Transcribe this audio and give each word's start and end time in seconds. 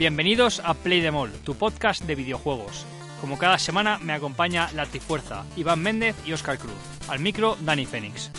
Bienvenidos 0.00 0.62
a 0.64 0.72
Play 0.72 1.02
the 1.02 1.10
Mall, 1.10 1.30
tu 1.44 1.56
podcast 1.56 2.04
de 2.04 2.14
videojuegos. 2.14 2.86
Como 3.20 3.36
cada 3.36 3.58
semana 3.58 3.98
me 3.98 4.14
acompaña 4.14 4.72
la 4.72 4.86
Tifuerza, 4.86 5.44
Iván 5.58 5.82
Méndez 5.82 6.16
y 6.24 6.32
Óscar 6.32 6.56
Cruz. 6.56 6.72
Al 7.06 7.20
micro, 7.20 7.58
Dani 7.60 7.84
Fénix. 7.84 8.30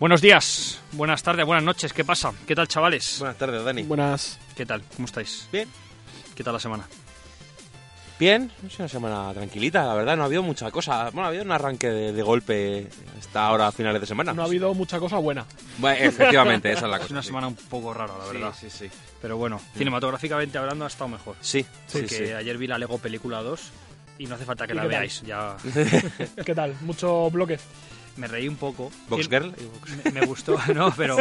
Buenos 0.00 0.22
días, 0.22 0.80
buenas 0.92 1.22
tardes, 1.22 1.44
buenas 1.44 1.62
noches, 1.62 1.92
¿qué 1.92 2.06
pasa? 2.06 2.32
¿Qué 2.46 2.54
tal, 2.54 2.68
chavales? 2.68 3.16
Buenas 3.18 3.36
tardes, 3.36 3.62
Dani. 3.62 3.82
Buenas. 3.82 4.38
¿Qué 4.56 4.64
tal? 4.64 4.82
¿Cómo 4.96 5.04
estáis? 5.04 5.50
Bien. 5.52 5.68
¿Qué 6.34 6.42
tal 6.42 6.54
la 6.54 6.60
semana? 6.60 6.88
Bien, 8.18 8.50
es 8.66 8.78
una 8.78 8.88
semana 8.88 9.32
tranquilita, 9.34 9.84
la 9.84 9.94
verdad, 9.94 10.16
no 10.16 10.22
ha 10.22 10.26
habido 10.26 10.42
mucha 10.42 10.70
cosa. 10.70 11.10
Bueno, 11.10 11.24
ha 11.24 11.28
habido 11.28 11.44
un 11.44 11.52
arranque 11.52 11.90
de, 11.90 12.12
de 12.12 12.22
golpe 12.22 12.88
hasta 13.18 13.46
ahora 13.46 13.66
a 13.66 13.72
finales 13.72 14.00
de 14.00 14.06
semana. 14.06 14.32
No 14.32 14.42
ha 14.42 14.46
habido 14.46 14.72
mucha 14.72 14.98
cosa 14.98 15.18
buena. 15.18 15.44
Bueno, 15.78 16.02
efectivamente, 16.02 16.72
esa 16.72 16.86
es 16.86 16.90
la 16.90 16.96
cosa. 16.96 17.04
Es 17.06 17.10
una 17.10 17.22
sí. 17.22 17.26
semana 17.28 17.48
un 17.48 17.56
poco 17.56 17.92
rara, 17.92 18.14
la 18.18 18.24
verdad. 18.32 18.54
Sí, 18.58 18.70
sí, 18.70 18.88
sí. 18.88 18.96
Pero 19.20 19.36
bueno, 19.36 19.60
cinematográficamente 19.76 20.56
hablando 20.56 20.84
ha 20.86 20.88
estado 20.88 21.08
mejor. 21.08 21.36
Sí, 21.40 21.62
sí, 21.86 21.98
Porque 21.98 22.08
sí. 22.08 22.32
ayer 22.32 22.56
vi 22.56 22.66
la 22.66 22.78
Lego 22.78 22.96
Película 22.96 23.42
2 23.42 23.60
y 24.18 24.26
no 24.26 24.36
hace 24.36 24.46
falta 24.46 24.66
que 24.66 24.72
¿Y 24.72 24.76
la 24.76 24.86
veáis. 24.86 25.20
Ya 25.22 25.56
¿Qué 26.44 26.54
tal? 26.54 26.74
¿Mucho 26.80 27.30
bloque? 27.30 27.58
me 28.16 28.26
reí 28.26 28.48
un 28.48 28.56
poco. 28.56 28.90
Box 29.10 29.28
Girl. 29.28 29.52
Me, 30.04 30.20
me 30.20 30.26
gustó, 30.26 30.58
no, 30.74 30.90
pero 30.96 31.18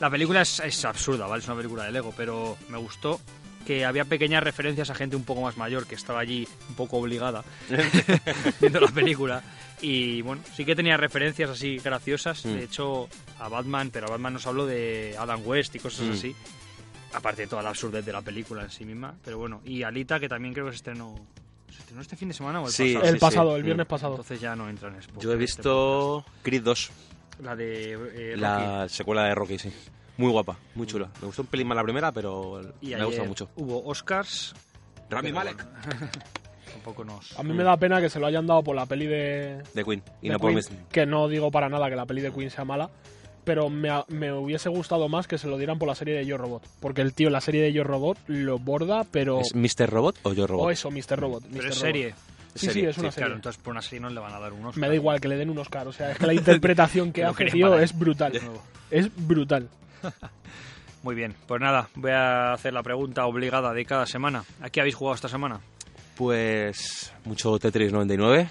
la 0.00 0.10
película 0.10 0.42
es, 0.42 0.60
es 0.60 0.84
absurda, 0.84 1.26
¿vale? 1.26 1.40
Es 1.40 1.46
una 1.48 1.56
película 1.56 1.84
de 1.84 1.92
Lego, 1.92 2.12
pero 2.14 2.58
me 2.68 2.76
gustó 2.76 3.18
que 3.66 3.84
había 3.84 4.04
pequeñas 4.04 4.42
referencias 4.42 4.88
a 4.90 4.94
gente 4.94 5.16
un 5.16 5.24
poco 5.24 5.42
más 5.42 5.56
mayor 5.56 5.86
que 5.86 5.94
estaba 5.96 6.20
allí 6.20 6.46
un 6.68 6.74
poco 6.76 6.98
obligada 6.98 7.44
viendo 8.60 8.80
la 8.80 8.88
película. 8.90 9.42
Y 9.80 10.22
bueno, 10.22 10.42
sí 10.54 10.64
que 10.64 10.74
tenía 10.74 10.96
referencias 10.96 11.50
así 11.50 11.78
graciosas, 11.78 12.44
Mm. 12.46 12.54
de 12.54 12.64
hecho, 12.64 13.08
a 13.38 13.48
Batman, 13.48 13.90
pero 13.92 14.06
a 14.06 14.10
Batman 14.10 14.32
nos 14.34 14.46
habló 14.46 14.64
de 14.66 15.14
Adam 15.18 15.40
West 15.44 15.74
y 15.74 15.78
cosas 15.80 16.06
Mm. 16.06 16.12
así. 16.12 16.34
Aparte 17.12 17.42
de 17.42 17.48
toda 17.48 17.62
la 17.62 17.70
absurdez 17.70 18.04
de 18.04 18.12
la 18.12 18.22
película 18.22 18.62
en 18.62 18.70
sí 18.70 18.84
misma, 18.84 19.14
pero 19.24 19.38
bueno. 19.38 19.60
Y 19.64 19.82
Alita, 19.82 20.18
que 20.20 20.28
también 20.28 20.54
creo 20.54 20.66
que 20.66 20.72
se 20.72 20.76
estrenó. 20.76 21.14
¿Se 21.70 21.78
estrenó 21.80 22.00
este 22.02 22.16
fin 22.16 22.28
de 22.28 22.34
semana 22.34 22.60
o 22.60 22.66
el 22.66 22.72
Sí, 22.72 22.94
pasado? 22.94 23.06
El 23.08 23.14
sí, 23.14 23.20
pasado, 23.20 23.50
sí. 23.50 23.56
el 23.56 23.62
viernes 23.64 23.86
pasado. 23.86 24.12
Entonces 24.14 24.40
ya 24.40 24.56
no 24.56 24.68
entra 24.68 24.88
en 24.88 24.96
Expo. 24.96 25.20
Yo 25.20 25.32
he 25.32 25.36
visto 25.36 26.24
Creed 26.42 26.62
2, 26.62 26.90
La 27.42 27.54
de 27.56 27.92
eh, 27.92 27.96
Rocky. 28.32 28.40
la 28.40 28.88
secuela 28.88 29.24
de 29.24 29.34
Rocky, 29.34 29.58
sí. 29.58 29.72
Muy 30.18 30.30
guapa, 30.30 30.56
muy 30.74 30.86
chula. 30.86 31.08
Me 31.20 31.26
gustó 31.26 31.42
un 31.42 31.48
pelín 31.48 31.66
más 31.68 31.76
la 31.76 31.82
primera, 31.84 32.10
pero 32.12 32.60
Y 32.80 32.94
me 32.94 33.04
gustado 33.04 33.26
mucho. 33.28 33.48
Hubo 33.56 33.84
Oscars. 33.86 34.54
Rami 35.10 35.28
pero 35.28 35.34
Malek, 35.36 35.64
Tampoco 36.72 37.04
nos. 37.04 37.38
A 37.38 37.42
mí 37.42 37.52
me 37.52 37.62
da 37.64 37.76
pena 37.76 38.00
que 38.00 38.10
se 38.10 38.18
lo 38.18 38.26
hayan 38.26 38.46
dado 38.46 38.62
por 38.62 38.74
la 38.76 38.86
peli 38.86 39.06
de, 39.06 39.62
de 39.74 39.84
Queen. 39.84 40.02
Y 40.20 40.28
de 40.28 40.32
no 40.34 40.38
por 40.38 40.50
Queen, 40.50 40.56
mis- 40.56 40.70
que 40.90 41.06
no 41.06 41.28
digo 41.28 41.50
para 41.50 41.68
nada 41.68 41.88
que 41.88 41.96
la 41.96 42.06
peli 42.06 42.20
de 42.22 42.32
Queen 42.32 42.50
sea 42.50 42.64
mala, 42.64 42.90
pero 43.44 43.70
me, 43.70 43.88
ha- 43.90 44.04
me 44.08 44.32
hubiese 44.32 44.68
gustado 44.68 45.08
más 45.08 45.26
que 45.28 45.38
se 45.38 45.46
lo 45.48 45.58
dieran 45.58 45.78
por 45.78 45.88
la 45.88 45.94
serie 45.94 46.14
de 46.16 46.26
Yo 46.26 46.36
Robot, 46.36 46.66
porque 46.80 47.02
el 47.02 47.14
tío 47.14 47.28
en 47.28 47.32
la 47.34 47.40
serie 47.40 47.62
de 47.62 47.72
Yo 47.72 47.84
Robot 47.84 48.18
lo 48.26 48.58
borda, 48.58 49.04
pero 49.10 49.40
¿Es 49.40 49.54
Mr. 49.54 49.88
Robot 49.88 50.16
o 50.24 50.32
Yo 50.32 50.46
Robot? 50.46 50.66
o 50.66 50.70
eso, 50.70 50.90
Mr. 50.90 51.18
Robot. 51.20 51.44
Pero 51.44 51.54
Mr. 51.54 51.58
es 51.58 51.64
Robot. 51.64 51.74
serie. 51.74 52.14
Sí, 52.56 52.70
sí, 52.70 52.80
es 52.80 52.96
una 52.98 53.10
sí, 53.10 53.14
serie. 53.14 53.26
Claro, 53.26 53.34
entonces 53.36 53.62
por 53.62 53.70
una 53.72 53.82
serie 53.82 54.00
no 54.00 54.08
le 54.10 54.18
van 54.18 54.32
a 54.34 54.40
dar 54.40 54.52
un 54.52 54.64
Oscar. 54.66 54.80
Me 54.80 54.88
da 54.88 54.94
igual 54.94 55.20
que 55.20 55.28
le 55.28 55.36
den 55.36 55.50
un 55.50 55.58
Oscar, 55.58 55.86
o 55.88 55.92
sea, 55.92 56.12
es 56.12 56.18
que 56.18 56.26
la 56.26 56.34
interpretación 56.34 57.12
que 57.12 57.20
Pero 57.20 57.30
hace, 57.32 57.44
tío, 57.46 57.78
es 57.78 57.96
brutal. 57.96 58.32
Es 58.90 59.10
brutal. 59.14 59.68
Muy 61.02 61.14
bien, 61.14 61.34
pues 61.46 61.60
nada, 61.60 61.88
voy 61.94 62.10
a 62.10 62.52
hacer 62.52 62.72
la 62.72 62.82
pregunta 62.82 63.26
obligada 63.26 63.72
de 63.72 63.84
cada 63.84 64.06
semana. 64.06 64.44
¿A 64.60 64.70
qué 64.70 64.80
habéis 64.80 64.96
jugado 64.96 65.14
esta 65.14 65.28
semana? 65.28 65.60
Pues 66.16 67.12
mucho 67.24 67.58
Tetris 67.58 67.92
99. 67.92 68.48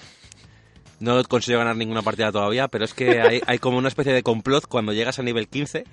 No 0.99 1.21
consigo 1.25 1.59
ganar 1.59 1.75
ninguna 1.75 2.01
partida 2.01 2.31
todavía, 2.31 2.69
pero 2.69 2.85
es 2.85 2.93
que 2.93 3.19
hay, 3.19 3.41
hay 3.45 3.59
como 3.59 3.77
una 3.77 3.89
especie 3.89 4.13
de 4.13 4.23
complot 4.23 4.67
cuando 4.67 4.93
llegas 4.93 5.19
a 5.19 5.23
nivel 5.23 5.49
15 5.49 5.83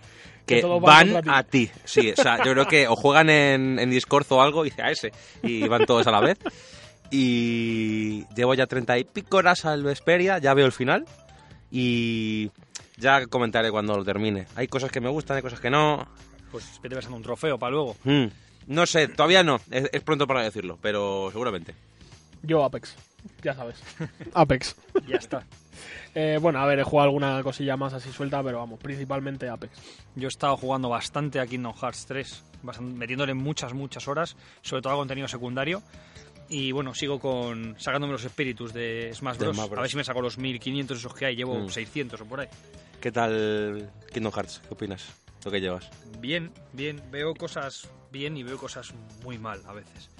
que, 0.46 0.62
van 0.80 1.28
a 1.28 1.42
ti. 1.42 1.70
Sí, 1.84 2.12
o 2.12 2.22
sea, 2.22 2.38
yo 2.44 2.52
creo 2.52 2.66
que 2.66 2.86
o 2.86 2.94
juegan 2.94 3.30
en, 3.30 3.78
en 3.78 3.90
Discord 3.90 4.26
o 4.30 4.42
algo 4.42 4.64
y 4.64 4.70
dice 4.70 4.82
a 4.82 4.90
ese 4.90 5.12
y 5.42 5.66
van 5.66 5.86
todos 5.86 6.06
a 6.06 6.12
la 6.12 6.20
vez. 6.20 6.38
Y 7.10 8.24
llevo 8.34 8.54
ya 8.54 8.66
30 8.66 8.98
y 8.98 9.04
pico 9.04 9.38
horas 9.38 9.64
al 9.64 9.82
Vesperia, 9.82 10.38
ya 10.38 10.54
veo 10.54 10.66
el 10.66 10.72
final 10.72 11.04
y 11.70 12.50
ya 13.02 13.26
comentaré 13.26 13.70
cuando 13.70 13.96
lo 13.96 14.04
termine. 14.04 14.46
Hay 14.56 14.68
cosas 14.68 14.90
que 14.90 15.00
me 15.00 15.08
gustan, 15.10 15.36
hay 15.36 15.42
cosas 15.42 15.60
que 15.60 15.70
no. 15.70 16.06
Pues 16.50 16.80
vete 16.82 16.94
pasando 16.96 17.16
un 17.16 17.22
trofeo 17.22 17.58
para 17.58 17.72
luego. 17.72 17.96
Mm, 18.04 18.26
no 18.68 18.86
sé, 18.86 19.08
todavía 19.08 19.42
no, 19.42 19.60
es, 19.70 19.90
es 19.92 20.00
pronto 20.02 20.26
para 20.26 20.42
decirlo, 20.42 20.78
pero 20.80 21.28
seguramente. 21.32 21.74
Yo 22.42 22.64
Apex, 22.64 22.94
ya 23.42 23.54
sabes. 23.54 23.82
Apex. 24.34 24.74
Ya 25.06 25.16
está. 25.16 25.44
Eh, 26.14 26.38
bueno, 26.40 26.58
a 26.60 26.66
ver, 26.66 26.78
he 26.78 26.82
jugado 26.84 27.08
alguna 27.08 27.42
cosilla 27.42 27.76
más 27.76 27.92
así 27.94 28.12
suelta, 28.12 28.42
pero 28.42 28.58
vamos, 28.58 28.78
principalmente 28.80 29.48
Apex. 29.48 29.72
Yo 30.14 30.26
he 30.26 30.28
estado 30.28 30.56
jugando 30.56 30.88
bastante 30.88 31.40
a 31.40 31.46
Kingdom 31.46 31.72
Hearts 31.74 32.04
3, 32.06 32.42
bastan- 32.62 32.94
metiéndole 32.94 33.32
muchas, 33.34 33.72
muchas 33.72 34.06
horas, 34.08 34.36
sobre 34.60 34.82
todo 34.82 34.92
a 34.92 34.96
contenido 34.96 35.26
secundario. 35.28 35.82
Y 36.48 36.72
bueno, 36.72 36.94
sigo 36.94 37.18
con 37.18 37.76
sacándome 37.78 38.12
los 38.12 38.24
espíritus 38.24 38.72
de 38.74 39.10
Smash 39.14 39.38
Bros. 39.38 39.56
Smash 39.56 39.68
Bros. 39.68 39.78
A 39.78 39.82
ver 39.82 39.90
si 39.90 39.96
me 39.96 40.04
saco 40.04 40.20
los 40.20 40.36
1500 40.38 40.98
esos 40.98 41.14
que 41.14 41.26
hay, 41.26 41.36
llevo 41.36 41.58
Mm. 41.58 41.68
600 41.70 42.20
o 42.20 42.24
por 42.26 42.40
ahí. 42.40 42.48
¿Qué 43.00 43.10
tal 43.10 43.90
Kingdom 44.12 44.32
Hearts? 44.32 44.60
¿Qué 44.68 44.74
opinas? 44.74 45.06
¿Lo 45.44 45.50
que 45.50 45.60
llevas? 45.60 45.90
Bien, 46.20 46.52
bien. 46.72 47.02
Veo 47.10 47.34
cosas 47.34 47.88
bien 48.12 48.36
y 48.36 48.42
veo 48.42 48.58
cosas 48.58 48.92
muy 49.24 49.38
mal 49.38 49.60
a 49.66 49.72
veces. 49.72 50.10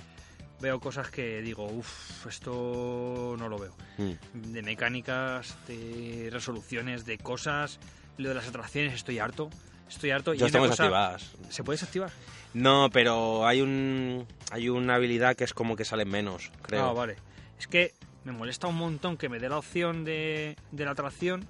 Veo 0.61 0.81
cosas 0.81 1.11
que 1.11 1.43
digo, 1.43 1.66
uff, 1.66 2.27
esto 2.27 3.37
no 3.38 3.49
lo 3.49 3.59
veo. 3.59 3.77
Mm. 3.99 4.53
De 4.53 4.62
mecánicas, 4.62 5.56
de 5.69 6.28
resoluciones, 6.32 7.05
de 7.05 7.19
cosas. 7.19 7.78
Lo 8.16 8.28
de 8.31 8.34
las 8.37 8.49
atracciones, 8.49 8.94
estoy 8.94 9.19
harto. 9.19 9.50
Estoy 9.93 10.11
harto. 10.11 10.33
Una 10.33 10.47
estamos 10.47 10.71
cosa- 10.71 10.83
activadas. 10.85 11.31
¿Se 11.51 11.63
puede 11.65 11.75
desactivar? 11.77 12.11
No, 12.55 12.91
pero 12.93 13.47
hay 13.47 13.63
un 13.63 14.27
hay 14.51 14.69
una 14.69 14.97
habilidad 14.97 15.37
que 15.37 15.45
es 15.45 15.55
como 15.55 15.77
que 15.77 15.85
salen 15.85 16.09
menos, 16.11 16.51
creo. 16.63 16.85
Ah, 16.87 16.93
vale. 16.93 17.17
Es 17.59 17.67
que 17.67 17.95
me 18.25 18.33
molesta 18.33 18.67
un 18.67 18.77
montón 18.77 19.17
que 19.17 19.29
me 19.29 19.39
dé 19.39 19.49
la 19.49 19.59
opción 19.59 20.05
de, 20.05 20.57
de 20.71 20.85
la 20.85 20.91
atracción, 20.93 21.47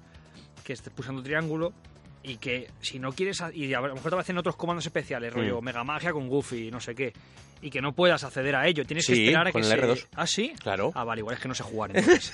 que 0.63 0.73
esté 0.73 0.89
pulsando 0.91 1.21
triángulo, 1.21 1.73
y 2.23 2.37
que 2.37 2.69
si 2.81 2.99
no 2.99 3.11
quieres... 3.11 3.43
Y 3.53 3.73
a 3.73 3.81
lo 3.81 3.93
mejor 3.95 4.09
te 4.11 4.15
aparecen 4.15 4.37
otros 4.37 4.55
comandos 4.55 4.85
especiales, 4.85 5.33
rollo 5.33 5.61
Mm. 5.61 5.65
Mega 5.65 5.83
Magia 5.83 6.11
con 6.13 6.27
Goofy, 6.29 6.71
no 6.71 6.79
sé 6.79 6.95
qué. 6.95 7.13
Y 7.61 7.69
que 7.69 7.81
no 7.81 7.93
puedas 7.93 8.23
acceder 8.25 8.55
a 8.57 8.67
ello. 8.67 8.85
Tienes 8.85 9.05
que 9.07 9.15
Sí, 9.15 9.23
esperar 9.25 9.47
a 9.47 9.51
con 9.53 9.61
que 9.61 9.67
el 9.69 9.73
se... 9.73 9.87
R2. 9.87 10.07
¿Ah, 10.15 10.27
sí? 10.27 10.53
Claro. 10.61 10.91
Ah, 10.95 11.03
vale, 11.05 11.19
igual 11.21 11.35
es 11.35 11.41
que 11.41 11.47
no 11.47 11.55
sé 11.55 11.63
jugar 11.63 11.91
entonces. 11.95 12.33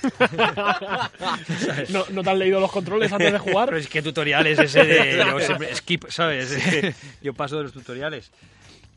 ¿No, 1.90 2.04
¿No 2.10 2.22
te 2.22 2.30
han 2.30 2.38
leído 2.38 2.60
los 2.60 2.70
controles 2.72 3.12
antes 3.12 3.32
de 3.32 3.38
jugar? 3.38 3.66
Pero 3.68 3.78
es 3.78 3.88
que 3.88 4.02
tutoriales 4.02 4.58
ese 4.58 4.84
de... 4.84 5.16
yo 5.30 5.40
siempre- 5.40 5.74
skip, 5.74 6.04
¿sabes? 6.08 6.94
yo 7.22 7.34
paso 7.34 7.56
de 7.58 7.64
los 7.64 7.72
tutoriales. 7.72 8.30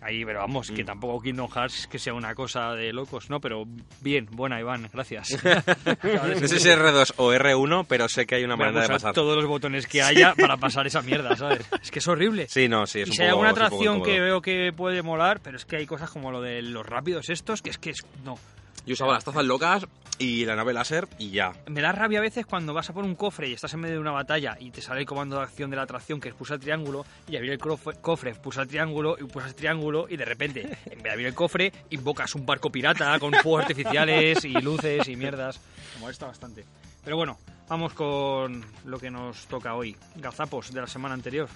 Ahí, 0.03 0.25
pero 0.25 0.39
vamos, 0.39 0.69
Mm. 0.69 0.75
que 0.75 0.83
tampoco 0.83 1.21
Kingdom 1.21 1.49
Hearts 1.49 1.79
es 1.79 1.87
que 1.87 1.97
sea 1.97 2.13
una 2.13 2.35
cosa 2.35 2.73
de 2.73 2.91
locos, 2.91 3.29
¿no? 3.29 3.39
Pero 3.39 3.63
bien, 4.01 4.27
buena, 4.31 4.59
Iván, 4.59 4.89
gracias. 4.91 5.29
No 6.03 6.47
sé 6.47 6.59
si 6.59 6.69
es 6.69 6.77
R2 6.77 7.13
o 7.17 7.31
R1, 7.33 7.85
pero 7.87 8.09
sé 8.09 8.25
que 8.25 8.35
hay 8.35 8.43
una 8.43 8.55
manera 8.55 8.81
de 8.81 8.87
pasar. 8.89 9.13
todos 9.13 9.35
los 9.37 9.45
botones 9.45 9.87
que 9.87 10.01
haya 10.01 10.33
para 10.35 10.57
pasar 10.57 10.85
esa 10.87 11.01
mierda, 11.01 11.35
¿sabes? 11.35 11.65
Es 11.81 11.89
que 11.91 11.99
es 11.99 12.07
horrible. 12.07 12.47
Sí, 12.49 12.67
no, 12.67 12.85
sí, 12.85 13.01
es 13.01 13.07
y 13.07 13.11
un 13.11 13.15
si 13.15 13.21
hay 13.23 13.29
poco- 13.29 13.43
alguna 13.45 13.49
un 13.49 13.55
poco 13.55 13.65
atracción 13.65 14.03
que 14.03 14.19
veo 14.19 14.41
que 14.41 14.73
puede 14.75 15.01
molar, 15.01 15.39
pero 15.41 15.57
es 15.57 15.65
que 15.65 15.77
hay 15.77 15.85
cosas 15.85 16.09
como 16.09 16.31
lo 16.31 16.41
de 16.41 16.61
los 16.61 16.85
rápidos 16.85 17.29
estos, 17.29 17.61
que 17.61 17.69
es 17.69 17.77
que 17.77 17.91
es, 17.91 17.99
no. 18.25 18.37
Yo 18.85 18.93
usaba 18.93 19.13
las 19.13 19.23
tazas 19.23 19.45
locas 19.45 19.85
y 20.19 20.45
la 20.45 20.55
nave 20.55 20.73
láser 20.73 21.07
y 21.17 21.31
ya. 21.31 21.53
Me 21.67 21.81
da 21.81 21.91
rabia 21.91 22.19
a 22.19 22.21
veces 22.21 22.45
cuando 22.45 22.73
vas 22.73 22.89
a 22.89 22.93
por 22.93 23.03
un 23.03 23.15
cofre 23.15 23.49
y 23.49 23.53
estás 23.53 23.73
en 23.73 23.79
medio 23.79 23.95
de 23.95 24.01
una 24.01 24.11
batalla 24.11 24.57
y 24.59 24.69
te 24.71 24.81
sale 24.81 24.99
el 25.01 25.05
comando 25.05 25.37
de 25.37 25.43
acción 25.43 25.69
de 25.69 25.75
la 25.77 25.83
atracción 25.83 26.19
que 26.21 26.29
es 26.29 26.35
pulsa 26.35 26.53
el 26.55 26.59
triángulo 26.59 27.05
y 27.27 27.35
abrir 27.35 27.51
el 27.53 27.59
crof- 27.59 27.99
cofre, 28.01 28.35
pulsa 28.35 28.61
el 28.61 28.67
triángulo 28.67 29.15
y 29.19 29.23
pulsa 29.23 29.47
el 29.49 29.55
triángulo 29.55 30.05
y 30.09 30.17
de 30.17 30.25
repente, 30.25 30.61
en 30.85 30.95
vez 30.97 31.03
de 31.03 31.09
abrir 31.11 31.27
el 31.27 31.33
cofre, 31.33 31.71
invocas 31.89 32.35
un 32.35 32.45
barco 32.45 32.69
pirata 32.69 33.17
con 33.19 33.33
fuegos 33.33 33.61
artificiales 33.63 34.43
y 34.45 34.49
luces 34.53 35.07
y 35.07 35.15
mierdas. 35.15 35.59
Me 35.95 36.01
molesta 36.01 36.27
bastante. 36.27 36.63
Pero 37.03 37.17
bueno, 37.17 37.37
vamos 37.67 37.93
con 37.93 38.63
lo 38.85 38.99
que 38.99 39.09
nos 39.09 39.45
toca 39.47 39.73
hoy. 39.75 39.95
Gazapos 40.15 40.71
de 40.73 40.81
la 40.81 40.87
semana 40.87 41.15
anterior. 41.15 41.49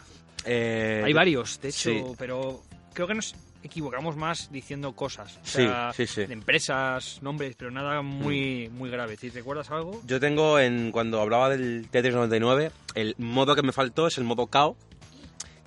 Eh, 0.46 1.04
Hay 1.06 1.14
varios, 1.14 1.60
de 1.62 1.70
hecho, 1.70 1.90
sí. 1.90 2.04
pero 2.18 2.62
creo 2.94 3.08
que 3.08 3.14
no 3.14 3.20
es... 3.20 3.36
equivocamos 3.64 4.16
más 4.16 4.52
diciendo 4.52 4.94
cosas. 4.94 5.38
O 5.38 5.40
Sí, 5.46 5.52
sea, 5.64 5.92
sí, 5.94 6.08
sí. 6.08 6.26
De 6.26 6.34
empresas, 6.34 7.20
nombres, 7.22 7.56
pero 7.58 7.72
nada 7.72 8.02
muy, 8.02 8.70
muy 8.70 8.90
grave. 8.90 9.18
¿Te 9.18 9.30
recuerdas 9.30 9.70
algo? 9.72 10.02
Yo 10.06 10.20
tengo, 10.20 10.60
en 10.60 10.92
cuando 10.92 11.20
hablaba 11.22 11.50
del 11.50 11.88
Tetris 11.90 12.14
99, 12.16 12.72
el 12.96 13.16
modo 13.18 13.56
que 13.56 13.62
me 13.64 13.72
faltó 13.72 14.08
es 14.08 14.18
el 14.18 14.24
modo 14.24 14.48
KO, 14.48 14.78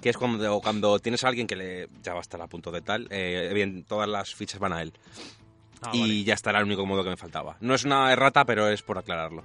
que 0.01 0.09
es 0.11 0.17
cuando, 0.17 0.61
cuando 0.61 0.99
tienes 0.99 1.25
a 1.25 1.29
alguien 1.29 1.47
que 1.47 1.57
le 1.57 1.89
ya 2.03 2.13
va 2.13 2.21
a 2.21 2.23
estar 2.23 2.41
a 2.41 2.47
punto 2.47 2.71
de 2.71 2.81
tal, 2.81 3.07
eh, 3.11 3.51
bien, 3.55 3.85
todas 3.85 4.09
las 4.09 4.35
fichas 4.35 4.59
van 4.61 4.73
a 4.73 4.83
él. 4.83 4.93
Ah, 5.83 5.91
y 5.95 6.01
vale. 6.01 6.25
ya 6.25 6.35
estará 6.35 6.59
el 6.59 6.65
único 6.67 6.85
modo 6.87 7.03
que 7.05 7.11
me 7.11 7.17
faltaba. 7.17 7.57
No 7.61 7.75
es 7.75 7.85
una 7.85 8.13
errata, 8.13 8.45
pero 8.45 8.69
es 8.69 8.83
por 8.83 8.99
aclararlo. 8.99 9.45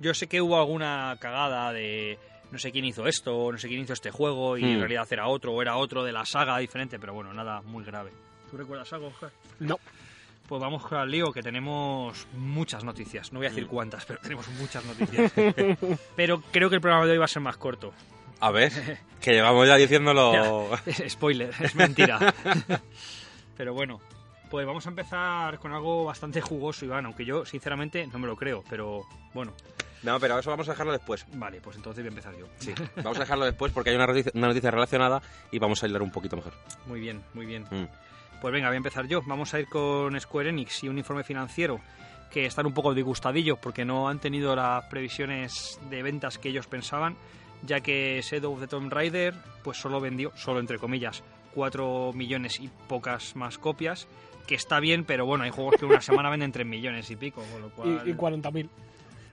Yo 0.00 0.14
sé 0.14 0.28
que 0.28 0.40
hubo 0.40 0.58
alguna 0.58 1.16
cagada 1.20 1.72
de 1.72 2.18
no 2.50 2.58
sé 2.58 2.72
quién 2.72 2.84
hizo 2.84 3.06
esto, 3.06 3.50
no 3.52 3.58
sé 3.58 3.68
quién 3.68 3.80
hizo 3.80 3.92
este 3.92 4.10
juego 4.10 4.56
y 4.56 4.64
en 4.64 4.76
Hmm. 4.76 4.80
realidad 4.80 5.06
era 5.10 5.28
otro 5.28 5.52
o 5.52 5.62
era 5.62 5.76
otro 5.76 6.04
de 6.04 6.12
la 6.12 6.24
saga 6.24 6.58
diferente, 6.58 6.98
pero 6.98 7.14
bueno, 7.14 7.32
nada 7.32 7.60
muy 7.62 7.84
grave. 7.84 8.10
¿Tú 8.50 8.56
recuerdas 8.56 8.92
algo, 8.92 9.08
Oscar? 9.08 9.30
No. 9.60 9.78
Pues 10.48 10.62
vamos 10.62 10.90
al 10.92 11.10
lío, 11.10 11.30
que 11.30 11.42
tenemos 11.42 12.26
muchas 12.32 12.82
noticias. 12.82 13.32
No 13.32 13.38
voy 13.40 13.46
a 13.46 13.50
Hmm. 13.50 13.54
decir 13.54 13.66
cuántas, 13.68 14.06
pero 14.06 14.18
tenemos 14.20 14.48
muchas 14.58 14.82
noticias. 14.86 15.32
pero 16.16 16.40
creo 16.50 16.70
que 16.70 16.76
el 16.76 16.80
programa 16.80 17.04
de 17.06 17.12
hoy 17.12 17.18
va 17.18 17.26
a 17.26 17.28
ser 17.28 17.42
más 17.42 17.56
corto. 17.58 17.92
A 18.40 18.50
ver, 18.50 18.72
que 19.20 19.32
llevamos 19.32 19.66
ya 19.66 19.76
diciéndolo... 19.76 20.70
Ya, 20.86 21.08
Spoiler, 21.10 21.52
es 21.60 21.74
mentira. 21.74 22.32
pero 23.56 23.74
bueno, 23.74 24.00
pues 24.50 24.64
vamos 24.66 24.86
a 24.86 24.90
empezar 24.90 25.58
con 25.58 25.72
algo 25.72 26.04
bastante 26.04 26.40
jugoso, 26.40 26.84
Iván, 26.86 27.04
aunque 27.04 27.24
yo 27.24 27.44
sinceramente 27.44 28.06
no 28.06 28.18
me 28.18 28.26
lo 28.26 28.36
creo, 28.36 28.64
pero 28.70 29.02
bueno, 29.34 29.52
No, 30.02 30.20
pero 30.20 30.38
eso 30.38 30.50
vamos 30.50 30.68
a 30.68 30.72
dejarlo 30.72 30.92
después. 30.92 31.26
vale, 31.34 31.60
pues 31.60 31.76
entonces 31.76 32.02
voy 32.02 32.08
a 32.08 32.10
empezar 32.10 32.36
yo. 32.36 32.46
Sí, 32.58 32.74
vamos 32.96 33.16
a 33.16 33.20
dejarlo 33.20 33.44
después 33.44 33.72
porque 33.72 33.90
hay 33.90 33.96
una 33.96 34.06
noticia, 34.06 34.32
una 34.34 34.48
noticia 34.48 34.70
relacionada 34.70 35.20
y 35.50 35.58
vamos 35.58 35.82
a 35.82 35.86
hilar 35.86 36.02
un 36.02 36.10
poquito 36.10 36.36
mejor. 36.36 36.52
Muy 36.86 37.00
bien, 37.00 37.22
muy 37.34 37.46
bien. 37.46 37.64
Mm. 37.70 37.86
Pues 38.40 38.52
venga, 38.52 38.68
voy 38.68 38.74
a 38.74 38.78
empezar 38.78 39.06
yo. 39.06 39.22
Vamos 39.26 39.52
a 39.54 39.60
ir 39.60 39.68
con 39.68 40.18
Square 40.20 40.50
Enix 40.50 40.84
y 40.84 40.88
un 40.88 40.98
informe 40.98 41.24
financiero 41.24 41.80
que 42.30 42.46
están 42.46 42.66
un 42.66 42.74
poco 42.74 42.94
disgustadillos 42.94 43.58
porque 43.58 43.84
no 43.84 44.08
han 44.08 44.18
tenido 44.18 44.54
las 44.54 44.84
previsiones 44.84 45.80
de 45.90 46.02
ventas 46.02 46.38
que 46.38 46.50
ellos 46.50 46.66
pensaban, 46.66 47.16
ya 47.62 47.80
que 47.80 48.20
Shadow 48.22 48.52
of 48.52 48.60
the 48.60 48.66
Tomb 48.68 48.92
Raider 48.92 49.34
pues 49.64 49.78
solo 49.78 50.00
vendió, 50.00 50.32
solo 50.36 50.60
entre 50.60 50.78
comillas, 50.78 51.22
4 51.54 52.12
millones 52.14 52.60
y 52.60 52.68
pocas 52.86 53.34
más 53.34 53.58
copias, 53.58 54.06
que 54.46 54.54
está 54.54 54.78
bien, 54.78 55.04
pero 55.04 55.26
bueno, 55.26 55.44
hay 55.44 55.50
juegos 55.50 55.76
que 55.76 55.84
en 55.84 55.90
una 55.90 56.00
semana 56.00 56.30
venden 56.30 56.52
3 56.52 56.66
millones 56.66 57.10
y 57.10 57.16
pico, 57.16 57.42
con 57.52 57.62
lo 57.62 57.70
cual... 57.70 58.02
Y, 58.06 58.10
y 58.10 58.14
40.000. 58.14 58.68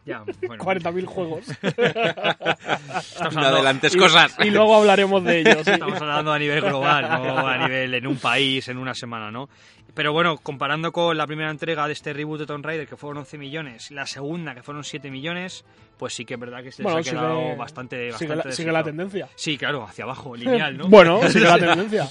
ya, 0.05 0.23
bueno, 0.47 0.63
40.000 0.63 1.05
juegos. 1.05 1.45
estamos 1.61 3.35
hablando- 3.37 3.47
adelantes 3.57 3.95
Y- 3.95 3.97
cosas. 3.97 4.35
Y 4.43 4.49
luego 4.51 4.75
hablaremos 4.75 5.23
de 5.23 5.39
ellos. 5.41 5.57
sí. 5.65 5.71
Estamos 5.71 5.99
hablando 6.01 6.31
a 6.33 6.39
nivel 6.39 6.61
global, 6.61 7.09
no 7.09 7.47
a 7.47 7.57
nivel 7.57 7.93
en 7.93 8.07
un 8.07 8.17
país, 8.17 8.67
en 8.67 8.77
una 8.77 8.93
semana, 8.93 9.31
¿no? 9.31 9.49
Pero 9.93 10.11
bueno, 10.11 10.37
comparando 10.37 10.91
con 10.91 11.17
la 11.17 11.25
primera 11.25 11.49
entrega 11.49 11.87
de 11.87 11.93
este 11.93 12.11
reboot 12.11 12.39
de 12.41 12.45
Tomb 12.45 12.65
Raider, 12.65 12.85
que 12.87 12.97
fueron 12.97 13.19
11 13.19 13.37
millones, 13.37 13.91
la 13.91 14.05
segunda, 14.05 14.53
que 14.53 14.61
fueron 14.61 14.83
7 14.83 15.09
millones, 15.09 15.63
pues 15.97 16.13
sí 16.13 16.25
que 16.25 16.33
es 16.33 16.39
verdad 16.39 16.61
que 16.61 16.71
se 16.73 16.83
les 16.83 16.91
Bueno, 16.91 16.99
ha 16.99 17.01
quedado 17.01 17.39
sigue, 17.41 17.55
bastante, 17.55 18.11
sigue, 18.13 18.35
la, 18.35 18.51
sigue 18.51 18.71
la 18.73 18.83
tendencia. 18.83 19.29
Sí, 19.35 19.57
claro, 19.57 19.85
hacia 19.85 20.03
abajo, 20.03 20.35
lineal, 20.37 20.77
¿no? 20.77 20.87
Bueno, 20.89 21.21
sigue 21.29 21.45
la 21.45 21.57
tendencia. 21.57 22.09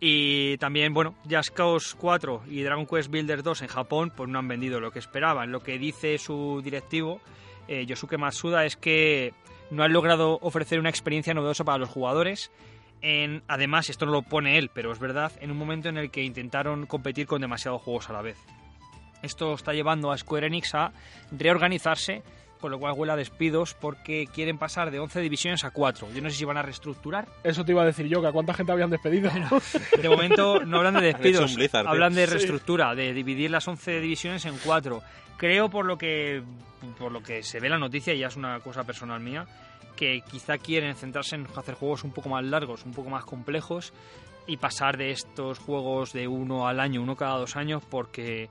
Y 0.00 0.56
también, 0.56 0.94
bueno, 0.94 1.14
Just 1.30 1.50
Cause 1.50 1.94
4 1.98 2.44
y 2.48 2.62
Dragon 2.62 2.86
Quest 2.86 3.10
Builder 3.10 3.42
2 3.42 3.62
en 3.62 3.68
Japón, 3.68 4.12
pues 4.16 4.30
no 4.30 4.38
han 4.38 4.48
vendido 4.48 4.80
lo 4.80 4.90
que 4.90 4.98
esperaban. 4.98 5.52
Lo 5.52 5.62
que 5.62 5.78
dice 5.78 6.16
su 6.16 6.62
directivo, 6.64 7.20
eh, 7.68 7.84
Yosuke 7.84 8.16
Matsuda, 8.16 8.64
es 8.64 8.76
que 8.76 9.34
no 9.70 9.82
han 9.82 9.92
logrado 9.92 10.38
ofrecer 10.40 10.80
una 10.80 10.88
experiencia 10.88 11.34
novedosa 11.34 11.64
para 11.64 11.76
los 11.76 11.90
jugadores. 11.90 12.50
En, 13.02 13.42
además, 13.46 13.90
esto 13.90 14.06
no 14.06 14.12
lo 14.12 14.22
pone 14.22 14.56
él, 14.56 14.70
pero 14.72 14.90
es 14.90 14.98
verdad, 14.98 15.32
en 15.40 15.50
un 15.50 15.58
momento 15.58 15.90
en 15.90 15.98
el 15.98 16.10
que 16.10 16.22
intentaron 16.22 16.86
competir 16.86 17.26
con 17.26 17.42
demasiados 17.42 17.82
juegos 17.82 18.08
a 18.08 18.14
la 18.14 18.22
vez. 18.22 18.38
Esto 19.22 19.52
está 19.52 19.74
llevando 19.74 20.10
a 20.10 20.18
Square 20.18 20.46
Enix 20.46 20.74
a 20.74 20.92
reorganizarse, 21.30 22.22
con 22.60 22.70
lo 22.70 22.78
cual 22.78 22.94
huele 22.96 23.12
a 23.12 23.16
despidos 23.16 23.74
porque 23.74 24.26
quieren 24.32 24.58
pasar 24.58 24.90
de 24.90 24.98
11 25.00 25.20
divisiones 25.20 25.64
a 25.64 25.70
4. 25.70 26.08
Yo 26.12 26.20
no 26.22 26.30
sé 26.30 26.36
si 26.36 26.44
van 26.44 26.56
a 26.58 26.62
reestructurar 26.62 27.26
Eso 27.42 27.64
te 27.64 27.72
iba 27.72 27.82
a 27.82 27.86
decir 27.86 28.06
yo, 28.06 28.20
que 28.20 28.28
a 28.28 28.32
cuánta 28.32 28.54
gente 28.54 28.72
habían 28.72 28.90
despedido. 28.90 29.30
de 30.00 30.08
momento 30.08 30.64
no 30.64 30.78
hablan 30.78 30.94
de 30.94 31.02
despidos, 31.06 31.54
Blizzard, 31.54 31.86
hablan 31.86 32.14
de 32.14 32.26
Sí. 32.26 32.32
reestructura, 32.32 32.94
de 32.94 33.12
dividir 33.14 33.50
las 33.50 33.66
11 33.66 34.00
divisiones 34.00 34.44
en 34.44 34.56
4. 34.64 35.02
Creo 35.36 35.70
por 35.70 35.86
lo 35.86 35.96
que 35.96 36.42
por 36.98 37.12
lo 37.12 37.22
que 37.22 37.42
se 37.42 37.60
ve 37.60 37.68
la 37.68 37.78
noticia, 37.78 38.14
y 38.14 38.18
ya 38.20 38.28
es 38.28 38.36
una 38.36 38.60
cosa 38.60 38.84
personal 38.84 39.20
mía, 39.20 39.46
que 39.96 40.22
quizá 40.30 40.56
quieren 40.58 40.94
centrarse 40.96 41.34
en 41.36 41.46
hacer 41.56 41.74
juegos 41.74 42.04
un 42.04 42.12
poco 42.12 42.28
más 42.30 42.42
largos, 42.44 42.84
un 42.86 42.92
poco 42.92 43.10
más 43.10 43.24
complejos 43.24 43.92
y 44.46 44.56
pasar 44.56 44.96
de 44.96 45.10
estos 45.10 45.58
juegos 45.58 46.12
de 46.14 46.26
uno 46.26 46.66
al 46.66 46.80
año, 46.80 47.02
uno 47.02 47.16
cada 47.16 47.36
dos 47.36 47.56
años, 47.56 47.82
porque 47.90 48.48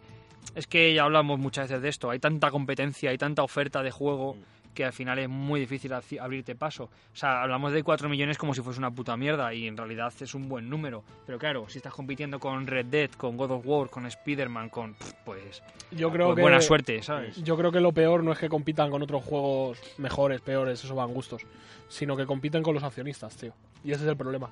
es 0.56 0.68
que 0.68 0.94
ya 0.94 1.04
hablamos 1.04 1.40
muchas 1.40 1.70
veces 1.70 1.82
de 1.82 1.90
esto, 1.90 2.10
hay 2.10 2.20
tanta 2.20 2.52
competencia, 2.52 3.10
hay 3.12 3.18
tanta 3.18 3.44
oferta 3.44 3.84
de 3.84 3.92
juego 3.92 4.36
que 4.74 4.86
al 4.86 4.94
final 4.94 5.20
es 5.20 5.28
muy 5.28 5.60
difícil 5.60 5.92
abrirte 5.94 6.56
paso. 6.56 6.86
O 6.86 7.16
sea, 7.16 7.42
hablamos 7.42 7.74
de 7.74 7.84
4 7.84 8.08
millones 8.08 8.38
como 8.38 8.54
si 8.54 8.62
fuese 8.62 8.80
una 8.80 8.92
puta 8.92 9.18
mierda 9.18 9.54
y 9.54 9.68
en 9.68 9.76
realidad 9.76 10.14
es 10.20 10.34
un 10.36 10.48
buen 10.48 10.70
número. 10.70 11.04
Pero 11.26 11.38
claro, 11.38 11.68
si 11.68 11.80
estás 11.80 11.94
compitiendo 11.94 12.40
con 12.40 12.66
Red 12.66 12.86
Dead, 12.86 13.10
con 13.12 13.36
God 13.36 13.52
of 13.52 13.66
War, 13.66 13.90
con 13.90 14.06
Spider-Man, 14.06 14.70
con... 14.70 14.96
Pues, 15.26 15.62
Yo 15.92 16.12
creo 16.12 16.28
pues 16.28 16.36
que 16.38 16.42
buena 16.42 16.62
suerte, 16.62 17.02
¿sabes? 17.02 17.44
Yo 17.44 17.58
creo 17.58 17.72
que 17.72 17.82
lo 17.82 17.92
peor 17.92 18.24
no 18.24 18.32
es 18.32 18.40
que 18.40 18.48
compitan 18.48 18.90
con 18.90 19.02
otros 19.02 19.24
juegos 19.24 19.80
mejores, 19.98 20.40
peores, 20.42 20.84
eso 20.84 20.96
van 20.96 21.14
gustos, 21.14 21.42
sino 21.90 22.16
que 22.16 22.26
compiten 22.26 22.64
con 22.64 22.74
los 22.74 22.84
accionistas, 22.84 23.36
tío. 23.36 23.52
Y 23.84 23.92
ese 23.92 24.04
es 24.04 24.10
el 24.10 24.16
problema. 24.16 24.50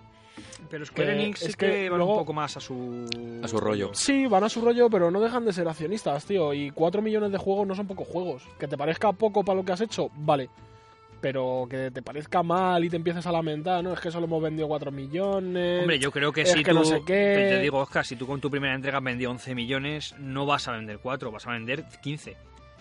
Pero 0.70 0.86
Square 0.86 1.16
que- 1.16 1.24
Enix 1.24 1.40
sí 1.40 1.46
es 1.48 1.56
que, 1.56 1.66
que 1.72 1.90
van 1.90 1.98
luego- 2.00 2.14
un 2.14 2.20
poco 2.20 2.34
más 2.34 2.58
a 2.58 2.60
su... 2.60 3.08
A 3.44 3.48
su 3.48 3.60
rollo. 3.60 3.92
Sí, 3.94 4.28
van 4.28 4.44
a 4.44 4.50
su 4.50 4.62
rollo, 4.62 4.90
pero 4.90 5.10
no 5.10 5.20
dejan 5.22 5.46
de 5.46 5.54
ser 5.54 5.68
accionistas, 5.68 6.26
tío. 6.26 6.54
Y 6.54 6.70
4 6.72 7.02
millones 7.02 7.32
de 7.32 7.38
juegos 7.38 7.66
no 7.66 7.74
son 7.74 7.88
pocos 7.88 8.08
juegos. 8.08 8.44
Que 8.60 8.68
te 8.68 8.78
parezca 8.78 9.12
poco 9.14 9.44
para 9.44 9.56
lo 9.58 9.66
que 9.66 9.72
has 9.72 9.82
hecho, 9.82 10.10
vale. 10.16 10.50
Pero 11.20 11.66
que 11.68 11.90
te 11.90 12.04
parezca 12.04 12.44
mal 12.44 12.84
y 12.86 12.90
te 12.92 12.96
empieces 12.98 13.26
a 13.26 13.32
lamentar, 13.32 13.84
¿no? 13.84 13.92
Es 13.94 14.00
que 14.00 14.12
solo 14.12 14.26
hemos 14.28 14.42
vendido 14.44 14.68
4 14.68 14.92
millones. 14.92 15.82
Hombre, 15.82 15.98
yo 15.98 16.12
creo 16.12 16.32
que 16.32 16.42
es 16.42 16.52
si 16.52 16.64
que 16.64 16.70
tú, 16.72 16.78
no 16.78 16.84
sé 16.86 16.98
qué. 17.04 17.34
pero 17.36 17.50
te 17.56 17.60
digo, 17.62 17.80
Oscar, 17.80 18.06
si 18.06 18.16
tú 18.16 18.28
con 18.28 18.40
tu 18.40 18.52
primera 18.52 18.76
entrega 18.76 19.00
has 19.00 19.04
vendido 19.04 19.32
11 19.32 19.56
millones, 19.56 20.14
no 20.20 20.46
vas 20.46 20.68
a 20.68 20.74
vender 20.74 21.00
4, 21.00 21.32
vas 21.32 21.48
a 21.48 21.52
vender 21.52 21.86
15. 22.04 22.38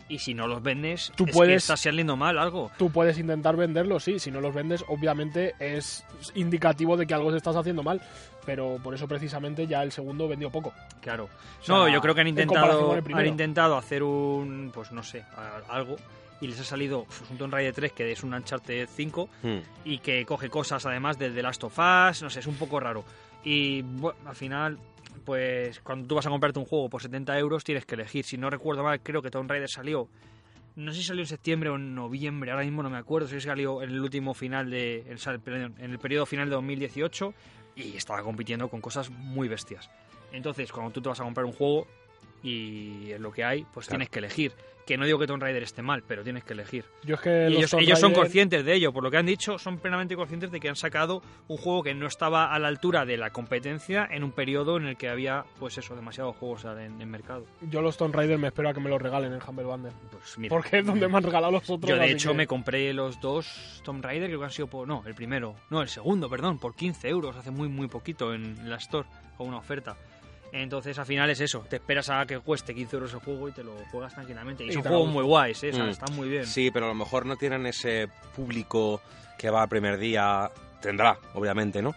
Y 0.09 0.19
si 0.21 0.35
no 0.35 0.47
los 0.47 0.63
vendes, 0.63 1.13
Tú 1.17 1.25
es 1.25 1.31
que 1.31 1.35
puedes- 1.35 1.63
estás 1.65 1.81
saliendo 1.81 2.17
mal 2.17 2.39
algo. 2.39 2.71
Tú 2.79 2.91
puedes 2.91 3.19
intentar 3.19 3.57
venderlos, 3.57 4.05
sí. 4.05 4.19
Si 4.21 4.31
no 4.31 4.41
los 4.41 4.55
vendes, 4.55 4.85
obviamente 4.89 5.55
es 5.59 6.05
indicativo 6.37 6.97
de 6.97 7.07
que 7.07 7.15
algo 7.15 7.31
se 7.33 7.39
estás 7.39 7.57
haciendo 7.57 7.83
mal. 7.83 8.01
Pero 8.45 8.79
por 8.83 8.95
eso 8.95 9.09
precisamente 9.09 9.67
ya 9.67 9.83
el 9.83 9.91
segundo 9.91 10.29
vendió 10.29 10.51
poco. 10.51 10.73
Claro. 11.01 11.25
O 11.61 11.65
sea, 11.65 11.75
no, 11.75 11.89
yo 11.89 12.01
creo 12.01 12.15
que 12.15 12.21
han 12.21 12.29
intentado, 12.29 12.93
han 12.93 13.27
intentado 13.27 13.77
hacer 13.77 14.05
un, 14.05 14.71
pues 14.73 14.93
no 14.93 15.03
sé, 15.03 15.23
a- 15.37 15.63
algo 15.75 15.97
y 16.41 16.47
les 16.47 16.61
ha 16.61 16.65
salido 16.65 17.05
pues, 17.07 17.29
un 17.29 17.39
Tomb 17.39 17.53
Raider 17.53 17.75
3 17.75 17.93
que 17.93 18.13
es 18.13 18.23
un 18.23 18.33
Uncharted 18.35 18.89
5 18.95 19.29
Hmm. 19.43 19.59
y 19.85 19.99
que 19.99 20.25
coge 20.25 20.49
cosas 20.51 20.87
además 20.87 21.19
del 21.19 21.35
The 21.35 21.43
Last 21.43 21.65
of 21.65 21.77
Us, 21.77 22.23
no 22.23 22.31
sé, 22.31 22.39
es 22.39 22.47
un 22.47 22.55
poco 22.55 22.79
raro. 22.79 23.05
Y 23.43 23.83
bueno, 23.83 24.17
al 24.27 24.37
final, 24.37 24.79
pues 25.27 25.81
cuando 25.81 26.09
tú 26.09 26.15
vas 26.15 26.25
a 26.27 26.31
comprarte 26.31 26.59
un 26.59 26.65
juego 26.65 26.89
por 26.89 27.03
70 27.03 27.39
euros 27.39 27.65
tienes 27.65 27.85
que 27.85 27.97
elegir. 27.97 28.25
Si 28.25 28.39
no 28.39 28.49
recuerdo 28.49 28.83
mal, 28.83 29.01
creo 29.01 29.21
que 29.21 29.31
Tomb 29.31 29.51
Raider 29.51 29.69
salió, 29.69 30.09
no 30.77 30.93
sé 30.93 31.01
si 31.01 31.05
salió 31.07 31.23
en 31.23 31.27
septiembre 31.27 31.69
o 31.69 31.75
en 31.77 31.95
noviembre, 31.95 32.51
ahora 32.53 32.63
mismo 32.65 32.83
no 32.83 32.89
me 32.89 32.97
acuerdo, 32.97 33.29
si 33.29 33.39
salió 33.41 33.83
en 33.83 33.91
el 33.91 34.01
último 34.01 34.33
final 34.33 34.71
de, 34.71 35.01
en 35.09 35.19
el- 35.19 35.41
perdón, 35.41 35.75
en 35.79 35.91
el 35.91 35.99
periodo 35.99 36.25
final 36.27 36.49
de 36.49 36.55
2018 36.55 37.35
y 37.75 37.97
estaba 37.97 38.23
compitiendo 38.23 38.69
con 38.69 38.81
cosas 38.81 39.11
muy 39.11 39.49
bestias. 39.49 39.91
Entonces, 40.33 40.71
cuando 40.73 40.93
tú 40.93 41.03
te 41.03 41.09
vas 41.09 41.21
a 41.21 41.25
comprar 41.25 41.45
un 41.45 41.53
juego 41.53 41.87
y 42.43 43.11
es 43.11 43.21
lo 43.21 43.33
que 43.33 43.45
hay, 43.45 43.67
pues 43.75 43.87
Claro. 43.87 43.99
tienes 43.99 44.11
que 44.11 44.19
elegir. 44.21 44.53
Que 44.87 44.97
no 44.97 45.05
digo 45.05 45.19
que 45.19 45.27
Tomb 45.27 45.43
Raider 45.43 45.65
esté 45.65 45.83
mal, 45.83 46.05
pero 46.07 46.23
tienes 46.23 46.45
que 46.45 46.53
elegir. 46.53 46.85
Yo 47.03 47.17
es 47.17 47.21
que 47.21 47.49
ellos, 47.49 47.69
son 47.99 48.13
conscientes 48.15 48.65
de 48.65 48.73
ello, 48.75 48.93
por 48.93 49.03
lo 49.03 49.11
que 49.11 49.17
han 49.17 49.27
dicho, 49.27 49.59
son 49.59 49.79
plenamente 49.79 50.15
conscientes 50.15 50.53
de 50.53 50.61
que 50.61 50.69
han 50.69 50.77
sacado 50.77 51.23
un 51.49 51.57
juego 51.57 51.83
que 51.83 51.93
no 51.93 52.07
estaba 52.07 52.55
a 52.55 52.59
la 52.61 52.69
altura 52.69 53.05
de 53.05 53.17
la 53.17 53.31
competencia 53.31 54.07
en 54.09 54.23
un 54.23 54.31
periodo 54.31 54.77
en 54.77 54.87
el 54.87 54.97
que 54.97 55.09
había, 55.09 55.45
pues 55.59 55.77
eso, 55.77 55.97
demasiados 55.97 56.37
juegos 56.37 56.65
en, 56.67 57.01
en 57.01 57.11
mercado. 57.11 57.45
Yo 57.63 57.83
los 57.83 57.97
Tomb 57.97 58.15
Raider 58.15 58.39
me 58.39 58.47
espero 58.47 58.69
a 58.69 58.75
que 58.75 58.81
me 58.81 58.89
los 58.89 59.03
regalen 59.03 59.33
en 59.33 59.41
Humble 59.45 59.65
Bundle. 59.65 59.93
Pues 60.13 60.39
mira, 60.39 60.51
Porque 60.55 60.79
es 60.79 60.87
donde 60.87 61.09
me 61.09 61.17
han 61.17 61.23
regalado 61.25 61.53
los 61.53 61.69
otros. 61.69 61.91
yo 61.91 61.97
de 61.97 62.11
hecho 62.13 62.31
que- 62.31 62.37
me 62.37 62.47
compré 62.47 62.95
los 62.95 63.21
dos 63.21 63.81
Tomb 63.85 64.05
Raider, 64.05 64.29
creo 64.29 64.39
que 64.39 64.45
han 64.45 64.53
sido 64.53 64.69
por, 64.69 64.87
no, 64.87 65.03
el 65.05 65.15
primero, 65.17 65.57
no, 65.69 65.83
el 65.83 65.89
segundo, 65.89 66.31
perdón, 66.31 66.59
por 66.61 66.77
15 66.77 67.09
euros, 67.09 67.35
hace 67.35 67.51
muy, 67.51 67.69
muy 67.69 67.89
poquito 67.89 68.33
en 68.33 68.71
la 68.71 68.77
Store, 68.77 69.09
con 69.37 69.49
una 69.49 69.59
oferta. 69.59 69.97
Entonces, 70.53 70.99
al 70.99 71.07
final 71.07 71.29
es 71.31 71.41
eso, 71.41 71.65
te 71.69 71.77
esperas 71.77 72.09
a 72.09 72.25
que 72.27 72.39
cueste 72.39 72.75
15 72.75 72.97
euros 72.97 73.13
el 73.15 73.21
juego 73.21 73.49
y 73.49 73.53
te 73.53 73.63
lo 73.65 73.73
juegas 73.91 74.15
tranquilamente. 74.15 74.65
Y, 74.65 74.69
Y 74.69 74.73
son 74.73 74.83
juegos 74.83 75.09
muy 75.11 75.25
guays, 75.25 75.63
¿eh? 75.65 75.71
O 75.71 75.75
sea, 75.75 75.85
Mm. 75.85 75.89
están 75.91 76.15
muy 76.17 76.29
bien. 76.29 76.47
Sí, 76.47 76.71
pero 76.71 76.87
a 76.87 76.89
lo 76.89 76.95
mejor 76.95 77.27
no 77.27 77.37
tienen 77.37 77.67
ese 77.67 78.09
público 78.35 79.01
que 79.39 79.51
va 79.51 79.63
al 79.63 79.69
primer 79.69 79.99
día. 79.99 80.51
Tendrá, 80.81 81.19
obviamente, 81.35 81.83
¿no? 81.83 81.95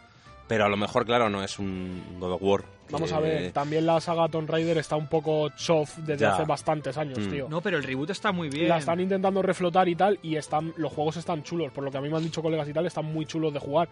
Pero 0.47 0.65
a 0.65 0.69
lo 0.69 0.77
mejor, 0.77 1.05
claro, 1.05 1.29
no 1.29 1.43
es 1.43 1.59
un 1.59 2.17
God 2.19 2.31
of 2.33 2.41
War. 2.41 2.61
que- 2.89 2.93
Vamos 2.93 3.11
a 3.11 3.19
ver, 3.19 3.51
también 3.51 3.85
la 3.85 4.01
saga 4.01 4.27
Tomb 4.29 4.49
Raider 4.49 4.79
está 4.79 4.95
un 4.95 5.05
poco 5.05 5.49
chof 5.49 5.95
desde 5.99 6.21
Ya. 6.25 6.33
hace 6.33 6.43
bastantes 6.45 6.97
años, 6.97 7.19
Mm. 7.19 7.29
tío. 7.29 7.47
No, 7.47 7.61
pero 7.61 7.77
el 7.77 7.83
reboot 7.83 8.09
está 8.09 8.31
muy 8.31 8.49
bien. 8.49 8.67
La 8.67 8.79
están 8.79 8.99
intentando 8.99 9.43
reflotar 9.43 9.87
y 9.87 9.93
tal, 9.95 10.17
y 10.23 10.37
están 10.37 10.73
los 10.75 10.91
juegos 10.91 11.17
están 11.17 11.43
chulos. 11.43 11.71
Por 11.71 11.83
lo 11.83 11.91
que 11.91 11.99
a 11.99 12.01
mí 12.01 12.09
me 12.09 12.17
han 12.17 12.23
dicho 12.23 12.41
colegas 12.41 12.67
y 12.67 12.73
tal, 12.73 12.87
están 12.87 13.05
muy 13.05 13.27
chulos 13.27 13.53
de 13.53 13.59
jugar. 13.59 13.89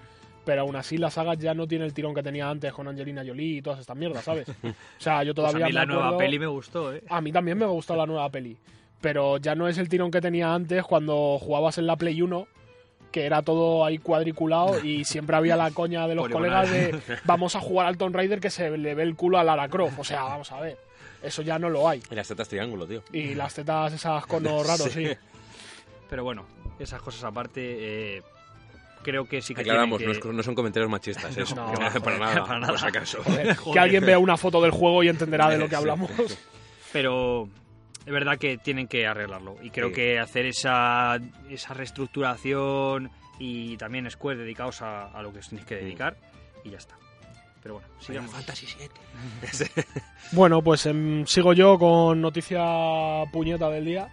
Pero 0.47 0.61
aún 0.61 0.77
así 0.77 0.97
la 0.97 1.11
saga 1.11 1.33
ya 1.33 1.53
no 1.53 1.67
tiene 1.67 1.83
el 1.83 1.93
tirón 1.93 2.15
que 2.15 2.23
tenía 2.23 2.49
antes 2.49 2.71
con 2.71 2.87
Angelina 2.87 3.21
Jolie 3.27 3.57
y 3.57 3.61
todas 3.61 3.81
estas 3.81 3.97
mierdas, 3.97 4.23
¿sabes? 4.23 4.47
O 4.63 4.73
sea, 4.97 5.21
yo 5.21 5.35
Pues 5.35 5.45
a 5.45 5.49
todavía 5.51 5.65
mí 5.67 5.73
me 5.73 5.79
la 5.79 5.85
nueva 5.85 6.17
peli 6.17 6.39
me 6.39 6.47
gustó, 6.47 6.93
¿eh? 6.93 7.03
A 7.09 7.19
mí 7.19 7.33
también 7.33 7.57
me 7.57 7.65
gustó 7.65 7.97
la 7.97 8.05
nueva 8.05 8.29
peli, 8.29 8.55
pero 9.01 9.39
ya 9.39 9.55
no 9.55 9.67
es 9.67 9.77
el 9.77 9.89
tirón 9.89 10.09
que 10.09 10.21
tenía 10.21 10.53
antes 10.53 10.85
cuando 10.85 11.37
jugabas 11.37 11.77
en 11.79 11.85
la 11.85 11.97
Play 11.97 12.21
1 12.21 12.47
que 13.11 13.25
era 13.25 13.41
todo 13.41 13.83
ahí 13.83 13.97
cuadriculado 13.97 14.79
y 14.81 15.03
siempre 15.03 15.35
había 15.35 15.57
la 15.57 15.71
coña 15.71 16.07
de 16.07 16.15
los 16.15 16.29
colegas 16.29 16.71
de 16.71 16.97
vamos 17.25 17.57
a 17.57 17.59
jugar 17.59 17.87
al 17.87 17.97
Tomb 17.97 18.15
Raider 18.15 18.39
que 18.39 18.49
se 18.49 18.77
le 18.77 18.95
ve 18.95 19.03
el 19.03 19.17
culo 19.17 19.39
a 19.39 19.43
Lara 19.43 19.67
Croft. 19.67 19.99
O 19.99 20.03
sea, 20.05 20.23
vamos 20.23 20.49
a 20.53 20.61
ver. 20.61 20.77
Eso 21.21 21.41
ya 21.41 21.59
no 21.59 21.69
lo 21.69 21.89
hay. 21.89 22.01
Y 22.09 22.15
las 22.15 22.29
tetas 22.29 22.47
triángulo, 22.47 22.87
tío. 22.87 23.03
Y 23.11 23.35
las 23.35 23.53
tetas 23.53 23.91
esas 23.91 24.25
conos 24.27 24.65
raros, 24.65 24.93
sí. 24.93 25.09
Pero 26.09 26.23
bueno, 26.23 26.45
esas 26.79 27.01
cosas 27.01 27.25
aparte, 27.25 28.17
eh, 28.17 28.23
creo 29.03 29.25
que 29.25 29.41
sí 29.41 29.53
que 29.55 29.61
Aclaramos, 29.61 29.99
no, 30.01 30.05
que... 30.11 30.11
es- 30.19 30.25
no 30.25 30.43
son 30.43 30.55
comentarios 30.55 30.89
machistas, 30.89 31.35
eso. 31.37 31.55
No, 31.55 31.73
no 31.73 31.85
hace 31.87 31.99
para 32.01 32.17
joder, 32.17 32.35
nada, 32.35 32.47
para 32.47 32.59
nada. 32.59 32.73
por 32.73 32.79
si 32.79 32.85
acaso. 32.87 33.23
Joder, 33.23 33.47
que 33.47 33.53
Joder. 33.55 33.79
alguien 33.79 34.05
vea 34.05 34.19
una 34.19 34.37
foto 34.37 34.61
del 34.61 34.71
juego 34.71 35.03
y 35.03 35.09
entenderá 35.09 35.49
de 35.49 35.57
lo 35.57 35.67
que 35.69 35.75
hablamos. 35.75 36.11
Pero 36.93 37.49
es 38.05 38.13
verdad 38.13 38.37
que 38.37 38.57
tienen 38.57 38.87
que 38.87 39.05
arreglarlo. 39.07 39.57
Y 39.61 39.69
creo 39.71 39.89
Sí. 39.89 39.93
que 39.95 40.19
hacer 40.19 40.45
esa, 40.45 41.19
esa 41.49 41.73
reestructuración 41.73 43.11
y 43.39 43.77
también 43.77 44.09
Square 44.09 44.37
dedicados 44.39 44.81
a, 44.81 45.07
a 45.11 45.21
lo 45.21 45.31
que 45.33 45.39
os 45.39 45.49
tenéis 45.49 45.67
que 45.67 45.75
dedicar 45.75 46.17
y 46.63 46.71
ya 46.71 46.77
está. 46.77 46.95
Pero 47.61 47.75
bueno, 47.75 47.89
sigamos. 47.99 48.31
Fantasy 48.31 48.65
7. 48.65 49.71
Bueno, 50.31 50.61
pues 50.61 50.85
em, 50.85 51.25
sigo 51.25 51.53
yo 51.53 51.77
con 51.77 52.21
noticia 52.21 52.63
puñeta 53.31 53.69
del 53.69 53.85
día. 53.85 54.09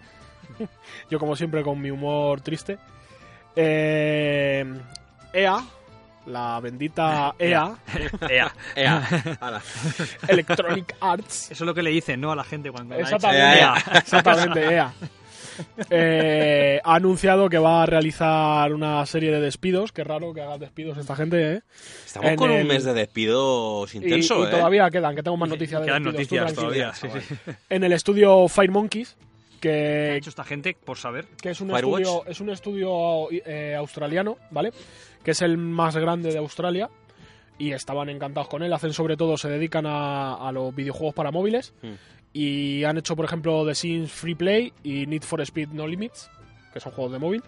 yo, 1.10 1.18
como 1.18 1.36
siempre, 1.36 1.62
con 1.62 1.80
mi 1.80 1.90
humor 1.90 2.40
triste. 2.40 2.78
Eh, 3.56 4.64
EA, 5.32 5.64
la 6.26 6.60
bendita 6.60 7.34
EA, 7.38 7.74
Ea. 8.28 8.52
Ea. 8.74 9.02
Electronic 10.28 10.96
Arts. 11.00 11.50
Eso 11.50 11.64
es 11.64 11.66
lo 11.66 11.74
que 11.74 11.82
le 11.82 11.90
dicen, 11.90 12.20
¿no? 12.20 12.32
A 12.32 12.36
la 12.36 12.44
gente 12.44 12.70
cuando. 12.70 12.94
Exactamente, 12.94 13.58
Ea. 13.58 13.74
exactamente, 13.94 14.74
EA. 14.74 14.92
Eh, 15.90 16.80
ha 16.82 16.94
anunciado 16.96 17.48
que 17.48 17.58
va 17.58 17.82
a 17.82 17.86
realizar 17.86 18.72
una 18.72 19.04
serie 19.06 19.30
de 19.30 19.40
despidos. 19.40 19.92
Qué 19.92 20.02
raro 20.04 20.32
que 20.34 20.42
haga 20.42 20.58
despidos 20.58 20.98
esta 20.98 21.14
gente, 21.14 21.52
¿eh? 21.54 21.60
Estamos 22.04 22.30
En 22.30 22.36
con 22.36 22.50
un 22.50 22.66
mes 22.66 22.84
de 22.84 22.92
despidos 22.94 23.94
Y, 23.94 23.98
intenso, 23.98 24.40
y 24.40 24.48
¿eh? 24.48 24.50
todavía 24.50 24.90
quedan, 24.90 25.14
que 25.14 25.22
tengo 25.22 25.36
más 25.36 25.48
noticias 25.48 25.80
de 25.80 25.86
Quedan 25.86 26.02
despidos, 26.04 26.46
noticias 26.46 26.54
todavía. 26.54 26.92
Sí, 26.94 27.08
sí. 27.12 27.52
En 27.70 27.84
el 27.84 27.92
estudio 27.92 28.48
Fire 28.48 28.70
Monkeys, 28.70 29.16
¿Qué 29.68 30.08
ha 30.08 30.10
que, 30.12 30.16
hecho 30.16 30.30
esta 30.30 30.44
gente 30.44 30.76
por 30.84 30.98
saber? 30.98 31.26
que 31.40 31.50
es 31.50 31.60
un 31.60 31.68
Firewatch. 31.70 32.02
estudio, 32.02 32.26
es 32.30 32.40
un 32.40 32.50
estudio 32.50 33.28
eh, 33.30 33.74
australiano, 33.76 34.36
¿vale? 34.50 34.72
Que 35.22 35.30
es 35.32 35.42
el 35.42 35.56
más 35.58 35.96
grande 35.96 36.30
de 36.32 36.38
Australia 36.38 36.90
y 37.58 37.72
estaban 37.72 38.08
encantados 38.08 38.48
con 38.48 38.62
él. 38.62 38.72
Hacen 38.72 38.92
sobre 38.92 39.16
todo, 39.16 39.36
se 39.36 39.48
dedican 39.48 39.86
a, 39.86 40.34
a 40.34 40.52
los 40.52 40.74
videojuegos 40.74 41.14
para 41.14 41.30
móviles 41.30 41.72
Hmm. 41.82 41.94
y 42.32 42.84
han 42.84 42.98
hecho, 42.98 43.14
por 43.16 43.24
ejemplo, 43.24 43.64
The 43.66 43.74
Sims 43.74 44.10
Free 44.12 44.34
Play 44.34 44.72
y 44.82 45.06
Need 45.06 45.22
for 45.22 45.40
Speed 45.40 45.68
No 45.68 45.86
Limits, 45.86 46.30
que 46.72 46.80
son 46.80 46.92
juegos 46.92 47.12
de 47.12 47.18
móvil. 47.20 47.42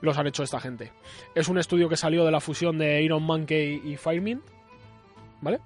Los 0.00 0.16
han 0.16 0.26
hecho 0.28 0.42
esta 0.44 0.60
gente. 0.60 0.92
Es 1.34 1.48
un 1.48 1.58
estudio 1.58 1.88
que 1.88 1.96
salió 1.96 2.24
de 2.24 2.30
la 2.30 2.40
fusión 2.40 2.78
de 2.78 3.02
Iron 3.02 3.22
Monkey 3.24 3.82
y 3.84 3.96
Firemin, 3.96 4.40
¿vale? 5.40 5.58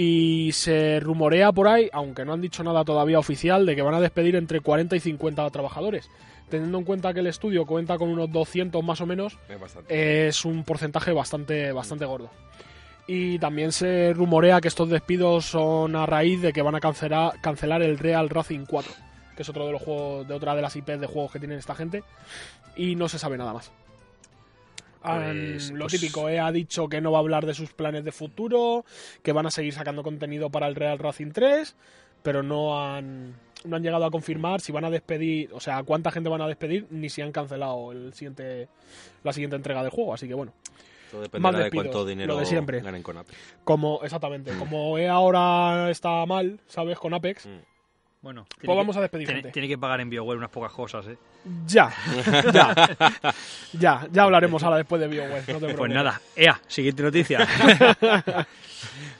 Y 0.00 0.52
se 0.52 1.00
rumorea 1.00 1.50
por 1.50 1.66
ahí, 1.66 1.90
aunque 1.92 2.24
no 2.24 2.32
han 2.32 2.40
dicho 2.40 2.62
nada 2.62 2.84
todavía 2.84 3.18
oficial, 3.18 3.66
de 3.66 3.74
que 3.74 3.82
van 3.82 3.94
a 3.94 4.00
despedir 4.00 4.36
entre 4.36 4.60
40 4.60 4.94
y 4.94 5.00
50 5.00 5.50
trabajadores. 5.50 6.08
Teniendo 6.48 6.78
en 6.78 6.84
cuenta 6.84 7.12
que 7.12 7.18
el 7.18 7.26
estudio 7.26 7.66
cuenta 7.66 7.98
con 7.98 8.08
unos 8.08 8.30
200 8.30 8.84
más 8.84 9.00
o 9.00 9.06
menos, 9.06 9.36
Es 9.88 10.44
un 10.44 10.62
porcentaje 10.62 11.10
bastante, 11.10 11.72
bastante 11.72 12.04
gordo. 12.04 12.30
Y 13.08 13.40
también 13.40 13.72
se 13.72 14.12
rumorea 14.12 14.60
que 14.60 14.68
estos 14.68 14.88
despidos 14.88 15.46
son 15.46 15.96
a 15.96 16.06
raíz 16.06 16.42
de 16.42 16.52
que 16.52 16.62
van 16.62 16.76
a 16.76 16.80
cancelar, 16.80 17.40
cancelar 17.40 17.82
el 17.82 17.98
Real 17.98 18.30
Racing 18.30 18.66
4, 18.66 18.92
que 19.34 19.42
es 19.42 19.48
otro 19.48 19.66
de 19.66 19.72
los 19.72 19.82
juegos, 19.82 20.28
de 20.28 20.34
otra 20.34 20.54
de 20.54 20.62
las 20.62 20.76
IPs 20.76 21.00
de 21.00 21.08
juegos 21.08 21.32
que 21.32 21.40
tienen 21.40 21.58
esta 21.58 21.74
gente, 21.74 22.04
y 22.76 22.94
no 22.94 23.08
se 23.08 23.18
sabe 23.18 23.36
nada 23.36 23.52
más. 23.52 23.72
Pues- 25.02 25.70
lo 25.70 25.86
pues- 25.86 25.92
típico, 26.00 26.28
eh, 26.28 26.38
ha 26.40 26.50
dicho 26.52 26.88
que 26.88 27.00
no 27.00 27.12
va 27.12 27.18
a 27.18 27.20
hablar 27.20 27.46
de 27.46 27.54
sus 27.54 27.72
planes 27.72 28.04
de 28.04 28.12
futuro, 28.12 28.84
que 29.22 29.32
van 29.32 29.46
a 29.46 29.50
seguir 29.50 29.72
sacando 29.72 30.02
contenido 30.02 30.50
para 30.50 30.66
el 30.66 30.74
Real 30.74 30.98
Racing 30.98 31.30
3, 31.32 31.76
pero 32.22 32.42
no 32.42 32.82
han, 32.84 33.34
no 33.64 33.76
han 33.76 33.82
llegado 33.82 34.04
a 34.04 34.10
confirmar 34.10 34.60
si 34.60 34.72
van 34.72 34.84
a 34.84 34.90
despedir, 34.90 35.50
o 35.52 35.60
sea, 35.60 35.82
cuánta 35.84 36.10
gente 36.10 36.28
van 36.28 36.40
a 36.42 36.46
despedir, 36.48 36.86
ni 36.90 37.08
si 37.08 37.22
han 37.22 37.32
cancelado 37.32 37.92
el 37.92 38.12
siguiente, 38.14 38.68
la 39.24 39.32
siguiente 39.32 39.56
entrega 39.56 39.82
del 39.82 39.90
juego. 39.90 40.14
Así 40.14 40.26
que 40.28 40.34
bueno, 40.34 40.52
Todo 41.10 41.22
dependerá 41.22 41.56
de 41.58 41.64
despidos, 41.64 41.86
cuánto 41.86 41.98
lo 42.00 42.04
dinero 42.06 42.36
de 42.36 42.46
siempre. 42.46 42.80
ganen 42.80 43.02
con 43.02 43.16
Apple. 43.18 43.34
como 43.64 44.00
exactamente, 44.02 44.52
como 44.58 44.98
EA 44.98 45.12
ahora 45.12 45.90
está 45.90 46.26
mal, 46.26 46.60
¿sabes? 46.66 46.98
Con 46.98 47.14
Apex, 47.14 47.46
Mm. 47.46 47.58
Bueno, 48.20 48.44
tiene 48.58 48.66
pues 48.66 48.76
vamos 48.76 48.94
que- 48.96 48.98
a 48.98 49.02
despedir 49.02 49.26
tiene, 49.26 49.40
gente. 49.42 49.52
tiene 49.52 49.68
que 49.68 49.78
pagar 49.78 50.00
en 50.00 50.10
BioWare 50.10 50.38
unas 50.38 50.50
pocas 50.50 50.72
cosas, 50.72 51.06
¿eh? 51.06 51.16
Ya, 51.66 51.92
ya, 52.52 53.16
ya, 53.72 54.08
ya 54.10 54.22
hablaremos 54.24 54.62
ahora 54.64 54.78
después 54.78 55.00
de 55.00 55.06
BioWare. 55.08 55.44
no 55.52 55.60
te 55.60 55.74
Pues 55.74 55.92
nada, 55.92 56.20
Ea, 56.34 56.60
siguiente 56.66 57.02
noticia. 57.02 57.46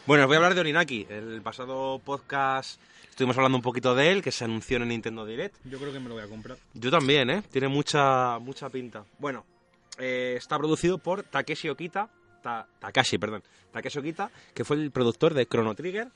Bueno, 0.07 0.25
os 0.25 0.29
voy 0.29 0.35
a 0.35 0.39
hablar 0.39 0.55
de 0.55 0.61
Orinaki. 0.61 1.07
El 1.11 1.43
pasado 1.43 1.99
podcast 2.03 2.81
estuvimos 3.11 3.37
hablando 3.37 3.57
un 3.59 3.63
poquito 3.63 3.95
de 3.95 4.11
él, 4.11 4.23
que 4.23 4.31
se 4.33 4.45
anunció 4.45 4.77
en 4.77 4.85
el 4.85 4.89
Nintendo 4.89 5.27
Direct. 5.27 5.57
Yo 5.65 5.79
creo 5.79 5.93
que 5.93 6.01
me 6.01 6.09
lo 6.09 6.15
voy 6.15 6.25
a 6.25 6.29
comprar. 6.29 6.57
Yo 6.75 6.91
también, 6.91 7.29
¿eh? 7.29 7.43
Tiene 7.51 7.69
mucha, 7.69 8.39
mucha 8.39 8.71
pinta. 8.71 9.05
Bueno, 9.19 9.45
eh, 9.99 10.35
está 10.39 10.57
producido 10.57 10.97
por 10.99 11.25
Takeshi 11.25 11.69
Okita. 11.69 12.09
Ta- 12.43 12.67
Takashi, 12.79 13.19
perdón. 13.19 13.43
Takeshi 13.73 13.99
Okita, 13.99 14.31
que 14.55 14.65
fue 14.65 14.77
el 14.77 14.91
productor 14.93 15.35
de 15.35 15.45
Chrono 15.47 15.75
Trigger, 15.75 16.09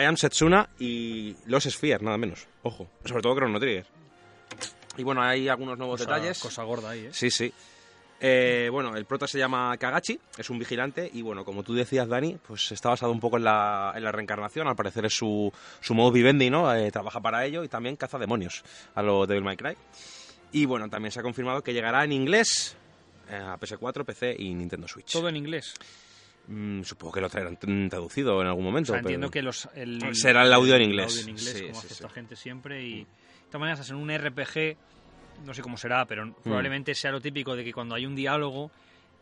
I 0.00 0.04
Am 0.06 0.16
Setsuna 0.16 0.68
y 0.78 1.36
Los 1.46 1.64
Sphere, 1.64 2.02
nada 2.04 2.18
menos. 2.18 2.46
Ojo, 2.62 2.88
sobre 3.04 3.22
todo 3.22 3.34
Chrono 3.36 3.58
Trigger. 3.60 3.86
Y 4.96 5.02
bueno, 5.02 5.22
hay 5.22 5.48
algunos 5.48 5.78
nuevos 5.78 6.00
Cosa, 6.00 6.14
detalles. 6.14 6.38
cosa 6.40 6.62
gorda 6.64 6.90
ahí, 6.90 7.06
¿eh? 7.06 7.10
Sí, 7.12 7.30
sí. 7.30 7.52
Eh, 8.22 8.68
bueno, 8.70 8.94
el 8.96 9.06
prota 9.06 9.26
se 9.26 9.38
llama 9.38 9.74
Kagachi, 9.78 10.20
es 10.36 10.50
un 10.50 10.58
vigilante 10.58 11.08
y 11.10 11.22
bueno, 11.22 11.42
como 11.42 11.62
tú 11.62 11.72
decías, 11.72 12.06
Dani, 12.06 12.36
pues 12.46 12.70
está 12.70 12.90
basado 12.90 13.12
un 13.12 13.20
poco 13.20 13.38
en 13.38 13.44
la, 13.44 13.94
en 13.96 14.04
la 14.04 14.12
reencarnación, 14.12 14.68
al 14.68 14.76
parecer 14.76 15.06
es 15.06 15.14
su, 15.14 15.50
su 15.80 15.94
modo 15.94 16.12
vivendi, 16.12 16.50
¿no? 16.50 16.74
Eh, 16.74 16.90
trabaja 16.90 17.20
para 17.20 17.46
ello 17.46 17.64
y 17.64 17.68
también 17.68 17.96
caza 17.96 18.18
demonios 18.18 18.62
a 18.94 19.02
lo 19.02 19.26
Devil 19.26 19.44
May 19.44 19.56
Cry. 19.56 19.74
Y 20.52 20.66
bueno, 20.66 20.90
también 20.90 21.12
se 21.12 21.20
ha 21.20 21.22
confirmado 21.22 21.62
que 21.62 21.72
llegará 21.72 22.04
en 22.04 22.12
inglés 22.12 22.76
eh, 23.30 23.36
a 23.36 23.56
PS4, 23.58 24.04
PC 24.04 24.36
y 24.38 24.52
Nintendo 24.54 24.86
Switch. 24.86 25.12
Todo 25.12 25.30
en 25.30 25.36
inglés. 25.36 25.72
Mm, 26.52 26.82
supongo 26.82 27.12
que 27.12 27.20
lo 27.20 27.30
traerán 27.30 27.56
mm, 27.62 27.88
traducido 27.88 28.40
en 28.42 28.48
algún 28.48 28.64
O 28.64 28.68
momento. 28.70 28.92
sea, 28.92 28.98
pero- 29.00 29.08
entiendo 29.10 29.30
que 29.30 29.40
los, 29.42 29.68
el, 29.74 30.14
Será 30.16 30.42
el 30.42 30.52
audio 30.52 30.74
en 30.74 30.82
el 30.82 30.88
inglés. 30.88 31.06
audio 31.12 31.22
en 31.22 31.28
inglés, 31.30 31.54
Sí, 31.56 31.60
como 31.62 31.74
sí, 31.74 31.78
hace 31.78 31.88
sí. 31.88 31.94
esta 31.94 32.08
gente 32.08 32.36
siempre. 32.36 32.82
Y 32.82 32.94
de 33.04 33.06
todas 33.46 33.60
maneras, 33.60 33.88
en 33.90 33.96
un 33.96 34.10
RPG, 34.10 34.76
no 35.46 35.54
sé 35.54 35.62
cómo 35.62 35.76
será, 35.76 36.04
pero 36.06 36.34
probablemente 36.42 36.94
sea 36.94 37.12
lo 37.12 37.20
típico 37.20 37.54
de 37.54 37.64
que 37.64 37.72
cuando 37.72 37.94
hay 37.94 38.04
un 38.04 38.16
diálogo, 38.16 38.70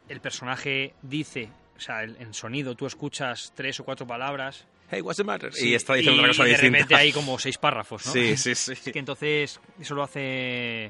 el 0.09 0.21
personaje 0.21 0.95
dice, 1.03 1.51
o 1.77 1.81
sea, 1.81 2.03
el- 2.03 2.17
en 2.19 2.33
sonido, 2.33 2.75
tú 2.75 2.87
escuchas 2.87 3.53
tres 3.55 3.79
o 3.81 3.85
cuatro 3.85 4.07
palabras. 4.07 4.67
Hey, 4.91 5.03
what's 5.03 5.19
the 5.19 5.25
matter? 5.25 5.51
y 5.61 5.75
está 5.75 5.95
diciendo 5.95 6.23
otra 6.23 6.31
cosa 6.31 6.43
y 6.45 6.47
de 6.47 6.51
distinta. 6.53 6.79
repente 6.79 6.95
hay 6.95 7.13
como 7.13 7.39
seis 7.39 7.59
párrafos, 7.59 8.07
¿no? 8.07 8.13
Sí, 8.13 8.39
sí, 8.39 8.55
sí. 8.55 8.73
Es 8.73 8.81
que 8.91 8.99
entonces 8.99 9.61
eso 9.79 9.95
lo 9.95 10.03
hace 10.03 10.87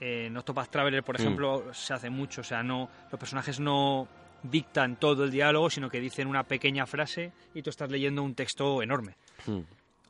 eh, 0.00 0.26
en 0.26 0.36
Octopath 0.36 0.68
Traveler, 0.70 1.02
por 1.02 1.18
Mm. 1.18 1.22
ejemplo, 1.22 1.74
se 1.74 1.94
hace 1.94 2.10
mucho. 2.10 2.42
O 2.42 2.44
sea, 2.44 2.62
no 2.62 2.90
los 3.10 3.18
personajes 3.18 3.58
no 3.58 4.06
dictan 4.42 4.96
todo 4.96 5.24
el 5.24 5.30
diálogo, 5.30 5.68
sino 5.70 5.90
que 5.90 6.00
dicen 6.00 6.28
una 6.28 6.44
pequeña 6.44 6.86
frase 6.86 7.32
y 7.54 7.62
tú 7.62 7.70
estás 7.70 7.90
leyendo 7.90 8.22
un 8.22 8.34
texto 8.34 8.82
enorme. 8.82 9.14
Mm. 9.46 9.60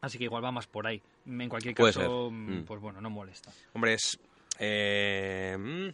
Así 0.00 0.18
que 0.18 0.24
igual 0.24 0.44
va 0.44 0.52
más 0.52 0.66
por 0.66 0.86
ahí. 0.86 1.00
En 1.26 1.48
cualquier 1.48 1.74
caso, 1.74 2.30
mm, 2.30 2.60
Mm. 2.60 2.64
pues 2.64 2.80
bueno, 2.80 3.00
no 3.00 3.10
molesta. 3.10 3.50
Hombre, 3.74 3.94
es. 3.94 4.18
Eh, 4.58 5.56
mm, 5.58 5.88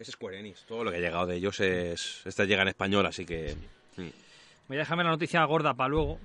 es 0.00 0.08
Square 0.08 0.38
Enix. 0.40 0.64
Todo 0.64 0.84
lo 0.84 0.90
que 0.90 0.98
ha 0.98 1.00
llegado 1.00 1.26
de 1.26 1.36
ellos 1.36 1.58
es. 1.60 2.22
Este 2.24 2.46
llega 2.46 2.62
en 2.62 2.68
español, 2.68 3.06
así 3.06 3.24
que. 3.24 3.56
mm. 3.96 4.02
Voy 4.68 4.76
a 4.76 4.80
dejarme 4.80 5.04
la 5.04 5.10
noticia 5.10 5.44
gorda 5.44 5.74
para 5.74 5.88
luego, 5.88 6.18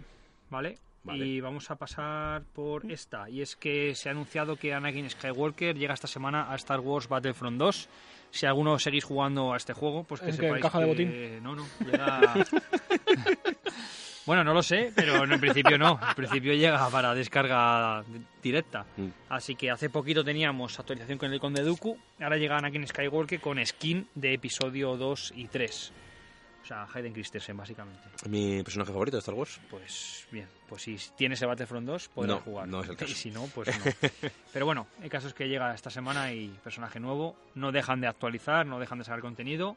¿vale? 0.49 0.77
Vale. 1.03 1.25
Y 1.25 1.41
vamos 1.41 1.69
a 1.71 1.75
pasar 1.75 2.43
por 2.53 2.91
esta. 2.91 3.27
Y 3.29 3.41
es 3.41 3.55
que 3.55 3.95
se 3.95 4.09
ha 4.09 4.11
anunciado 4.11 4.55
que 4.55 4.73
Anakin 4.73 5.09
Skywalker 5.09 5.75
llega 5.75 5.93
esta 5.95 6.07
semana 6.07 6.51
a 6.51 6.55
Star 6.55 6.79
Wars 6.79 7.07
Battlefront 7.07 7.57
2. 7.57 7.89
Si 8.31 8.45
alguno 8.45 8.79
seguís 8.79 9.03
jugando 9.03 9.53
a 9.53 9.57
este 9.57 9.73
juego, 9.73 10.03
pues 10.05 10.21
que 10.21 10.29
¿En 10.29 10.35
sepáis 10.35 10.61
caja 10.61 10.79
de 10.79 10.85
botín? 10.85 11.43
No, 11.43 11.53
no, 11.55 11.65
llega... 11.85 12.33
bueno, 14.25 14.43
no 14.43 14.53
lo 14.53 14.63
sé, 14.63 14.91
pero 14.95 15.23
en 15.23 15.39
principio 15.39 15.77
no. 15.77 15.99
En 16.09 16.15
principio 16.15 16.53
llega 16.53 16.89
para 16.89 17.13
descarga 17.13 18.03
di- 18.07 18.21
directa. 18.41 18.85
Mm. 18.97 19.07
Así 19.29 19.55
que 19.55 19.69
hace 19.71 19.89
poquito 19.89 20.23
teníamos 20.23 20.79
actualización 20.79 21.17
con 21.17 21.33
el 21.33 21.39
Conde 21.39 21.63
Dooku. 21.63 21.97
Ahora 22.21 22.37
llega 22.37 22.57
Anakin 22.57 22.87
Skywalker 22.87 23.39
con 23.41 23.63
skin 23.65 24.07
de 24.15 24.33
episodio 24.33 24.95
2 24.95 25.33
y 25.35 25.47
3. 25.47 25.91
O 26.61 26.65
sea, 26.65 26.87
Hayden 26.93 27.11
Christensen, 27.13 27.57
básicamente. 27.57 28.01
Mi 28.29 28.61
personaje 28.63 28.91
favorito 28.91 29.17
de 29.17 29.19
Star 29.21 29.33
Wars. 29.35 29.59
Pues 29.69 30.27
bien, 30.31 30.47
pues 30.69 30.83
si 30.83 30.95
tienes 31.17 31.41
el 31.41 31.47
Battlefront 31.47 31.87
2 31.87 32.09
podrás 32.09 32.35
No, 32.37 32.41
jugar. 32.41 32.67
no 32.67 32.81
es 32.81 32.89
el 32.89 32.95
caso. 32.97 33.11
Y 33.11 33.15
si 33.15 33.31
no, 33.31 33.45
pues 33.53 33.67
no. 33.67 34.09
Pero 34.53 34.65
bueno, 34.65 34.87
el 35.01 35.09
caso 35.09 35.27
es 35.27 35.33
que 35.33 35.47
llega 35.47 35.73
esta 35.73 35.89
semana 35.89 36.31
y 36.33 36.49
personaje 36.63 36.99
nuevo. 36.99 37.35
No 37.55 37.71
dejan 37.71 37.99
de 38.01 38.07
actualizar, 38.07 38.65
no 38.65 38.79
dejan 38.79 38.99
de 38.99 39.05
sacar 39.05 39.21
contenido. 39.21 39.75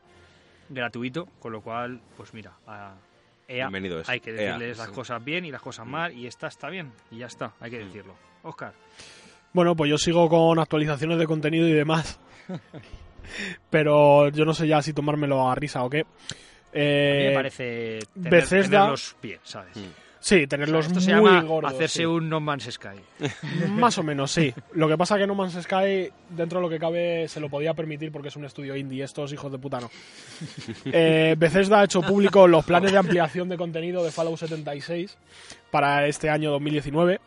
gratuito, 0.68 1.26
con 1.40 1.52
lo 1.52 1.62
cual, 1.62 2.00
pues 2.16 2.34
mira, 2.34 2.52
a 2.66 2.94
EA 3.48 3.68
es. 3.68 4.08
hay 4.08 4.20
que 4.20 4.30
EA, 4.30 4.36
decirles 4.52 4.78
las 4.78 4.88
sí. 4.88 4.94
cosas 4.94 5.24
bien 5.24 5.44
y 5.44 5.50
las 5.50 5.60
cosas 5.62 5.86
mal, 5.86 6.12
y 6.12 6.26
esta 6.26 6.46
está 6.48 6.68
bien, 6.70 6.92
y 7.10 7.18
ya 7.18 7.26
está, 7.26 7.52
hay 7.60 7.70
que 7.70 7.78
decirlo. 7.78 8.14
Oscar, 8.42 8.72
Bueno, 9.52 9.74
pues 9.76 9.90
yo 9.90 9.98
sigo 9.98 10.28
con 10.28 10.58
actualizaciones 10.58 11.18
de 11.18 11.26
contenido 11.26 11.66
y 11.68 11.72
demás. 11.72 12.18
Pero 13.70 14.28
yo 14.28 14.44
no 14.44 14.54
sé 14.54 14.66
ya 14.68 14.82
si 14.82 14.92
tomármelo 14.92 15.48
a 15.48 15.54
risa 15.54 15.82
o 15.82 15.90
qué. 15.90 16.04
A 16.74 16.78
mí 16.78 16.82
Eh, 16.84 17.26
me 17.30 17.34
parece 17.34 17.98
tener, 18.14 18.30
Bethesda- 18.30 18.70
tenerlos 18.78 19.16
bien, 19.22 19.38
¿sabes? 19.42 19.76
Mm. 19.76 19.80
Sí, 20.20 20.36
O 20.36 20.38
sea, 20.38 20.46
tenerlos 20.48 20.86
esto 20.86 20.94
muy 20.94 21.04
se 21.04 21.10
llama 21.10 21.42
gordos. 21.42 21.74
hacerse 21.74 21.98
sí. 21.98 22.04
un 22.06 22.30
No 22.30 22.40
Man's 22.40 22.64
Sky. 22.70 22.96
Más 23.68 23.98
o 23.98 24.02
menos, 24.02 24.30
sí. 24.32 24.54
Lo 24.72 24.88
que 24.88 24.96
pasa 24.96 25.18
que 25.18 25.26
No 25.26 25.34
Man's 25.34 25.52
Sky, 25.62 26.08
dentro 26.30 26.60
de 26.60 26.62
lo 26.62 26.70
que 26.70 26.78
cabe, 26.78 27.28
se 27.28 27.40
lo 27.40 27.50
podía 27.50 27.74
permitir 27.74 28.10
porque 28.10 28.28
es 28.28 28.36
un 28.36 28.46
estudio 28.46 28.74
indie. 28.74 29.04
Estos 29.04 29.34
hijos 29.34 29.52
de 29.52 29.58
puta 29.58 29.80
no. 29.80 29.90
Eh, 30.86 31.34
Bethesda 31.36 31.80
ha 31.80 31.84
hecho 31.84 32.00
público 32.00 32.48
los 32.48 32.64
planes 32.64 32.92
de 32.92 32.96
ampliación 32.98 33.50
de 33.50 33.58
contenido 33.58 34.02
de 34.02 34.10
Fallout 34.10 34.38
76 34.38 35.16
para 35.70 36.06
este 36.06 36.30
año 36.30 36.50
2019. 36.52 37.20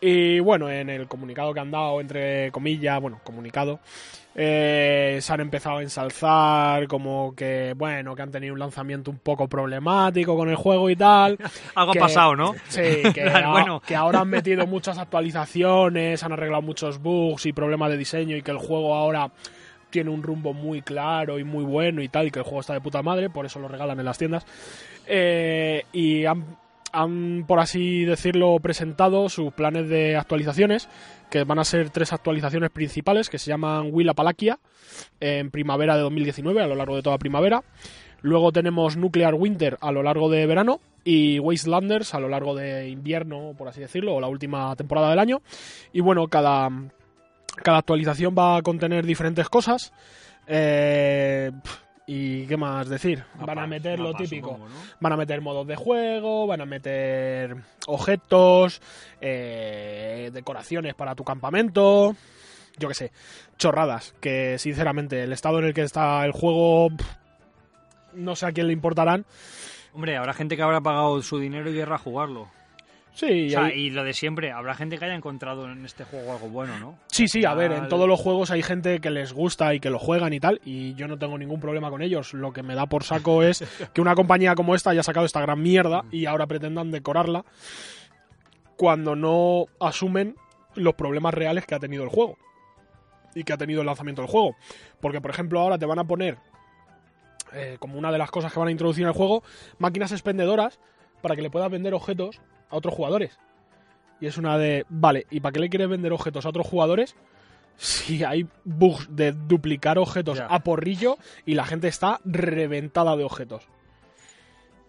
Y 0.00 0.40
bueno, 0.40 0.70
en 0.70 0.90
el 0.90 1.08
comunicado 1.08 1.54
que 1.54 1.60
han 1.60 1.70
dado, 1.70 2.00
entre 2.00 2.50
comillas, 2.52 3.00
bueno, 3.00 3.18
comunicado, 3.24 3.80
eh, 4.34 5.18
se 5.22 5.32
han 5.32 5.40
empezado 5.40 5.78
a 5.78 5.82
ensalzar 5.82 6.86
como 6.86 7.34
que, 7.34 7.72
bueno, 7.74 8.14
que 8.14 8.20
han 8.20 8.30
tenido 8.30 8.52
un 8.52 8.58
lanzamiento 8.60 9.10
un 9.10 9.18
poco 9.18 9.48
problemático 9.48 10.36
con 10.36 10.50
el 10.50 10.56
juego 10.56 10.90
y 10.90 10.96
tal. 10.96 11.38
Algo 11.74 11.92
que- 11.92 11.98
ha 11.98 12.02
pasado, 12.02 12.36
¿no? 12.36 12.54
Sí, 12.68 12.82
que, 13.14 13.24
bueno. 13.50 13.80
que 13.80 13.96
ahora 13.96 14.20
han 14.20 14.28
metido 14.28 14.66
muchas 14.66 14.98
actualizaciones, 14.98 16.22
han 16.22 16.32
arreglado 16.32 16.60
muchos 16.62 17.00
bugs 17.00 17.46
y 17.46 17.54
problemas 17.54 17.90
de 17.90 17.96
diseño 17.96 18.36
y 18.36 18.42
que 18.42 18.50
el 18.50 18.58
juego 18.58 18.94
ahora 18.94 19.30
tiene 19.88 20.10
un 20.10 20.22
rumbo 20.22 20.52
muy 20.52 20.82
claro 20.82 21.38
y 21.38 21.44
muy 21.44 21.64
bueno 21.64 22.02
y 22.02 22.08
tal, 22.08 22.26
y 22.26 22.30
que 22.30 22.40
el 22.40 22.44
juego 22.44 22.60
está 22.60 22.74
de 22.74 22.82
puta 22.82 23.02
madre, 23.02 23.30
por 23.30 23.46
eso 23.46 23.58
lo 23.60 23.68
regalan 23.68 23.98
en 23.98 24.04
las 24.04 24.18
tiendas. 24.18 24.44
Eh, 25.06 25.84
y 25.92 26.26
han, 26.26 26.44
han, 26.96 27.44
por 27.46 27.60
así 27.60 28.04
decirlo, 28.04 28.58
presentado 28.60 29.28
sus 29.28 29.52
planes 29.52 29.88
de 29.88 30.16
actualizaciones, 30.16 30.88
que 31.30 31.44
van 31.44 31.58
a 31.58 31.64
ser 31.64 31.90
tres 31.90 32.12
actualizaciones 32.12 32.70
principales, 32.70 33.28
que 33.28 33.38
se 33.38 33.50
llaman 33.50 33.90
Will 33.92 34.08
Apalakia, 34.08 34.58
en 35.20 35.50
primavera 35.50 35.96
de 35.96 36.02
2019, 36.02 36.62
a 36.62 36.66
lo 36.66 36.74
largo 36.74 36.96
de 36.96 37.02
toda 37.02 37.18
primavera. 37.18 37.62
Luego 38.22 38.50
tenemos 38.50 38.96
Nuclear 38.96 39.34
Winter 39.34 39.76
a 39.80 39.92
lo 39.92 40.02
largo 40.02 40.30
de 40.30 40.46
verano 40.46 40.80
y 41.04 41.38
Wastelanders 41.38 42.14
a 42.14 42.20
lo 42.20 42.28
largo 42.28 42.54
de 42.56 42.88
invierno, 42.88 43.54
por 43.56 43.68
así 43.68 43.80
decirlo, 43.80 44.14
o 44.14 44.20
la 44.20 44.28
última 44.28 44.74
temporada 44.74 45.10
del 45.10 45.18
año. 45.18 45.42
Y 45.92 46.00
bueno, 46.00 46.26
cada, 46.28 46.70
cada 47.62 47.78
actualización 47.78 48.34
va 48.36 48.56
a 48.56 48.62
contener 48.62 49.04
diferentes 49.04 49.48
cosas. 49.48 49.92
Eh, 50.46 51.52
¿Y 52.08 52.46
qué 52.46 52.56
más 52.56 52.88
decir? 52.88 53.24
Van 53.34 53.58
a 53.58 53.66
meter 53.66 53.98
lo 53.98 54.14
típico. 54.14 54.50
supongo, 54.50 54.68
¿no? 54.68 54.76
Van 55.00 55.12
a 55.12 55.16
meter 55.16 55.40
modos 55.40 55.66
de 55.66 55.74
juego, 55.74 56.46
van 56.46 56.60
a 56.60 56.64
meter 56.64 57.56
objetos, 57.88 58.80
eh, 59.20 60.30
decoraciones 60.32 60.94
para 60.94 61.16
tu 61.16 61.24
campamento, 61.24 62.14
yo 62.78 62.88
qué 62.88 62.94
sé, 62.94 63.12
chorradas, 63.58 64.14
que 64.20 64.56
sinceramente 64.58 65.24
el 65.24 65.32
estado 65.32 65.58
en 65.58 65.64
el 65.64 65.74
que 65.74 65.82
está 65.82 66.24
el 66.24 66.30
juego 66.30 66.90
no 68.12 68.36
sé 68.36 68.46
a 68.46 68.52
quién 68.52 68.68
le 68.68 68.72
importarán. 68.72 69.26
Hombre, 69.92 70.16
habrá 70.16 70.32
gente 70.32 70.56
que 70.56 70.62
habrá 70.62 70.80
pagado 70.80 71.20
su 71.22 71.38
dinero 71.38 71.70
y 71.70 71.74
querrá 71.74 71.98
jugarlo. 71.98 72.48
Sí, 73.18 73.46
O 73.46 73.50
sea, 73.50 73.64
hay- 73.64 73.86
y 73.86 73.90
lo 73.90 74.04
de 74.04 74.12
siempre, 74.12 74.52
habrá 74.52 74.74
gente 74.74 74.98
que 74.98 75.06
haya 75.06 75.14
encontrado 75.14 75.70
en 75.72 75.86
este 75.86 76.04
juego 76.04 76.32
algo 76.32 76.48
bueno, 76.50 76.78
¿no? 76.78 76.98
sí, 77.10 77.28
sí, 77.28 77.46
a 77.46 77.54
ver, 77.54 77.72
en 77.72 77.88
todos 77.88 78.06
los 78.06 78.20
juegos 78.20 78.50
hay 78.50 78.62
gente 78.62 79.00
que 79.00 79.08
les 79.08 79.32
gusta 79.32 79.72
y 79.72 79.80
que 79.80 79.88
lo 79.88 79.98
juegan 79.98 80.34
y 80.34 80.38
tal, 80.40 80.60
y 80.66 80.94
yo 80.96 81.08
no 81.08 81.18
tengo 81.18 81.38
ningún 81.38 81.58
problema 81.58 81.88
con 81.88 82.02
ellos. 82.02 82.34
Lo 82.34 82.52
que 82.52 82.62
me 82.62 82.74
da 82.74 82.84
por 82.86 83.04
saco 83.04 83.42
es 83.42 83.64
que 83.94 84.02
una 84.02 84.14
compañía 84.14 84.54
como 84.54 84.74
esta 84.74 84.90
haya 84.90 85.02
sacado 85.02 85.24
esta 85.24 85.40
gran 85.40 85.62
mierda 85.62 86.02
y 86.10 86.26
ahora 86.26 86.46
pretendan 86.46 86.90
decorarla 86.90 87.44
cuando 88.76 89.16
no 89.16 89.64
asumen 89.80 90.36
los 90.74 90.92
problemas 90.94 91.32
reales 91.32 91.64
que 91.64 91.74
ha 91.74 91.78
tenido 91.78 92.04
el 92.04 92.10
juego 92.10 92.36
y 93.34 93.44
que 93.44 93.52
ha 93.54 93.56
tenido 93.56 93.80
el 93.80 93.86
lanzamiento 93.86 94.20
del 94.20 94.30
juego. 94.30 94.56
Porque, 95.00 95.22
por 95.22 95.30
ejemplo, 95.30 95.60
ahora 95.60 95.78
te 95.78 95.86
van 95.86 95.98
a 95.98 96.04
poner, 96.04 96.36
eh, 97.54 97.76
como 97.78 97.98
una 97.98 98.12
de 98.12 98.18
las 98.18 98.30
cosas 98.30 98.52
que 98.52 98.58
van 98.58 98.68
a 98.68 98.72
introducir 98.72 99.02
en 99.02 99.08
el 99.08 99.14
juego, 99.14 99.42
máquinas 99.78 100.12
expendedoras 100.12 100.78
para 101.22 101.34
que 101.34 101.40
le 101.42 101.48
puedas 101.50 101.70
vender 101.70 101.94
objetos 101.94 102.40
a 102.70 102.76
otros 102.76 102.94
jugadores. 102.94 103.38
Y 104.20 104.26
es 104.26 104.38
una 104.38 104.56
de, 104.58 104.86
vale, 104.88 105.26
¿y 105.30 105.40
para 105.40 105.52
qué 105.52 105.60
le 105.60 105.68
quieres 105.68 105.88
vender 105.88 106.12
objetos 106.12 106.46
a 106.46 106.48
otros 106.48 106.66
jugadores? 106.66 107.16
Si 107.76 108.24
hay 108.24 108.46
bugs 108.64 109.14
de 109.14 109.32
duplicar 109.32 109.98
objetos 109.98 110.40
a 110.40 110.58
porrillo 110.60 111.18
y 111.44 111.54
la 111.54 111.66
gente 111.66 111.88
está 111.88 112.20
reventada 112.24 113.16
de 113.16 113.24
objetos. 113.24 113.64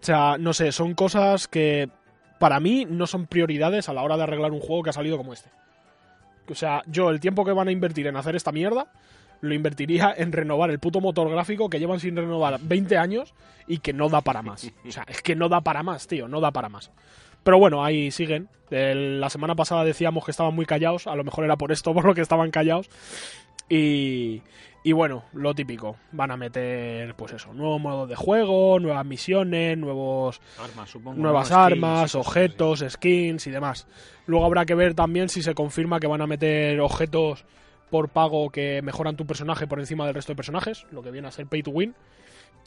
O 0.00 0.04
sea, 0.04 0.38
no 0.38 0.54
sé, 0.54 0.72
son 0.72 0.94
cosas 0.94 1.48
que 1.48 1.90
para 2.38 2.60
mí 2.60 2.86
no 2.88 3.06
son 3.06 3.26
prioridades 3.26 3.88
a 3.88 3.92
la 3.92 4.02
hora 4.02 4.16
de 4.16 4.22
arreglar 4.22 4.52
un 4.52 4.60
juego 4.60 4.82
que 4.82 4.90
ha 4.90 4.94
salido 4.94 5.16
como 5.16 5.32
este. 5.32 5.50
O 6.48 6.54
sea, 6.54 6.82
yo 6.86 7.10
el 7.10 7.20
tiempo 7.20 7.44
que 7.44 7.52
van 7.52 7.68
a 7.68 7.72
invertir 7.72 8.06
en 8.06 8.16
hacer 8.16 8.36
esta 8.36 8.52
mierda, 8.52 8.90
lo 9.40 9.54
invertiría 9.54 10.12
en 10.16 10.32
renovar 10.32 10.70
el 10.70 10.78
puto 10.78 11.00
motor 11.00 11.28
gráfico 11.30 11.68
que 11.68 11.78
llevan 11.78 12.00
sin 12.00 12.16
renovar 12.16 12.58
20 12.62 12.96
años 12.96 13.34
y 13.66 13.78
que 13.78 13.92
no 13.92 14.08
da 14.08 14.20
para 14.20 14.42
más. 14.42 14.70
O 14.86 14.92
sea, 14.92 15.04
es 15.08 15.20
que 15.22 15.36
no 15.36 15.48
da 15.48 15.60
para 15.60 15.82
más, 15.82 16.06
tío, 16.06 16.28
no 16.28 16.40
da 16.40 16.52
para 16.52 16.68
más. 16.68 16.90
Pero 17.42 17.58
bueno, 17.58 17.84
ahí 17.84 18.10
siguen. 18.10 18.48
El- 18.70 19.20
la 19.20 19.30
semana 19.30 19.54
pasada 19.54 19.84
decíamos 19.84 20.24
que 20.24 20.30
estaban 20.30 20.54
muy 20.54 20.66
callados, 20.66 21.06
a 21.06 21.14
lo 21.16 21.24
mejor 21.24 21.44
era 21.44 21.56
por 21.56 21.72
esto, 21.72 21.94
por 21.94 22.04
lo 22.04 22.14
que 22.14 22.20
estaban 22.20 22.50
callados. 22.50 22.88
Y, 23.68 24.42
y 24.82 24.92
bueno, 24.92 25.24
lo 25.32 25.54
típico. 25.54 25.96
Van 26.12 26.30
a 26.30 26.36
meter, 26.36 27.14
pues 27.14 27.32
eso, 27.32 27.52
nuevos 27.52 27.80
modos 27.80 28.08
de 28.08 28.16
juego, 28.16 28.78
nuevas 28.80 29.04
misiones, 29.04 29.76
nuevos 29.76 30.40
Armas, 30.58 30.90
supongo. 30.90 31.20
nuevas 31.20 31.50
armas, 31.52 32.10
Skins 32.10 32.14
objetos, 32.26 32.84
skins 32.88 33.46
y 33.46 33.50
demás. 33.50 33.86
Luego 34.26 34.46
habrá 34.46 34.64
que 34.66 34.74
ver 34.74 34.94
también 34.94 35.28
si 35.28 35.42
se 35.42 35.54
confirma 35.54 36.00
que 36.00 36.06
van 36.06 36.22
a 36.22 36.26
meter 36.26 36.80
objetos 36.80 37.44
por 37.90 38.08
pago 38.10 38.50
que 38.50 38.80
mejoran 38.82 39.16
tu 39.16 39.26
personaje 39.26 39.66
por 39.66 39.80
encima 39.80 40.04
del 40.06 40.14
resto 40.14 40.32
de 40.32 40.36
personajes, 40.36 40.86
lo 40.90 41.02
que 41.02 41.10
viene 41.10 41.28
a 41.28 41.30
ser 41.30 41.46
pay 41.46 41.62
to 41.62 41.70
win. 41.70 41.94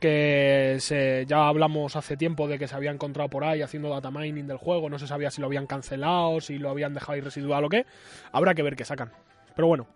Que 0.02 0.78
se, 0.80 1.26
ya 1.28 1.48
hablamos 1.48 1.96
hace 1.96 2.18
tiempo 2.18 2.48
de 2.48 2.58
que 2.58 2.68
se 2.68 2.76
había 2.76 2.90
encontrado 2.90 3.30
por 3.30 3.44
ahí 3.44 3.62
haciendo 3.62 3.90
data 3.90 4.10
mining 4.10 4.48
del 4.48 4.58
juego, 4.58 4.90
no 4.90 4.98
se 4.98 5.06
sabía 5.06 5.30
si 5.30 5.42
lo 5.42 5.48
habían 5.48 5.68
cancelado, 5.68 6.42
si 6.42 6.58
lo 6.58 6.72
habían 6.72 6.96
dejado 6.96 7.14
ahí 7.14 7.22
residual 7.22 7.64
o 7.64 7.70
qué. 7.70 7.86
Habrá 8.32 8.56
que 8.56 8.64
ver 8.64 8.76
qué 8.76 8.84
sacan. 8.84 9.12
Pero 9.56 9.68
bueno, 9.68 9.88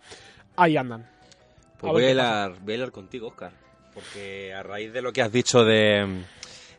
ahí 0.56 0.78
andan. 0.78 1.10
Pues 1.80 1.90
A 1.90 1.94
voy 1.94 2.04
a, 2.06 2.12
hilar, 2.12 2.54
voy 2.62 2.74
a 2.74 2.78
hilar 2.78 2.92
contigo, 2.92 3.30
Oscar. 3.30 3.52
Porque 3.96 4.54
a 4.54 4.62
raíz 4.62 4.94
de 4.94 5.02
lo 5.02 5.12
que 5.12 5.24
has 5.24 5.32
dicho 5.32 5.64
de, 5.64 6.24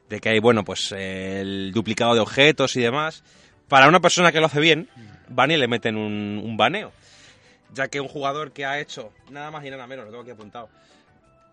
de 0.08 0.20
que 0.20 0.28
hay, 0.28 0.38
bueno, 0.38 0.64
pues 0.64 0.92
el 0.92 1.72
duplicado 1.72 2.14
de 2.14 2.20
objetos 2.20 2.76
y 2.76 2.80
demás, 2.80 3.24
para 3.68 3.88
una 3.88 4.00
persona 4.00 4.30
que 4.30 4.38
lo 4.38 4.46
hace 4.46 4.60
bien, 4.60 4.88
van 5.28 5.50
y 5.50 5.56
le 5.56 5.66
meten 5.66 5.96
un, 5.96 6.40
un 6.44 6.56
baneo. 6.56 6.92
Ya 7.74 7.88
que 7.88 8.00
un 8.00 8.06
jugador 8.06 8.52
que 8.52 8.64
ha 8.64 8.78
hecho, 8.78 9.12
nada 9.30 9.50
más 9.50 9.64
y 9.64 9.70
nada 9.70 9.86
menos, 9.88 10.04
lo 10.04 10.10
tengo 10.12 10.22
aquí 10.22 10.30
apuntado, 10.30 10.68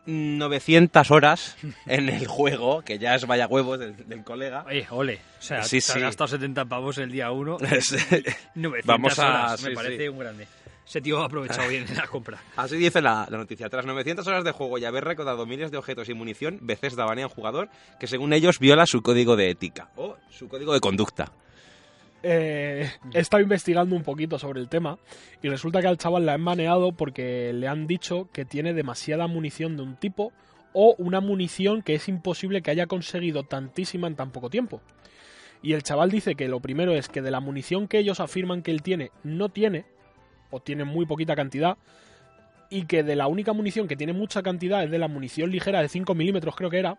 900 0.05 1.11
horas 1.11 1.55
en 1.85 2.09
el 2.09 2.27
juego, 2.27 2.81
que 2.81 2.99
ya 2.99 3.15
es 3.15 3.25
vaya 3.25 3.47
huevos 3.47 3.79
del, 3.79 3.95
del 4.07 4.23
colega. 4.23 4.65
Oye, 4.67 4.85
ole. 4.89 5.21
O 5.39 5.41
sea, 5.41 5.63
Sí, 5.63 5.79
te 5.79 5.91
has 5.93 5.97
gastado 5.97 6.27
70 6.27 6.65
pavos 6.65 6.97
el 6.97 7.11
día 7.11 7.31
1. 7.31 7.57
900 8.55 8.85
Vamos 8.85 9.19
a- 9.19 9.27
horas. 9.27 9.59
sí, 9.59 9.67
Me 9.69 9.75
parece 9.75 9.97
sí. 10.03 10.07
un 10.09 10.19
grande. 10.19 10.47
Ese 10.85 10.99
tío 10.99 11.21
ha 11.21 11.25
aprovechado 11.25 11.69
bien 11.69 11.85
la 11.95 12.07
compra. 12.07 12.39
Así 12.57 12.75
dice 12.75 13.01
la, 13.01 13.25
la 13.29 13.37
noticia. 13.37 13.69
Tras 13.69 13.85
900 13.85 14.27
horas 14.27 14.43
de 14.43 14.51
juego 14.51 14.77
y 14.77 14.85
haber 14.85 15.05
recaudado 15.05 15.45
miles 15.45 15.71
de 15.71 15.77
objetos 15.77 16.09
y 16.09 16.13
munición, 16.13 16.59
Bethesda 16.61 17.05
banea 17.05 17.23
a 17.25 17.27
un 17.29 17.33
jugador 17.33 17.69
que 17.99 18.07
según 18.07 18.33
ellos 18.33 18.59
viola 18.59 18.85
su 18.85 19.01
código 19.01 19.37
de 19.37 19.49
ética 19.49 19.87
o 19.95 20.17
su 20.29 20.49
código 20.49 20.73
de 20.73 20.81
conducta. 20.81 21.31
Eh, 22.23 22.89
he 23.13 23.19
estado 23.19 23.43
investigando 23.43 23.95
un 23.95 24.03
poquito 24.03 24.39
sobre 24.39 24.61
el 24.61 24.69
tema 24.69 24.97
y 25.41 25.49
resulta 25.49 25.81
que 25.81 25.87
al 25.87 25.97
chaval 25.97 26.25
la 26.25 26.33
han 26.33 26.41
maneado 26.41 26.93
porque 26.93 27.51
le 27.53 27.67
han 27.67 27.85
dicho 27.85 28.29
que 28.31 28.45
tiene 28.45 28.73
demasiada 28.73 29.27
munición 29.27 29.75
de 29.75 29.83
un 29.83 29.97
tipo 29.97 30.31
o 30.71 30.95
una 30.97 31.19
munición 31.19 31.81
que 31.81 31.95
es 31.95 32.07
imposible 32.07 32.61
que 32.61 32.71
haya 32.71 32.87
conseguido 32.87 33.43
tantísima 33.43 34.07
en 34.07 34.15
tan 34.15 34.31
poco 34.31 34.49
tiempo. 34.49 34.81
Y 35.61 35.73
el 35.73 35.83
chaval 35.83 36.11
dice 36.11 36.35
que 36.35 36.47
lo 36.47 36.61
primero 36.61 36.93
es 36.93 37.09
que 37.09 37.21
de 37.21 37.29
la 37.29 37.41
munición 37.41 37.87
que 37.87 37.99
ellos 37.99 38.19
afirman 38.19 38.63
que 38.63 38.71
él 38.71 38.81
tiene, 38.81 39.11
no 39.23 39.49
tiene, 39.49 39.85
o 40.49 40.61
tiene 40.61 40.83
muy 40.83 41.05
poquita 41.05 41.35
cantidad, 41.35 41.77
y 42.69 42.85
que 42.85 43.03
de 43.03 43.15
la 43.15 43.27
única 43.27 43.53
munición 43.53 43.87
que 43.87 43.95
tiene 43.95 44.13
mucha 44.13 44.41
cantidad 44.41 44.83
es 44.83 44.89
de 44.89 44.97
la 44.97 45.07
munición 45.07 45.51
ligera 45.51 45.81
de 45.81 45.89
5 45.89 46.15
milímetros, 46.15 46.55
creo 46.55 46.69
que 46.69 46.79
era, 46.79 46.97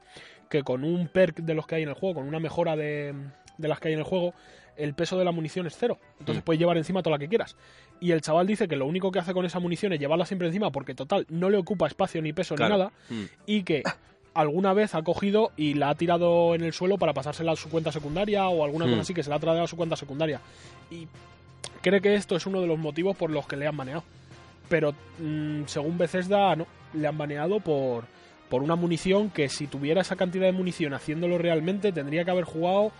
que 0.48 0.62
con 0.62 0.84
un 0.84 1.08
perk 1.08 1.40
de 1.40 1.54
los 1.54 1.66
que 1.66 1.74
hay 1.74 1.82
en 1.82 1.88
el 1.88 1.94
juego, 1.94 2.16
con 2.16 2.28
una 2.28 2.40
mejora 2.40 2.76
de, 2.76 3.14
de 3.58 3.68
las 3.68 3.80
que 3.80 3.88
hay 3.88 3.94
en 3.94 4.00
el 4.00 4.04
juego, 4.04 4.34
el 4.76 4.94
peso 4.94 5.16
de 5.18 5.24
la 5.24 5.32
munición 5.32 5.66
es 5.66 5.76
cero. 5.76 5.98
Entonces 6.18 6.42
Mm. 6.42 6.44
puedes 6.46 6.58
llevar 6.60 6.76
encima 6.78 7.02
todo 7.02 7.14
lo 7.14 7.18
que 7.18 7.28
quieras. 7.28 7.56
Y 8.00 8.10
el 8.12 8.20
chaval 8.20 8.46
dice 8.46 8.66
que 8.68 8.76
lo 8.76 8.86
único 8.86 9.10
que 9.12 9.18
hace 9.18 9.32
con 9.32 9.44
esa 9.46 9.60
munición 9.60 9.92
es 9.92 10.00
llevarla 10.00 10.26
siempre 10.26 10.48
encima 10.48 10.70
porque 10.70 10.94
total 10.94 11.26
no 11.28 11.50
le 11.50 11.56
ocupa 11.58 11.86
espacio 11.86 12.20
ni 12.22 12.32
peso 12.32 12.54
Claro. 12.54 12.74
ni 12.74 12.78
nada. 12.80 12.92
Mm. 13.10 13.24
Y 13.46 13.62
que 13.62 13.82
alguna 14.34 14.72
vez 14.72 14.94
ha 14.94 15.02
cogido 15.02 15.52
y 15.56 15.74
la 15.74 15.90
ha 15.90 15.94
tirado 15.94 16.54
en 16.54 16.62
el 16.64 16.72
suelo 16.72 16.98
para 16.98 17.12
pasársela 17.12 17.52
a 17.52 17.56
su 17.56 17.68
cuenta 17.70 17.92
secundaria 17.92 18.48
o 18.48 18.64
alguna 18.64 18.86
Mm. 18.86 18.90
cosa 18.90 19.00
así 19.02 19.14
que 19.14 19.22
se 19.22 19.30
la 19.30 19.36
ha 19.36 19.40
traído 19.40 19.62
a 19.62 19.68
su 19.68 19.76
cuenta 19.76 19.96
secundaria. 19.96 20.40
Y 20.90 21.06
cree 21.82 22.00
que 22.00 22.14
esto 22.14 22.34
es 22.36 22.46
uno 22.46 22.60
de 22.60 22.66
los 22.66 22.78
motivos 22.78 23.16
por 23.16 23.30
los 23.30 23.46
que 23.46 23.56
le 23.56 23.66
han 23.66 23.76
baneado. 23.76 24.02
Pero 24.68 24.92
mm, 25.18 25.62
según 25.66 25.98
Bethesda, 25.98 26.56
no. 26.56 26.66
Le 26.94 27.06
han 27.06 27.18
baneado 27.18 27.60
por, 27.60 28.04
por 28.48 28.62
una 28.62 28.76
munición 28.76 29.30
que 29.30 29.48
si 29.48 29.66
tuviera 29.66 30.00
esa 30.00 30.16
cantidad 30.16 30.46
de 30.46 30.52
munición 30.52 30.94
haciéndolo 30.94 31.38
realmente 31.38 31.92
tendría 31.92 32.24
que 32.24 32.30
haber 32.30 32.44
jugado 32.44 32.92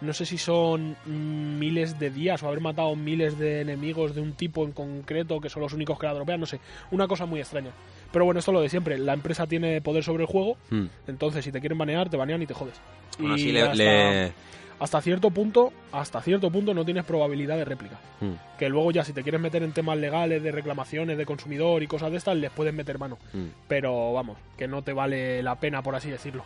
no 0.00 0.12
sé 0.12 0.24
si 0.26 0.38
son 0.38 0.96
miles 1.06 1.98
de 1.98 2.10
días 2.10 2.42
o 2.42 2.48
haber 2.48 2.60
matado 2.60 2.94
miles 2.96 3.38
de 3.38 3.60
enemigos 3.60 4.14
de 4.14 4.20
un 4.20 4.32
tipo 4.32 4.64
en 4.64 4.72
concreto 4.72 5.40
que 5.40 5.48
son 5.50 5.62
los 5.62 5.72
únicos 5.72 5.98
que 5.98 6.06
la 6.06 6.14
dropean, 6.14 6.40
no 6.40 6.46
sé, 6.46 6.60
una 6.90 7.06
cosa 7.06 7.26
muy 7.26 7.40
extraña. 7.40 7.70
Pero 8.12 8.24
bueno, 8.24 8.38
esto 8.40 8.50
es 8.50 8.54
lo 8.54 8.60
de 8.62 8.68
siempre, 8.68 8.98
la 8.98 9.12
empresa 9.12 9.46
tiene 9.46 9.80
poder 9.80 10.02
sobre 10.02 10.24
el 10.24 10.28
juego, 10.28 10.56
Hmm. 10.70 10.86
entonces 11.06 11.44
si 11.44 11.52
te 11.52 11.60
quieren 11.60 11.78
banear, 11.78 12.08
te 12.08 12.16
banean 12.16 12.42
y 12.42 12.46
te 12.46 12.54
jodes. 12.54 12.74
Y 13.18 13.30
así 13.32 13.52
le- 13.52 13.62
hasta, 13.62 13.74
le- 13.74 14.32
hasta 14.80 15.00
cierto 15.02 15.30
punto, 15.30 15.72
hasta 15.92 16.22
cierto 16.22 16.50
punto 16.50 16.72
no 16.72 16.84
tienes 16.86 17.04
probabilidad 17.04 17.56
de 17.58 17.66
réplica. 17.66 18.00
Hmm, 18.20 18.32
Que 18.58 18.68
luego 18.70 18.90
ya 18.92 19.04
si 19.04 19.12
te 19.12 19.22
quieres 19.22 19.40
meter 19.40 19.62
en 19.62 19.72
temas 19.72 19.98
legales 19.98 20.42
de 20.42 20.50
reclamaciones 20.52 21.18
de 21.18 21.26
consumidor 21.26 21.82
y 21.82 21.86
cosas 21.86 22.10
de 22.10 22.16
estas, 22.16 22.36
les 22.36 22.50
puedes 22.50 22.72
meter 22.74 22.98
mano. 22.98 23.18
hmm. 23.34 23.46
Pero 23.68 24.12
vamos, 24.14 24.38
que 24.56 24.66
no 24.66 24.82
te 24.82 24.92
vale 24.94 25.42
la 25.42 25.56
pena, 25.60 25.82
por 25.82 25.94
así 25.94 26.08
decirlo. 26.10 26.42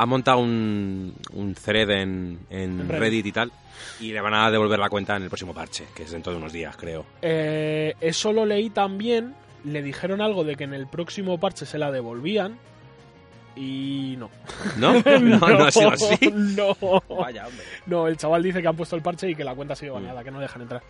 Ha 0.00 0.06
montado 0.06 0.38
un, 0.38 1.12
un 1.32 1.54
thread 1.54 1.90
en, 1.90 2.38
en 2.50 2.80
En 2.80 2.88
Reddit. 2.88 3.00
Reddit 3.00 3.26
y 3.26 3.32
tal. 3.32 3.52
Y 4.00 4.12
le 4.12 4.20
van 4.20 4.32
a 4.34 4.48
devolver 4.50 4.78
la 4.78 4.88
cuenta 4.88 5.16
en 5.16 5.24
el 5.24 5.28
próximo 5.28 5.52
parche, 5.52 5.86
que 5.94 6.04
es 6.04 6.10
dentro 6.12 6.32
de 6.32 6.38
unos 6.38 6.52
días, 6.52 6.76
creo. 6.76 7.04
Eh, 7.20 7.94
eso 8.00 8.32
lo 8.32 8.46
leí 8.46 8.70
también. 8.70 9.34
Le 9.64 9.82
dijeron 9.82 10.20
algo 10.20 10.44
de 10.44 10.54
que 10.54 10.64
en 10.64 10.74
el 10.74 10.86
próximo 10.86 11.38
parche 11.40 11.66
se 11.66 11.78
la 11.78 11.90
devolvían. 11.90 12.58
Y 13.56 14.14
no. 14.18 14.30
¿No? 14.76 14.92
No, 15.20 15.38
no, 15.48 15.64
ha 15.64 15.72
sido 15.72 15.90
así. 15.90 16.30
No. 16.32 16.76
Vaya, 17.08 17.48
hombre. 17.48 17.64
No, 17.86 18.06
el 18.06 18.16
chaval 18.16 18.44
dice 18.44 18.62
que 18.62 18.68
han 18.68 18.76
puesto 18.76 18.94
el 18.94 19.02
parche 19.02 19.28
y 19.28 19.34
que 19.34 19.42
la 19.42 19.56
cuenta 19.56 19.72
ha 19.72 19.76
sido 19.76 19.94
baneada, 19.94 20.22
que 20.22 20.30
no 20.30 20.38
dejan 20.38 20.62
entrar. 20.62 20.82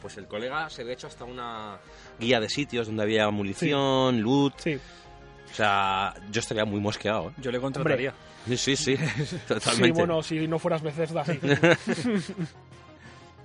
Pues 0.00 0.16
el 0.16 0.26
colega 0.28 0.70
se 0.70 0.82
había 0.82 0.94
hecho 0.94 1.08
hasta 1.08 1.24
una 1.24 1.78
guía 2.20 2.38
de 2.38 2.48
sitios 2.48 2.86
donde 2.86 3.02
había 3.02 3.28
munición, 3.30 4.20
loot. 4.22 4.54
Sí. 4.58 4.78
O 5.50 5.54
sea, 5.54 6.14
yo 6.30 6.40
estaría 6.40 6.64
muy 6.64 6.80
mosqueado. 6.80 7.30
¿eh? 7.30 7.32
Yo 7.38 7.50
le 7.50 7.60
contrataría. 7.60 8.12
Sí, 8.46 8.56
sí, 8.56 8.76
sí. 8.76 8.96
Sí, 9.26 9.36
Totalmente. 9.46 9.98
bueno, 9.98 10.22
si 10.22 10.46
no 10.46 10.58
fueras 10.58 10.82
Bethesda, 10.82 11.24
sí. 11.24 11.38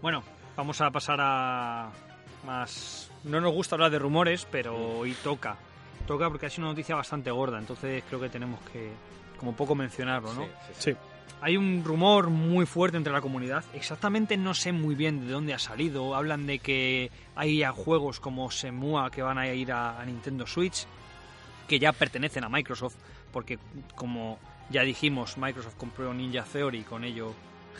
Bueno, 0.01 0.23
vamos 0.57 0.81
a 0.81 0.91
pasar 0.91 1.17
a 1.21 1.89
más... 2.45 3.09
No 3.23 3.39
nos 3.39 3.53
gusta 3.53 3.75
hablar 3.75 3.89
de 3.91 3.99
rumores, 3.99 4.45
pero 4.51 4.75
hoy 4.99 5.13
toca. 5.23 5.55
Toca 6.05 6.29
porque 6.29 6.47
ha 6.47 6.49
sido 6.49 6.63
una 6.63 6.71
noticia 6.73 6.95
bastante 6.95 7.31
gorda, 7.31 7.57
entonces 7.57 8.03
creo 8.09 8.19
que 8.19 8.27
tenemos 8.27 8.59
que, 8.71 8.89
como 9.39 9.55
poco 9.55 9.75
mencionarlo, 9.75 10.33
¿no? 10.33 10.43
Sí, 10.43 10.49
sí, 10.49 10.73
sí. 10.79 10.91
Sí. 10.91 10.97
Hay 11.39 11.57
un 11.57 11.83
rumor 11.83 12.29
muy 12.29 12.65
fuerte 12.65 12.95
entre 12.95 13.11
la 13.11 13.19
comunidad. 13.21 13.63
Exactamente 13.73 14.37
no 14.37 14.53
sé 14.53 14.71
muy 14.71 14.95
bien 14.95 15.25
de 15.25 15.33
dónde 15.33 15.53
ha 15.53 15.59
salido. 15.59 16.15
Hablan 16.15 16.45
de 16.47 16.59
que 16.59 17.11
hay 17.35 17.63
juegos 17.65 18.21
como 18.21 18.49
Semua 18.49 19.09
que 19.11 19.21
van 19.21 19.37
a 19.37 19.47
ir 19.53 19.71
a, 19.73 19.99
a 19.99 20.05
Nintendo 20.05 20.47
Switch, 20.47 20.85
que 21.67 21.79
ya 21.79 21.91
pertenecen 21.93 22.43
a 22.43 22.49
Microsoft, 22.49 22.95
porque 23.31 23.57
como 23.95 24.39
ya 24.69 24.81
dijimos, 24.83 25.37
Microsoft 25.37 25.75
compró 25.75 26.13
Ninja 26.13 26.43
Theory 26.43 26.79
y 26.79 26.83
con 26.83 27.03
ello 27.03 27.33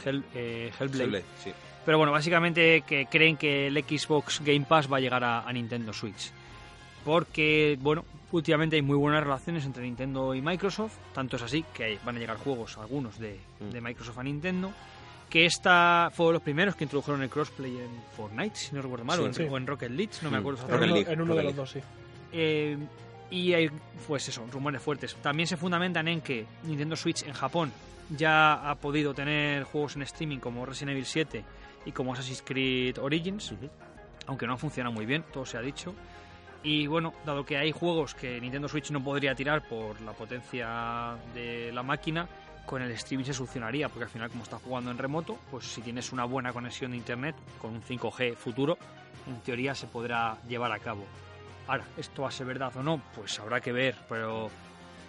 Hell, 0.04 0.24
eh, 0.34 0.72
Hellblade. 0.80 1.04
Hellblade, 1.04 1.26
sí. 1.43 1.52
Pero 1.86 1.98
bueno, 1.98 2.12
básicamente 2.13 2.82
que 2.88 3.08
creen 3.08 3.36
que 3.38 3.67
el 3.67 3.78
Xbox 3.84 4.41
Game 4.43 4.65
Pass 4.67 4.91
va 4.91 4.98
a 4.98 5.00
llegar 5.02 5.24
a, 5.24 5.41
a 5.48 5.52
Nintendo 5.54 5.91
Switch. 5.93 6.32
Porque, 7.04 7.78
bueno, 7.82 8.06
últimamente 8.32 8.78
hay 8.78 8.82
muy 8.82 8.96
buenas 8.96 9.24
relaciones 9.24 9.65
entre 9.65 9.84
Nintendo 9.84 10.34
y 10.34 10.41
Microsoft. 10.41 10.96
Tanto 11.13 11.36
es 11.36 11.41
así 11.43 11.65
que 11.74 12.00
van 12.06 12.15
a 12.15 12.19
llegar 12.19 12.38
juegos, 12.38 12.78
algunos 12.78 13.19
de, 13.19 13.39
de 13.60 13.82
Microsoft 13.82 14.17
a 14.19 14.24
Nintendo. 14.24 14.72
Que 15.30 15.46
esta 15.46 16.10
fue 16.13 16.28
de 16.28 16.34
los 16.34 16.41
primeros 16.41 16.76
que 16.76 16.84
introdujeron 16.86 17.22
el 17.24 17.30
crossplay 17.30 17.76
en 17.78 17.89
Fortnite, 18.15 18.56
si 18.56 18.76
no 18.76 18.82
recuerdo 18.82 19.04
mal, 19.04 19.17
Sí, 19.17 19.24
o, 19.24 19.28
en, 19.28 19.34
sí. 19.34 19.43
o 19.50 19.58
en 19.58 19.67
Rocket 19.67 19.91
League, 19.91 20.12
no 20.22 20.30
me 20.32 20.38
Mm. 20.38 20.39
acuerdo 20.39 21.12
En 21.12 21.22
uno, 21.22 21.36
de 21.36 21.43
los 21.43 21.56
dos, 21.56 21.72
sí. 21.72 21.80
Eh, 22.32 22.78
y 23.34 23.56
hay, 23.56 23.72
pues 24.08 24.30
eso, 24.30 24.46
rumores 24.52 24.80
fuertes. 24.80 25.15
También 25.15 25.48
se 25.48 25.58
fundamentan 25.58 26.08
en 26.08 26.22
que 26.22 26.46
Nintendo 26.65 26.96
Switch 26.96 27.24
en 27.24 27.34
Japón 27.34 27.72
ya 28.15 28.69
ha 28.69 28.76
podido 28.76 29.15
tener 29.15 29.63
juegos 29.63 29.96
en 29.96 30.04
streaming 30.04 30.38
como 30.38 30.67
Resident 30.67 30.91
Evil 30.91 31.06
7 31.06 31.43
y 31.88 31.91
como 31.91 32.13
Assassin's 32.13 32.43
Creed 32.46 33.00
Origins, 33.00 33.56
aunque 34.28 34.46
no 34.46 34.56
funciona 34.56 34.91
muy 34.91 35.08
bien, 35.08 35.26
todo 35.34 35.48
se 35.48 35.58
ha 35.58 35.62
dicho. 35.62 35.96
Y 36.62 36.86
bueno, 36.86 37.12
dado 37.26 37.43
que 37.43 37.58
hay 37.58 37.72
juegos 37.72 38.13
que 38.13 38.39
Nintendo 38.39 38.69
Switch 38.69 38.91
no 38.91 39.04
podría 39.04 39.34
tirar 39.34 39.67
por 39.67 40.00
la 40.02 40.12
potencia 40.12 41.17
de 41.34 41.72
la 41.74 41.82
máquina, 41.82 42.28
con 42.67 42.84
el 42.84 42.91
streaming 42.91 43.26
se 43.26 43.34
solucionaría, 43.34 43.89
porque 43.89 44.04
al 44.04 44.12
final 44.12 44.30
como 44.30 44.43
estás 44.43 44.62
jugando 44.62 44.91
en 44.91 45.00
remoto, 45.00 45.39
pues 45.50 45.65
si 45.65 45.82
tienes 45.82 46.13
una 46.13 46.26
buena 46.26 46.54
conexión 46.54 46.91
de 46.91 46.98
internet 46.98 47.36
con 47.60 47.74
un 47.74 47.82
5G 47.82 48.36
futuro, 48.36 48.78
en 49.28 49.39
teoría 49.41 49.74
se 49.74 49.88
podrá 49.88 50.38
llevar 50.48 50.72
a 50.72 50.78
cabo. 50.78 51.04
Ahora, 51.67 51.86
¿esto 51.97 52.23
va 52.23 52.28
a 52.28 52.32
ser 52.32 52.45
verdad 52.47 52.76
o 52.76 52.84
no? 52.84 53.02
Pues 53.15 53.39
habrá 53.39 53.62
que 53.62 53.71
ver, 53.71 53.95
pero 54.10 54.49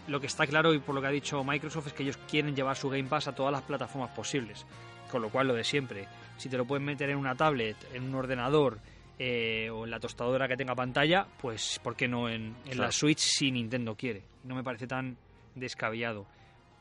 lo 0.07 0.21
que 0.21 0.27
está 0.27 0.47
claro 0.47 0.73
y 0.73 0.79
por 0.79 0.95
lo 0.95 1.01
que 1.01 1.09
ha 1.09 1.11
dicho 1.11 1.43
Microsoft 1.43 1.88
es 1.88 1.93
que 1.93 2.03
ellos 2.03 2.19
quieren 2.29 2.55
llevar 2.55 2.77
su 2.77 2.88
Game 2.88 3.09
Pass 3.09 3.29
a 3.29 3.35
todas 3.35 3.53
las 3.53 3.62
plataformas 3.62 4.11
posibles. 4.11 4.67
Con 5.11 5.23
lo 5.23 5.31
cual, 5.31 5.49
lo 5.49 5.55
de 5.55 5.64
siempre, 5.64 6.07
si 6.37 6.49
te 6.49 6.57
lo 6.57 6.64
pueden 6.64 6.85
meter 6.85 7.11
en 7.11 7.17
una 7.17 7.35
tablet, 7.35 7.77
en 7.93 8.05
un 8.05 8.14
ordenador 8.14 8.79
eh, 9.19 9.71
o 9.71 9.85
en 9.85 9.90
la 9.90 10.01
tostadora 10.01 10.49
que 10.49 10.57
tenga 10.57 10.75
pantalla, 10.75 11.27
pues 11.40 11.81
¿por 11.83 11.97
qué 11.97 12.09
no 12.09 12.29
en, 12.29 12.55
en 12.67 12.79
la. 12.79 12.90
Switch 12.90 13.21
si 13.21 13.51
Nintendo 13.51 13.95
quiere? 13.95 14.23
No 14.45 14.55
me 14.55 14.62
parece 14.62 14.87
tan 14.87 15.17
descabellado. 15.55 16.27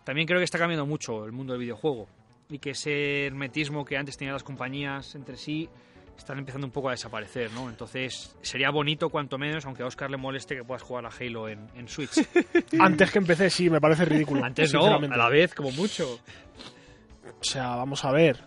También 0.03 0.27
creo 0.27 0.39
que 0.39 0.45
está 0.45 0.57
cambiando 0.57 0.85
mucho 0.85 1.25
el 1.25 1.31
mundo 1.31 1.53
del 1.53 1.61
videojuego 1.61 2.07
y 2.49 2.59
que 2.59 2.71
ese 2.71 3.27
hermetismo 3.27 3.85
que 3.85 3.97
antes 3.97 4.17
tenían 4.17 4.33
las 4.33 4.43
compañías 4.43 5.15
entre 5.15 5.37
sí 5.37 5.69
están 6.17 6.37
empezando 6.39 6.65
un 6.67 6.71
poco 6.71 6.89
a 6.89 6.91
desaparecer, 6.91 7.51
¿no? 7.51 7.69
Entonces 7.69 8.35
sería 8.41 8.69
bonito 8.69 9.09
cuanto 9.09 9.37
menos, 9.37 9.65
aunque 9.65 9.83
a 9.83 9.85
Oscar 9.87 10.09
le 10.09 10.17
moleste 10.17 10.55
que 10.55 10.63
puedas 10.63 10.81
jugar 10.81 11.05
a 11.05 11.09
Halo 11.09 11.49
en, 11.49 11.59
en 11.75 11.87
Switch. 11.87 12.11
Antes 12.79 13.11
que 13.11 13.17
empecé, 13.19 13.49
sí, 13.49 13.69
me 13.69 13.81
parece 13.81 14.05
ridículo. 14.05 14.43
Antes 14.43 14.73
no, 14.73 14.85
a 14.95 14.99
la 15.17 15.29
vez, 15.29 15.53
como 15.53 15.71
mucho. 15.71 16.19
O 17.39 17.43
sea, 17.43 17.75
vamos 17.75 18.03
a 18.05 18.11
ver. 18.11 18.37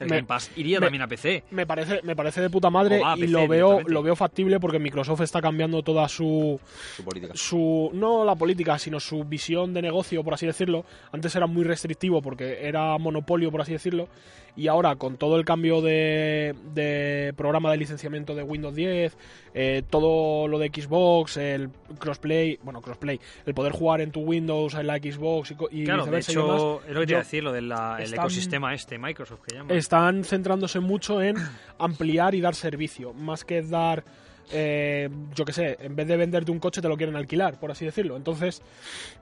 El 0.00 0.08
Me- 0.08 0.16
Game 0.16 0.26
Pass 0.28 0.50
iría 0.56 0.80
me- 0.80 0.86
también 0.86 1.02
a 1.02 1.08
PC. 1.08 1.44
Me 1.50 1.66
parece, 1.66 2.00
me 2.04 2.16
parece 2.16 2.40
de 2.40 2.48
puta 2.48 2.70
madre 2.70 3.02
y 3.16 3.20
PC 3.20 3.32
lo 3.32 3.46
veo, 3.46 3.80
lo 3.82 4.02
veo 4.02 4.16
factible 4.16 4.58
porque 4.58 4.78
Microsoft 4.78 5.20
está 5.20 5.42
cambiando 5.42 5.82
toda 5.82 6.08
su, 6.08 6.58
Su 6.96 7.04
política. 7.04 7.34
su 7.36 7.90
no 7.92 8.24
la 8.24 8.34
política, 8.34 8.78
sino 8.78 8.98
su 8.98 9.24
visión 9.24 9.74
de 9.74 9.82
negocio, 9.82 10.24
por 10.24 10.32
así 10.32 10.46
decirlo. 10.46 10.86
Antes 11.12 11.36
era 11.36 11.46
muy 11.46 11.64
restrictivo 11.64 12.22
porque 12.22 12.66
era 12.66 12.96
monopolio, 12.96 13.50
por 13.50 13.60
así 13.60 13.72
decirlo, 13.72 14.08
y 14.56 14.68
ahora 14.68 14.96
con 14.96 15.16
todo 15.16 15.36
el 15.36 15.44
cambio 15.44 15.80
de, 15.80 16.54
de 16.74 17.32
programa 17.36 17.70
de 17.70 17.76
licenciamiento 17.78 18.34
de 18.34 18.42
Windows 18.42 18.74
10, 18.74 19.16
eh, 19.54 19.82
todo 19.88 20.46
lo 20.48 20.58
de 20.58 20.68
Xbox, 20.68 21.36
el 21.36 21.70
crossplay, 21.98 22.58
bueno, 22.62 22.80
crossplay, 22.80 23.18
el 23.46 23.54
poder 23.54 23.72
jugar 23.72 24.00
en 24.00 24.10
tu 24.10 24.20
Windows, 24.20 24.74
en 24.74 24.86
la 24.86 24.96
Xbox 24.98 25.52
y, 25.70 25.84
Claro, 25.84 26.04
de 26.04 26.10
viceversa 26.16 26.32
y 26.32 26.34
demás, 26.36 26.56
hecho, 26.56 26.82
es 26.88 26.94
lo 26.94 27.00
que 27.00 27.06
te 27.06 27.12
iba 27.12 27.20
a 27.20 27.22
decir, 27.24 27.42
lo 27.44 27.52
del 27.52 27.64
el 27.72 28.02
están- 28.02 28.20
ecosistema 28.20 28.74
este, 28.74 28.98
Microsoft, 28.98 29.40
que 29.46 29.56
llaman. 29.56 29.76
están 29.76 30.24
centrándose 30.24 30.80
mucho 30.80 31.22
en 31.22 31.36
ampliar 31.78 32.34
y 32.34 32.40
dar 32.40 32.54
servicio, 32.54 33.12
más 33.14 33.44
que 33.44 33.62
dar, 33.62 34.04
eh, 34.52 35.08
yo 35.34 35.44
qué 35.44 35.52
sé, 35.52 35.76
en 35.80 35.94
vez 35.94 36.06
de 36.06 36.16
venderte 36.16 36.50
un 36.50 36.58
coche 36.58 36.80
te 36.80 36.88
lo 36.88 36.96
quieren 36.96 37.16
alquilar, 37.16 37.58
por 37.58 37.70
así 37.70 37.84
decirlo. 37.84 38.16
Entonces, 38.16 38.62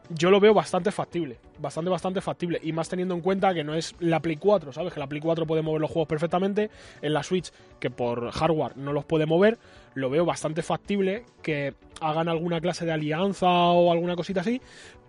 yo 0.09 0.31
lo 0.31 0.41
veo 0.41 0.55
bastante 0.55 0.91
factible, 0.91 1.39
bastante, 1.59 1.91
bastante 1.91 2.21
factible. 2.21 2.61
Y 2.63 2.73
más 2.73 2.89
teniendo 2.89 3.15
en 3.15 3.21
cuenta 3.21 3.53
que 3.53 3.65
no 3.65 3.75
es 3.75 3.95
la 4.01 4.21
Play 4.21 4.37
4, 4.37 4.73
¿sabes? 4.73 4.93
Que 4.93 5.01
la 5.01 5.07
Play 5.07 5.21
4 5.21 5.47
puede 5.47 5.63
mover 5.63 5.81
los 5.81 5.91
juegos 5.91 6.09
perfectamente, 6.09 6.71
en 7.03 7.13
la 7.13 7.23
Switch, 7.23 7.53
que 7.79 7.91
por 7.91 8.31
hardware 8.31 8.77
no 8.77 8.93
los 8.93 9.05
puede 9.05 9.27
mover, 9.27 9.59
lo 9.95 10.11
veo 10.11 10.25
bastante 10.25 10.63
factible 10.63 11.25
que 11.43 11.75
hagan 12.01 12.29
alguna 12.29 12.61
clase 12.61 12.87
de 12.87 12.93
alianza 12.93 13.49
o 13.49 13.93
alguna 13.93 14.17
cosita 14.17 14.41
así 14.41 14.61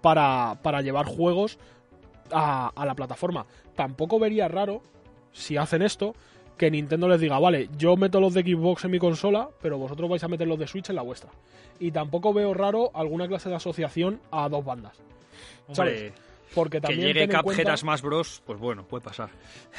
para, 0.01 0.58
para 0.62 0.82
llevar 0.82 1.05
juegos 1.05 1.60
a, 2.32 2.71
a 2.75 2.86
la 2.86 2.95
plataforma. 2.95 3.45
Tampoco 3.75 4.19
vería 4.19 4.47
raro 4.47 4.82
si 5.32 5.58
hacen 5.58 5.82
esto, 5.82 6.15
que 6.59 6.69
Nintendo 6.69 7.07
les 7.07 7.19
diga, 7.21 7.39
vale, 7.39 7.69
yo 7.77 7.95
meto 7.97 8.19
los 8.19 8.33
de 8.35 8.43
Xbox 8.43 8.85
en 8.85 8.91
mi 8.91 8.99
consola, 8.99 9.49
pero 9.61 9.77
vosotros 9.79 10.07
vais 10.09 10.23
a 10.23 10.27
meter 10.27 10.47
los 10.47 10.59
de 10.59 10.67
Switch 10.67 10.89
en 10.89 10.95
la 10.97 11.01
vuestra. 11.01 11.31
Y 11.79 11.89
tampoco 11.91 12.33
veo 12.33 12.53
raro 12.53 12.91
alguna 12.93 13.27
clase 13.27 13.49
de 13.49 13.55
asociación 13.55 14.19
a 14.29 14.47
dos 14.49 14.63
bandas. 14.65 14.97
Hombre, 15.67 16.11
Porque 16.53 16.77
que 16.77 16.81
también 16.81 17.07
llegue 17.07 17.21
ten 17.27 17.31
en 17.31 17.41
Cuphead 17.41 17.55
cuenta, 17.55 17.73
a 17.73 17.77
Smash 17.77 18.01
Bros, 18.01 18.41
pues 18.45 18.59
bueno, 18.59 18.83
puede 18.83 19.03
pasar. 19.03 19.29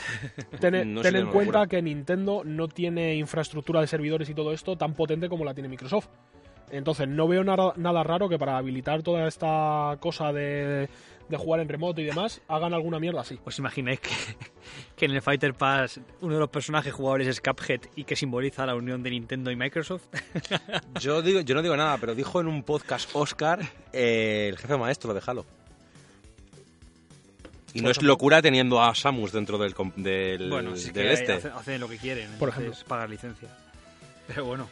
ten- 0.60 0.94
No 0.94 1.02
ten 1.02 1.12
sería 1.12 1.20
en 1.20 1.26
cuenta 1.32 1.58
locura. 1.60 1.66
que 1.66 1.82
Nintendo 1.82 2.42
no 2.44 2.68
tiene 2.68 3.14
infraestructura 3.16 3.80
de 3.80 3.86
servidores 3.86 4.28
y 4.30 4.34
todo 4.34 4.52
esto 4.52 4.76
tan 4.76 4.94
potente 4.94 5.28
como 5.28 5.44
la 5.44 5.52
tiene 5.54 5.68
Microsoft. 5.68 6.08
Entonces 6.70 7.08
no 7.08 7.26
veo 7.26 7.42
nada, 7.42 7.72
nada 7.76 8.04
raro 8.04 8.28
que 8.28 8.38
para 8.38 8.56
habilitar 8.56 9.02
toda 9.02 9.26
esta 9.26 9.96
cosa 10.00 10.32
de, 10.32 10.88
de 11.30 11.36
jugar 11.36 11.60
en 11.60 11.68
remoto 11.68 12.00
y 12.00 12.04
demás, 12.04 12.40
hagan 12.48 12.74
alguna 12.74 12.98
mierda 12.98 13.20
así. 13.22 13.38
¿Os 13.44 13.58
imagináis 13.58 14.00
que, 14.00 14.10
que 14.96 15.04
en 15.06 15.12
el 15.12 15.22
Fighter 15.22 15.54
Pass 15.54 16.00
uno 16.20 16.34
de 16.34 16.40
los 16.40 16.50
personajes 16.50 16.92
jugables 16.92 17.28
es 17.28 17.40
Cuphead 17.40 17.80
y 17.96 18.04
que 18.04 18.16
simboliza 18.16 18.66
la 18.66 18.74
unión 18.74 19.02
de 19.02 19.10
Nintendo 19.10 19.50
y 19.50 19.56
Microsoft? 19.56 20.02
Yo, 21.00 21.22
digo, 21.22 21.40
yo 21.40 21.54
no 21.54 21.62
digo 21.62 21.76
nada, 21.76 21.96
pero 21.98 22.14
dijo 22.14 22.40
en 22.40 22.48
un 22.48 22.62
podcast 22.62 23.08
Oscar 23.14 23.60
eh, 23.92 24.48
el 24.50 24.58
jefe 24.58 24.76
maestro 24.76 25.14
de 25.14 25.22
Halo. 25.26 25.46
Y 27.72 27.82
no 27.82 27.90
es 27.90 28.02
locura 28.02 28.42
teniendo 28.42 28.82
a 28.82 28.92
Samus 28.96 29.30
dentro 29.30 29.56
del, 29.56 29.74
com- 29.74 29.92
del, 29.94 30.50
bueno, 30.50 30.74
sí 30.74 30.90
del 30.90 31.06
que 31.06 31.12
este. 31.12 31.32
hace- 31.34 31.48
hacen 31.50 31.80
lo 31.80 31.88
que 31.88 31.98
quieren, 31.98 32.26
Por 32.38 32.48
entonces 32.48 32.72
ejemplo. 32.72 32.88
pagar 32.88 33.08
licencia. 33.10 33.48
Pero 34.26 34.44
bueno, 34.44 34.68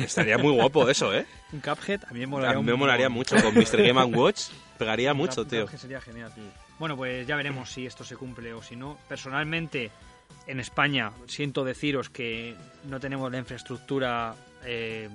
Estaría 0.00 0.38
muy 0.38 0.52
guapo 0.52 0.88
eso, 0.88 1.12
¿eh? 1.14 1.26
Un 1.52 1.60
Cuphead 1.60 2.04
a 2.08 2.12
mí 2.12 2.20
me 2.20 2.24
A 2.24 2.28
molaría 2.28 2.58
mí 2.58 2.64
me 2.64 2.74
molaría 2.74 3.08
mucho. 3.08 3.36
Con 3.42 3.54
Mr. 3.54 3.82
Game 3.82 4.04
Watch 4.16 4.48
pegaría 4.78 5.14
mucho, 5.14 5.42
Cup- 5.42 5.50
tío. 5.50 5.68
Sería 5.78 6.00
genial, 6.00 6.32
tío. 6.34 6.44
Bueno, 6.78 6.96
pues 6.96 7.26
ya 7.26 7.36
veremos 7.36 7.70
si 7.70 7.86
esto 7.86 8.04
se 8.04 8.16
cumple 8.16 8.52
o 8.52 8.62
si 8.62 8.76
no. 8.76 8.98
Personalmente, 9.08 9.90
en 10.46 10.60
España, 10.60 11.12
siento 11.26 11.64
deciros 11.64 12.08
que 12.10 12.56
no 12.84 13.00
tenemos 13.00 13.30
la 13.32 13.38
infraestructura 13.38 14.34
eh, 14.64 15.08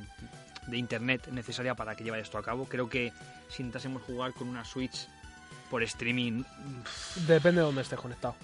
de 0.68 0.78
internet 0.78 1.28
necesaria 1.32 1.76
para 1.76 1.96
que 1.96 2.04
lleve 2.04 2.20
esto 2.20 2.38
a 2.38 2.44
cabo. 2.44 2.66
Creo 2.66 2.90
que 2.90 3.12
si 3.50 3.62
intentásemos 3.64 4.02
jugar 4.04 4.34
con 4.34 4.48
una 4.50 4.64
Switch 4.66 5.08
por 5.70 5.84
streaming, 5.84 6.44
Depende 7.28 7.62
de 7.62 7.66
dónde 7.66 7.82
estés 7.82 8.00
conectado. 8.00 8.36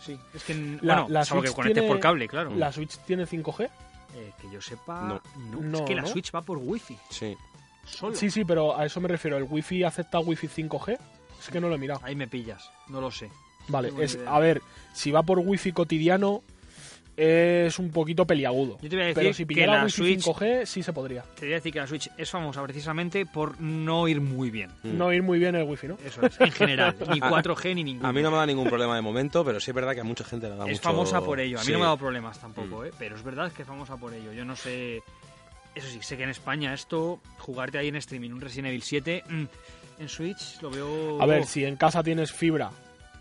sí, 0.00 0.18
es 0.34 0.42
que 0.44 0.54
La- 0.82 0.94
bueno, 0.94 1.06
la 1.08 1.24
salvo 1.24 1.42
que 1.42 1.48
Switch 1.48 1.56
conectes 1.56 1.82
tiene- 1.82 1.88
por 1.88 2.00
cable, 2.00 2.28
claro. 2.28 2.50
¿La 2.54 2.70
Switch 2.72 2.98
tiene 3.06 3.26
5G? 3.26 3.68
Eh, 4.14 4.32
que 4.40 4.50
yo 4.50 4.60
sepa, 4.60 5.02
No. 5.02 5.20
no. 5.50 5.60
No, 5.60 5.78
es 5.78 5.84
que 5.84 5.94
la 5.94 6.02
¿no? 6.02 6.08
Switch 6.08 6.34
va 6.34 6.42
por 6.42 6.58
Wi-Fi. 6.58 6.98
Sí. 7.10 7.36
Solo. 7.84 8.16
Sí, 8.16 8.30
sí, 8.30 8.44
pero 8.44 8.76
a 8.76 8.84
eso 8.86 9.00
me 9.00 9.08
refiero. 9.08 9.36
¿El 9.36 9.44
Wi-Fi 9.44 9.84
acepta 9.84 10.18
Wi-Fi 10.20 10.48
5G? 10.48 10.98
Es 11.38 11.48
que 11.50 11.60
no 11.60 11.68
lo 11.68 11.74
he 11.74 11.78
mirado. 11.78 12.00
Ahí 12.02 12.16
me 12.16 12.26
pillas, 12.26 12.70
no 12.88 13.00
lo 13.00 13.10
sé. 13.10 13.30
Vale, 13.68 13.92
es, 14.00 14.14
idea. 14.14 14.34
a 14.34 14.38
ver, 14.38 14.62
si 14.92 15.10
va 15.10 15.22
por 15.22 15.38
Wi-Fi 15.40 15.72
cotidiano 15.72 16.42
es 17.16 17.78
un 17.78 17.90
poquito 17.90 18.26
peliagudo. 18.26 18.78
Yo 18.82 18.88
te 18.90 18.96
voy 18.96 19.04
a 19.04 19.08
decir 19.08 19.22
Pero 19.22 19.32
si 19.32 19.46
que 19.46 19.66
la 19.66 19.88
Switch 19.88 20.20
5G 20.22 20.66
sí 20.66 20.82
se 20.82 20.92
podría. 20.92 21.22
Te 21.22 21.46
voy 21.46 21.52
a 21.52 21.56
decir 21.56 21.72
que 21.72 21.78
la 21.78 21.86
Switch 21.86 22.10
es 22.16 22.30
famosa 22.30 22.62
precisamente 22.62 23.24
por 23.24 23.58
no 23.60 24.06
ir 24.06 24.20
muy 24.20 24.50
bien. 24.50 24.70
Mm. 24.82 24.96
No 24.98 25.12
ir 25.12 25.22
muy 25.22 25.38
bien 25.38 25.54
el 25.54 25.62
Wi-Fi, 25.64 25.88
¿no? 25.88 25.98
Eso 26.04 26.26
es, 26.26 26.38
en 26.40 26.52
general. 26.52 26.94
Ni 27.10 27.20
4G 27.20 27.74
ni 27.74 27.84
ninguno. 27.84 28.08
A 28.08 28.12
mí 28.12 28.20
no 28.22 28.30
me 28.30 28.36
da 28.36 28.44
ningún 28.46 28.68
problema 28.68 28.94
de 28.96 29.02
momento, 29.02 29.44
pero 29.44 29.58
sí 29.60 29.70
es 29.70 29.74
verdad 29.74 29.94
que 29.94 30.00
a 30.00 30.04
mucha 30.04 30.24
gente 30.24 30.48
le 30.48 30.56
da 30.56 30.64
es 30.66 30.72
mucho... 30.72 30.82
famosa 30.82 31.20
por 31.22 31.40
ello. 31.40 31.56
A 31.58 31.60
mí 31.60 31.66
Sí. 31.66 31.72
no 31.72 31.78
me 31.78 31.84
ha 31.84 31.86
dado 31.88 31.98
problemas 31.98 32.38
tampoco, 32.38 32.82
Mm. 32.82 32.86
¿eh? 32.86 32.90
Pero 32.98 33.16
es 33.16 33.22
verdad 33.22 33.50
que 33.52 33.62
es 33.62 33.68
famosa 33.68 33.96
por 33.96 34.12
ello. 34.12 34.32
Yo 34.32 34.44
no 34.44 34.54
sé... 34.54 35.02
Eso 35.74 35.88
sí, 35.88 35.98
sé 36.02 36.16
que 36.16 36.22
en 36.24 36.30
España 36.30 36.72
esto, 36.74 37.20
jugarte 37.38 37.78
ahí 37.78 37.88
en 37.88 37.96
streaming 37.96 38.30
un 38.30 38.40
Resident 38.40 38.68
Evil 38.68 38.82
7, 38.82 39.24
mm, 39.28 39.44
en 40.00 40.08
Switch 40.08 40.60
lo 40.62 40.70
veo... 40.70 41.20
A 41.22 41.26
ver, 41.26 41.44
si 41.46 41.64
en 41.64 41.76
casa 41.76 42.02
tienes 42.02 42.32
fibra 42.32 42.70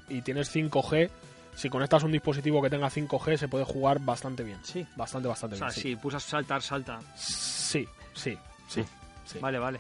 y 0.10 0.22
tienes 0.22 0.50
5G, 0.56 1.10
si 1.56 1.70
conectas 1.70 2.04
un 2.04 2.12
dispositivo 2.12 2.62
que 2.62 2.70
tenga 2.70 2.90
5G 2.90 3.38
se 3.38 3.48
puede 3.48 3.64
jugar 3.66 4.00
bastante 4.00 4.44
bien. 4.44 4.60
Sí. 4.64 4.86
Bastante, 4.96 5.28
bastante 5.28 5.56
O 5.56 5.58
sea, 5.58 5.68
bien. 5.70 5.80
si 5.82 5.96
pulsas 5.96 6.24
saltar, 6.24 6.62
salta. 6.62 7.00
Sí, 7.16 7.88
sí, 8.14 8.38
sí. 8.68 8.82
Mm. 8.82 8.86
sí. 9.26 9.40
Vale, 9.40 9.58
vale. 9.60 9.80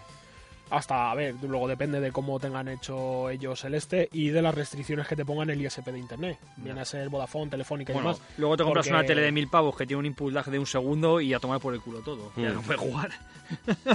Hasta, 0.71 1.11
a 1.11 1.15
ver, 1.15 1.35
luego 1.43 1.67
depende 1.67 1.99
de 1.99 2.11
cómo 2.11 2.39
tengan 2.39 2.67
hecho 2.67 3.29
ellos 3.29 3.63
el 3.65 3.75
este 3.75 4.09
y 4.11 4.29
de 4.29 4.41
las 4.41 4.55
restricciones 4.55 5.07
que 5.07 5.15
te 5.15 5.23
pongan 5.23 5.51
el 5.51 5.61
ISP 5.61 5.85
de 5.91 5.99
internet. 5.99 6.39
Viene 6.57 6.81
a 6.81 6.85
ser 6.85 7.07
Vodafone, 7.09 7.51
Telefónica 7.51 7.93
y 7.93 7.95
demás. 7.95 8.19
luego 8.39 8.57
te 8.57 8.63
compras 8.63 8.87
porque- 8.87 8.97
una 8.97 9.05
tele 9.05 9.21
de 9.21 9.31
mil 9.31 9.47
pavos 9.47 9.75
que 9.77 9.85
tiene 9.85 9.99
un 9.99 10.07
input 10.07 10.33
lag 10.33 10.45
de 10.47 10.57
un 10.57 10.65
segundo 10.65 11.21
y 11.21 11.35
a 11.35 11.39
tomar 11.39 11.59
por 11.59 11.75
el 11.75 11.81
culo 11.81 11.99
todo. 11.99 12.31
Ya 12.35 12.49
Mm. 12.49 12.53
no 12.55 12.61
puedes 12.63 12.81
jugar. 12.81 13.11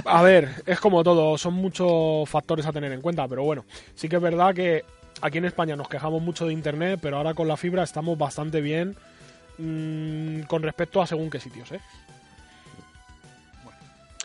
A 0.05 0.21
ver, 0.21 0.63
es 0.65 0.79
como 0.79 1.03
todo, 1.03 1.37
son 1.37 1.55
muchos 1.55 2.29
factores 2.29 2.65
a 2.65 2.71
tener 2.71 2.91
en 2.93 3.01
cuenta, 3.01 3.27
pero 3.27 3.43
bueno, 3.43 3.65
sí 3.93 4.07
que 4.07 4.15
es 4.15 4.21
verdad 4.21 4.55
que 4.55 4.85
aquí 5.21 5.37
en 5.39 5.45
España 5.45 5.75
nos 5.75 5.89
quejamos 5.89 6.21
mucho 6.21 6.45
de 6.45 6.53
internet, 6.53 6.99
pero 7.01 7.17
ahora 7.17 7.33
con 7.33 7.47
la 7.47 7.57
fibra 7.57 7.83
estamos 7.83 8.17
bastante 8.17 8.61
bien 8.61 8.95
mm, 9.57 10.41
con 10.43 10.61
respecto 10.63 11.01
a 11.01 11.07
según 11.07 11.29
qué 11.29 11.39
sitios, 11.39 11.71
¿eh? 11.71 11.81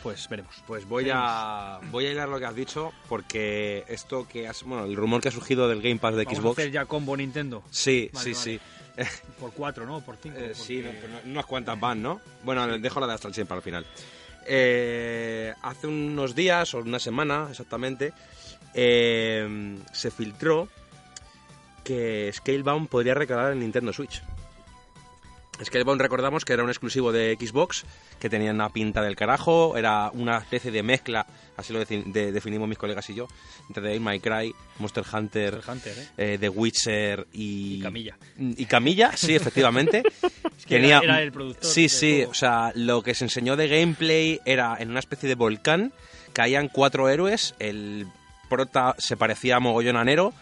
Pues 0.03 0.29
veremos. 0.29 0.53
Pues 0.67 0.87
voy 0.87 1.09
a 1.11 1.79
voy 1.91 2.05
a 2.05 2.11
hilar 2.11 2.29
lo 2.29 2.39
que 2.39 2.45
has 2.45 2.55
dicho 2.55 2.93
porque 3.09 3.83
esto 3.87 4.27
que 4.27 4.47
has 4.47 4.63
bueno 4.63 4.85
el 4.85 4.95
rumor 4.95 5.21
que 5.21 5.29
ha 5.29 5.31
surgido 5.31 5.67
del 5.67 5.81
Game 5.81 5.97
Pass 5.97 6.15
de 6.15 6.23
Vamos 6.23 6.37
a 6.37 6.41
Xbox 6.41 6.59
hacer 6.59 6.71
ya 6.71 6.85
combo 6.85 7.17
Nintendo. 7.17 7.63
sí 7.71 8.09
Vale, 8.13 8.23
sí 8.23 8.33
vale. 8.33 8.59
sí 9.05 9.21
Por 9.39 9.51
cuatro, 9.53 9.85
¿no? 9.85 10.01
Por 10.01 10.15
cinco. 10.17 10.37
Eh, 10.39 10.53
sí 10.53 10.77
no- 10.81 10.91
porque- 10.91 11.07
no- 11.25 11.31
unas 11.31 11.45
cuantas 11.45 11.79
van 11.79 12.01
no 12.03 12.21
bueno 12.43 12.77
dejo 12.77 12.99
la 12.99 13.07
de 13.07 13.13
hasta 13.13 13.27
el 13.27 13.33
100 13.33 13.47
para 13.47 13.57
el 13.57 13.63
final 13.63 13.85
Eh, 14.45 15.53
hace 15.63 15.87
unos 15.87 16.35
días 16.35 16.73
o 16.75 16.77
una 16.79 16.99
semana 16.99 17.47
exactamente 17.49 18.13
eh, 18.77 19.77
se 19.91 20.09
filtró 20.11 20.69
que 21.83 22.31
Scalebound 22.33 22.87
podría 22.87 23.13
recalar 23.15 23.51
en 23.53 23.59
Nintendo 23.59 23.91
Switch 23.91 24.21
Scalebound 25.63 25.99
recordamos 25.99 26.45
que 26.45 26.53
era 26.53 26.63
un 26.63 26.69
exclusivo 26.69 27.11
de 27.11 27.35
Xbox, 27.39 27.83
que 28.19 28.29
tenía 28.29 28.51
una 28.51 28.69
pinta 28.69 29.01
del 29.01 29.15
carajo, 29.15 29.75
era 29.75 30.11
una 30.13 30.37
especie 30.37 30.69
de 30.69 30.83
mezcla, 30.83 31.25
así 31.55 31.73
lo 31.73 31.81
defi- 31.83 32.03
de- 32.11 32.31
definimos 32.31 32.69
mis 32.69 32.77
colegas 32.77 33.09
y 33.09 33.15
yo, 33.15 33.27
entre 33.67 33.81
Devil 33.81 34.01
May 34.01 34.19
Cry, 34.19 34.53
Monster 34.77 35.03
Hunter, 35.11 35.59
Hunter, 35.67 35.97
¿eh? 35.97 36.07
eh, 36.33 36.37
The 36.39 36.49
Witcher 36.49 37.25
y... 37.33 37.77
Y 37.77 37.81
Camilla. 37.81 38.17
Y 38.37 38.65
Camilla, 38.67 39.17
sí, 39.17 39.33
efectivamente. 39.33 40.03
que 40.67 40.75
era- 40.75 40.99
era 40.99 41.23
el 41.23 41.31
productor 41.31 41.65
Sí, 41.67 41.89
sí, 41.89 42.21
o 42.23 42.35
sea, 42.35 42.71
lo 42.75 43.01
que 43.01 43.15
se 43.15 43.23
enseñó 43.25 43.55
de 43.55 43.67
gameplay 43.67 44.39
era 44.45 44.75
en 44.79 44.91
una 44.91 44.99
especie 44.99 45.27
de 45.27 45.33
volcán, 45.33 45.91
caían 46.33 46.67
cuatro 46.69 47.09
héroes, 47.09 47.55
el 47.57 48.05
prota 48.47 48.95
se 48.97 49.17
parecía 49.17 49.57
a 49.57 49.59
mogollón 49.59 49.97
a 49.97 50.03
Nero, 50.03 50.33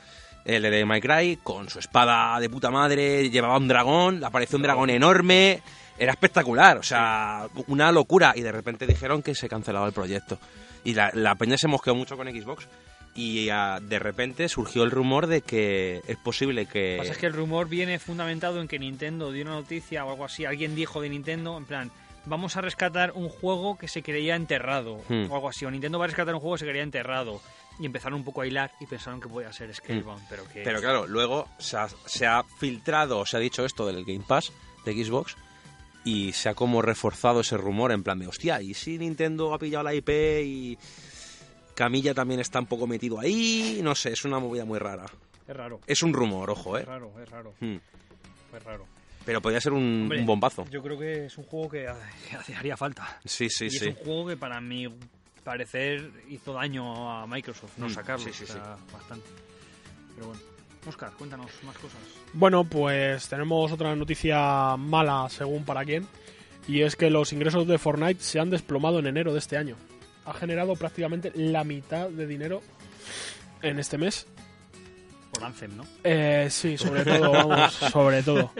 el 0.46 0.62
de 0.62 0.86
My 0.86 1.02
Cry, 1.02 1.40
con 1.42 1.70
su 1.70 1.80
espada 1.80 2.40
de 2.40 2.50
puta 2.50 2.70
madre, 2.70 3.30
llevaba 3.30 3.58
un 3.58 3.68
dragón, 3.68 4.20
le 4.20 4.26
apareció 4.26 4.58
un 4.58 4.64
dragón 4.64 4.90
enorme, 4.90 5.62
era 5.98 6.12
espectacular, 6.12 6.78
o 6.78 6.84
sea, 6.84 7.48
una 7.68 7.92
locura, 7.92 8.34
y 8.36 8.42
de 8.42 8.52
repente 8.52 8.86
dijeron 8.86 9.24
que 9.24 9.34
se 9.34 9.50
cancelaba 9.50 9.88
el 9.88 9.94
proyecto. 9.94 10.38
Y 10.84 10.94
la, 10.94 11.10
la 11.14 11.36
peña 11.36 11.58
se 11.58 11.68
mosqueó 11.68 11.96
mucho 11.96 12.16
con 12.16 12.28
Xbox. 12.28 12.68
Y 13.16 13.48
ah, 13.50 13.80
de 13.82 13.98
repente 13.98 14.50
surgió 14.50 14.84
el 14.84 14.92
rumor 14.92 15.28
de 15.28 15.42
que 15.42 16.02
es 16.06 16.18
posible 16.18 16.66
que... 16.66 16.98
Lo 16.98 17.04
que 17.04 17.08
pasa 17.08 17.12
es 17.14 17.18
que 17.18 17.26
el 17.28 17.34
rumor 17.34 17.70
viene 17.70 17.98
fundamentado 17.98 18.60
en 18.60 18.68
que 18.68 18.78
Nintendo 18.78 19.32
dio 19.32 19.44
una 19.44 19.54
noticia 19.54 20.04
o 20.06 20.12
algo 20.12 20.26
así. 20.26 20.44
Alguien 20.44 20.76
dijo 20.76 21.00
de 21.00 21.10
Nintendo, 21.10 21.58
en 21.58 21.64
plan, 21.64 21.92
vamos 22.26 22.58
a 22.58 22.62
rescatar 22.62 23.14
un 23.16 23.30
juego 23.30 23.78
que 23.78 23.88
se 23.88 24.04
creía 24.04 24.36
enterrado. 24.36 25.00
Hmm. 25.08 25.32
O 25.32 25.36
algo 25.36 25.48
así. 25.48 25.64
O 25.64 25.72
Nintendo 25.72 25.98
va 25.98 26.06
a 26.06 26.08
rescatar 26.08 26.36
un 26.36 26.42
juego 26.42 26.56
que 26.56 26.60
se 26.60 26.66
creía 26.66 26.84
enterrado. 26.84 27.40
Y 27.80 27.86
empezaron 27.86 28.20
un 28.20 28.24
poco 28.24 28.42
a 28.42 28.48
hilar 28.48 28.72
y 28.80 28.86
pensaron 28.86 29.20
que 29.20 29.28
podía 29.28 29.52
ser 29.52 29.74
Scalebound. 29.74 30.24
Pero 30.30 30.48
que. 30.48 30.64
Pero 30.64 30.80
claro, 30.80 31.08
luego 31.08 31.48
se 31.58 31.76
ha, 31.78 31.88
se 32.06 32.26
ha 32.26 32.44
filtrado, 32.44 33.26
se 33.26 33.36
ha 33.38 33.40
dicho 33.40 33.66
esto 33.66 33.86
del 33.86 34.06
Game 34.06 34.24
Pass 34.26 34.52
de 34.86 35.04
Xbox 35.04 35.36
y 36.06 36.32
se 36.34 36.50
ha 36.50 36.54
como 36.54 36.82
reforzado 36.82 37.42
ese 37.42 37.58
rumor 37.58 37.92
en 37.92 38.04
plan 38.04 38.20
de, 38.20 38.28
hostia, 38.28 38.62
¿y 38.62 38.74
si 38.76 38.98
Nintendo 38.98 39.54
ha 39.54 39.60
pillado 39.60 39.84
la 39.84 39.94
IP 39.94 40.10
y 40.46 40.78
Camilla 41.74 42.14
también 42.14 42.40
está 42.40 42.60
un 42.60 42.68
poco 42.68 42.88
metido 42.88 43.20
ahí? 43.20 43.82
No 43.84 43.96
sé, 43.96 44.14
es 44.14 44.24
una 44.24 44.40
movida 44.40 44.64
muy 44.64 44.80
rara. 44.80 45.06
Es 45.48 45.56
raro. 45.56 45.82
Es 45.86 46.04
un 46.04 46.14
rumor, 46.14 46.50
ojo, 46.52 46.78
Es 46.78 46.84
¿eh? 46.84 46.86
raro, 46.86 47.12
es 47.22 47.30
raro. 47.30 47.54
Hmm. 47.60 47.78
Es 48.56 48.64
raro. 48.64 48.86
Pero 49.26 49.42
podría 49.42 49.60
ser 49.60 49.74
un, 49.74 50.04
Hombre, 50.04 50.20
un 50.20 50.26
bombazo. 50.28 50.66
Yo 50.70 50.84
creo 50.84 50.98
que 50.98 51.26
es 51.26 51.38
un 51.38 51.46
juego 51.46 51.70
que, 51.70 51.92
que 52.46 52.56
haría 52.56 52.78
falta. 52.78 53.20
Sí, 53.26 53.50
sí, 53.50 53.66
y 53.66 53.70
sí. 53.72 53.90
es 53.90 53.98
un 53.98 54.04
juego 54.06 54.28
que 54.28 54.38
para 54.38 54.62
mi 54.62 54.88
parecer 55.46 56.12
hizo 56.28 56.52
daño 56.54 57.10
a 57.10 57.26
Microsoft 57.28 57.78
no 57.78 57.86
Mm, 57.88 57.90
sacarlo. 57.92 58.26
sí, 58.26 58.34
sí, 58.34 58.44
o 58.44 58.48
sea, 58.48 58.76
bastante. 58.92 59.26
Pero 60.16 60.28
bueno. 60.28 60.42
Oscar, 60.88 61.12
cuéntanos 61.18 61.50
más 61.64 61.76
cosas. 61.78 61.98
Bueno, 62.34 62.64
pues 62.64 63.28
tenemos 63.30 63.72
otra 63.72 63.96
noticia 63.96 64.76
mala 64.78 65.28
según 65.30 65.64
para 65.64 65.84
quién, 65.86 66.06
y 66.68 66.82
es 66.82 66.96
que 66.96 67.10
los 67.10 67.32
ingresos 67.34 67.66
de 67.68 67.78
Fortnite 67.80 68.22
se 68.22 68.40
han 68.40 68.50
desplomado 68.52 69.00
en 69.00 69.08
enero 69.08 69.32
de 69.34 69.40
este 69.40 69.58
año. 69.58 69.78
Ha 70.26 70.34
generado 70.34 70.76
prácticamente 70.76 71.32
la 71.34 71.64
mitad 71.64 72.10
de 72.10 72.28
dinero 72.28 72.62
en 73.64 73.80
este 73.80 73.98
mes. 73.98 74.28
Por 75.36 75.46
Anthem, 75.46 75.78
¿no? 75.78 75.84
Eh, 76.04 76.48
sí, 76.50 76.78
sobre 76.78 77.04
todo, 77.04 77.32
vamos, 77.32 77.74
sobre 77.92 78.24
todo. 78.24 78.52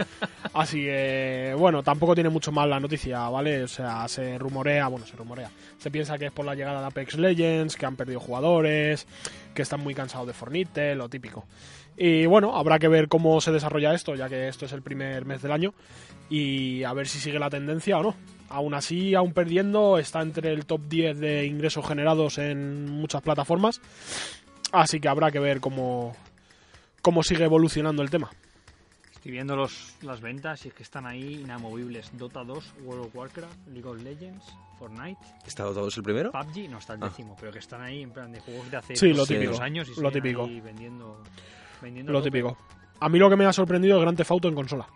Así 0.54 0.84
que, 0.84 1.56
bueno, 1.58 1.84
tampoco 1.84 2.16
tiene 2.16 2.30
mucho 2.30 2.52
más 2.52 2.68
la 2.68 2.80
noticia, 2.80 3.28
¿vale? 3.30 3.64
O 3.64 3.68
sea, 3.68 4.08
se 4.08 4.38
rumorea, 4.38 4.88
bueno, 4.88 5.06
se 5.06 5.16
rumorea. 5.16 5.50
Se 5.78 5.92
piensa 5.92 6.18
que 6.18 6.28
es 6.28 6.32
por 6.32 6.46
la 6.46 6.56
llegada 6.56 6.82
de 6.82 6.88
Apex 6.88 7.16
Legends, 7.16 7.76
que 7.76 7.86
han 7.86 7.96
perdido 7.96 8.20
jugadores, 8.20 9.08
que 9.54 9.62
están 9.62 9.82
muy 9.82 9.94
cansados 9.94 10.28
de 10.28 10.34
Fornite, 10.34 10.96
lo 10.96 11.10
típico. 11.10 11.46
Y 11.98 12.26
bueno, 12.26 12.56
habrá 12.58 12.78
que 12.78 12.88
ver 12.88 13.08
cómo 13.08 13.40
se 13.40 13.52
desarrolla 13.52 13.94
esto, 13.94 14.16
ya 14.16 14.28
que 14.28 14.48
esto 14.48 14.66
es 14.66 14.74
el 14.74 14.82
primer 14.82 15.26
mes 15.26 15.42
del 15.42 15.52
año, 15.52 15.74
y 16.30 16.84
a 16.84 16.94
ver 16.94 17.08
si 17.08 17.20
sigue 17.20 17.40
la 17.40 17.50
tendencia 17.50 17.98
o 17.98 18.04
no. 18.04 18.16
Aún 18.50 18.74
así, 18.74 19.16
aún 19.16 19.34
perdiendo, 19.34 19.98
está 19.98 20.22
entre 20.22 20.52
el 20.52 20.66
top 20.66 20.82
10 20.88 21.20
de 21.20 21.46
ingresos 21.46 21.88
generados 21.88 22.38
en 22.38 22.90
muchas 22.90 23.22
plataformas. 23.22 23.82
Así 24.72 25.00
que 25.00 25.08
habrá 25.08 25.32
que 25.32 25.40
ver 25.40 25.62
cómo, 25.62 26.16
cómo 27.06 27.22
sigue 27.22 27.44
evolucionando 27.44 28.02
el 28.02 28.10
tema. 28.10 28.32
Estoy 29.14 29.32
viendo 29.32 29.56
los, 29.56 29.96
las 30.02 30.22
ventas 30.22 30.66
y 30.66 30.70
es 30.70 30.74
que 30.74 30.82
están 30.82 31.06
ahí 31.06 31.36
inamovibles. 31.42 32.10
Dota 32.18 32.44
2, 32.44 32.74
World 32.84 33.06
of 33.06 33.16
Warcraft, 33.16 33.68
League 33.68 33.88
of 33.88 34.02
Legends, 34.02 34.44
Fortnite, 34.80 35.20
¿Está 35.46 35.66
todo 35.66 35.88
el 35.88 36.04
primero? 36.04 36.32
PUBG, 36.32 36.68
no 36.68 36.80
está 36.80 36.94
el 36.96 37.04
Ah. 37.04 37.10
décimo, 37.10 37.38
pero 37.40 37.52
que 37.52 37.60
están 37.60 37.84
ahí 37.84 38.02
en 38.02 38.10
plan 38.10 38.32
de 38.32 38.40
juegos 38.40 38.72
de 38.72 38.78
hace 38.78 38.96
Sí, 38.96 39.10
lo 39.10 39.18
dos, 39.18 39.28
típico. 39.28 39.52
dos 39.52 39.62
años 39.62 39.88
y 39.88 39.92
Lo 40.02 40.10
siguen 40.10 40.14
típico. 40.14 40.46
ahí 40.46 40.60
vendiendo, 40.62 41.22
vendiendo 41.80 42.12
Lo 42.12 42.24
típico. 42.24 42.58
A 43.00 43.08
mí 43.08 43.20
lo 43.20 43.30
que 43.30 43.36
me 43.36 43.46
ha 43.46 43.54
sorprendido 43.54 43.98
es 43.98 44.02
Grand 44.02 44.18
Theft 44.18 44.32
Auto 44.32 44.48
en 44.48 44.56
consola. 44.56 44.88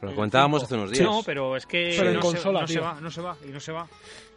Lo 0.00 0.14
comentábamos 0.14 0.62
hace 0.62 0.74
unos 0.74 0.90
días. 0.90 1.04
No, 1.04 1.22
pero 1.22 1.54
es 1.54 1.66
que 1.66 1.94
Pero 1.98 2.08
en 2.10 2.14
no, 2.16 2.20
consola, 2.20 2.66
se, 2.66 2.74
no 2.76 2.80
se 2.80 2.80
va, 2.80 3.00
no 3.00 3.10
se 3.10 3.20
va, 3.20 3.36
y 3.46 3.50
no 3.52 3.60
se 3.60 3.72
va, 3.72 3.86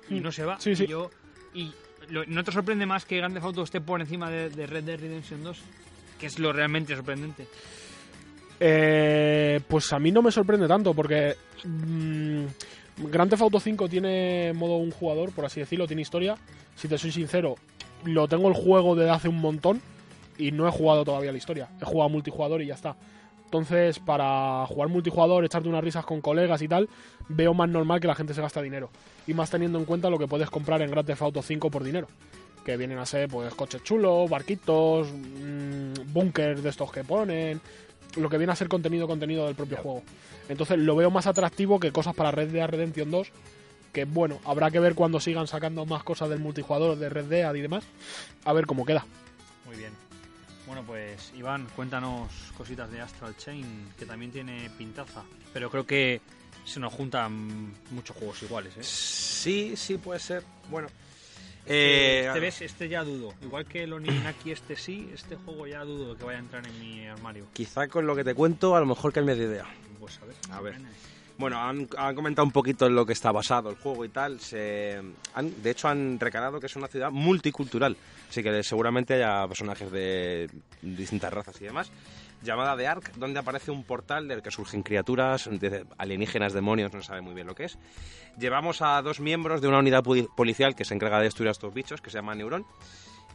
y 0.10 0.20
no 0.20 0.32
se 0.34 0.44
va. 0.44 0.60
Sí, 0.60 0.76
sí. 0.76 0.84
Y, 0.84 0.88
yo, 0.88 1.10
y 1.54 1.72
lo- 2.10 2.26
no 2.26 2.44
te 2.44 2.52
sorprende 2.52 2.86
más 2.86 3.06
que 3.06 3.18
Grand 3.18 3.34
Theft 3.34 3.46
Auto 3.46 3.64
esté 3.64 3.80
por 3.80 4.02
encima 4.02 4.30
de, 4.30 4.50
de 4.50 4.66
Red 4.66 4.84
Dead 4.86 5.00
Redemption 5.00 5.44
2, 5.44 5.62
que 6.22 6.28
es 6.28 6.38
lo 6.38 6.54
realmente 6.54 6.96
sorprendente. 6.96 7.48
Eh, 8.60 9.60
pues 9.68 9.92
a 9.92 9.98
mí 9.98 10.12
no 10.12 10.22
me 10.22 10.32
sorprende 10.32 10.68
tanto 10.68 10.94
porque 10.94 11.36
mm, 11.66 12.44
Grand 13.10 13.28
Theft 13.28 13.42
Auto 13.42 13.60
5 13.60 13.90
tiene 13.90 14.54
modo 14.54 14.76
un 14.78 14.92
jugador, 14.92 15.32
por 15.32 15.46
así 15.46 15.60
decirlo, 15.60 15.88
tiene 15.88 16.04
historia. 16.04 16.38
Si 16.76 16.88
te 16.88 17.00
soy 17.00 17.12
sincero, 17.12 17.56
lo 18.06 18.28
tengo 18.28 18.48
el 18.50 18.54
juego 18.54 18.96
desde 18.96 19.10
hace 19.10 19.30
un 19.30 19.42
montón 19.42 19.82
y 20.38 20.52
no 20.52 20.68
he 20.68 20.72
jugado 20.72 21.04
todavía 21.04 21.32
la 21.32 21.40
historia. 21.40 21.70
He 21.82 21.86
jugado 21.86 22.10
multijugador 22.10 22.62
y 22.62 22.68
ya 22.68 22.76
está. 22.76 22.96
Entonces, 23.46 23.98
para 23.98 24.64
jugar 24.68 24.90
multijugador, 24.90 25.44
echarte 25.44 25.68
unas 25.68 25.84
risas 25.84 26.06
con 26.06 26.22
colegas 26.22 26.62
y 26.62 26.68
tal, 26.68 26.88
veo 27.30 27.56
más 27.56 27.68
normal 27.68 28.00
que 28.00 28.08
la 28.08 28.16
gente 28.16 28.36
se 28.36 28.42
gasta 28.42 28.62
dinero. 28.62 28.92
Y 29.26 29.34
más 29.34 29.50
teniendo 29.50 29.80
en 29.80 29.86
cuenta 29.86 30.12
lo 30.12 30.20
que 30.20 30.28
puedes 30.28 30.52
comprar 30.52 30.84
en 30.84 30.92
Grand 30.92 31.08
Theft 31.08 31.24
Auto 31.24 31.42
5 31.42 31.72
por 31.72 31.84
dinero. 31.84 32.08
Que 32.66 32.78
vienen 32.78 33.00
a 33.00 33.06
ser, 33.06 33.28
pues, 33.30 33.54
coches 33.56 33.84
chulos, 33.84 34.30
barquitos, 34.30 35.08
mmm, 35.12 35.94
búnkers 36.14 36.62
de 36.62 36.70
estos 36.70 36.92
que 36.92 37.04
ponen. 37.04 37.60
Lo 38.18 38.30
que 38.30 38.38
viene 38.38 38.54
a 38.54 38.56
ser 38.56 38.68
contenido, 38.68 39.08
contenido 39.08 39.46
del 39.46 39.56
propio 39.56 39.78
juego. 39.78 40.04
Entonces, 40.50 40.78
lo 40.78 40.96
veo 40.96 41.10
más 41.10 41.28
atractivo 41.28 41.80
que 41.80 41.92
cosas 41.92 42.14
para 42.14 42.32
Red 42.32 42.50
Dead 42.50 42.68
Redemption 42.68 43.10
2. 43.10 43.32
Que 43.94 44.06
bueno, 44.06 44.40
habrá 44.46 44.72
que 44.72 44.80
ver 44.80 44.96
cuando 44.96 45.20
sigan 45.20 45.48
sacando 45.48 45.86
más 45.86 46.04
cosas 46.04 46.30
del 46.30 46.40
multijugador 46.40 46.98
de 46.98 47.10
Red 47.10 47.26
Dead 47.26 47.54
y 47.56 47.62
demás. 47.62 47.84
A 48.46 48.54
ver 48.54 48.66
cómo 48.66 48.86
queda. 48.86 49.06
Muy 49.66 49.76
bien. 49.76 49.92
Bueno, 50.66 50.84
pues 50.84 51.34
Iván, 51.36 51.68
cuéntanos 51.76 52.32
cositas 52.56 52.90
de 52.92 53.02
Astral 53.02 53.36
Chain, 53.36 53.90
que 53.98 54.06
también 54.06 54.32
tiene 54.32 54.70
pintaza. 54.78 55.24
Pero 55.52 55.70
creo 55.70 55.86
que 55.86 56.22
se 56.64 56.80
nos 56.80 56.94
juntan 56.94 57.74
muchos 57.92 58.16
juegos 58.16 58.42
iguales, 58.44 58.78
¿eh? 58.78 58.84
Sí, 58.84 59.76
sí, 59.76 59.98
puede 59.98 60.20
ser. 60.20 60.44
Bueno. 60.70 60.88
Eh, 61.74 62.26
este 62.28 62.40
ves, 62.40 62.62
este 62.62 62.90
ya 62.90 63.04
dudo. 63.04 63.34
Igual 63.42 63.66
que 63.66 63.84
el 63.84 63.94
Oninaki 63.94 64.52
este 64.52 64.76
sí, 64.76 65.10
este 65.14 65.38
juego 65.38 65.68
ya 65.68 65.84
dudo 65.84 66.18
que 66.18 66.24
vaya 66.26 66.40
a 66.40 66.42
entrar 66.42 66.68
en 66.68 66.80
mi 66.80 67.08
armario. 67.08 67.48
Quizá 67.54 67.88
con 67.88 68.06
lo 68.06 68.16
que 68.16 68.24
te 68.24 68.36
cuento, 68.36 68.76
a 68.76 68.80
lo 68.80 68.86
mejor 68.86 69.14
que 69.14 69.20
el 69.20 69.26
medio 69.26 69.44
idea. 69.44 69.66
Pues 70.00 70.20
a 70.22 70.26
ver. 70.26 70.36
A 70.52 70.62
ver. 70.62 70.76
Bueno, 71.38 71.60
han, 71.60 71.88
han, 71.98 72.14
comentado 72.14 72.46
un 72.46 72.52
poquito 72.52 72.86
en 72.86 72.94
lo 72.94 73.06
que 73.06 73.14
está 73.14 73.32
basado 73.32 73.70
el 73.70 73.78
juego 73.78 74.06
y 74.06 74.10
tal. 74.10 74.40
Se, 74.40 75.02
han, 75.34 75.64
de 75.64 75.72
hecho, 75.72 75.88
han 75.88 76.20
recalado 76.20 76.60
que 76.60 76.68
es 76.68 76.76
una 76.76 76.88
ciudad 76.88 77.10
multicultural. 77.10 77.96
Así 78.30 78.44
que 78.44 78.64
seguramente 78.64 79.16
haya 79.16 79.48
personajes 79.48 79.92
de 79.92 80.50
distintas 80.82 81.34
razas 81.34 81.60
y 81.62 81.64
demás. 81.64 81.92
Llamada 82.44 82.76
de 82.76 82.88
Ark, 82.88 83.14
donde 83.18 83.40
aparece 83.40 83.72
un 83.72 83.84
portal 83.84 84.28
del 84.28 84.42
que 84.42 84.52
surgen 84.52 84.84
criaturas 84.84 85.50
alienígenas, 85.98 86.54
demonios, 86.54 86.94
no 86.94 87.02
sabe 87.02 87.22
muy 87.22 87.34
bien 87.34 87.48
lo 87.48 87.56
que 87.56 87.66
es. 87.66 87.78
Llevamos 88.38 88.82
a 88.82 89.02
dos 89.02 89.20
miembros 89.20 89.62
de 89.62 89.68
una 89.68 89.80
unidad 89.80 90.04
policial 90.04 90.76
que 90.76 90.86
se 90.86 90.94
encarga 90.94 91.18
de 91.18 91.26
destruir 91.26 91.50
a 91.50 91.52
estos 91.52 91.74
bichos, 91.74 92.02
que 92.02 92.10
se 92.10 92.18
llama 92.18 92.36
Neuron. 92.36 92.66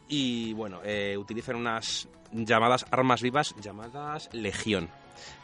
Y 0.09 0.53
bueno, 0.53 0.79
eh, 0.83 1.15
utilizan 1.17 1.55
unas 1.55 2.07
llamadas 2.31 2.85
armas 2.91 3.21
vivas 3.21 3.55
llamadas 3.61 4.29
Legión. 4.33 4.89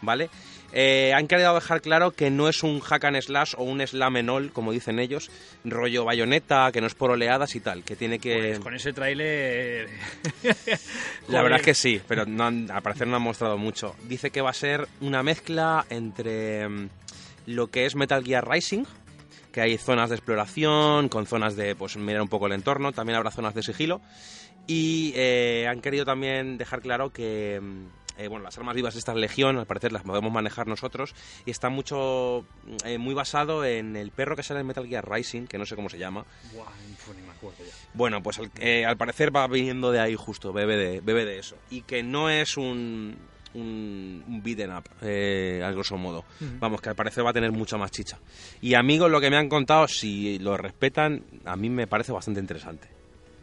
¿Vale? 0.02 0.30
Eh, 0.76 1.14
han 1.14 1.28
querido 1.28 1.54
dejar 1.54 1.82
claro 1.82 2.12
que 2.12 2.32
no 2.32 2.50
es 2.50 2.64
un 2.64 2.80
hack 2.80 3.06
and 3.06 3.22
slash 3.22 3.54
o 3.58 3.64
un 3.64 3.86
slam 3.86 4.28
all, 4.28 4.52
como 4.52 4.72
dicen 4.72 4.98
ellos, 4.98 5.30
rollo 5.64 6.04
bayoneta, 6.04 6.72
que 6.72 6.82
no 6.82 6.88
es 6.88 6.96
por 6.96 7.12
oleadas 7.12 7.56
y 7.56 7.60
tal, 7.60 7.84
que 7.84 7.96
tiene 7.96 8.18
que... 8.18 8.36
Pues 8.36 8.60
con 8.60 8.74
ese 8.74 8.92
tráiler... 8.92 9.88
La 11.28 11.44
verdad 11.44 11.60
es 11.60 11.66
que 11.66 11.74
sí, 11.76 12.02
pero 12.08 12.26
no 12.26 12.46
han, 12.46 12.72
al 12.72 12.82
parecer 12.82 13.08
no 13.08 13.18
han 13.18 13.22
mostrado 13.22 13.58
mucho. 13.58 13.96
Dice 14.08 14.32
que 14.32 14.42
va 14.42 14.50
a 14.50 14.54
ser 14.54 14.88
una 15.00 15.22
mezcla 15.22 15.86
entre 15.92 16.68
mm, 16.68 16.90
lo 17.46 17.68
que 17.68 17.86
es 17.86 17.96
Metal 17.96 18.24
Gear 18.24 18.50
Rising, 18.50 18.86
que 19.52 19.62
hay 19.62 19.78
zonas 19.78 20.10
de 20.10 20.16
exploración, 20.16 21.08
con 21.08 21.28
zonas 21.28 21.56
de 21.56 21.76
pues 21.76 21.98
mirar 21.98 22.24
un 22.24 22.30
poco 22.30 22.48
el 22.48 22.54
entorno, 22.54 22.92
también 22.94 23.18
habrá 23.18 23.30
zonas 23.30 23.54
de 23.54 23.62
sigilo, 23.62 24.02
y 24.66 25.14
eh, 25.16 25.68
han 25.70 25.82
querido 25.82 26.04
también 26.04 26.58
dejar 26.58 26.82
claro 26.82 27.12
que... 27.12 27.62
Eh, 28.18 28.28
bueno, 28.28 28.44
las 28.44 28.58
armas 28.58 28.76
vivas 28.76 28.94
de 28.94 29.00
esta 29.00 29.14
legión, 29.14 29.58
al 29.58 29.66
parecer 29.66 29.92
las 29.92 30.04
podemos 30.04 30.32
manejar 30.32 30.68
nosotros, 30.68 31.16
y 31.46 31.52
está 31.52 31.70
mucho, 31.70 32.46
eh, 32.86 32.98
muy 32.98 33.14
basado 33.14 33.66
en 33.66 33.96
el 33.96 34.12
perro 34.12 34.36
que 34.36 34.44
sale 34.44 34.60
en 34.60 34.68
Metal 34.68 34.88
Gear 34.88 35.10
Rising, 35.10 35.48
que 35.48 35.58
no 35.58 35.66
sé 35.66 35.76
cómo 35.76 35.90
se 35.90 35.98
llama. 35.98 36.26
Buah, 36.54 36.70
ni 37.16 37.22
me 37.22 37.32
acuerdo 37.32 37.64
ya. 37.64 37.74
Bueno, 37.94 38.22
pues 38.22 38.40
al, 38.40 38.52
eh, 38.60 38.86
al, 38.86 38.98
parecer 38.98 39.36
va 39.36 39.48
viniendo 39.48 39.92
de 39.92 40.00
ahí 40.00 40.16
justo, 40.16 40.54
bebe 40.54 40.78
de, 40.78 41.02
bebe 41.02 41.26
de 41.26 41.40
eso. 41.40 41.56
Y 41.70 41.82
que 41.82 42.04
no 42.04 42.30
es 42.30 42.58
un, 42.58 43.18
un, 43.54 44.24
un 44.28 44.44
beaten 44.44 44.72
up, 44.72 44.84
eh, 45.02 45.62
al 45.64 45.74
grosso 45.74 45.98
modo. 45.98 46.20
Uh 46.40 46.44
-huh. 46.44 46.60
Vamos, 46.60 46.82
que 46.82 46.90
al 46.90 46.96
parecer 46.96 47.26
va 47.26 47.32
a 47.32 47.34
tener 47.34 47.52
mucha 47.52 47.78
más 47.78 47.92
chicha. 47.92 48.20
Y 48.62 48.76
amigos, 48.76 49.10
lo 49.10 49.20
que 49.20 49.30
me 49.30 49.38
han 49.38 49.50
contado, 49.50 49.88
si 49.88 50.40
lo 50.40 50.58
respetan, 50.58 51.24
a 51.46 51.56
mí 51.56 51.70
me 51.70 51.88
parece 51.88 52.12
bastante 52.12 52.40
interesante. 52.40 52.88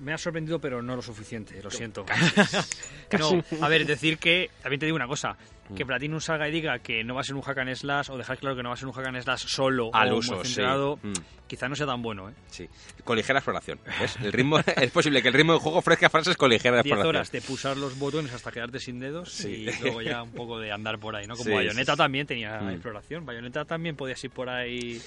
Me 0.00 0.12
ha 0.12 0.18
sorprendido, 0.18 0.58
pero 0.58 0.82
no 0.82 0.96
lo 0.96 1.02
suficiente, 1.02 1.62
lo 1.62 1.70
siento. 1.70 2.04
no, 3.18 3.44
a 3.60 3.68
ver, 3.68 3.86
decir 3.86 4.18
que, 4.18 4.50
también 4.62 4.80
te 4.80 4.86
digo 4.86 4.96
una 4.96 5.06
cosa, 5.06 5.36
que 5.76 5.86
Platinum 5.86 6.20
salga 6.20 6.48
y 6.48 6.52
diga 6.52 6.78
que 6.80 7.04
no 7.04 7.14
va 7.14 7.20
a 7.20 7.24
ser 7.24 7.36
un 7.36 7.42
hack 7.42 7.58
and 7.58 7.74
slash, 7.76 8.10
o 8.10 8.16
dejar 8.18 8.38
claro 8.38 8.56
que 8.56 8.62
no 8.62 8.70
va 8.70 8.74
a 8.74 8.78
ser 8.78 8.88
un 8.88 8.92
hack 8.92 9.06
and 9.06 9.22
slash 9.22 9.44
solo 9.46 9.90
Al 9.94 10.12
o 10.12 10.16
uso, 10.16 10.44
sí. 10.44 10.60
Mm. 10.62 11.12
quizá 11.46 11.68
no 11.68 11.76
sea 11.76 11.86
tan 11.86 12.02
bueno, 12.02 12.28
¿eh? 12.28 12.32
Sí, 12.48 12.68
con 13.04 13.16
ligera 13.16 13.38
exploración. 13.38 13.78
¿ves? 14.00 14.16
El 14.22 14.32
ritmo, 14.32 14.58
es 14.76 14.90
posible 14.90 15.22
que 15.22 15.28
el 15.28 15.34
ritmo 15.34 15.52
del 15.52 15.60
juego 15.60 15.78
ofrezca 15.78 16.08
frases 16.10 16.36
con 16.36 16.50
ligera 16.50 16.76
10 16.82 16.86
exploración. 16.86 17.08
horas 17.16 17.30
de 17.30 17.40
pulsar 17.42 17.76
los 17.76 17.98
botones 17.98 18.32
hasta 18.32 18.50
quedarte 18.50 18.80
sin 18.80 18.98
dedos 18.98 19.32
Sí. 19.32 19.66
y 19.68 19.82
luego 19.82 20.02
ya 20.02 20.22
un 20.22 20.32
poco 20.32 20.58
de 20.58 20.72
andar 20.72 20.98
por 20.98 21.14
ahí, 21.14 21.26
¿no? 21.26 21.36
Como 21.36 21.54
Bayonetta 21.54 21.94
también 21.94 22.26
tenía 22.26 22.58
Mm. 22.60 22.70
exploración. 22.70 23.24
Bayonetta 23.26 23.64
también 23.64 23.94
podías 23.96 24.22
ir 24.24 24.30
por 24.30 24.48
ahí... 24.48 25.00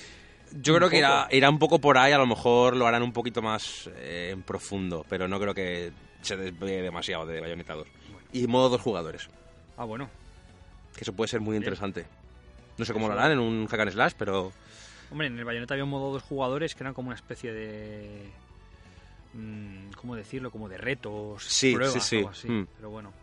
Yo 0.61 0.75
creo 0.75 0.89
que 0.89 0.97
irá, 0.97 1.49
un 1.49 1.59
poco 1.59 1.79
por 1.79 1.97
ahí, 1.97 2.11
a 2.13 2.17
lo 2.17 2.27
mejor 2.27 2.75
lo 2.75 2.85
harán 2.87 3.01
un 3.03 3.11
poquito 3.13 3.41
más 3.41 3.89
eh, 3.95 4.29
en 4.33 4.43
profundo, 4.43 5.05
pero 5.09 5.27
no 5.27 5.39
creo 5.39 5.53
que 5.53 5.91
se 6.21 6.37
desvíe 6.37 6.81
demasiado 6.81 7.25
de 7.25 7.41
Bayonetta 7.41 7.73
2. 7.73 7.87
Y 8.33 8.47
modo 8.47 8.69
dos 8.69 8.81
jugadores, 8.81 9.29
Ah, 9.77 9.85
bueno. 9.85 10.09
que 10.95 11.01
eso 11.01 11.13
puede 11.13 11.27
ser 11.27 11.39
muy 11.41 11.53
Bien. 11.53 11.63
interesante. 11.63 12.05
No 12.77 12.85
sé 12.85 12.93
cómo 12.93 13.07
lo 13.07 13.13
harán 13.13 13.31
en 13.31 13.39
un 13.39 13.67
hack 13.67 13.79
and 13.81 13.91
slash, 13.91 14.13
pero 14.17 14.51
Hombre, 15.11 15.27
en 15.27 15.37
el 15.37 15.45
Bayonetta 15.45 15.73
había 15.75 15.83
un 15.83 15.89
modo 15.91 16.11
dos 16.13 16.23
jugadores 16.23 16.73
que 16.75 16.83
eran 16.83 16.93
como 16.95 17.07
una 17.09 17.15
especie 17.15 17.53
de... 17.53 18.31
mm, 19.33 19.91
¿Cómo 19.95 20.15
decirlo? 20.15 20.49
Como 20.51 20.69
de 20.69 20.77
retos, 20.77 21.43
Sí, 21.43 21.73
pruebas, 21.75 21.93
sí, 21.93 21.99
sí. 22.01 22.17
algo 22.17 22.29
así. 22.29 22.49
Mm. 22.49 22.67
Pero 22.77 22.89
bueno. 22.89 23.13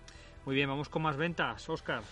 Muy 0.47 0.55
bien, 0.55 0.69
vamos 0.69 0.89
con 0.89 1.03
más 1.03 1.17
ventas, 1.17 1.69
Oscar. 1.69 2.03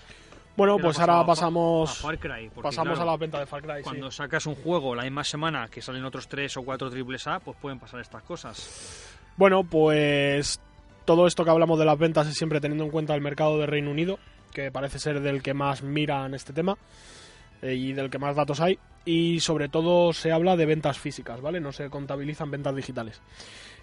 Bueno, 0.58 0.74
¿Qué 0.74 0.82
le 0.82 0.88
pues 0.88 0.98
ahora 0.98 1.24
pasamos, 1.24 1.88
a 1.88 2.02
Far 2.02 2.18
Cry, 2.18 2.48
porque, 2.48 2.62
pasamos 2.62 2.94
claro, 2.94 3.10
a 3.10 3.12
la 3.12 3.16
venta 3.16 3.38
de 3.38 3.46
Far 3.46 3.62
Cry. 3.62 3.76
sí. 3.76 3.82
Cuando 3.84 4.10
sacas 4.10 4.44
un 4.44 4.56
juego 4.56 4.92
la 4.92 5.04
misma 5.04 5.22
semana 5.22 5.68
que 5.68 5.80
salen 5.80 6.04
otros 6.04 6.26
tres 6.26 6.56
o 6.56 6.64
cuatro 6.64 6.90
triples 6.90 7.28
A, 7.28 7.38
pues 7.38 7.56
pueden 7.58 7.78
pasar 7.78 8.00
estas 8.00 8.24
cosas. 8.24 9.06
Bueno, 9.36 9.62
pues 9.62 10.60
todo 11.04 11.28
esto 11.28 11.44
que 11.44 11.50
hablamos 11.50 11.78
de 11.78 11.84
las 11.84 11.96
ventas 11.96 12.26
es 12.26 12.34
siempre 12.34 12.60
teniendo 12.60 12.82
en 12.82 12.90
cuenta 12.90 13.14
el 13.14 13.20
mercado 13.20 13.56
de 13.56 13.66
Reino 13.66 13.92
Unido, 13.92 14.18
que 14.52 14.72
parece 14.72 14.98
ser 14.98 15.20
del 15.20 15.42
que 15.42 15.54
más 15.54 15.84
miran 15.84 16.34
este 16.34 16.52
tema 16.52 16.76
eh, 17.62 17.74
y 17.74 17.92
del 17.92 18.10
que 18.10 18.18
más 18.18 18.34
datos 18.34 18.60
hay. 18.60 18.80
Y 19.04 19.38
sobre 19.38 19.68
todo 19.68 20.12
se 20.12 20.32
habla 20.32 20.56
de 20.56 20.66
ventas 20.66 20.98
físicas, 20.98 21.40
¿vale? 21.40 21.60
No 21.60 21.70
se 21.70 21.88
contabilizan 21.88 22.50
ventas 22.50 22.74
digitales. 22.74 23.22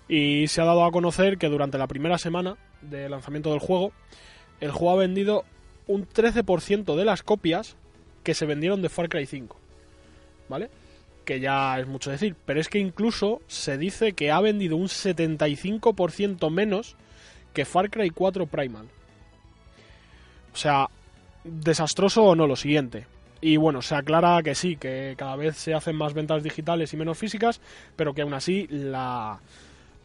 Y 0.10 0.48
se 0.48 0.60
ha 0.60 0.66
dado 0.66 0.84
a 0.84 0.92
conocer 0.92 1.38
que 1.38 1.48
durante 1.48 1.78
la 1.78 1.88
primera 1.88 2.18
semana 2.18 2.58
de 2.82 3.08
lanzamiento 3.08 3.52
del 3.52 3.60
juego, 3.60 3.94
el 4.60 4.72
juego 4.72 4.92
ha 4.92 5.00
vendido 5.00 5.46
un 5.88 6.08
13% 6.08 6.96
de 6.96 7.06
las 7.06 7.24
copias 7.24 7.76
que 8.24 8.34
se 8.34 8.46
vendieron 8.46 8.82
de 8.82 8.90
Far 8.90 9.10
Cry 9.10 9.26
5. 9.26 9.58
¿Vale? 10.50 10.70
Que 11.24 11.40
ya 11.40 11.80
es 11.80 11.88
mucho 11.88 12.12
decir, 12.12 12.36
pero 12.46 12.60
es 12.60 12.70
que 12.70 12.80
incluso 12.80 13.42
se 13.48 13.78
dice 13.78 14.14
que 14.14 14.32
ha 14.32 14.42
vendido 14.42 14.78
un 14.78 14.88
75% 14.88 16.52
menos 16.52 16.96
que 17.54 17.66
Far 17.66 17.90
Cry 17.90 18.10
4 18.10 18.46
Primal. 18.46 18.88
O 20.54 20.58
sea, 20.58 20.90
desastroso 21.44 22.24
o 22.24 22.36
no 22.36 22.48
lo 22.48 22.56
siguiente. 22.56 23.08
Y 23.42 23.58
bueno, 23.58 23.82
se 23.82 23.96
aclara 23.96 24.42
que 24.44 24.56
sí, 24.56 24.76
que 24.78 25.16
cada 25.18 25.36
vez 25.36 25.58
se 25.58 25.74
hacen 25.74 25.96
más 25.96 26.14
ventas 26.14 26.44
digitales 26.44 26.94
y 26.94 26.98
menos 26.98 27.18
físicas, 27.18 27.62
pero 27.96 28.14
que 28.14 28.22
aún 28.22 28.34
así 28.34 28.68
la, 28.70 29.40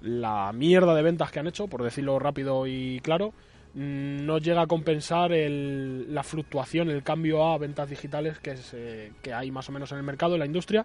la 0.03 0.53
mierda 0.53 0.95
de 0.95 1.03
ventas 1.03 1.31
que 1.31 1.39
han 1.39 1.47
hecho, 1.47 1.69
por 1.69 1.83
decirlo 1.83 2.19
rápido 2.19 2.67
y 2.67 3.01
claro, 3.03 3.33
no 3.75 4.39
llega 4.39 4.63
a 4.63 4.67
compensar 4.67 5.33
el- 5.33 6.13
la 6.13 6.23
fluctuación, 6.23 6.91
el 6.91 7.03
cambio 7.03 7.45
a 7.45 7.59
ventas 7.59 7.89
digitales 7.89 8.39
que, 8.39 8.57
se- 8.57 9.13
que 9.23 9.33
hay 9.33 9.51
más 9.51 9.69
o 9.69 9.73
menos 9.73 9.93
en 9.93 9.99
el 9.99 10.05
mercado, 10.05 10.35
en 10.35 10.41
la 10.41 10.47
industria. 10.47 10.85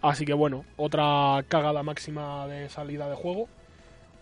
Así 0.00 0.24
que 0.24 0.32
bueno, 0.32 0.64
otra 0.76 1.44
cagada 1.48 1.82
máxima 1.82 2.46
de 2.46 2.68
salida 2.68 3.08
de 3.08 3.16
juego. 3.16 3.48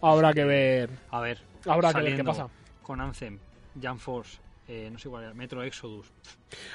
Habrá 0.01 0.33
que 0.33 0.45
ver, 0.45 0.91
A 1.11 1.21
ver, 1.21 1.39
habrá 1.67 1.93
que 1.95 2.01
ver 2.03 2.17
qué 2.17 2.25
pasa. 2.25 2.49
Con 2.83 3.01
Anthem, 3.01 3.39
Jump 3.81 4.01
Force, 4.01 4.39
eh, 4.67 4.89
no 4.93 4.99
sé 4.99 5.09
cuál 5.09 5.25
era, 5.25 5.35
Metro 5.35 5.63
Exodus. 5.63 6.07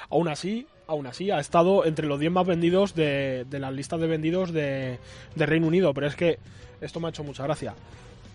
Aún 0.08 0.28
así, 0.28 0.66
aún 0.86 1.06
así 1.06 1.30
ha 1.30 1.38
estado 1.38 1.84
entre 1.84 2.06
los 2.06 2.18
10 2.18 2.32
más 2.32 2.46
vendidos 2.46 2.94
de, 2.94 3.44
de 3.50 3.58
las 3.58 3.72
listas 3.74 4.00
de 4.00 4.06
vendidos 4.06 4.52
de, 4.52 4.98
de 5.34 5.46
Reino 5.46 5.66
Unido. 5.66 5.92
Pero 5.92 6.06
es 6.06 6.16
que 6.16 6.38
esto 6.80 7.00
me 7.00 7.08
ha 7.08 7.10
hecho 7.10 7.22
mucha 7.24 7.42
gracia. 7.44 7.74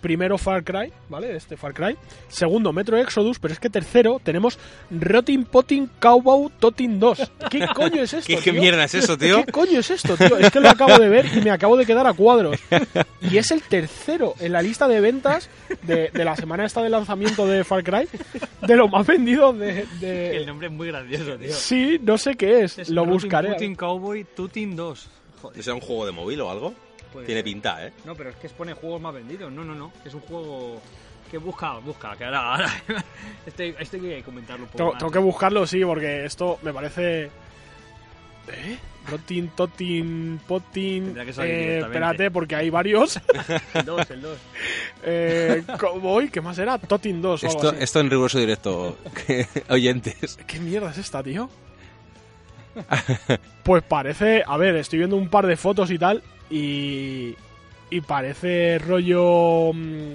Primero 0.03 0.37
Far 0.37 0.63
Cry, 0.63 0.91
¿vale? 1.09 1.35
Este 1.35 1.57
Far 1.57 1.73
Cry. 1.73 1.95
Segundo 2.27 2.71
Metro 2.73 2.97
Exodus, 2.97 3.39
pero 3.39 3.53
es 3.53 3.59
que 3.59 3.69
tercero 3.69 4.19
tenemos 4.23 4.59
Rotting 4.91 5.45
Potting 5.45 5.89
Cowboy 5.99 6.51
Totin 6.59 6.99
2. 6.99 7.31
¿Qué 7.49 7.65
coño 7.75 8.03
es 8.03 8.13
esto? 8.13 8.27
¿Qué, 8.27 8.37
qué 8.37 8.51
mierda 8.51 8.83
es 8.83 8.93
eso, 8.93 9.17
tío? 9.17 9.43
¿Qué 9.45 9.51
coño 9.51 9.79
es 9.79 9.89
esto, 9.89 10.15
tío? 10.17 10.37
Es 10.37 10.51
que 10.51 10.59
lo 10.59 10.69
acabo 10.69 10.99
de 10.99 11.07
ver 11.07 11.25
y 11.35 11.41
me 11.41 11.49
acabo 11.51 11.77
de 11.77 11.85
quedar 11.85 12.05
a 12.05 12.13
cuadros. 12.13 12.59
Y 13.31 13.37
es 13.37 13.51
el 13.51 13.61
tercero 13.63 14.33
en 14.41 14.51
la 14.51 14.61
lista 14.61 14.85
de 14.85 14.99
ventas 14.99 15.49
de, 15.83 16.09
de 16.09 16.25
la 16.25 16.35
semana 16.35 16.65
esta 16.65 16.83
de 16.83 16.89
lanzamiento 16.89 17.47
de 17.47 17.63
Far 17.63 17.81
Cry, 17.81 18.05
de 18.67 18.75
lo 18.75 18.89
más 18.89 19.07
vendido 19.07 19.53
de... 19.53 19.85
de- 20.01 20.35
El 20.43 20.45
nombre 20.45 20.67
es 20.67 20.73
muy 20.73 20.89
gracioso, 20.89 21.37
tío. 21.37 21.53
Sí, 21.53 21.99
no 22.03 22.17
sé 22.17 22.35
qué 22.35 22.63
es, 22.65 22.77
Es 22.79 22.89
lo 22.89 23.05
buscaré. 23.05 23.53
Putin 23.53 23.75
Cowboy 23.75 24.25
Tutin 24.35 24.75
2. 24.75 25.07
Joder. 25.41 25.55
¿No 25.57 25.63
será 25.63 25.73
un 25.75 25.79
juego 25.81 26.05
de 26.05 26.11
móvil 26.11 26.41
o 26.41 26.51
algo? 26.51 26.73
Puede 27.13 27.25
Tiene 27.27 27.39
ser. 27.39 27.45
pinta, 27.45 27.85
¿eh? 27.87 27.93
No, 28.05 28.15
pero 28.15 28.31
es 28.31 28.35
que 28.37 28.47
expone 28.47 28.73
juegos 28.73 29.01
más 29.01 29.13
vendidos. 29.13 29.51
No, 29.51 29.63
no, 29.63 29.73
no. 29.75 29.91
Es 30.03 30.13
un 30.13 30.21
juego 30.21 30.81
que 31.31 31.37
busca, 31.37 31.77
busca. 31.77 32.15
Que 32.17 32.25
ahora, 32.25 32.51
ahora 32.55 32.73
este, 33.45 33.75
este 33.79 33.97
hay 33.97 34.01
que 34.17 34.23
comentarlo 34.23 34.65
un 34.65 34.69
poco 34.69 34.77
Tengo, 34.77 34.91
más. 34.91 34.99
tengo 34.99 35.11
que 35.11 35.19
buscarlo, 35.19 35.65
sí, 35.67 35.83
porque 35.85 36.25
esto 36.25 36.59
me 36.63 36.73
parece. 36.73 37.29
¿Eh? 38.45 38.77
Rotin, 39.07 39.49
Totin, 39.49 40.39
Potin. 40.47 41.05
Tendrá 41.05 41.25
que 41.25 41.33
salir 41.33 41.51
eh, 41.53 41.79
espérate, 41.79 42.29
porque 42.31 42.55
hay 42.55 42.69
varios. 42.69 43.19
El 43.73 43.85
2, 43.85 44.11
el 44.11 44.21
2. 44.21 44.37
eh, 45.03 45.63
co- 45.79 45.99
voy, 45.99 46.29
¿Qué 46.29 46.41
más 46.41 46.57
era? 46.57 46.77
Totin 46.77 47.21
2 47.21 47.43
o 47.43 47.47
algo 47.47 47.57
Esto, 47.57 47.69
así. 47.69 47.83
esto 47.83 47.99
en 48.01 48.09
riguroso 48.09 48.39
directo, 48.39 48.97
oyentes. 49.69 50.37
¿Qué 50.47 50.59
mierda 50.59 50.91
es 50.91 50.97
esta, 50.97 51.21
tío? 51.23 51.49
pues 53.63 53.83
parece. 53.83 54.43
A 54.45 54.57
ver, 54.57 54.75
estoy 54.75 54.99
viendo 54.99 55.15
un 55.15 55.29
par 55.29 55.47
de 55.47 55.55
fotos 55.57 55.91
y 55.91 55.97
tal. 55.97 56.23
Y. 56.53 57.35
Y 57.89 58.01
parece 58.01 58.79
rollo. 58.79 59.71
mm, 59.73 60.13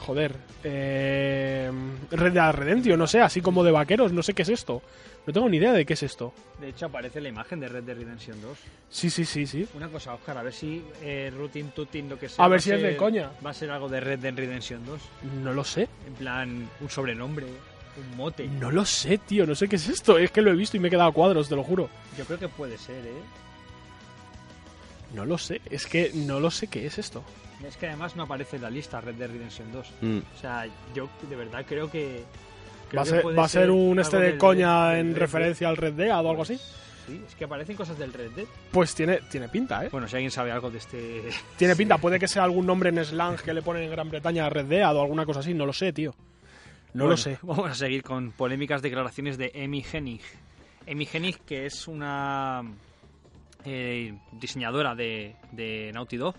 Joder. 0.00 0.34
Eh, 0.64 1.70
Red 2.10 2.32
Dead 2.32 2.52
Redemption, 2.52 2.98
no 2.98 3.06
sé, 3.06 3.20
así 3.20 3.40
como 3.40 3.62
de 3.64 3.70
vaqueros, 3.72 4.12
no 4.12 4.22
sé 4.22 4.32
qué 4.34 4.42
es 4.42 4.48
esto. 4.48 4.82
No 5.26 5.32
tengo 5.32 5.48
ni 5.48 5.56
idea 5.58 5.72
de 5.72 5.84
qué 5.86 5.92
es 5.94 6.02
esto. 6.02 6.32
De 6.60 6.68
hecho, 6.70 6.86
aparece 6.86 7.20
la 7.20 7.28
imagen 7.28 7.60
de 7.60 7.68
Red 7.68 7.84
Dead 7.84 7.96
Redemption 7.96 8.40
2. 8.42 8.58
Sí, 8.90 9.08
sí, 9.10 9.24
sí, 9.24 9.46
sí. 9.46 9.66
Una 9.74 9.88
cosa, 9.88 10.14
Oscar, 10.14 10.38
a 10.38 10.42
ver 10.42 10.52
si 10.52 10.82
eh, 11.02 11.32
Routine 11.36 11.70
Tutin, 11.74 12.08
lo 12.08 12.18
que 12.18 12.28
sea. 12.28 12.44
A 12.44 12.48
ver 12.48 12.60
si 12.60 12.72
es 12.72 12.82
de 12.82 12.96
coña. 12.96 13.30
Va 13.44 13.50
a 13.50 13.54
ser 13.54 13.70
algo 13.70 13.88
de 13.88 14.00
Red 14.00 14.18
Dead 14.18 14.34
Redemption 14.34 14.84
2. 14.84 15.00
No 15.44 15.52
lo 15.52 15.62
sé. 15.64 15.88
En 16.06 16.14
plan, 16.14 16.68
un 16.80 16.90
sobrenombre, 16.90 17.46
un 17.46 18.16
mote. 18.16 18.48
No 18.48 18.70
lo 18.72 18.84
sé, 18.84 19.18
tío. 19.18 19.46
No 19.46 19.54
sé 19.54 19.68
qué 19.68 19.76
es 19.76 19.88
esto. 19.88 20.18
Es 20.18 20.32
que 20.32 20.42
lo 20.42 20.50
he 20.50 20.56
visto 20.56 20.76
y 20.76 20.80
me 20.80 20.88
he 20.88 20.90
quedado 20.90 21.10
a 21.10 21.12
cuadros, 21.14 21.48
te 21.48 21.54
lo 21.54 21.62
juro. 21.62 21.88
Yo 22.18 22.24
creo 22.24 22.38
que 22.40 22.48
puede 22.48 22.76
ser, 22.76 23.04
¿eh? 23.06 23.12
No 25.14 25.24
lo 25.24 25.38
sé. 25.38 25.60
Es 25.70 25.86
que 25.86 26.10
no 26.14 26.40
lo 26.40 26.50
sé 26.50 26.68
qué 26.68 26.86
es 26.86 26.98
esto. 26.98 27.22
Es 27.66 27.76
que 27.76 27.86
además 27.86 28.16
no 28.16 28.24
aparece 28.24 28.56
en 28.56 28.62
la 28.62 28.70
lista 28.70 29.00
Red 29.00 29.14
Dead 29.14 29.30
Redemption 29.30 29.70
2. 29.72 29.90
Mm. 30.00 30.18
O 30.18 30.40
sea, 30.40 30.66
yo 30.94 31.08
de 31.28 31.36
verdad 31.36 31.64
creo 31.68 31.90
que. 31.90 32.24
creo 32.88 32.98
¿Va 32.98 33.02
a 33.02 33.04
que 33.04 33.10
ser, 33.10 33.22
puede 33.22 33.36
va 33.36 33.44
a 33.44 33.48
ser 33.48 33.70
un 33.70 33.98
este 34.00 34.18
de 34.18 34.38
coña 34.38 34.90
del 34.90 34.98
en 35.00 35.06
Red 35.06 35.12
Dead. 35.14 35.20
referencia 35.20 35.68
al 35.68 35.76
Red 35.76 35.92
Dead 35.94 36.24
o 36.24 36.30
algo 36.30 36.42
así? 36.42 36.56
Sí, 37.06 37.20
es 37.26 37.34
que 37.34 37.44
aparecen 37.44 37.76
cosas 37.76 37.98
del 37.98 38.12
Red 38.12 38.30
Dead. 38.32 38.46
Pues 38.70 38.94
tiene, 38.94 39.20
tiene 39.30 39.48
pinta, 39.48 39.84
¿eh? 39.84 39.88
Bueno, 39.90 40.08
si 40.08 40.16
alguien 40.16 40.30
sabe 40.30 40.50
algo 40.50 40.70
de 40.70 40.78
este. 40.78 41.22
Tiene 41.56 41.76
pinta. 41.76 41.98
Puede 41.98 42.18
que 42.18 42.26
sea 42.28 42.44
algún 42.44 42.66
nombre 42.66 42.88
en 42.90 43.04
slang 43.04 43.36
que 43.36 43.52
le 43.54 43.62
ponen 43.62 43.84
en 43.84 43.90
Gran 43.90 44.08
Bretaña 44.08 44.46
a 44.46 44.50
Red 44.50 44.66
Dead 44.66 44.96
o 44.96 45.00
alguna 45.02 45.24
cosa 45.26 45.40
así. 45.40 45.52
No 45.54 45.66
lo 45.66 45.72
sé, 45.72 45.92
tío. 45.92 46.14
No 46.94 47.04
Bueno, 47.04 47.10
lo 47.10 47.16
sé. 47.16 47.38
Vamos 47.42 47.70
a 47.70 47.74
seguir 47.74 48.02
con 48.02 48.32
polémicas 48.32 48.82
declaraciones 48.82 49.38
de 49.38 49.50
Emi 49.54 49.84
Hennig. 49.92 50.20
Emi 50.86 51.08
Hennig, 51.12 51.38
que 51.46 51.66
es 51.66 51.86
una 51.88 52.62
eh, 53.64 54.14
diseñadora 54.32 54.94
de, 54.94 55.36
de 55.52 55.90
Naughty 55.94 56.16
Dog, 56.16 56.34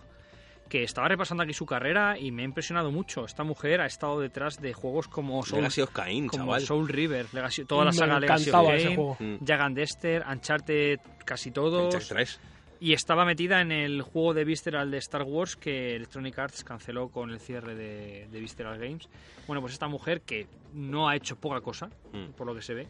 que 0.69 0.83
estaba 0.83 1.07
repasando 1.07 1.43
aquí 1.43 1.53
su 1.53 1.65
carrera 1.65 2.17
y 2.17 2.31
me 2.31 2.41
ha 2.41 2.45
impresionado 2.45 2.91
mucho. 2.91 3.25
Esta 3.25 3.43
mujer 3.43 3.81
ha 3.81 3.85
estado 3.85 4.19
detrás 4.19 4.59
de 4.59 4.73
juegos 4.73 5.07
como 5.07 5.43
Soul, 5.45 5.61
Legacy 5.61 5.81
of 5.81 5.91
Cain, 5.91 6.27
como 6.27 6.45
chaval. 6.45 6.61
Soul 6.61 6.87
River, 6.89 7.27
Legacy- 7.31 7.65
toda 7.65 7.85
la 7.85 7.91
Me 7.91 7.97
saga 7.97 8.19
Legacy 8.19 8.49
of 8.49 8.67
Kain. 8.67 8.99
Mm. 9.39 9.45
Jack 9.45 9.61
and 9.61 9.75
Dexter, 9.75 10.23
Uncharted, 10.27 10.99
casi 11.25 11.51
todos. 11.51 11.85
Uncharted 11.93 12.07
3. 12.15 12.39
Y 12.79 12.91
estaba 12.93 13.23
metida 13.23 13.61
en 13.61 13.71
el 13.71 14.01
juego 14.01 14.33
de 14.33 14.43
Visceral 14.43 14.91
de 14.91 14.97
Star 14.97 15.21
Wars 15.23 15.55
que 15.55 15.95
Electronic 15.95 16.37
Arts 16.39 16.63
canceló 16.65 17.07
con 17.09 17.29
el 17.29 17.39
cierre 17.39 17.75
de, 17.75 18.27
de 18.29 18.39
Visceral 18.41 18.77
Games. 18.77 19.07
Bueno, 19.47 19.61
pues 19.61 19.71
esta 19.73 19.87
mujer 19.87 20.21
que 20.21 20.47
no 20.73 21.07
ha 21.07 21.15
hecho 21.15 21.37
poca 21.37 21.61
cosa, 21.61 21.89
Mm. 22.11 22.31
por 22.35 22.45
lo 22.47 22.53
que 22.55 22.61
se 22.61 22.73
ve, 22.73 22.87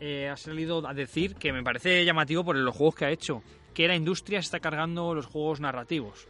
eh, 0.00 0.28
ha 0.28 0.36
salido 0.36 0.86
a 0.86 0.94
decir 0.94 1.34
que 1.34 1.52
me 1.52 1.62
parece 1.62 2.04
llamativo 2.04 2.42
por 2.44 2.56
los 2.56 2.74
juegos 2.74 2.94
que 2.94 3.04
ha 3.04 3.10
hecho, 3.10 3.42
que 3.78 3.86
la 3.86 3.94
industria 3.94 4.40
está 4.40 4.58
cargando 4.58 5.14
los 5.14 5.26
juegos 5.26 5.60
narrativos. 5.60 6.26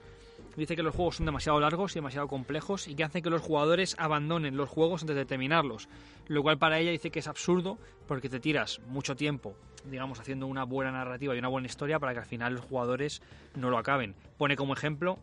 Dice 0.54 0.76
que 0.76 0.82
los 0.82 0.94
juegos 0.94 1.16
son 1.16 1.24
demasiado 1.24 1.58
largos 1.58 1.92
y 1.92 1.94
demasiado 1.94 2.28
complejos 2.28 2.86
y 2.86 2.94
que 2.94 3.04
hacen 3.04 3.22
que 3.22 3.30
los 3.30 3.40
jugadores 3.40 3.96
abandonen 3.98 4.58
los 4.58 4.68
juegos 4.68 5.00
antes 5.00 5.16
de 5.16 5.24
terminarlos. 5.24 5.88
Lo 6.26 6.42
cual 6.42 6.58
para 6.58 6.78
ella 6.78 6.90
dice 6.90 7.10
que 7.10 7.20
es 7.20 7.26
absurdo 7.26 7.78
porque 8.06 8.28
te 8.28 8.38
tiras 8.38 8.82
mucho 8.88 9.16
tiempo, 9.16 9.56
digamos, 9.86 10.20
haciendo 10.20 10.46
una 10.46 10.64
buena 10.64 10.92
narrativa 10.92 11.34
y 11.34 11.38
una 11.38 11.48
buena 11.48 11.68
historia 11.68 11.98
para 11.98 12.12
que 12.12 12.18
al 12.18 12.26
final 12.26 12.52
los 12.52 12.66
jugadores 12.66 13.22
no 13.54 13.70
lo 13.70 13.78
acaben. 13.78 14.14
Pone 14.36 14.54
como 14.54 14.74
ejemplo 14.74 15.18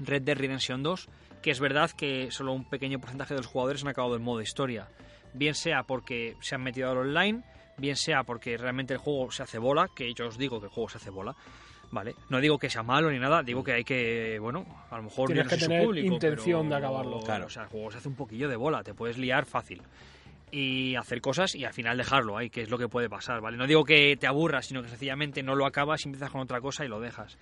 Red 0.00 0.22
Dead 0.22 0.36
Redemption 0.36 0.82
2, 0.82 1.08
que 1.40 1.52
es 1.52 1.60
verdad 1.60 1.92
que 1.92 2.32
solo 2.32 2.52
un 2.52 2.68
pequeño 2.68 2.98
porcentaje 2.98 3.34
de 3.34 3.38
los 3.38 3.46
jugadores 3.46 3.82
han 3.82 3.90
acabado 3.90 4.16
el 4.16 4.20
modo 4.20 4.40
historia. 4.40 4.88
Bien 5.34 5.54
sea 5.54 5.84
porque 5.84 6.36
se 6.40 6.56
han 6.56 6.64
metido 6.64 6.90
al 6.90 6.98
online, 6.98 7.44
bien 7.76 7.96
sea 7.96 8.22
porque 8.24 8.56
realmente 8.56 8.94
el 8.94 8.98
juego 9.00 9.30
se 9.30 9.42
hace 9.42 9.58
bola, 9.58 9.88
que 9.94 10.12
yo 10.14 10.26
os 10.28 10.38
digo 10.38 10.60
que 10.60 10.66
el 10.66 10.72
juego 10.72 10.88
se 10.88 10.98
hace 10.98 11.10
bola. 11.10 11.34
Vale, 11.90 12.14
no 12.28 12.40
digo 12.40 12.58
que 12.58 12.68
sea 12.70 12.82
malo 12.82 13.10
ni 13.10 13.18
nada, 13.18 13.42
digo 13.42 13.62
que 13.62 13.72
hay 13.72 13.84
que, 13.84 14.38
bueno, 14.40 14.64
a 14.90 14.96
lo 14.96 15.04
mejor 15.04 15.26
Tienes 15.28 15.44
no 15.44 15.50
que 15.50 15.56
tener 15.56 15.84
público, 15.84 16.14
intención 16.14 16.68
pero- 16.68 16.70
de 16.80 16.86
acabarlo. 16.86 17.20
Claro. 17.20 17.46
O 17.46 17.50
sea, 17.50 17.64
el 17.64 17.68
juego 17.68 17.90
se 17.92 17.98
hace 17.98 18.08
un 18.08 18.16
poquillo 18.16 18.48
de 18.48 18.56
bola, 18.56 18.82
te 18.82 18.94
puedes 18.94 19.16
liar 19.18 19.44
fácil 19.46 19.80
y 20.50 20.94
hacer 20.96 21.20
cosas 21.20 21.54
y 21.54 21.64
al 21.64 21.72
final 21.72 21.96
dejarlo 21.96 22.36
ahí, 22.36 22.48
que 22.50 22.62
es 22.62 22.70
lo 22.70 22.78
que 22.78 22.88
puede 22.88 23.08
pasar, 23.08 23.40
¿vale? 23.40 23.56
No 23.56 23.66
digo 23.66 23.84
que 23.84 24.16
te 24.18 24.26
aburras, 24.26 24.66
sino 24.66 24.82
que 24.82 24.88
sencillamente 24.88 25.42
no 25.42 25.54
lo 25.54 25.66
acabas 25.66 26.04
y 26.04 26.08
empiezas 26.08 26.30
con 26.30 26.40
otra 26.40 26.60
cosa 26.60 26.84
y 26.84 26.88
lo 26.88 27.00
dejas. 27.00 27.36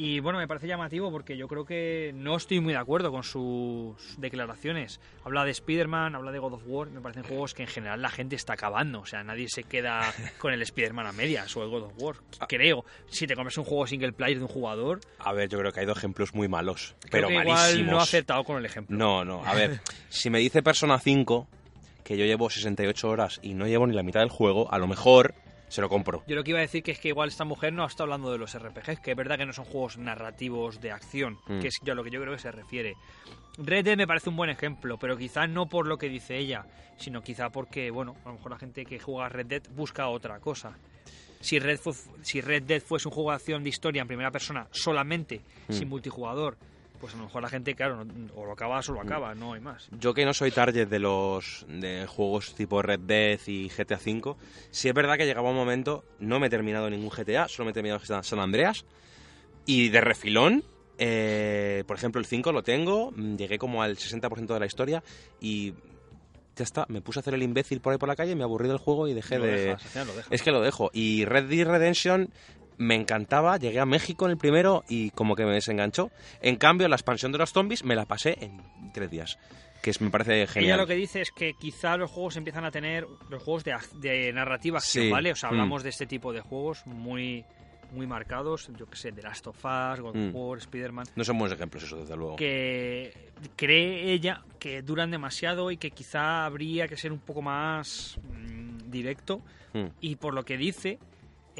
Y 0.00 0.20
bueno, 0.20 0.38
me 0.38 0.46
parece 0.46 0.68
llamativo 0.68 1.10
porque 1.10 1.36
yo 1.36 1.48
creo 1.48 1.64
que 1.64 2.12
no 2.14 2.36
estoy 2.36 2.60
muy 2.60 2.72
de 2.72 2.78
acuerdo 2.78 3.10
con 3.10 3.24
sus 3.24 3.96
declaraciones. 4.16 5.00
Habla 5.24 5.44
de 5.44 5.50
Spider-Man, 5.50 6.14
habla 6.14 6.30
de 6.30 6.38
God 6.38 6.52
of 6.52 6.62
War, 6.66 6.88
me 6.88 7.00
parecen 7.00 7.24
juegos 7.24 7.52
que 7.52 7.64
en 7.64 7.68
general 7.68 8.00
la 8.00 8.08
gente 8.08 8.36
está 8.36 8.52
acabando. 8.52 9.00
O 9.00 9.06
sea, 9.06 9.24
nadie 9.24 9.48
se 9.48 9.64
queda 9.64 10.14
con 10.38 10.52
el 10.52 10.62
Spider-Man 10.62 11.08
a 11.08 11.10
medias 11.10 11.56
o 11.56 11.64
el 11.64 11.68
God 11.70 11.82
of 11.82 11.92
War. 11.98 12.14
Creo, 12.48 12.84
si 13.08 13.26
te 13.26 13.34
compras 13.34 13.58
un 13.58 13.64
juego 13.64 13.88
single 13.88 14.12
player 14.12 14.38
de 14.38 14.44
un 14.44 14.48
jugador, 14.48 15.00
A 15.18 15.32
ver, 15.32 15.48
yo 15.48 15.58
creo 15.58 15.72
que 15.72 15.80
hay 15.80 15.86
dos 15.86 15.98
ejemplos 15.98 16.32
muy 16.32 16.46
malos, 16.46 16.94
creo 17.00 17.10
pero 17.10 17.28
que 17.30 17.34
malísimos. 17.34 17.74
igual 17.74 17.86
no 17.90 17.98
ha 17.98 18.02
acertado 18.04 18.44
con 18.44 18.56
el 18.58 18.66
ejemplo. 18.66 18.96
No, 18.96 19.24
no, 19.24 19.44
a 19.44 19.52
ver, 19.54 19.80
si 20.10 20.30
me 20.30 20.38
dice 20.38 20.62
Persona 20.62 21.00
5 21.00 21.48
que 22.04 22.16
yo 22.16 22.24
llevo 22.24 22.48
68 22.48 23.08
horas 23.08 23.40
y 23.42 23.54
no 23.54 23.66
llevo 23.66 23.88
ni 23.88 23.96
la 23.96 24.04
mitad 24.04 24.20
del 24.20 24.30
juego, 24.30 24.72
a 24.72 24.78
lo 24.78 24.86
mejor 24.86 25.34
se 25.68 25.80
lo 25.80 25.88
compro. 25.88 26.22
Yo 26.26 26.34
lo 26.36 26.44
que 26.44 26.50
iba 26.50 26.58
a 26.58 26.62
decir 26.62 26.82
que 26.82 26.92
es 26.92 26.98
que 27.00 27.08
igual 27.08 27.28
esta 27.28 27.44
mujer 27.44 27.72
no 27.72 27.84
está 27.86 28.02
hablando 28.04 28.30
de 28.32 28.38
los 28.38 28.56
RPGs, 28.58 29.00
que 29.00 29.10
es 29.12 29.16
verdad 29.16 29.36
que 29.38 29.46
no 29.46 29.52
son 29.52 29.64
juegos 29.66 29.98
narrativos 29.98 30.80
de 30.80 30.90
acción, 30.92 31.38
Mm. 31.46 31.60
que 31.60 31.68
es 31.68 31.78
a 31.88 31.94
lo 31.94 32.02
que 32.04 32.10
yo 32.10 32.20
creo 32.20 32.32
que 32.34 32.38
se 32.40 32.50
refiere. 32.52 32.94
Red 33.58 33.84
Dead 33.84 33.96
me 33.96 34.06
parece 34.06 34.28
un 34.30 34.36
buen 34.36 34.50
ejemplo, 34.50 34.98
pero 34.98 35.16
quizá 35.16 35.46
no 35.46 35.66
por 35.68 35.86
lo 35.86 35.98
que 35.98 36.08
dice 36.08 36.36
ella, 36.38 36.64
sino 36.96 37.22
quizá 37.22 37.50
porque, 37.50 37.90
bueno, 37.90 38.16
a 38.24 38.28
lo 38.28 38.34
mejor 38.34 38.52
la 38.52 38.58
gente 38.58 38.84
que 38.84 38.98
juega 39.00 39.26
a 39.26 39.28
Red 39.28 39.46
Dead 39.46 39.62
busca 39.74 40.08
otra 40.08 40.38
cosa. 40.40 40.76
Si 41.40 41.58
Red, 41.58 41.78
si 42.22 42.40
Red 42.40 42.64
Dead 42.64 42.80
fuese 42.82 43.08
un 43.08 43.14
juego 43.14 43.30
de 43.30 43.36
acción 43.36 43.62
de 43.62 43.68
historia 43.68 44.02
en 44.02 44.08
primera 44.08 44.30
persona 44.30 44.66
solamente, 44.70 45.40
Mm. 45.68 45.72
sin 45.72 45.88
multijugador, 45.88 46.56
pues 47.00 47.14
a 47.14 47.16
lo 47.16 47.24
mejor 47.24 47.42
la 47.42 47.48
gente, 47.48 47.74
claro, 47.74 48.04
no- 48.04 48.32
o 48.34 48.44
lo 48.46 48.52
acabas 48.52 48.88
o 48.88 48.92
Mm. 48.92 48.94
lo 48.96 49.00
acaba, 49.02 49.34
no 49.34 49.52
hay 49.54 49.60
más. 49.60 49.88
Yo 50.00 50.14
que 50.14 50.24
no 50.24 50.34
soy 50.34 50.50
target 50.50 50.88
de 50.88 50.98
los 50.98 51.64
de 51.68 52.06
juegos 52.06 52.54
tipo 52.54 52.82
Red 52.82 53.00
Dead 53.00 53.38
y 53.46 53.68
GTA 53.68 53.96
V, 54.04 54.34
sí 54.70 54.88
es 54.88 54.94
verdad 54.94 55.16
que 55.16 55.26
llegaba 55.26 55.50
un 55.50 55.56
momento, 55.56 56.04
no 56.18 56.38
me 56.40 56.48
he 56.48 56.50
terminado 56.50 56.88
ningún 56.90 57.10
GTA, 57.10 57.48
solo 57.48 57.66
me 57.66 57.70
he 57.70 57.74
terminado 57.74 58.00
San 58.22 58.38
Andreas, 58.40 58.84
y 59.66 59.88
de 59.90 60.00
refilón, 60.00 60.64
eh, 60.98 61.84
por 61.86 61.96
ejemplo 61.96 62.18
el 62.20 62.26
5 62.26 62.52
lo 62.52 62.62
tengo, 62.62 63.12
mm, 63.14 63.36
llegué 63.36 63.58
como 63.58 63.82
al 63.82 63.96
60% 63.96 64.54
de 64.54 64.60
la 64.60 64.66
historia 64.66 65.02
y 65.40 65.72
ya 66.56 66.64
está, 66.64 66.86
me 66.88 67.00
puse 67.00 67.18
a 67.18 67.20
hacer 67.20 67.34
el 67.34 67.42
imbécil 67.44 67.80
por 67.80 67.92
ahí 67.92 67.98
por 67.98 68.08
la 68.08 68.16
calle, 68.16 68.34
me 68.34 68.42
aburrí 68.42 68.66
del 68.66 68.78
juego 68.78 69.06
y 69.06 69.14
dejé 69.14 69.38
Lo 69.38 69.44
de... 69.44 69.52
dejas, 69.52 69.84
al 69.84 69.90
final 69.92 70.06
lo 70.08 70.16
dejas. 70.16 70.32
Es 70.32 70.42
que 70.42 70.50
lo 70.50 70.60
dejo. 70.60 70.90
Y 70.92 71.24
Red 71.24 71.44
Dead 71.44 71.64
Redemption 71.68 72.30
me 72.78 72.94
encantaba, 72.94 73.56
llegué 73.58 73.80
a 73.80 73.86
México 73.86 74.24
en 74.24 74.30
el 74.32 74.38
primero 74.38 74.84
y 74.88 75.10
como 75.10 75.34
que 75.36 75.44
me 75.44 75.52
desenganchó. 75.52 76.10
En 76.40 76.56
cambio, 76.56 76.88
la 76.88 76.96
expansión 76.96 77.32
de 77.32 77.38
los 77.38 77.52
zombies 77.52 77.84
me 77.84 77.94
la 77.96 78.06
pasé 78.06 78.38
en 78.40 78.62
tres 78.92 79.10
días, 79.10 79.38
que 79.82 79.90
es, 79.90 80.00
me 80.00 80.10
parece 80.10 80.36
Ella 80.42 80.46
genial. 80.52 80.78
lo 80.78 80.86
que 80.86 80.94
dice 80.94 81.20
es 81.20 81.30
que 81.32 81.54
quizá 81.54 81.96
los 81.96 82.10
juegos 82.10 82.36
empiezan 82.36 82.64
a 82.64 82.70
tener 82.70 83.06
los 83.30 83.42
juegos 83.42 83.64
de, 83.64 83.76
de 83.94 84.32
narrativa 84.32 84.78
acción, 84.78 85.04
Sí. 85.06 85.10
¿vale? 85.10 85.32
O 85.32 85.36
sea, 85.36 85.50
Mm. 85.50 85.52
hablamos 85.54 85.82
de 85.82 85.90
este 85.90 86.06
tipo 86.06 86.32
de 86.32 86.40
juegos 86.40 86.86
muy 86.86 87.44
muy 87.90 88.06
marcados, 88.06 88.68
yo 88.78 88.84
que 88.84 88.98
sé, 88.98 89.12
The 89.12 89.22
Last 89.22 89.46
of 89.46 89.56
Us, 89.64 90.00
God 90.00 90.10
of 90.10 90.14
Mm. 90.16 90.36
War, 90.36 90.58
Spider-Man, 90.58 91.06
No 91.16 91.24
son 91.24 91.38
buenos 91.38 91.56
ejemplos 91.56 91.82
eso, 91.84 91.96
desde 91.96 92.16
luego. 92.18 92.36
que 92.36 93.30
cree 93.56 94.12
ella 94.12 94.42
que 94.58 94.82
duran 94.82 95.10
demasiado 95.10 95.70
y 95.70 95.78
que 95.78 95.90
quizá 95.90 96.44
habría 96.44 96.86
que 96.86 96.98
ser 96.98 97.12
un 97.12 97.18
poco 97.18 97.40
más 97.40 98.18
mm, 98.22 98.90
directo 98.90 99.40
Mm. 99.72 99.86
y 100.02 100.16
por 100.16 100.34
lo 100.34 100.44
que 100.44 100.58
dice 100.58 100.98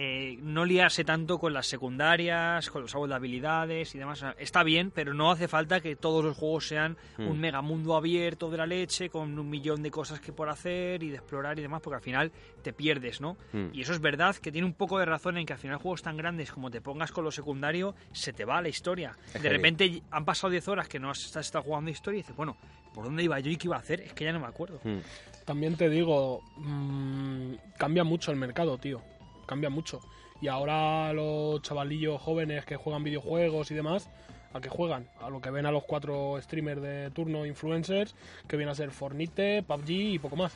eh, 0.01 0.39
no 0.43 0.65
liarse 0.65 1.03
tanto 1.05 1.39
con 1.41 1.53
las 1.53 1.67
secundarias, 1.67 2.71
con 2.71 2.83
los 2.83 2.95
árbol 2.95 3.09
de 3.09 3.17
habilidades 3.17 3.95
y 3.95 3.99
demás. 3.99 4.19
O 4.19 4.21
sea, 4.21 4.37
está 4.39 4.63
bien, 4.63 4.93
pero 4.93 5.13
no 5.13 5.33
hace 5.33 5.49
falta 5.49 5.81
que 5.81 5.97
todos 5.97 6.25
los 6.25 6.37
juegos 6.37 6.69
sean 6.69 6.97
Mm. 7.17 7.27
un 7.27 7.41
mega 7.41 7.61
mundo 7.63 7.97
abierto 7.97 8.49
de 8.49 8.59
la 8.59 8.67
leche 8.67 9.11
con 9.11 9.37
un 9.37 9.51
millón 9.51 9.83
de 9.83 9.91
cosas 9.91 10.21
que 10.21 10.33
por 10.33 10.49
hacer 10.49 11.03
y 11.03 11.09
de 11.09 11.17
explorar 11.17 11.59
y 11.59 11.63
demás, 11.63 11.81
porque 11.83 11.97
al 11.97 12.03
final 12.03 12.31
te 12.63 12.73
pierdes, 12.73 13.21
¿no? 13.21 13.37
Mm. 13.53 13.71
Y 13.73 13.83
eso 13.83 13.93
es 13.93 14.01
verdad 14.01 14.37
que 14.37 14.53
tiene 14.53 14.67
un 14.67 14.75
poco 14.75 15.01
de 15.01 15.05
razón 15.05 15.37
en 15.37 15.45
que 15.47 15.53
al 15.55 15.59
final 15.59 15.79
juegos 15.79 16.03
tan 16.03 16.17
grandes 16.17 16.53
como 16.53 16.71
te 16.71 16.81
pongas 16.81 17.11
con 17.11 17.25
lo 17.25 17.33
secundario, 17.33 17.97
se 18.13 18.33
te 18.33 18.45
va 18.45 18.63
la 18.63 18.69
historia. 18.69 19.17
Es 19.35 19.43
De 19.43 19.49
repente 19.49 20.01
han 20.13 20.25
pasado 20.25 20.51
10 20.53 20.69
horas 20.69 20.89
que 20.89 21.01
no 21.01 21.11
has 21.11 21.37
has 21.37 21.47
estado 21.47 21.65
jugando 21.65 21.91
historia 21.91 22.19
y 22.19 22.23
dices, 22.23 22.37
bueno, 22.37 22.57
¿por 22.95 23.05
dónde 23.05 23.25
iba 23.25 23.41
yo 23.41 23.51
y 23.51 23.57
qué 23.57 23.67
iba 23.67 23.77
a 23.77 23.81
hacer? 23.81 24.01
Es 24.01 24.13
que 24.13 24.25
ya 24.25 24.33
no 24.33 24.39
me 24.39 24.47
acuerdo. 24.47 24.81
Mm. 24.85 24.99
También 25.45 25.77
te 25.77 25.89
digo, 25.91 26.43
mm, 26.57 27.55
cambia 27.79 28.05
mucho 28.05 28.31
el 28.31 28.37
mercado, 28.37 28.79
tío. 28.79 29.01
Cambia 29.49 29.71
mucho. 29.71 30.01
Y 30.43 30.47
ahora 30.49 31.11
los 31.15 31.63
chavalillos 31.63 32.21
jóvenes 32.21 32.65
que 32.67 32.77
juegan 32.77 33.03
videojuegos 33.03 33.71
y 33.71 33.75
demás, 33.75 34.09
¿a 34.53 34.61
qué 34.61 34.69
juegan? 34.69 35.09
A 35.23 35.31
lo 35.31 35.41
que 35.41 35.51
ven 35.51 35.65
a 35.67 35.73
los 35.73 35.83
cuatro 35.85 36.39
streamers 36.41 36.83
de 36.83 37.11
turno 37.11 37.47
influencers, 37.47 38.15
que 38.47 38.57
vienen 38.59 38.73
a 38.73 38.77
ser 38.77 38.91
Fornite, 38.91 39.63
PUBG 39.65 39.91
y 39.91 40.19
poco 40.19 40.37
más. 40.37 40.53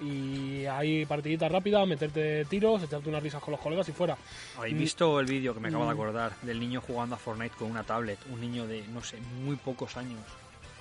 Y 0.00 0.64
hay 0.66 1.06
partidita 1.06 1.48
rápida, 1.48 1.84
meterte 1.86 2.44
tiros, 2.44 2.82
echarte 2.82 3.08
unas 3.08 3.22
risas 3.22 3.42
con 3.42 3.50
los 3.52 3.60
colegas 3.60 3.88
y 3.88 3.92
fuera. 3.92 4.16
¿Habéis 4.56 4.74
Mm. 4.74 4.78
visto 4.78 5.20
el 5.20 5.26
vídeo 5.26 5.52
que 5.54 5.60
me 5.60 5.68
acabo 5.68 5.84
de 5.84 5.90
Mm. 5.90 5.94
acordar 5.94 6.32
del 6.42 6.60
niño 6.60 6.80
jugando 6.80 7.16
a 7.16 7.18
Fortnite 7.18 7.56
con 7.58 7.70
una 7.70 7.82
tablet? 7.82 8.18
Un 8.30 8.40
niño 8.40 8.66
de, 8.66 8.86
no 8.88 9.02
sé, 9.02 9.18
muy 9.42 9.56
pocos 9.56 9.96
años. 9.96 10.20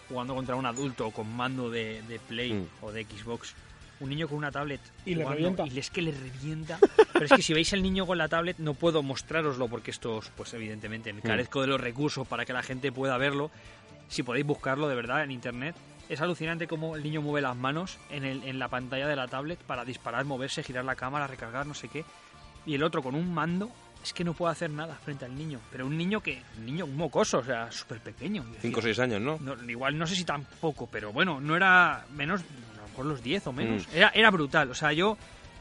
Jugando 0.07 0.35
contra 0.35 0.55
un 0.55 0.65
adulto 0.67 1.09
con 1.11 1.33
mando 1.35 1.69
de, 1.71 2.01
de 2.03 2.19
Play 2.19 2.53
Mm. 2.53 2.67
o 2.81 2.91
de 2.91 3.05
Xbox. 3.05 3.55
Un 3.99 4.09
niño 4.09 4.27
con 4.27 4.37
una 4.37 4.51
tablet. 4.51 4.81
Y 5.05 5.15
le 5.15 5.23
revienta. 5.25 5.65
Y 5.67 5.79
es 5.79 5.89
que 5.89 6.01
le 6.01 6.11
revienta. 6.11 6.77
Pero 7.13 7.25
es 7.25 7.31
que 7.31 7.41
si 7.41 7.53
veis 7.53 7.71
el 7.73 7.81
niño 7.81 8.05
con 8.05 8.17
la 8.17 8.27
tablet, 8.27 8.57
no 8.59 8.73
puedo 8.73 9.01
mostraroslo 9.03 9.67
porque 9.67 9.91
esto, 9.91 10.21
pues 10.35 10.53
evidentemente, 10.53 11.13
Mm. 11.13 11.15
me 11.17 11.21
carezco 11.21 11.61
de 11.61 11.67
los 11.67 11.79
recursos 11.79 12.27
para 12.27 12.45
que 12.45 12.53
la 12.53 12.61
gente 12.63 12.91
pueda 12.91 13.17
verlo. 13.17 13.51
Si 14.09 14.21
podéis 14.23 14.45
buscarlo 14.45 14.87
de 14.89 14.95
verdad 14.95 15.23
en 15.23 15.31
internet. 15.31 15.75
Es 16.07 16.21
alucinante 16.21 16.67
cómo 16.67 16.95
el 16.95 17.01
niño 17.03 17.21
mueve 17.23 17.41
las 17.41 17.55
manos 17.55 17.97
en, 18.11 18.25
el, 18.25 18.43
en 18.43 18.59
la 18.59 18.67
pantalla 18.67 19.07
de 19.07 19.15
la 19.15 19.27
tablet 19.27 19.57
para 19.59 19.83
disparar, 19.83 20.23
moverse, 20.23 20.61
girar 20.61 20.85
la 20.85 20.95
cámara, 20.95 21.25
recargar, 21.25 21.65
no 21.65 21.73
sé 21.73 21.87
qué. 21.87 22.05
Y 22.67 22.75
el 22.75 22.83
otro 22.83 23.01
con 23.01 23.15
un 23.15 23.33
mando 23.33 23.71
es 24.03 24.13
que 24.13 24.23
no 24.23 24.33
puede 24.35 24.51
hacer 24.51 24.69
nada 24.69 24.93
frente 25.03 25.25
al 25.25 25.35
niño. 25.35 25.59
Pero 25.71 25.87
un 25.87 25.97
niño 25.97 26.21
que, 26.21 26.43
un 26.59 26.65
niño 26.67 26.85
un 26.85 26.95
mocoso, 26.95 27.39
o 27.39 27.43
sea, 27.43 27.71
súper 27.71 28.01
pequeño. 28.01 28.43
Y 28.43 28.45
decía, 28.53 28.61
5 28.61 28.79
o 28.79 28.83
6 28.83 28.99
años, 28.99 29.19
¿no? 29.21 29.39
no, 29.41 29.55
igual 29.67 29.97
no 29.97 30.05
sé 30.05 30.15
si 30.15 30.23
tampoco, 30.25 30.87
pero 30.91 31.11
bueno, 31.11 31.41
no 31.41 31.55
era 31.55 32.05
menos, 32.13 32.41
mejor 32.95 33.05
los 33.05 33.21
10 33.23 33.47
o 33.47 33.51
menos. 33.53 33.87
Mm. 33.87 33.95
Era, 33.97 34.11
era 34.15 34.31
brutal, 34.31 34.71
o 34.71 34.75
sea, 34.75 34.93
yo 34.93 35.17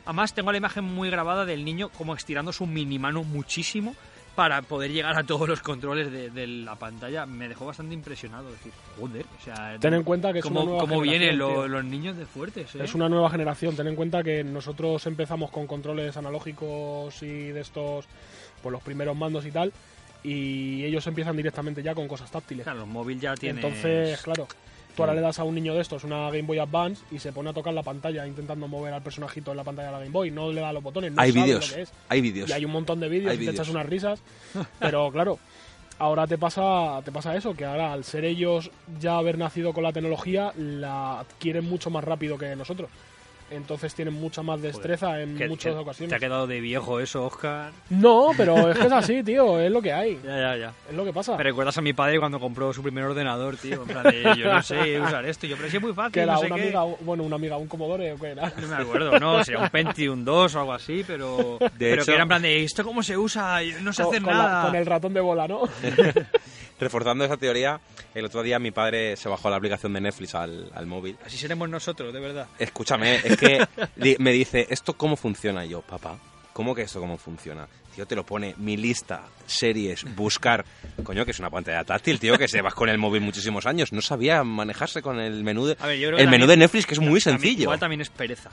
además 0.06 0.32
tengo 0.34 0.52
la 0.52 0.58
imagen 0.58 0.84
muy 0.84 1.10
grabada 1.10 1.44
del 1.44 1.64
niño 1.64 1.88
como 1.90 2.14
estirando 2.14 2.52
su 2.52 2.66
mini 2.66 2.98
mano 2.98 3.24
muchísimo 3.24 3.94
para 4.36 4.62
poder 4.62 4.90
llegar 4.90 5.16
a 5.16 5.22
todos 5.22 5.48
los 5.48 5.60
controles 5.60 6.10
de, 6.10 6.28
de 6.28 6.46
la 6.48 6.74
pantalla. 6.74 7.24
Me 7.24 7.46
dejó 7.48 7.66
bastante 7.66 7.94
impresionado, 7.94 8.50
decir, 8.50 8.72
joder, 8.98 9.24
o 9.40 9.44
sea, 9.44 9.76
Ten 9.78 9.94
en 9.94 10.02
cuenta 10.02 10.32
que 10.32 10.40
es 10.40 10.44
cómo, 10.44 10.60
una 10.62 10.70
nueva 10.70 10.80
cómo 10.80 11.00
vienen 11.00 11.38
lo- 11.38 11.68
los 11.68 11.84
niños 11.84 12.16
de 12.16 12.26
fuertes, 12.26 12.74
¿eh? 12.74 12.82
Es 12.82 12.94
una 12.96 13.08
nueva 13.08 13.30
generación. 13.30 13.76
Ten 13.76 13.86
en 13.86 13.94
cuenta 13.94 14.24
que 14.24 14.42
nosotros 14.42 15.06
empezamos 15.06 15.50
con 15.52 15.68
controles 15.68 16.16
analógicos 16.16 17.22
y 17.22 17.26
de 17.52 17.60
estos, 17.60 18.06
pues 18.60 18.72
los 18.72 18.82
primeros 18.82 19.16
mandos 19.16 19.46
y 19.46 19.52
tal, 19.52 19.72
y 20.24 20.82
ellos 20.84 21.06
empiezan 21.06 21.36
directamente 21.36 21.80
ya 21.82 21.94
con 21.94 22.08
cosas 22.08 22.28
táctiles. 22.30 22.64
Claro, 22.64 22.80
los 22.80 22.88
móviles 22.88 23.22
ya 23.22 23.34
tienen... 23.34 23.64
Entonces, 23.64 24.20
claro, 24.22 24.48
tú 24.94 25.02
ahora 25.02 25.14
le 25.14 25.20
das 25.20 25.38
a 25.38 25.44
un 25.44 25.54
niño 25.54 25.74
de 25.74 25.80
estos 25.80 26.04
una 26.04 26.26
Game 26.30 26.42
Boy 26.42 26.58
Advance 26.58 27.04
y 27.10 27.18
se 27.18 27.32
pone 27.32 27.50
a 27.50 27.52
tocar 27.52 27.74
la 27.74 27.82
pantalla 27.82 28.26
intentando 28.26 28.68
mover 28.68 28.92
al 28.94 29.02
personajito 29.02 29.50
en 29.50 29.56
la 29.56 29.64
pantalla 29.64 29.88
de 29.88 29.92
la 29.92 29.98
Game 30.00 30.10
Boy. 30.10 30.30
No 30.30 30.52
le 30.52 30.60
da 30.60 30.72
los 30.72 30.82
botones, 30.82 31.12
no 31.12 31.20
hay 31.20 31.32
sabe 31.32 31.44
vídeos. 31.44 31.68
lo 31.70 31.76
que 31.76 31.82
es. 31.82 31.92
Hay 32.08 32.20
vídeos. 32.20 32.50
Y 32.50 32.52
hay 32.52 32.64
un 32.64 32.72
montón 32.72 33.00
de 33.00 33.08
vídeos 33.08 33.32
y 33.32 33.36
te 33.36 33.40
vídeos. 33.40 33.54
echas 33.54 33.68
unas 33.68 33.86
risas. 33.86 34.20
Pero 34.78 35.10
claro, 35.10 35.38
ahora 35.98 36.26
te 36.26 36.38
pasa, 36.38 37.00
te 37.04 37.12
pasa 37.12 37.36
eso, 37.36 37.54
que 37.54 37.64
ahora 37.64 37.92
al 37.92 38.04
ser 38.04 38.24
ellos 38.24 38.70
ya 39.00 39.18
haber 39.18 39.38
nacido 39.38 39.72
con 39.72 39.82
la 39.84 39.92
tecnología, 39.92 40.52
la 40.56 41.20
adquieren 41.20 41.64
mucho 41.64 41.90
más 41.90 42.04
rápido 42.04 42.38
que 42.38 42.54
nosotros. 42.56 42.90
Entonces 43.50 43.94
tienen 43.94 44.14
mucha 44.14 44.42
más 44.42 44.60
destreza 44.62 45.20
en 45.20 45.36
muchas 45.48 45.74
ocasiones. 45.76 46.08
Te 46.10 46.16
ha 46.16 46.18
quedado 46.18 46.46
de 46.46 46.60
viejo 46.60 46.98
eso, 46.98 47.24
Oscar. 47.26 47.70
No, 47.90 48.30
pero 48.36 48.70
es 48.70 48.78
que 48.78 48.86
es 48.86 48.92
así, 48.92 49.22
tío, 49.22 49.60
es 49.60 49.70
lo 49.70 49.80
que 49.82 49.92
hay. 49.92 50.18
Ya, 50.24 50.36
ya, 50.40 50.56
ya. 50.56 50.72
Es 50.88 50.96
lo 50.96 51.04
que 51.04 51.12
pasa. 51.12 51.36
Me 51.36 51.44
recuerdas 51.44 51.76
a 51.78 51.82
mi 51.82 51.92
padre 51.92 52.18
cuando 52.18 52.40
compró 52.40 52.72
su 52.72 52.82
primer 52.82 53.04
ordenador, 53.04 53.56
tío. 53.56 53.82
En 53.82 53.88
plan 53.88 54.02
de, 54.04 54.22
yo 54.38 54.52
no 54.52 54.62
sé 54.62 55.00
usar 55.00 55.24
esto. 55.26 55.46
Yo, 55.46 55.56
pero 55.56 55.68
sí 55.70 55.76
es 55.76 55.82
muy 55.82 55.92
fácil, 55.92 56.12
que 56.12 56.20
era 56.20 56.32
no 56.34 56.40
sé 56.40 56.46
una 56.46 56.56
qué. 56.56 56.62
amiga, 56.62 56.82
bueno, 57.00 57.22
una 57.22 57.36
amiga, 57.36 57.56
un 57.58 57.68
Commodore 57.68 58.12
o 58.12 58.16
qué 58.18 58.28
era. 58.28 58.52
No 58.60 58.66
me 58.68 58.74
acuerdo, 58.76 59.18
no, 59.20 59.44
sería 59.44 59.60
un 59.60 59.68
Pentium 59.68 60.24
2 60.24 60.54
o 60.54 60.60
algo 60.60 60.72
así, 60.72 61.04
pero, 61.06 61.58
pero 61.78 61.94
hecho- 62.02 62.06
que 62.06 62.12
era 62.14 62.22
en 62.22 62.28
plan 62.28 62.42
de, 62.42 62.64
¿esto 62.64 62.82
cómo 62.82 63.02
se 63.02 63.16
usa? 63.16 63.60
No 63.82 63.92
sé 63.92 64.02
Con- 64.02 64.12
hacer 64.14 64.22
con, 64.24 64.36
la- 64.36 64.42
nada. 64.42 64.66
con 64.66 64.74
el 64.76 64.86
ratón 64.86 65.14
de 65.14 65.20
bola, 65.20 65.46
¿no? 65.46 65.60
Reforzando 66.80 67.24
esa 67.24 67.36
teoría, 67.36 67.78
el 68.14 68.24
otro 68.24 68.42
día 68.42 68.58
mi 68.58 68.72
padre 68.72 69.16
se 69.16 69.28
bajó 69.28 69.48
la 69.48 69.56
aplicación 69.56 69.92
de 69.92 70.00
Netflix 70.00 70.34
al, 70.34 70.70
al 70.74 70.86
móvil. 70.86 71.16
Así 71.24 71.36
seremos 71.38 71.68
nosotros, 71.68 72.12
de 72.12 72.18
verdad. 72.20 72.46
Escúchame, 72.58 73.20
es 73.34 73.40
que 73.40 73.68
di- 73.96 74.16
me 74.18 74.32
dice, 74.32 74.66
¿esto 74.70 74.94
cómo 74.94 75.16
funciona? 75.16 75.64
Y 75.64 75.70
yo, 75.70 75.82
papá, 75.82 76.18
¿cómo 76.52 76.74
que 76.74 76.82
esto 76.82 77.00
cómo 77.00 77.16
funciona? 77.18 77.68
Tío, 77.94 78.06
te 78.06 78.16
lo 78.16 78.26
pone 78.26 78.54
mi 78.58 78.76
lista, 78.76 79.22
series, 79.46 80.04
buscar. 80.16 80.64
Coño, 81.04 81.24
que 81.24 81.30
es 81.30 81.38
una 81.38 81.48
pantalla 81.50 81.84
táctil, 81.84 82.18
tío, 82.18 82.36
que 82.36 82.48
se 82.48 82.60
vas 82.60 82.74
con 82.74 82.88
el 82.88 82.98
móvil 82.98 83.20
muchísimos 83.20 83.66
años. 83.66 83.92
No 83.92 84.00
sabía 84.02 84.42
manejarse 84.42 85.00
con 85.00 85.20
el 85.20 85.44
menú 85.44 85.66
de, 85.66 85.76
ver, 85.76 86.14
el 86.20 86.28
menú 86.28 86.46
de 86.46 86.56
Netflix, 86.56 86.86
que 86.86 86.94
es 86.94 87.00
muy 87.00 87.20
sencillo. 87.20 87.62
igual 87.62 87.78
también 87.78 88.00
es 88.00 88.10
pereza 88.10 88.50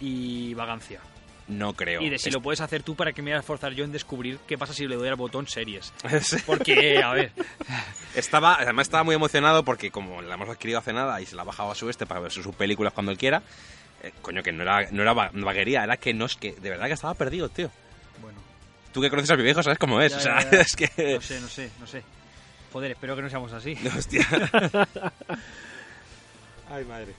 y 0.00 0.54
vagancia. 0.54 1.00
No 1.48 1.74
creo. 1.74 2.00
Y 2.00 2.08
de 2.08 2.18
si 2.18 2.28
Es- 2.30 2.34
lo 2.34 2.40
puedes 2.40 2.60
hacer 2.62 2.82
tú 2.82 2.94
para 2.94 3.12
que 3.12 3.20
me 3.20 3.30
voy 3.32 3.36
a 3.36 3.40
esforzar 3.40 3.72
yo 3.74 3.84
en 3.84 3.92
descubrir 3.92 4.38
qué 4.46 4.56
pasa 4.56 4.72
si 4.72 4.86
le 4.86 4.94
doy 4.96 5.08
al 5.08 5.16
botón 5.16 5.46
series. 5.48 5.92
Porque, 6.46 7.02
a 7.02 7.12
ver, 7.12 7.32
Estaba, 8.14 8.54
además 8.54 8.86
estaba 8.86 9.02
muy 9.04 9.14
emocionado 9.14 9.64
porque 9.64 9.90
como 9.90 10.22
la 10.22 10.34
hemos 10.34 10.48
adquirido 10.48 10.78
hace 10.78 10.92
nada 10.92 11.20
y 11.20 11.26
se 11.26 11.34
la 11.34 11.42
ha 11.42 11.44
bajado 11.44 11.70
a 11.70 11.74
su 11.74 11.90
este 11.90 12.06
para 12.06 12.20
ver 12.20 12.30
sus 12.30 12.46
películas 12.54 12.92
cuando 12.92 13.10
él 13.12 13.18
quiera, 13.18 13.42
eh, 14.02 14.12
coño, 14.20 14.42
que 14.42 14.52
no 14.52 14.62
era, 14.62 14.88
no 14.90 15.02
era 15.02 15.12
va- 15.12 15.30
vaguería, 15.32 15.84
era 15.84 15.96
que 15.96 16.12
no 16.14 16.26
es 16.26 16.36
que 16.36 16.52
de 16.52 16.70
verdad 16.70 16.86
que 16.86 16.92
estaba 16.94 17.14
perdido, 17.14 17.48
tío. 17.48 17.70
bueno, 18.20 18.38
Tú 18.92 19.00
que 19.00 19.10
conoces 19.10 19.30
a 19.30 19.36
mi 19.36 19.42
viejo 19.42 19.62
sabes 19.62 19.78
cómo 19.78 20.00
es, 20.00 20.12
Ya, 20.12 20.18
o 20.18 20.20
sea, 20.20 20.40
ya, 20.42 20.50
ya. 20.50 20.60
es 20.60 20.76
que... 20.76 21.14
no 21.14 21.20
sé, 21.20 21.40
no 21.40 21.48
sé, 21.48 21.70
no 21.80 21.86
sé. 21.86 22.02
Joder, 22.72 22.92
espero 22.92 23.16
que 23.16 23.22
no 23.22 23.30
seamos 23.30 23.52
así. 23.52 23.76
Hostia. 23.98 24.26
Ay, 26.70 26.84
madre. 26.84 27.14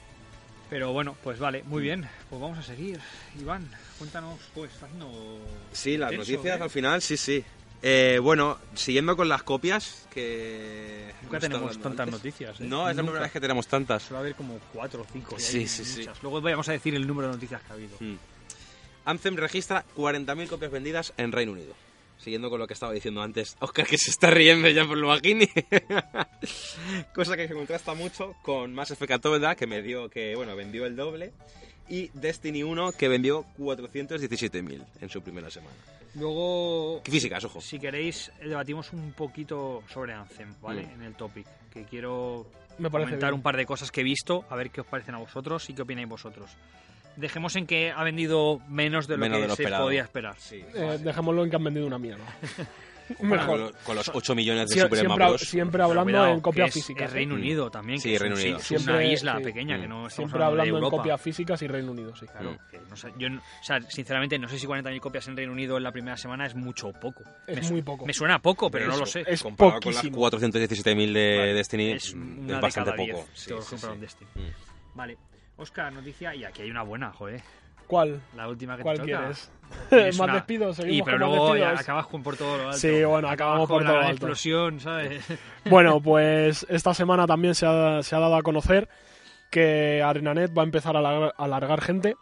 Pero 0.69 0.91
bueno, 0.91 1.15
pues 1.23 1.37
vale, 1.39 1.63
muy 1.63 1.83
bien. 1.83 2.07
Pues 2.29 2.41
vamos 2.41 2.57
a 2.57 2.63
seguir. 2.63 2.99
Iván, 3.39 3.69
cuéntanos, 3.99 4.39
pues, 4.55 4.71
está 4.73 4.85
haciendo... 4.87 5.39
Sí, 5.71 5.97
las 5.97 6.09
tenso, 6.09 6.31
noticias 6.31 6.59
¿eh? 6.59 6.63
al 6.63 6.69
final, 6.69 7.01
sí, 7.01 7.15
sí. 7.17 7.43
Eh, 7.85 8.17
bueno, 8.19 8.57
siguiendo 8.75 9.17
con 9.17 9.27
las 9.27 9.43
copias, 9.43 10.07
que... 10.09 11.11
Nunca 11.23 11.41
tenemos 11.41 11.77
tantas 11.77 12.07
antes. 12.07 12.13
noticias. 12.13 12.61
¿eh? 12.61 12.63
No, 12.63 12.89
es 12.89 12.95
la 12.95 13.03
primera 13.03 13.23
vez 13.23 13.31
que 13.33 13.41
tenemos 13.41 13.67
tantas. 13.67 14.03
Suele 14.03 14.19
haber 14.19 14.35
como 14.35 14.57
cuatro 14.71 15.01
o 15.01 15.05
cinco. 15.11 15.35
Sí, 15.37 15.67
sí, 15.67 15.83
sí. 15.83 16.05
Luego 16.21 16.39
vamos 16.39 16.69
a 16.69 16.71
decir 16.71 16.95
el 16.95 17.05
número 17.05 17.27
de 17.27 17.33
noticias 17.33 17.61
que 17.61 17.71
ha 17.71 17.75
habido. 17.75 17.97
Mm. 17.99 18.15
Anthem 19.03 19.35
registra 19.35 19.83
40.000 19.97 20.47
copias 20.47 20.71
vendidas 20.71 21.13
en 21.17 21.33
Reino 21.33 21.51
Unido. 21.51 21.73
Siguiendo 22.19 22.49
con 22.49 22.57
lo 22.57 22.67
que 22.67 22.73
estaba 22.73 22.93
diciendo 22.93 23.21
antes, 23.21 23.57
Oscar 23.59 23.85
que 23.85 23.97
se 23.97 24.11
está 24.11 24.31
riendo 24.31 24.69
ya 24.69 24.87
por 24.87 24.97
lo 24.97 25.09
bajini. 25.09 25.49
Cosa 27.13 27.35
que 27.35 27.49
se 27.49 27.53
contrasta 27.53 27.93
mucho 27.95 28.33
con 28.43 28.73
Mass 28.73 28.91
Effect 28.91 29.11
Andromeda, 29.11 29.55
que 29.55 29.67
me 29.67 29.81
dio 29.81 30.09
que, 30.09 30.37
bueno, 30.37 30.55
vendió 30.55 30.85
el 30.85 30.95
doble. 30.95 31.33
Y 31.89 32.11
Destiny 32.13 32.63
1, 32.63 32.93
que 32.93 33.09
vendió 33.09 33.45
417.000 33.59 34.85
en 35.01 35.09
su 35.09 35.21
primera 35.21 35.49
semana. 35.49 35.75
Luego, 36.15 37.01
Físicas, 37.05 37.43
ojo. 37.45 37.59
si 37.61 37.79
queréis, 37.79 38.31
debatimos 38.41 38.93
un 38.93 39.13
poquito 39.13 39.83
sobre 39.91 40.13
Anthem, 40.13 40.53
¿vale? 40.61 40.83
Mm. 40.85 40.91
En 40.95 41.01
el 41.03 41.15
topic. 41.15 41.47
Que 41.71 41.83
quiero 41.85 42.45
Me 42.77 42.89
comentar 42.89 43.19
bien. 43.19 43.33
un 43.33 43.41
par 43.41 43.57
de 43.57 43.65
cosas 43.65 43.91
que 43.91 44.01
he 44.01 44.03
visto, 44.03 44.45
a 44.49 44.55
ver 44.55 44.69
qué 44.69 44.81
os 44.81 44.87
parecen 44.87 45.15
a 45.15 45.17
vosotros 45.17 45.69
y 45.69 45.73
qué 45.73 45.81
opináis 45.81 46.07
vosotros. 46.07 46.51
Dejemos 47.15 47.55
en 47.55 47.67
que 47.67 47.91
ha 47.91 48.03
vendido 48.03 48.59
menos 48.67 49.07
de 49.07 49.17
lo 49.17 49.21
Menos 49.21 49.37
que 49.37 49.41
de 49.43 49.47
lo 49.47 49.55
se 49.55 49.63
esperado. 49.63 49.83
podía 49.85 50.01
esperar. 50.03 50.35
Sí. 50.39 50.63
Eh, 50.73 50.97
dejémoslo 51.01 51.43
en 51.43 51.49
que 51.49 51.55
han 51.55 51.63
vendido 51.63 51.85
una 51.87 51.99
mierda. 51.99 52.25
Con, 53.15 53.29
Mejor. 53.29 53.73
con 53.83 53.95
los 53.95 54.11
8 54.13 54.35
millones 54.35 54.69
de 54.69 54.75
Sie- 54.75 54.81
Super 54.83 54.99
siempre, 54.99 55.25
Bros. 55.25 55.41
siempre 55.41 55.83
hablando 55.83 56.03
cuidado, 56.03 56.27
en 56.33 56.41
copias 56.41 56.65
que 56.65 56.79
es, 56.79 56.85
físicas. 56.85 57.07
Es. 57.07 57.13
Reino 57.13 57.35
Unido 57.35 57.69
también. 57.71 57.99
Sí, 57.99 58.09
que 58.09 58.15
es 58.15 58.21
un 58.21 58.27
Reino 58.27 58.35
Unido. 58.41 58.57
es 58.57 58.71
una 58.71 58.79
Siempre, 58.79 59.11
isla 59.13 59.37
sí. 59.37 59.43
pequeña, 59.43 59.77
Mm. 59.77 59.81
que 59.81 59.87
no 59.87 59.95
estamos 59.95 60.13
Siempre 60.13 60.43
hablando 60.43 60.75
de 60.79 60.83
en 60.85 60.89
copias 60.89 61.21
físicas 61.21 61.61
y 61.61 61.67
Reino 61.67 61.91
Unido, 61.91 62.15
sí. 62.15 62.25
Claro, 62.27 62.51
Mm. 62.51 62.57
que 62.71 62.79
no 62.89 62.95
sé, 62.95 63.07
yo, 63.17 63.29
no- 63.29 63.39
o 63.39 63.63
sea, 63.63 63.81
sinceramente, 63.81 64.39
no 64.39 64.47
sé 64.47 64.59
si 64.59 64.65
40.000 64.67 64.99
copias 65.01 65.27
en 65.27 65.37
Reino 65.37 65.51
Unido 65.53 65.77
en 65.77 65.83
la 65.83 65.91
primera 65.91 66.17
semana 66.17 66.45
es 66.45 66.55
mucho 66.55 66.87
o 66.89 66.93
poco. 66.93 67.23
Es 67.47 67.63
me, 67.65 67.71
muy 67.71 67.81
poco. 67.81 68.05
Me 68.05 68.13
suena 68.13 68.39
poco, 68.39 68.69
pero 68.71 68.85
no 68.87 68.91
Eso, 68.91 68.99
lo 69.01 69.05
sé. 69.05 69.23
Es 69.27 69.41
Comparado 69.43 69.79
con 69.81 69.93
las 69.93 70.01
poquísimo. 70.01 70.17
417.000 70.19 71.13
de 71.13 71.37
Vale. 71.37 71.53
Destiny, 71.53 71.91
es 71.91 72.15
mm, 72.15 72.39
una 72.45 72.55
es 72.55 72.61
bastante 72.61 72.91
poco. 72.93 73.25
Sí, 73.33 73.49
todos 73.49 73.65
sí, 73.65 73.69
compraron 73.71 73.97
sí. 73.97 74.01
Destiny. 74.01 74.29
Mm. 74.35 74.95
Vale. 74.97 75.17
Oscar, 75.57 75.93
noticia, 75.93 76.33
y 76.35 76.43
aquí 76.43 76.63
hay 76.63 76.71
una 76.71 76.81
buena, 76.81 77.11
joder. 77.13 77.41
¿Cuál? 77.93 78.21
La 78.35 78.47
última 78.47 78.75
que 78.75 78.81
¿Cuál 78.83 78.97
te 78.97 79.03
quieres? 79.03 79.51
¿Más 79.91 80.19
una- 80.19 80.33
despidos? 80.33 80.79
Y 80.79 80.81
¿Seguimos 80.81 81.05
pero 81.05 81.19
con 81.19 81.27
luego 81.29 81.55
ya 81.55 81.69
acabas 81.71 82.07
con 82.07 82.23
por 82.23 82.35
todo 82.37 82.57
lo 82.57 82.63
alto. 82.65 82.77
Sí, 82.77 83.03
bueno, 83.03 83.27
acabamos 83.29 83.67
con 83.67 83.77
por 83.77 83.83
la 83.83 83.89
todo 83.89 83.99
alto. 83.99 84.11
explosión, 84.11 84.79
¿sabes? 84.79 85.23
Bueno, 85.69 86.01
pues 86.01 86.65
esta 86.69 86.93
semana 86.95 87.25
también 87.27 87.53
se 87.55 87.65
ha, 87.67 88.01
se 88.03 88.15
ha 88.15 88.19
dado 88.19 88.35
a 88.35 88.41
conocer 88.41 88.89
que 89.51 90.01
ArenaNet 90.03 90.51
va 90.57 90.63
a 90.63 90.65
empezar 90.65 90.95
a 90.95 90.99
alargar, 90.99 91.33
a 91.37 91.43
alargar 91.43 91.81
gente 91.81 92.15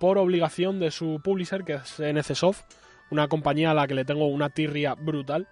por 0.00 0.16
obligación 0.18 0.80
de 0.80 0.90
su 0.90 1.20
publisher, 1.22 1.62
que 1.64 1.74
es 1.74 2.00
NCSoft, 2.00 2.62
una 3.10 3.28
compañía 3.28 3.70
a 3.72 3.74
la 3.74 3.86
que 3.86 3.94
le 3.94 4.04
tengo 4.06 4.26
una 4.26 4.48
tirria 4.48 4.94
brutal, 4.94 5.46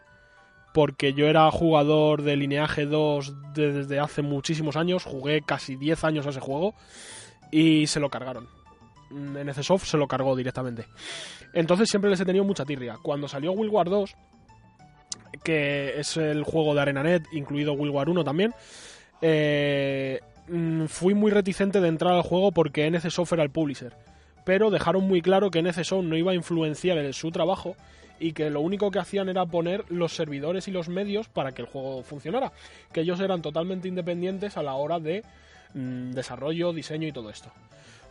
porque 0.72 1.12
yo 1.12 1.26
era 1.28 1.50
jugador 1.50 2.22
de 2.22 2.36
Lineaje 2.36 2.86
2 2.86 3.52
de- 3.52 3.72
desde 3.72 4.00
hace 4.00 4.22
muchísimos 4.22 4.76
años, 4.76 5.04
jugué 5.04 5.42
casi 5.42 5.76
10 5.76 6.02
años 6.04 6.26
a 6.26 6.30
ese 6.30 6.40
juego 6.40 6.74
y 7.52 7.86
se 7.86 8.00
lo 8.00 8.08
cargaron. 8.08 8.48
NCSoft 9.10 9.86
se 9.86 9.96
lo 9.96 10.06
cargó 10.06 10.36
directamente. 10.36 10.86
Entonces 11.52 11.88
siempre 11.88 12.10
les 12.10 12.20
he 12.20 12.24
tenido 12.24 12.44
mucha 12.44 12.64
tirria. 12.64 12.98
Cuando 13.02 13.28
salió 13.28 13.52
World 13.52 13.72
War 13.72 13.90
2, 13.90 14.14
que 15.42 15.98
es 15.98 16.16
el 16.16 16.44
juego 16.44 16.74
de 16.74 16.80
ArenaNet, 16.80 17.24
incluido 17.32 17.72
World 17.72 17.94
War 17.94 18.08
1 18.08 18.24
también, 18.24 18.54
eh, 19.22 20.20
mm, 20.48 20.86
fui 20.86 21.14
muy 21.14 21.30
reticente 21.30 21.80
de 21.80 21.88
entrar 21.88 22.14
al 22.14 22.22
juego 22.22 22.52
porque 22.52 22.90
NCSoft 22.90 23.32
era 23.32 23.42
el 23.42 23.50
publisher. 23.50 23.94
Pero 24.44 24.70
dejaron 24.70 25.04
muy 25.04 25.22
claro 25.22 25.50
que 25.50 25.62
NCSoft 25.62 26.04
no 26.04 26.16
iba 26.16 26.32
a 26.32 26.34
influenciar 26.34 26.98
en 26.98 27.12
su 27.12 27.30
trabajo 27.30 27.76
y 28.18 28.32
que 28.32 28.50
lo 28.50 28.60
único 28.60 28.90
que 28.90 28.98
hacían 28.98 29.28
era 29.28 29.46
poner 29.46 29.84
los 29.88 30.14
servidores 30.14 30.68
y 30.68 30.70
los 30.70 30.88
medios 30.88 31.28
para 31.28 31.52
que 31.52 31.62
el 31.62 31.68
juego 31.68 32.02
funcionara. 32.02 32.52
Que 32.92 33.00
ellos 33.00 33.20
eran 33.20 33.42
totalmente 33.42 33.88
independientes 33.88 34.56
a 34.56 34.62
la 34.62 34.74
hora 34.74 35.00
de 35.00 35.24
mm, 35.74 36.10
desarrollo, 36.12 36.72
diseño 36.72 37.08
y 37.08 37.12
todo 37.12 37.30
esto. 37.30 37.50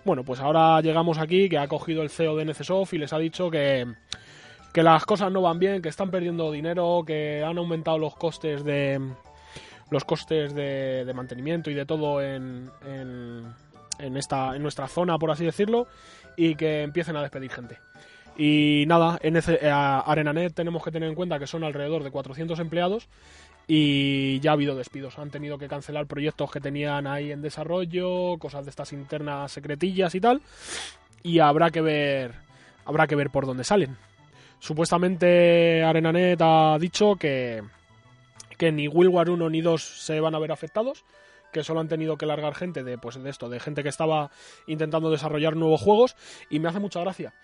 Bueno, 0.06 0.24
pues 0.24 0.40
ahora 0.40 0.82
llegamos 0.82 1.18
aquí, 1.18 1.50
que 1.50 1.58
ha 1.58 1.68
cogido 1.68 2.02
el 2.02 2.10
CEO 2.10 2.36
de 2.36 2.46
NCSoft 2.46 2.94
y 2.94 2.98
les 2.98 3.14
ha 3.14 3.18
dicho 3.20 3.52
que, 3.52 3.86
que 4.74 4.82
las 4.84 5.06
cosas 5.06 5.32
no 5.32 5.42
van 5.42 5.60
bien, 5.60 5.82
que 5.82 5.90
están 5.90 6.10
perdiendo 6.10 6.52
dinero, 6.52 7.04
que 7.06 7.44
han 7.46 7.58
aumentado 7.58 7.98
los 8.00 8.16
costes 8.16 8.64
de 8.64 9.00
los 9.92 10.04
costes 10.06 10.54
de, 10.54 11.04
de 11.04 11.14
mantenimiento 11.16 11.72
y 11.72 11.74
de 11.74 11.86
todo 11.86 12.22
en, 12.22 12.70
en, 12.86 13.44
en 13.98 14.18
esta 14.18 14.56
en 14.56 14.62
nuestra 14.62 14.88
zona, 14.88 15.18
por 15.18 15.32
así 15.32 15.44
decirlo, 15.46 15.88
y 16.38 16.56
que 16.56 16.84
empiecen 16.84 17.16
a 17.16 17.22
despedir 17.24 17.52
gente. 17.52 17.80
Y 18.38 18.86
nada, 18.88 19.20
en 19.22 19.36
ese- 19.36 19.60
eh, 19.66 19.70
a 19.70 20.00
ArenaNet 20.00 20.54
tenemos 20.54 20.84
que 20.84 20.92
tener 20.92 21.10
en 21.10 21.16
cuenta 21.16 21.40
que 21.40 21.48
son 21.48 21.64
alrededor 21.64 22.04
de 22.04 22.12
400 22.12 22.60
empleados 22.60 23.10
y 23.72 24.40
ya 24.40 24.50
ha 24.50 24.54
habido 24.54 24.76
despidos. 24.76 25.20
Han 25.20 25.30
tenido 25.30 25.60
que 25.60 25.68
cancelar 25.68 26.08
proyectos 26.08 26.50
que 26.50 26.60
tenían 26.60 27.06
ahí 27.06 27.32
en 27.32 27.44
desarrollo, 27.44 28.40
cosas 28.40 28.66
de 28.66 28.72
estas 28.72 28.92
internas 28.94 29.52
secretillas 29.52 30.16
y 30.16 30.20
tal. 30.20 30.42
Y 31.22 31.38
habrá 31.38 31.70
que 31.70 31.82
ver, 31.82 32.34
habrá 32.84 33.06
que 33.06 33.16
ver 33.16 33.30
por 33.30 33.46
dónde 33.46 33.64
salen. 33.64 33.96
Supuestamente 34.58 35.84
ArenaNet 35.84 36.42
ha 36.42 36.78
dicho 36.80 37.16
que, 37.16 37.62
que 38.58 38.72
ni 38.72 38.88
World 38.88 39.14
War 39.14 39.30
1 39.30 39.50
ni 39.52 39.62
2 39.62 39.84
se 39.84 40.20
van 40.20 40.34
a 40.34 40.40
ver 40.40 40.52
afectados, 40.52 41.06
que 41.54 41.64
solo 41.64 41.80
han 41.80 41.88
tenido 41.88 42.18
que 42.18 42.26
largar 42.26 42.56
gente 42.56 42.84
de 42.84 42.98
pues 42.98 43.22
de 43.22 43.30
esto, 43.30 43.50
de 43.50 43.60
gente 43.60 43.84
que 43.84 43.90
estaba 43.90 44.32
intentando 44.66 45.12
desarrollar 45.12 45.56
nuevos 45.56 45.80
juegos 45.80 46.16
y 46.50 46.58
me 46.58 46.70
hace 46.70 46.80
mucha 46.80 47.02
gracia, 47.02 47.36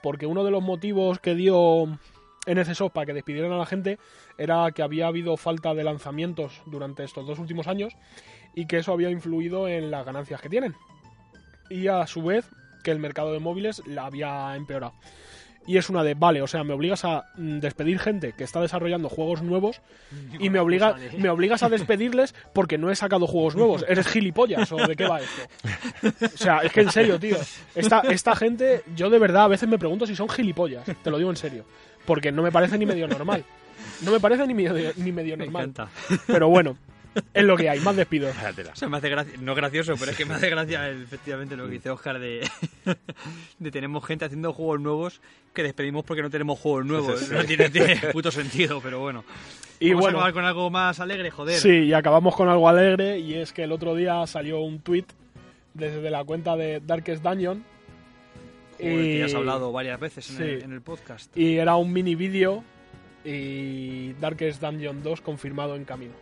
porque 0.00 0.26
uno 0.26 0.44
de 0.44 0.52
los 0.52 0.62
motivos 0.62 1.18
que 1.18 1.34
dio 1.34 1.98
NCSoft 2.46 2.92
para 2.92 3.06
que 3.06 3.14
despidieran 3.14 3.52
a 3.52 3.58
la 3.58 3.66
gente 3.66 3.98
era 4.38 4.70
que 4.72 4.82
había 4.82 5.06
habido 5.06 5.36
falta 5.36 5.74
de 5.74 5.84
lanzamientos 5.84 6.62
durante 6.66 7.04
estos 7.04 7.26
dos 7.26 7.38
últimos 7.38 7.66
años 7.68 7.94
y 8.54 8.66
que 8.66 8.78
eso 8.78 8.92
había 8.92 9.10
influido 9.10 9.68
en 9.68 9.90
las 9.90 10.04
ganancias 10.04 10.40
que 10.40 10.48
tienen. 10.48 10.74
Y 11.70 11.88
a 11.88 12.06
su 12.06 12.22
vez 12.22 12.48
que 12.82 12.90
el 12.90 12.98
mercado 12.98 13.32
de 13.32 13.38
móviles 13.38 13.82
la 13.86 14.06
había 14.06 14.54
empeorado. 14.56 14.94
Y 15.66 15.76
es 15.76 15.88
una 15.88 16.02
de, 16.02 16.14
vale, 16.14 16.42
o 16.42 16.46
sea, 16.48 16.64
me 16.64 16.74
obligas 16.74 17.04
a 17.04 17.26
mm, 17.36 17.60
despedir 17.60 18.00
gente 18.00 18.32
que 18.32 18.42
está 18.42 18.60
desarrollando 18.60 19.08
juegos 19.08 19.42
nuevos 19.42 19.80
y 20.40 20.50
me, 20.50 20.58
obliga, 20.58 20.96
me 21.18 21.28
obligas 21.30 21.62
a 21.62 21.68
despedirles 21.68 22.34
porque 22.52 22.78
no 22.78 22.90
he 22.90 22.96
sacado 22.96 23.26
juegos 23.26 23.54
nuevos. 23.54 23.84
¿Eres 23.88 24.08
gilipollas 24.08 24.70
o 24.72 24.76
de 24.76 24.96
qué 24.96 25.06
va 25.06 25.20
esto? 25.20 25.42
O 26.34 26.36
sea, 26.36 26.58
es 26.58 26.72
que 26.72 26.80
en 26.80 26.90
serio, 26.90 27.18
tío. 27.18 27.36
Esta, 27.74 28.00
esta 28.00 28.34
gente, 28.34 28.82
yo 28.96 29.08
de 29.08 29.18
verdad 29.18 29.44
a 29.44 29.48
veces 29.48 29.68
me 29.68 29.78
pregunto 29.78 30.06
si 30.06 30.16
son 30.16 30.28
gilipollas. 30.28 30.84
Te 31.02 31.10
lo 31.10 31.18
digo 31.18 31.30
en 31.30 31.36
serio. 31.36 31.64
Porque 32.04 32.32
no 32.32 32.42
me 32.42 32.52
parece 32.52 32.78
ni 32.78 32.86
medio 32.86 33.06
normal. 33.08 33.44
No 34.02 34.10
me 34.12 34.20
parece 34.20 34.46
ni 34.46 34.54
medio, 34.54 34.92
ni 34.96 35.12
medio 35.12 35.36
Me 35.36 35.44
normal. 35.44 35.62
encanta. 35.64 35.88
Pero 36.26 36.48
bueno, 36.48 36.76
es 37.34 37.44
lo 37.44 37.56
que 37.56 37.68
hay. 37.68 37.80
Más 37.80 37.96
despidos. 37.96 38.34
O 38.36 38.76
sea, 38.76 38.88
me 38.88 38.96
hace 38.96 39.08
gracia, 39.08 39.34
no 39.40 39.54
gracioso, 39.54 39.94
pero 39.98 40.12
es 40.12 40.16
que 40.16 40.24
me 40.24 40.34
hace 40.34 40.50
gracia 40.50 40.88
efectivamente 40.90 41.56
lo 41.56 41.66
que 41.66 41.72
dice 41.72 41.90
Oscar 41.90 42.18
de, 42.18 42.48
de 43.58 43.70
tenemos 43.70 44.04
gente 44.04 44.24
haciendo 44.24 44.52
juegos 44.52 44.80
nuevos 44.80 45.20
que 45.52 45.62
despedimos 45.62 46.04
porque 46.04 46.22
no 46.22 46.30
tenemos 46.30 46.58
juegos 46.58 46.86
nuevos. 46.86 47.30
No 47.30 47.44
tiene, 47.44 47.70
tiene 47.70 47.96
puto 48.12 48.30
sentido, 48.30 48.80
pero 48.80 49.00
bueno. 49.00 49.24
Y 49.78 49.90
Vamos 49.90 50.02
bueno, 50.02 50.18
a 50.18 50.20
acabar 50.20 50.34
con 50.34 50.44
algo 50.44 50.70
más 50.70 51.00
alegre, 51.00 51.30
joder. 51.30 51.58
Sí, 51.58 51.70
y 51.86 51.92
acabamos 51.92 52.36
con 52.36 52.48
algo 52.48 52.68
alegre 52.68 53.18
y 53.18 53.34
es 53.34 53.52
que 53.52 53.64
el 53.64 53.72
otro 53.72 53.94
día 53.94 54.24
salió 54.26 54.60
un 54.60 54.80
tweet 54.80 55.06
desde 55.74 56.08
la 56.10 56.22
cuenta 56.24 56.56
de 56.56 56.80
Darkest 56.80 57.22
Dungeon 57.22 57.64
que 58.82 59.18
ya 59.18 59.24
has 59.26 59.34
hablado 59.34 59.72
varias 59.72 59.98
veces 60.00 60.28
en, 60.30 60.36
Sí. 60.36 60.42
el, 60.42 60.62
en 60.64 60.72
el 60.72 60.82
podcast. 60.82 61.36
y 61.36 61.56
era 61.58 61.76
un 61.76 61.92
mini 61.92 62.14
vídeo 62.14 62.62
y 63.24 64.12
Darkest 64.14 64.60
Dungeon 64.60 65.02
2 65.02 65.20
confirmado 65.20 65.76
en 65.76 65.84
camino. 65.84 66.14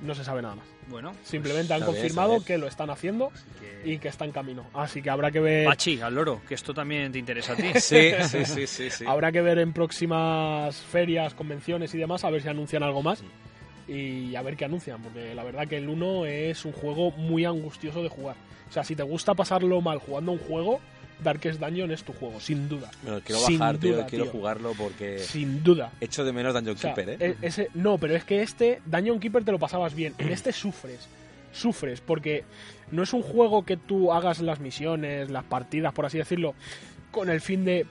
No 0.00 0.14
se 0.14 0.24
sabe 0.24 0.42
nada 0.42 0.56
más. 0.56 0.66
Bueno, 0.88 1.12
Simplemente 1.22 1.72
han 1.72 1.80
confirmado 1.82 2.44
que 2.44 2.58
lo 2.58 2.66
están 2.66 2.90
haciendo 2.90 3.32
que... 3.58 3.90
y 3.92 3.98
que 3.98 4.08
está 4.08 4.26
en 4.26 4.32
camino. 4.32 4.66
Así 4.74 5.00
que 5.00 5.08
habrá 5.08 5.30
que 5.30 5.40
ver 5.40 5.64
Pachi, 5.66 6.00
al 6.02 6.14
loro, 6.14 6.42
que 6.46 6.54
esto 6.54 6.74
también 6.74 7.10
te 7.10 7.18
interesa 7.18 7.54
a 7.54 7.56
ti. 7.56 7.70
Sí, 7.80 8.10
sí, 8.28 8.44
sí, 8.44 8.66
sí. 8.66 8.90
sí. 8.90 9.04
habrá 9.06 9.32
que 9.32 9.40
ver 9.40 9.58
en 9.60 9.72
próximas 9.72 10.76
ferias, 10.76 11.32
convenciones 11.32 11.94
y 11.94 11.98
demás 11.98 12.22
a 12.24 12.30
ver 12.30 12.42
si 12.42 12.48
anuncian 12.48 12.82
algo 12.82 13.02
más. 13.02 13.22
Y 13.88 14.34
a 14.34 14.42
ver 14.42 14.56
qué 14.56 14.66
anuncian, 14.66 15.02
porque 15.02 15.34
la 15.34 15.42
verdad 15.44 15.66
que 15.66 15.76
el 15.78 15.88
1 15.88 16.26
es 16.26 16.64
un 16.66 16.72
juego 16.72 17.10
muy 17.12 17.44
angustioso 17.46 18.02
de 18.02 18.08
jugar. 18.10 18.36
O 18.68 18.72
sea, 18.72 18.84
si 18.84 18.94
te 18.96 19.02
gusta 19.02 19.34
pasarlo 19.34 19.80
mal 19.80 19.98
jugando 19.98 20.32
un 20.32 20.38
juego, 20.38 20.80
Darkest 21.22 21.60
Dungeon 21.60 21.90
es 21.92 22.02
tu 22.04 22.12
juego, 22.12 22.40
sin 22.40 22.68
duda. 22.68 22.90
Me 23.02 23.10
lo 23.12 23.20
quiero 23.20 23.40
Sin 23.42 23.58
bajar, 23.58 23.78
tío. 23.78 23.94
duda, 23.96 24.06
quiero 24.06 24.24
tío. 24.24 24.32
jugarlo 24.32 24.72
porque 24.76 25.18
Sin 25.20 25.62
duda. 25.62 25.92
echo 26.00 26.24
de 26.24 26.32
menos 26.32 26.52
Dungeon 26.54 26.76
O 26.76 26.78
sea, 26.78 26.94
Keeper, 26.94 27.22
¿eh? 27.22 27.36
e- 27.40 27.46
ese, 27.46 27.68
no, 27.74 27.98
pero 27.98 28.14
es 28.16 28.24
que 28.24 28.42
este 28.42 28.80
Dungeon 28.86 29.20
Keeper 29.20 29.44
te 29.44 29.52
lo 29.52 29.58
pasabas 29.58 29.94
bien. 29.94 30.14
En 30.18 30.30
este 30.30 30.52
sufres. 30.52 31.08
Sufres, 31.52 32.00
porque 32.00 32.44
no 32.90 33.02
es 33.04 33.12
un 33.12 33.22
juego 33.22 33.64
que 33.64 33.76
tú 33.76 34.12
hagas 34.12 34.40
las 34.40 34.58
misiones, 34.58 35.30
las 35.30 35.44
partidas, 35.44 35.92
por 35.92 36.04
así 36.04 36.18
decirlo, 36.18 36.54
con 37.12 37.30
el 37.30 37.40
fin 37.40 37.64
de 37.64 37.86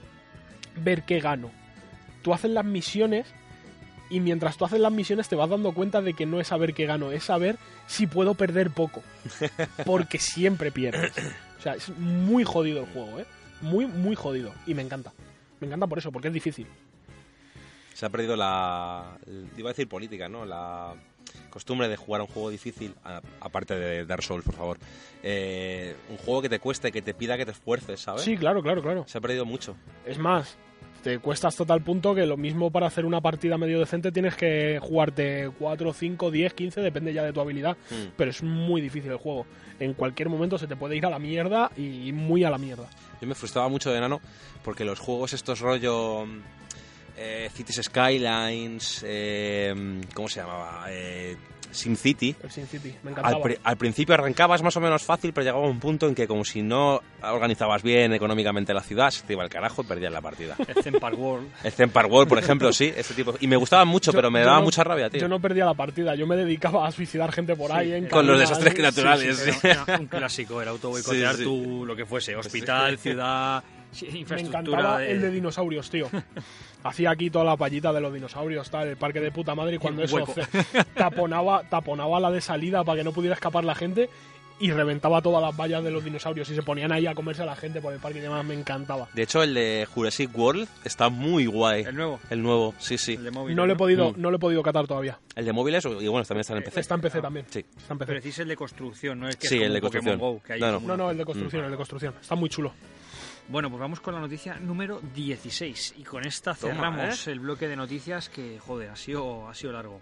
ver 0.76 1.02
qué 1.04 1.18
gano. 1.20 1.50
Tú 2.22 2.34
haces 2.34 2.50
las 2.50 2.64
misiones 2.66 3.26
y 4.10 4.20
mientras 4.20 4.58
tú 4.58 4.66
haces 4.66 4.80
las 4.80 4.92
misiones 4.92 5.28
te 5.28 5.34
vas 5.36 5.48
dando 5.48 5.72
cuenta 5.72 6.02
de 6.02 6.12
que 6.12 6.26
no 6.26 6.40
es 6.40 6.48
saber 6.48 6.74
qué 6.74 6.84
gano, 6.84 7.10
es 7.10 7.24
saber 7.24 7.56
si 7.86 8.06
puedo 8.06 8.34
perder 8.34 8.70
poco. 8.70 9.02
Porque 9.86 10.18
siempre 10.18 10.70
pierdes. 10.70 11.12
O 11.64 11.66
sea, 11.66 11.74
es 11.76 11.88
muy 11.96 12.44
jodido 12.44 12.80
el 12.80 12.86
juego, 12.86 13.20
¿eh? 13.20 13.24
Muy, 13.62 13.86
muy 13.86 14.14
jodido. 14.14 14.52
Y 14.66 14.74
me 14.74 14.82
encanta. 14.82 15.14
Me 15.60 15.66
encanta 15.66 15.86
por 15.86 15.96
eso, 15.96 16.12
porque 16.12 16.28
es 16.28 16.34
difícil. 16.34 16.66
Se 17.94 18.04
ha 18.04 18.10
perdido 18.10 18.36
la. 18.36 19.16
Iba 19.56 19.70
a 19.70 19.72
decir 19.72 19.88
política, 19.88 20.28
¿no? 20.28 20.44
La 20.44 20.92
costumbre 21.48 21.88
de 21.88 21.96
jugar 21.96 22.20
a 22.20 22.24
un 22.24 22.30
juego 22.30 22.50
difícil, 22.50 22.94
aparte 23.40 23.74
de 23.76 24.04
Dark 24.04 24.22
Souls, 24.22 24.44
por 24.44 24.54
favor. 24.54 24.78
Eh, 25.22 25.96
un 26.10 26.18
juego 26.18 26.42
que 26.42 26.50
te 26.50 26.58
cueste, 26.58 26.92
que 26.92 27.00
te 27.00 27.14
pida 27.14 27.38
que 27.38 27.46
te 27.46 27.52
esfuerces, 27.52 27.98
¿sabes? 27.98 28.20
Sí, 28.20 28.36
claro, 28.36 28.62
claro, 28.62 28.82
claro. 28.82 29.04
Se 29.08 29.16
ha 29.16 29.22
perdido 29.22 29.46
mucho. 29.46 29.74
Es 30.04 30.18
más, 30.18 30.58
te 31.02 31.18
cuesta 31.18 31.48
hasta 31.48 31.64
tal 31.64 31.82
punto 31.82 32.14
que 32.14 32.26
lo 32.26 32.36
mismo 32.36 32.70
para 32.70 32.88
hacer 32.88 33.06
una 33.06 33.20
partida 33.20 33.56
medio 33.56 33.78
decente 33.78 34.12
tienes 34.12 34.34
que 34.36 34.78
jugarte 34.82 35.50
4, 35.58 35.92
5, 35.92 36.30
10, 36.30 36.54
15, 36.54 36.80
depende 36.82 37.14
ya 37.14 37.22
de 37.22 37.32
tu 37.32 37.40
habilidad. 37.40 37.76
Mm. 37.90 38.12
Pero 38.16 38.30
es 38.30 38.42
muy 38.42 38.80
difícil 38.80 39.10
el 39.12 39.18
juego. 39.18 39.46
En 39.80 39.94
cualquier 39.94 40.28
momento 40.28 40.58
se 40.58 40.66
te 40.66 40.76
puede 40.76 40.96
ir 40.96 41.06
a 41.06 41.10
la 41.10 41.18
mierda 41.18 41.70
y 41.76 42.12
muy 42.12 42.44
a 42.44 42.50
la 42.50 42.58
mierda. 42.58 42.88
Yo 43.20 43.26
me 43.26 43.34
frustraba 43.34 43.68
mucho 43.68 43.90
de 43.90 43.98
enano 43.98 44.20
porque 44.62 44.84
los 44.84 44.98
juegos 44.98 45.32
estos 45.32 45.60
rollo 45.60 46.26
eh, 47.16 47.48
Cities 47.52 47.80
Skylines, 47.84 49.04
eh, 49.06 50.00
¿cómo 50.14 50.28
se 50.28 50.40
llamaba? 50.40 50.86
Eh, 50.90 51.36
SimCity. 51.74 52.34
El 52.42 52.50
Sin 52.50 52.66
City, 52.66 52.94
me 53.02 53.12
Al, 53.22 53.40
pri- 53.40 53.58
al 53.62 53.76
principio 53.76 54.14
arrancabas 54.14 54.62
más 54.62 54.76
o 54.76 54.80
menos 54.80 55.02
fácil, 55.02 55.32
pero 55.32 55.44
llegaba 55.44 55.66
un 55.66 55.80
punto 55.80 56.06
en 56.08 56.14
que 56.14 56.26
como 56.26 56.44
si 56.44 56.62
no 56.62 57.00
organizabas 57.22 57.82
bien 57.82 58.12
económicamente 58.12 58.72
la 58.74 58.82
ciudad, 58.82 59.10
se 59.10 59.22
te 59.26 59.32
iba 59.34 59.42
al 59.42 59.48
carajo 59.48 59.82
y 59.82 59.86
perdías 59.86 60.12
la 60.12 60.20
partida. 60.20 60.56
El 60.66 60.82
Zen 60.82 60.94
Park 61.00 61.18
World. 61.18 61.48
El 61.62 61.72
Zen 61.72 61.90
Park 61.90 62.10
World, 62.10 62.28
por 62.28 62.38
ejemplo, 62.38 62.72
sí, 62.72 62.92
ese 62.96 63.14
tipo. 63.14 63.34
Y 63.40 63.46
me 63.46 63.56
gustaban 63.56 63.88
mucho, 63.88 64.12
Yo- 64.12 64.16
pero 64.16 64.30
me 64.30 64.40
daba 64.40 64.58
no- 64.58 64.64
mucha 64.64 64.84
rabia, 64.84 65.10
tío. 65.10 65.20
Yo 65.20 65.28
no 65.28 65.40
perdía 65.40 65.64
la 65.64 65.74
partida, 65.74 66.14
yo 66.14 66.26
me 66.26 66.36
dedicaba 66.36 66.86
a 66.86 66.92
suicidar 66.92 67.32
gente 67.32 67.56
por 67.56 67.70
Sí, 67.70 67.76
ahí. 67.76 67.92
En 67.94 68.06
con 68.08 68.26
los 68.26 68.38
desastres 68.38 68.78
naturales, 68.78 69.36
sí, 69.38 69.52
sí. 69.52 69.58
Era, 69.66 69.84
era 69.86 69.98
un 69.98 70.06
clásico, 70.06 70.60
era 70.62 70.70
autoboicotear 70.70 71.32
Sí, 71.34 71.38
sí. 71.38 71.44
tu 71.44 71.84
lo 71.86 71.96
que 71.96 72.06
fuese, 72.06 72.36
hospital, 72.36 72.98
ciudad, 72.98 73.62
sí, 73.94 74.24
Me 74.28 74.40
encantaba 74.40 74.98
de- 74.98 75.12
el 75.12 75.20
de 75.20 75.30
dinosaurios, 75.30 75.88
tío. 75.90 76.08
Hacía 76.84 77.10
aquí 77.12 77.30
toda 77.30 77.44
la 77.46 77.56
payita 77.56 77.92
de 77.92 78.00
los 78.00 78.12
dinosaurios, 78.12 78.68
tal, 78.70 78.88
el 78.88 78.96
parque 78.98 79.20
de 79.20 79.30
puta 79.30 79.54
madre, 79.54 79.76
y 79.76 79.78
cuando 79.78 80.02
eso 80.02 80.26
taponaba, 80.94 81.62
taponaba 81.68 82.20
la 82.20 82.30
de 82.30 82.40
salida 82.40 82.84
para 82.84 82.98
que 82.98 83.04
no 83.04 83.12
pudiera 83.12 83.34
escapar 83.34 83.64
la 83.64 83.74
gente 83.74 84.10
y 84.60 84.70
reventaba 84.70 85.20
todas 85.20 85.42
las 85.42 85.56
vallas 85.56 85.82
de 85.82 85.90
los 85.90 86.04
dinosaurios 86.04 86.48
y 86.48 86.54
se 86.54 86.62
ponían 86.62 86.92
ahí 86.92 87.06
a 87.08 87.14
comerse 87.14 87.42
a 87.42 87.46
la 87.46 87.56
gente 87.56 87.80
por 87.80 87.92
el 87.92 87.98
parque 87.98 88.18
y 88.18 88.22
demás, 88.22 88.44
me 88.44 88.54
encantaba. 88.54 89.08
De 89.12 89.22
hecho, 89.22 89.42
el 89.42 89.52
de 89.52 89.86
Jurassic 89.92 90.30
World 90.36 90.68
está 90.84 91.08
muy 91.08 91.46
guay. 91.46 91.82
El 91.82 91.96
nuevo, 91.96 92.20
El 92.30 92.42
nuevo, 92.42 92.74
sí, 92.78 92.96
sí. 92.96 93.14
el 93.14 93.24
de 93.24 93.30
móvil. 93.32 93.56
No 93.56 93.66
lo 93.66 93.72
he 93.72 93.76
podido, 93.76 94.12
Mm. 94.12 94.20
no 94.20 94.30
lo 94.30 94.36
he 94.36 94.40
podido 94.40 94.62
catar 94.62 94.86
todavía. 94.86 95.18
El 95.34 95.44
de 95.46 95.52
móviles, 95.52 95.84
y 95.86 96.06
bueno, 96.06 96.24
también 96.24 96.42
está 96.42 96.54
en 96.56 96.62
PC. 96.62 96.80
Está 96.80 96.94
en 96.94 97.00
PC 97.00 97.20
también. 97.20 97.46
Sí. 97.50 97.60
Está 97.76 97.94
en 97.94 97.98
PC. 97.98 98.06
Pero 98.06 98.20
decís 98.20 98.38
el 98.38 98.48
de 98.48 98.56
construcción, 98.56 99.18
¿no? 99.20 99.28
Es 99.28 99.36
que 99.36 99.48
Sí, 99.48 99.56
es 99.56 99.62
el 99.62 99.72
de 99.72 99.80
construcción. 99.80 100.18
Go, 100.20 100.40
que 100.46 100.52
hay 100.52 100.60
No, 100.60 100.72
no. 100.72 100.80
No, 100.80 100.96
no, 100.96 101.10
el 101.10 101.18
de 101.18 101.24
construcción, 101.24 101.64
el 101.64 101.70
de 101.72 101.76
construcción. 101.76 102.14
Está 102.20 102.34
muy 102.36 102.48
chulo. 102.48 102.72
Bueno, 103.48 103.68
pues 103.68 103.80
vamos 103.80 104.00
con 104.00 104.14
la 104.14 104.20
noticia 104.20 104.54
número 104.58 105.00
16. 105.14 105.96
Y 105.98 106.02
con 106.02 106.26
esta 106.26 106.54
Toma, 106.54 106.74
cerramos 106.74 107.26
el 107.26 107.40
bloque 107.40 107.68
de 107.68 107.76
noticias 107.76 108.28
que, 108.28 108.58
joder, 108.58 108.90
ha 108.90 108.96
sido, 108.96 109.48
ha 109.48 109.54
sido 109.54 109.72
largo. 109.72 110.00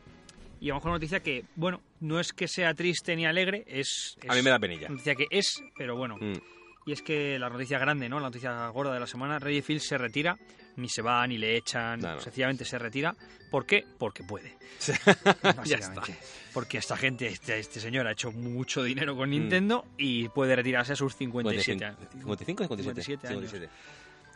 Y 0.61 0.68
vamos 0.68 0.82
con 0.82 0.90
una 0.90 0.99
noticia 0.99 1.20
que, 1.20 1.45
bueno, 1.57 1.80
no 2.01 2.20
es 2.20 2.32
que 2.32 2.47
sea 2.47 2.72
triste 2.72 3.16
ni 3.16 3.26
alegre, 3.26 3.64
es... 3.66 4.16
A 4.28 4.32
mí 4.32 4.38
es 4.38 4.45
me 4.45 4.51
da 4.51 4.61
penilla. 4.61 4.88
Noticia 4.88 5.16
que 5.16 5.26
es, 5.28 5.61
pero 5.76 5.97
bueno. 5.97 6.16
Mm. 6.20 6.34
Y 6.86 6.93
es 6.93 7.03
que 7.03 7.36
la 7.38 7.49
noticia 7.49 7.78
grande, 7.78 8.09
¿no? 8.09 8.20
La 8.20 8.26
noticia 8.26 8.68
gorda 8.68 8.95
de 8.95 9.01
la 9.01 9.07
semana, 9.09 9.40
Redfield 9.40 9.80
se 9.80 9.99
retira, 9.99 10.38
ni 10.76 10.88
se 10.88 11.02
va, 11.02 11.26
ni 11.26 11.38
le 11.38 11.56
echan, 11.56 12.00
No, 12.00 12.14
no. 12.14 12.20
sencillamente 12.20 12.64
se 12.64 12.78
retira. 12.78 13.14
¿Por 13.50 13.66
qué? 13.66 13.84
Porque 13.98 14.22
puede. 14.24 14.56
Ya 15.42 15.52
Básicamente. 15.52 16.14
Porque 16.52 16.78
esta 16.78 16.96
gente, 16.96 17.26
este, 17.28 17.58
este 17.58 17.80
señor 17.80 18.06
ha 18.06 18.12
hecho 18.12 18.30
mucho 18.32 18.82
dinero 18.82 19.14
Mm. 19.14 19.16
con 19.18 19.30
Nintendo 19.30 19.84
y 19.96 20.28
puede 20.28 20.54
retirarse 20.56 20.92
a 20.92 20.96
sus 20.96 21.14
57 21.16 21.84
años. 21.84 21.98
55 22.12 22.64
y 22.64 22.66
57. 22.66 23.02
57 23.02 23.28
años. 23.28 23.50
57. 23.50 23.72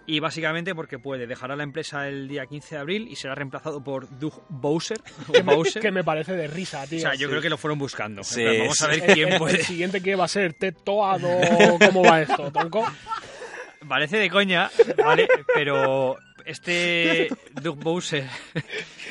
Y 0.09 0.21
básicamente 0.21 0.73
porque 0.73 1.01
puede, 1.01 1.27
dejará 1.27 1.57
la 1.57 1.65
empresa 1.65 2.07
el 2.07 2.29
día 2.29 2.47
15 2.47 2.77
de 2.77 2.81
abril 2.81 3.09
y 3.11 3.17
será 3.17 3.35
reemplazado 3.35 3.83
por 3.83 4.09
Doug 4.21 4.41
Bowser. 4.49 5.01
Que 5.33 5.43
me, 5.43 5.63
que 5.81 5.91
me 5.91 6.05
parece 6.05 6.35
de 6.37 6.47
risa, 6.47 6.87
tío. 6.87 6.99
O 6.99 7.01
sea, 7.01 7.15
yo 7.17 7.29
creo 7.29 7.43
que 7.43 7.51
lo 7.51 7.59
fueron 7.59 7.79
buscando. 7.79 8.21
En 8.21 8.25
Sí, 8.25 8.43
plan, 8.45 8.59
vamos 8.61 8.81
a 8.83 8.87
ver 8.87 9.03
quién 9.15 9.33
el, 9.33 9.39
puede. 9.39 9.57
el 9.59 9.65
siguiente 9.65 10.01
que 10.01 10.15
va 10.15 10.27
a 10.27 10.29
ser 10.29 10.55
Ted 10.55 10.75
Toad 10.85 11.23
o 11.25 11.79
cómo 11.79 12.05
va 12.05 12.23
esto, 12.23 12.53
tronco. 12.53 12.87
Parece 13.89 14.17
de 14.19 14.31
coña, 14.31 14.71
¿vale? 14.97 15.29
Pero 15.55 16.17
este 16.47 17.29
Doug 17.63 17.77
Bowser. 17.77 18.29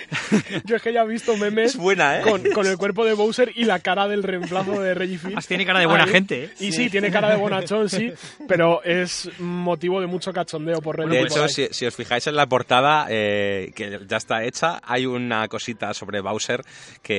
Yo 0.65 0.75
es 0.75 0.81
que 0.81 0.93
ya 0.93 1.01
he 1.03 1.07
visto 1.07 1.35
memes 1.37 1.71
Es 1.71 1.77
buena, 1.77 2.19
¿eh? 2.19 2.21
con, 2.21 2.41
con 2.51 2.65
el 2.67 2.77
cuerpo 2.77 3.05
de 3.05 3.13
Bowser 3.13 3.51
y 3.55 3.65
la 3.65 3.79
cara 3.79 4.07
del 4.07 4.23
reemplazo 4.23 4.79
de 4.81 4.93
Reggie 4.93 5.17
Fils. 5.17 5.47
Tiene 5.47 5.65
cara 5.65 5.79
de 5.79 5.85
buena 5.85 6.03
Ahí. 6.05 6.11
gente, 6.11 6.43
¿eh? 6.45 6.49
Y 6.59 6.71
sí, 6.71 6.89
tiene 6.89 7.11
cara 7.11 7.29
de 7.29 7.37
bonachón, 7.37 7.89
sí, 7.89 8.11
pero 8.47 8.83
es 8.83 9.29
motivo 9.39 10.01
de 10.01 10.07
mucho 10.07 10.31
cachondeo 10.33 10.81
por 10.81 10.97
Reddit. 10.97 11.11
De 11.11 11.21
hecho, 11.21 11.47
si, 11.47 11.67
si 11.71 11.85
os 11.85 11.95
fijáis 11.95 12.27
en 12.27 12.35
la 12.35 12.47
portada, 12.47 13.07
eh, 13.09 13.71
que 13.75 13.99
ya 14.07 14.17
está 14.17 14.43
hecha, 14.43 14.79
hay 14.83 15.05
una 15.05 15.47
cosita 15.47 15.93
sobre 15.93 16.21
Bowser 16.21 16.61
que 17.01 17.15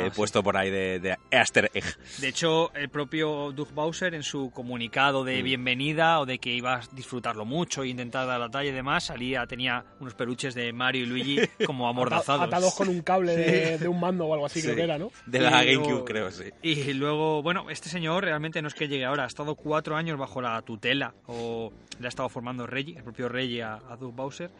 Ah, 0.00 0.06
he 0.06 0.10
sí. 0.10 0.16
puesto 0.16 0.42
por 0.42 0.56
ahí 0.56 0.70
de, 0.70 1.00
de 1.00 1.16
Easter 1.30 1.70
egg. 1.74 1.84
De 2.18 2.28
hecho, 2.28 2.72
el 2.74 2.88
propio 2.88 3.52
Doug 3.52 3.72
Bowser 3.72 4.14
en 4.14 4.22
su 4.22 4.50
comunicado 4.50 5.22
Mm. 5.22 5.26
de 5.26 5.42
bienvenida 5.42 6.20
o 6.20 6.26
de 6.26 6.38
que 6.38 6.50
iba 6.50 6.74
a 6.76 6.80
disfrutarlo 6.92 7.44
mucho 7.44 7.82
e 7.82 7.88
intentar 7.88 8.26
dar 8.26 8.40
la 8.40 8.48
talla 8.48 8.70
y 8.70 8.72
demás, 8.72 9.04
salía, 9.04 9.46
tenía 9.46 9.84
unos 10.00 10.14
peluches 10.14 10.54
de 10.54 10.72
Mario 10.72 11.02
y 11.02 11.06
Luigi 11.06 11.38
como 11.66 11.88
amordazados. 11.88 12.29
Atados 12.38 12.74
con 12.74 12.88
un 12.88 13.00
cable 13.02 13.36
de, 13.36 13.78
de 13.78 13.88
un 13.88 13.98
mando 13.98 14.26
o 14.26 14.34
algo 14.34 14.46
así, 14.46 14.62
creo 14.62 14.76
que 14.76 14.82
era, 14.82 14.98
¿no? 14.98 15.10
De 15.26 15.38
la 15.40 15.64
Y 15.64 15.74
GameCube, 15.74 15.88
luego- 15.90 16.04
creo, 16.04 16.30
sí. 16.30 16.44
Y 16.62 16.92
luego, 16.94 17.42
bueno, 17.42 17.70
este 17.70 17.88
señor 17.88 18.24
realmente 18.24 18.60
no 18.62 18.68
es 18.68 18.74
que 18.74 18.88
llegue 18.88 19.04
ahora, 19.04 19.24
ha 19.24 19.26
estado 19.26 19.54
cuatro 19.54 19.96
años 19.96 20.18
bajo 20.18 20.40
la 20.40 20.60
tutela, 20.62 21.14
o 21.26 21.72
le 21.98 22.06
ha 22.06 22.08
estado 22.08 22.28
formando 22.28 22.66
Reggie, 22.66 22.96
el 22.96 23.02
propio 23.04 23.28
Reggie 23.28 23.62
a, 23.62 23.74
a 23.88 23.96
Doug 23.96 24.14
Bowser. 24.14 24.50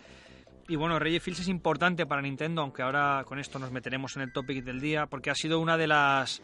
Y 0.69 0.77
bueno, 0.77 0.99
Reggie 1.01 1.19
Fils 1.21 1.41
es 1.41 1.49
importante 1.49 2.07
para 2.07 2.23
Nintendo, 2.23 2.63
aunque 2.63 2.83
ahora 2.83 3.25
con 3.27 3.39
esto 3.41 3.59
nos 3.59 3.73
meteremos 3.73 4.15
en 4.17 4.23
el 4.23 4.33
topic 4.33 4.63
del 4.65 4.81
día, 4.81 5.07
porque 5.07 5.31
ha 5.31 5.35
sido 5.35 5.59
una 5.59 5.77
de 5.77 5.89
las 5.89 6.43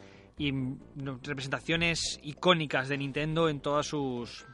representaciones 1.22 2.18
icónicas 2.22 2.88
de 2.88 2.98
Nintendo 2.98 3.48
en 3.48 3.60
todas 3.60 3.86
sus 3.86 4.44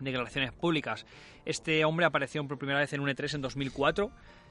declaraciones 0.00 0.52
públicas. 0.52 1.04
Este 1.44 1.84
hombre 1.84 2.06
apareció 2.06 2.46
por 2.46 2.58
primera 2.58 2.78
vez 2.78 2.92
en 2.92 3.00
un 3.00 3.08
E3 3.08 3.34
en 3.34 3.40
2004 3.42 4.10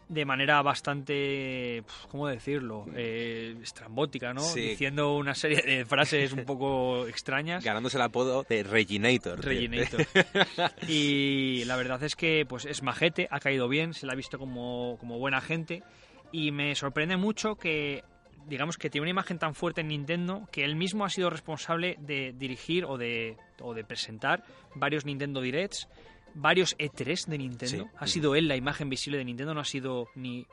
de 0.09 0.25
manera 0.25 0.61
bastante, 0.63 1.83
¿cómo 2.09 2.27
decirlo? 2.27 2.85
Eh, 2.95 3.55
estrambótica, 3.61 4.33
¿no? 4.33 4.41
Sí. 4.41 4.61
Diciendo 4.61 5.15
una 5.15 5.35
serie 5.35 5.61
de 5.61 5.85
frases 5.85 6.33
un 6.33 6.45
poco 6.45 7.07
extrañas. 7.07 7.63
Ganándose 7.63 7.97
el 7.97 8.03
apodo 8.03 8.43
de 8.49 8.63
Reginator. 8.63 9.39
Reginator. 9.43 10.05
y 10.87 11.63
la 11.65 11.75
verdad 11.77 12.03
es 12.03 12.15
que 12.15 12.45
pues 12.49 12.65
es 12.65 12.81
majete, 12.81 13.27
ha 13.29 13.39
caído 13.39 13.69
bien, 13.69 13.93
se 13.93 14.07
la 14.07 14.13
ha 14.13 14.15
visto 14.15 14.39
como, 14.39 14.97
como 14.99 15.19
buena 15.19 15.41
gente 15.41 15.83
y 16.31 16.51
me 16.51 16.75
sorprende 16.75 17.15
mucho 17.15 17.55
que 17.55 18.03
digamos 18.47 18.77
que 18.77 18.89
tiene 18.89 19.03
una 19.03 19.11
imagen 19.11 19.37
tan 19.37 19.53
fuerte 19.53 19.81
en 19.81 19.89
Nintendo 19.89 20.47
que 20.51 20.63
él 20.63 20.75
mismo 20.75 21.05
ha 21.05 21.09
sido 21.09 21.29
responsable 21.29 21.97
de 21.99 22.33
dirigir 22.35 22.83
o 22.85 22.97
de, 22.97 23.37
o 23.61 23.75
de 23.75 23.83
presentar 23.83 24.43
varios 24.73 25.05
Nintendo 25.05 25.39
Directs, 25.41 25.87
varios 26.35 26.77
E3 26.77 27.27
de 27.27 27.37
Nintendo. 27.37 27.85
Sí. 27.85 27.91
Ha 27.97 28.07
sido 28.07 28.35
él 28.35 28.47
la 28.47 28.55
imagen 28.55 28.89
visible 28.89 29.17
de 29.17 29.25
Nintendo, 29.25 29.53
no 29.53 29.61
ha 29.61 29.65
sido 29.65 30.07
ni 30.15 30.45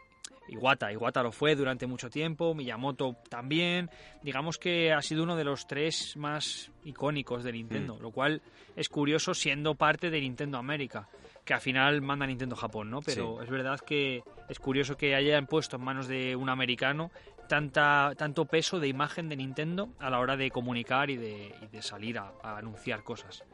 Iwata. 0.48 0.92
Iwata 0.92 1.22
lo 1.22 1.32
fue 1.32 1.54
durante 1.54 1.86
mucho 1.86 2.10
tiempo, 2.10 2.54
Miyamoto 2.54 3.16
también. 3.28 3.90
Digamos 4.22 4.58
que 4.58 4.92
ha 4.92 5.02
sido 5.02 5.22
uno 5.22 5.36
de 5.36 5.44
los 5.44 5.66
tres 5.66 6.16
más 6.16 6.70
icónicos 6.84 7.44
de 7.44 7.52
Nintendo, 7.52 7.98
lo 8.00 8.10
cual 8.10 8.42
es 8.74 8.88
curioso 8.88 9.34
siendo 9.34 9.74
parte 9.74 10.10
de 10.10 10.20
Nintendo 10.20 10.58
América, 10.58 11.08
que 11.44 11.54
al 11.54 11.60
final 11.60 12.00
manda 12.02 12.26
Nintendo 12.26 12.56
Japón, 12.56 12.90
¿no? 12.90 13.00
Pero 13.02 13.42
es 13.42 13.50
verdad 13.50 13.80
que 13.80 14.22
es 14.48 14.58
curioso 14.58 14.96
que 14.96 15.14
hayan 15.14 15.46
puesto 15.46 15.76
en 15.76 15.82
manos 15.82 16.08
de 16.08 16.36
un 16.36 16.48
americano 16.48 17.10
tanta, 17.48 18.12
tanto 18.16 18.44
peso 18.44 18.80
de 18.80 18.88
imagen 18.88 19.28
de 19.28 19.36
Nintendo 19.36 19.90
a 19.98 20.10
la 20.10 20.18
hora 20.18 20.36
de 20.36 20.50
comunicar 20.50 21.10
y 21.10 21.16
de, 21.16 21.54
y 21.62 21.66
de 21.68 21.82
salir 21.82 22.18
a, 22.18 22.32
a 22.42 22.58
anunciar 22.58 23.02
cosas. 23.02 23.44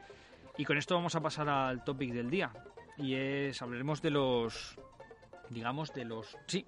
Y 0.57 0.65
con 0.65 0.77
esto 0.77 0.95
vamos 0.95 1.15
a 1.15 1.21
pasar 1.21 1.49
al 1.49 1.83
topic 1.83 2.11
del 2.13 2.29
día. 2.29 2.51
Y 2.97 3.15
es, 3.15 3.61
hablaremos 3.61 4.01
de 4.01 4.11
los, 4.11 4.77
digamos, 5.49 5.93
de 5.93 6.05
los, 6.05 6.37
sí, 6.47 6.65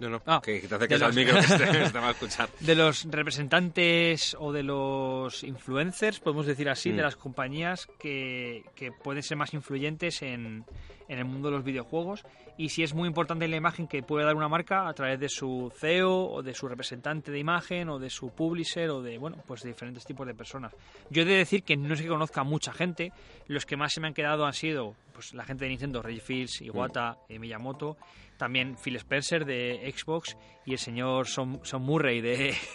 No, 0.00 0.08
no, 0.08 0.22
Ah, 0.26 0.40
que 0.42 0.60
te 0.60 0.74
acerques 0.74 1.02
al 1.02 1.12
micro 1.12 1.34
que 1.40 1.40
este- 1.40 1.90
te 1.90 1.98
va 1.98 2.08
a 2.08 2.10
escuchar. 2.12 2.48
de 2.60 2.74
los 2.76 3.04
representantes 3.10 4.36
o 4.38 4.52
de 4.52 4.62
los 4.62 5.42
influencers, 5.42 6.20
podemos 6.20 6.46
decir 6.46 6.68
así, 6.68 6.90
Mm. 6.92 6.96
de 6.96 7.02
las 7.02 7.16
compañías 7.16 7.86
que, 7.98 8.64
que 8.76 8.92
pueden 8.92 9.22
ser 9.24 9.36
más 9.36 9.52
influyentes 9.54 10.22
en, 10.22 10.64
en 11.08 11.18
el 11.18 11.24
mundo 11.24 11.48
de 11.50 11.56
los 11.56 11.64
videojuegos 11.64 12.22
y 12.56 12.68
si 12.68 12.82
es 12.82 12.92
muy 12.94 13.08
importante 13.08 13.48
la 13.48 13.56
imagen 13.56 13.86
que 13.86 14.02
puede 14.02 14.24
dar 14.26 14.34
una 14.36 14.48
marca 14.48 14.88
a 14.88 14.92
través 14.92 15.18
de 15.18 15.28
su 15.28 15.72
CEO 15.76 16.30
o 16.30 16.42
de 16.42 16.54
su 16.54 16.68
representante 16.68 17.32
de 17.32 17.38
imagen 17.38 17.88
o 17.88 17.98
de 17.98 18.10
su 18.10 18.30
publisher 18.30 18.90
o 18.90 19.00
de, 19.02 19.16
bueno, 19.18 19.38
pues 19.46 19.62
de 19.62 19.70
diferentes 19.70 20.04
tipos 20.04 20.26
de 20.26 20.34
personas. 20.34 20.74
Yo 21.10 21.22
he 21.22 21.24
de 21.24 21.36
decir 21.36 21.62
que 21.62 21.76
no 21.76 21.94
es 21.94 22.02
que 22.02 22.08
conozca 22.08 22.42
a 22.42 22.44
mucha 22.44 22.72
gente, 22.72 23.12
los 23.46 23.64
que 23.64 23.76
más 23.76 23.92
se 23.92 24.00
me 24.00 24.08
han 24.08 24.14
quedado 24.14 24.44
han 24.44 24.52
sido 24.52 24.94
pues 25.12 25.34
la 25.34 25.44
gente 25.44 25.64
de 25.64 25.70
Nintendo, 25.70 26.00
Reggie 26.02 26.20
Fils, 26.20 26.60
Iwata, 26.62 27.16
eh, 27.28 27.38
Miyamoto, 27.40 27.96
también 28.36 28.76
Phil 28.76 28.94
Spencer 28.96 29.44
de 29.44 29.92
Xbox 29.96 30.36
y 30.64 30.72
el 30.72 30.78
señor 30.78 31.26
Son, 31.26 31.58
Son 31.64 31.82
Murray 31.82 32.20
de, 32.20 32.54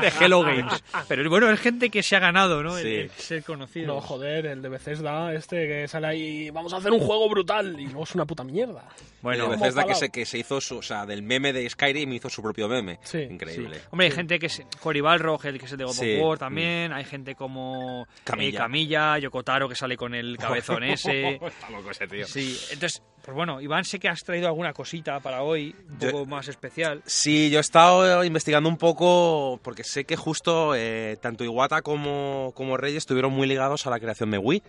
de 0.00 0.12
Hello 0.20 0.42
Games. 0.42 0.82
Pero 1.08 1.28
bueno, 1.30 1.50
es 1.50 1.60
gente 1.60 1.88
que 1.90 2.02
se 2.02 2.16
ha 2.16 2.18
ganado, 2.18 2.62
¿no? 2.62 2.76
El- 2.78 2.82
Sí. 2.82 2.94
el 2.96 3.10
ser 3.10 3.44
conocido. 3.44 3.86
No, 3.94 4.00
joder, 4.00 4.46
el 4.46 4.62
de 4.62 4.68
Bethesda 4.68 5.32
este 5.34 5.68
que 5.68 5.86
sale 5.88 6.06
ahí, 6.08 6.50
vamos 6.62 6.72
a 6.74 6.76
hacer 6.78 6.92
un 6.92 7.00
juego 7.00 7.28
brutal 7.28 7.78
y 7.80 7.86
luego 7.86 8.04
es 8.04 8.14
una 8.14 8.24
puta 8.24 8.44
mierda. 8.44 8.84
bueno, 9.20 9.48
Bethesda 9.48 9.84
que 9.84 9.94
se, 9.94 10.10
que 10.10 10.24
se 10.24 10.38
hizo 10.38 10.60
su, 10.60 10.78
o 10.78 10.82
sea, 10.82 11.04
del 11.06 11.22
meme 11.22 11.52
de 11.52 11.68
Skyrim 11.68 12.12
hizo 12.12 12.30
su 12.30 12.40
propio 12.42 12.68
meme. 12.68 12.98
Sí. 13.02 13.18
Increíble. 13.18 13.80
Hombre, 13.90 14.06
hay 14.06 14.12
gente 14.12 14.38
que 14.38 14.46
es 14.46 14.62
Cory 14.80 15.00
Balrog, 15.00 15.44
el 15.46 15.58
que 15.58 15.66
es 15.66 15.72
el 15.72 15.78
de 15.78 15.84
God 15.84 15.90
of 15.90 15.96
Sí. 15.98 16.16
War 16.20 16.38
también. 16.38 16.92
Hay 16.92 17.04
gente 17.04 17.34
como 17.34 18.06
Camilla. 18.24 18.48
eh, 18.58 18.62
Camilla, 18.62 19.18
Yokotaro, 19.18 19.68
que 19.68 19.74
sale 19.74 19.96
con 19.96 20.14
el 20.14 20.36
cabezón 20.38 20.84
ese. 20.84 21.34
Está 21.46 21.70
loco 21.70 21.90
ese 21.90 22.06
tío. 22.06 22.26
Sí, 22.26 22.56
entonces, 22.70 23.02
pues 23.24 23.34
bueno, 23.34 23.60
Iván, 23.60 23.84
sé 23.84 23.98
que 23.98 24.08
has 24.08 24.20
traído 24.22 24.46
alguna 24.48 24.72
cosita 24.72 25.20
para 25.20 25.42
hoy, 25.42 25.74
un 25.88 25.98
Yo- 25.98 26.10
poco 26.12 26.26
más 26.26 26.48
especial. 26.48 27.02
Sí, 27.06 27.50
yo 27.50 27.58
he 27.58 27.60
estado 27.60 28.24
investigando 28.24 28.68
un 28.68 28.76
poco 28.76 29.60
porque 29.62 29.84
sé 29.84 30.04
que 30.04 30.16
justo 30.16 30.74
eh, 30.74 31.16
tanto 31.20 31.44
Iwata 31.44 31.82
como, 31.82 32.52
como 32.54 32.76
Reyes 32.76 32.98
estuvieron 32.98 33.32
muy 33.32 33.46
ligados 33.46 33.86
a 33.86 33.90
la 33.90 34.00
creación 34.00 34.30
de 34.30 34.38
Wii, 34.38 34.62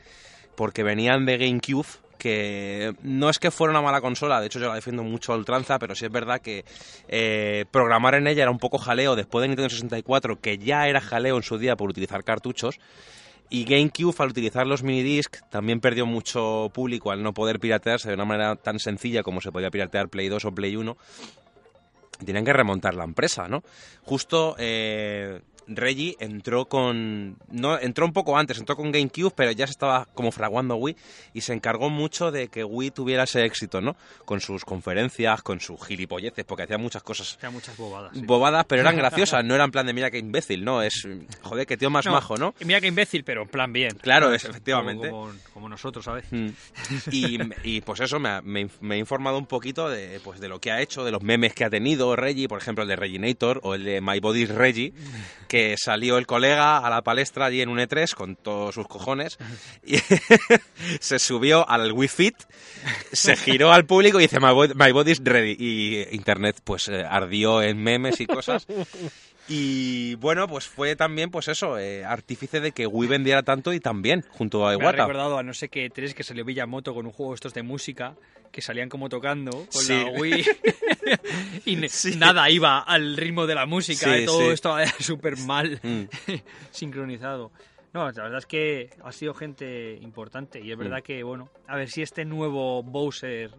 porque 0.56 0.84
venían 0.84 1.26
de 1.26 1.38
GameCube, 1.38 1.88
que 2.18 2.94
no 3.02 3.30
es 3.30 3.40
que 3.40 3.52
fuera 3.52 3.72
una 3.72 3.82
mala 3.82 4.00
consola, 4.00 4.40
de 4.40 4.48
hecho 4.48 4.60
yo 4.60 4.68
la 4.68 4.76
defiendo 4.76 5.04
mucho 5.04 5.34
a 5.34 5.36
ultranza, 5.36 5.78
pero 5.80 5.94
sí 5.96 6.06
es 6.06 6.12
verdad 6.12 6.40
que 6.40 6.64
eh, 7.08 7.66
programar 7.72 8.16
en 8.16 8.28
ella 8.28 8.44
era 8.44 8.52
un 8.52 8.60
poco 8.60 8.78
jaleo 8.78 9.16
después 9.16 9.42
de 9.42 9.50
Nintendo 9.50 9.70
64, 9.70 10.40
que 10.40 10.58
ya 10.58 10.88
era 10.88 11.02
jaleo 11.02 11.36
en 11.36 11.44
su 11.44 11.58
día 11.58 11.76
por 11.76 11.90
utilizar 11.90 12.24
cartuchos. 12.24 12.80
Y 13.50 13.66
GameCube, 13.66 14.16
al 14.20 14.30
utilizar 14.30 14.66
los 14.66 14.82
minidisc, 14.82 15.38
también 15.50 15.80
perdió 15.80 16.06
mucho 16.06 16.72
público 16.74 17.12
al 17.12 17.22
no 17.22 17.34
poder 17.34 17.60
piratearse 17.60 18.08
de 18.08 18.16
una 18.16 18.26
manera 18.26 18.56
tan 18.56 18.80
sencilla 18.80 19.22
como 19.22 19.42
se 19.42 19.52
podía 19.52 19.70
piratear 19.70 20.10
Play 20.10 20.30
2 20.30 20.46
o 20.46 20.52
Play 20.56 20.76
1 20.76 20.98
tenían 22.26 22.46
que 22.46 22.54
remontar 22.54 22.96
la 22.96 23.04
empresa, 23.04 23.48
¿no? 23.48 23.64
Justo 24.04 24.56
eh, 24.58 25.42
Reggie 25.68 26.16
entró 26.20 26.66
con... 26.66 27.38
No, 27.50 27.80
entró 27.80 28.06
un 28.06 28.14
poco 28.14 28.38
antes, 28.38 28.58
entró 28.58 28.76
con 28.76 28.92
GameCube, 28.92 29.32
pero 29.36 29.52
ya 29.52 29.66
se 29.68 29.72
estaba 29.72 30.06
como 30.14 30.32
fraguando 30.32 30.76
Wii 30.76 30.96
y 31.34 31.42
se 31.42 31.54
encargó 31.54 31.90
mucho 31.90 32.32
de 32.32 32.48
que 32.50 32.64
Wii 32.64 32.92
tuviera 32.92 33.24
ese 33.24 33.46
éxito, 33.46 33.82
¿no? 33.82 33.96
Con 34.26 34.42
sus 34.42 34.66
conferencias, 34.66 35.42
con 35.42 35.60
sus 35.60 35.84
gilipolleces, 35.86 36.46
porque 36.46 36.64
hacía 36.64 36.78
muchas 36.78 37.04
cosas 37.04 37.38
Que 37.40 37.48
hay 37.48 37.52
muchas 37.54 37.76
bobadas. 37.78 38.12
sí. 38.14 38.22
bobadas, 38.26 38.66
pero 38.68 38.82
eran 38.82 38.96
graciosas, 38.98 39.44
no 39.46 39.56
eran 39.56 39.72
plan 39.72 39.86
de 39.86 39.94
mira 39.94 40.12
qué 40.12 40.18
imbécil, 40.20 40.64
¿no? 40.66 40.82
Es, 40.82 41.08
joder, 41.42 41.66
qué 41.66 41.78
tío 41.78 41.90
más 41.90 42.06
majo, 42.08 42.38
¿no? 42.38 42.54
Mira 42.66 42.82
que 42.82 42.88
imbécil, 42.88 43.24
pero 43.24 43.44
en 43.44 43.48
plan 43.50 43.72
bien. 43.74 43.98
Claro, 44.02 44.34
es- 44.34 44.46
efectivamente. 44.46 45.10
Como, 45.10 45.28
como- 45.28 45.40
como 45.54 45.70
nosotros, 45.70 46.04
¿sabes? 46.06 46.26
Mm. 46.32 46.48
Y, 47.12 47.38
y, 47.64 47.82
pues 47.82 48.00
eso, 48.02 48.20
me, 48.20 48.30
ha- 48.30 48.42
me, 48.42 48.68
me 48.82 48.96
he 48.96 48.98
informado 48.98 49.38
un 49.38 49.46
poquito 49.46 49.90
de, 49.90 50.20
pues, 50.24 50.40
de 50.40 50.48
lo 50.50 50.60
que 50.60 50.72
ha 50.72 50.82
hecho, 50.82 51.04
de 51.06 51.12
los 51.12 51.22
memes 51.24 51.54
que 51.54 51.64
ha 51.64 51.70
tenido 51.70 52.16
Reggie, 52.16 52.48
por 52.48 52.60
ejemplo 52.60 52.82
el 52.84 52.90
de 52.90 52.96
Reginator 52.96 53.60
o 53.64 53.76
el 53.76 53.84
de 53.84 54.02
My 54.02 54.20
Body's 54.20 54.50
Reggie, 54.50 54.94
que 55.54 55.76
salió 55.78 56.18
el 56.18 56.26
colega 56.26 56.80
a 56.80 56.90
la 56.90 57.04
palestra 57.04 57.46
allí 57.46 57.62
en 57.62 57.70
un 57.70 57.78
E3 57.78 58.12
con 58.16 58.36
todos 58.36 58.74
sus 58.74 58.88
cojones 58.88 59.38
y 59.86 59.98
se 61.00 61.20
subió 61.20 61.70
al 61.70 61.92
Wii 61.92 62.08
Fit, 62.08 62.36
se 63.12 63.36
giró 63.36 63.72
al 63.72 63.86
público 63.86 64.18
y 64.20 64.24
dice 64.24 64.40
My, 64.40 64.48
Bod- 64.48 64.74
my 64.74 64.92
Body's 64.92 65.22
Ready 65.24 65.56
y 65.60 66.08
internet 66.16 66.58
pues 66.64 66.88
eh, 66.88 67.06
ardió 67.08 67.62
en 67.62 67.78
memes 67.78 68.20
y 68.20 68.26
cosas. 68.26 68.66
Y 69.50 70.16
bueno, 70.16 70.48
pues 70.48 70.68
fue 70.68 70.96
también, 70.96 71.30
pues 71.30 71.48
eso, 71.50 71.78
eh, 71.78 72.06
artífice 72.06 72.60
de 72.62 72.72
que 72.72 72.88
Wii 72.88 73.10
vendiera 73.10 73.44
tanto 73.44 73.74
y 73.74 73.80
también, 73.80 74.24
junto 74.30 74.66
a 74.66 74.70
Me 74.70 74.76
ha 74.76 74.80
Iwata. 74.84 74.98
recordado 75.06 75.38
a 75.38 75.44
no 75.44 75.54
sé 75.54 75.68
qué 75.70 75.90
tres 75.90 76.14
que 76.14 76.24
salió 76.24 76.46
Villamoto 76.46 76.94
con 76.94 77.06
un 77.06 77.12
juego 77.12 77.34
estos 77.34 77.54
de 77.54 77.62
música 77.64 78.16
que 78.52 78.62
salían 78.62 78.88
como 78.88 79.10
tocando 79.10 79.52
con 79.52 79.82
Sí. 79.82 79.94
la 79.94 80.12
Wii 80.12 80.46
y 81.66 81.76
ne- 81.76 81.90
nada 82.18 82.50
iba 82.50 82.80
al 82.80 83.18
ritmo 83.18 83.46
de 83.48 83.56
la 83.56 83.66
música 83.66 84.14
Sí, 84.16 84.22
y 84.22 84.26
todo 84.26 84.42
sí. 84.42 84.48
esto 84.54 84.76
súper 85.00 85.38
mal 85.38 85.80
Mm. 85.84 86.04
sincronizado. 86.72 87.52
No, 87.94 88.06
la 88.12 88.24
verdad 88.24 88.40
es 88.40 88.46
que 88.46 88.90
ha 89.04 89.12
sido 89.12 89.34
gente 89.34 89.98
importante 90.02 90.60
y 90.62 90.72
es 90.72 90.78
verdad 90.78 91.00
Mm. 91.00 91.04
que, 91.04 91.24
bueno, 91.24 91.50
a 91.68 91.76
ver 91.76 91.90
si 91.90 92.02
este 92.02 92.26
nuevo 92.26 92.82
Bowser 92.82 93.52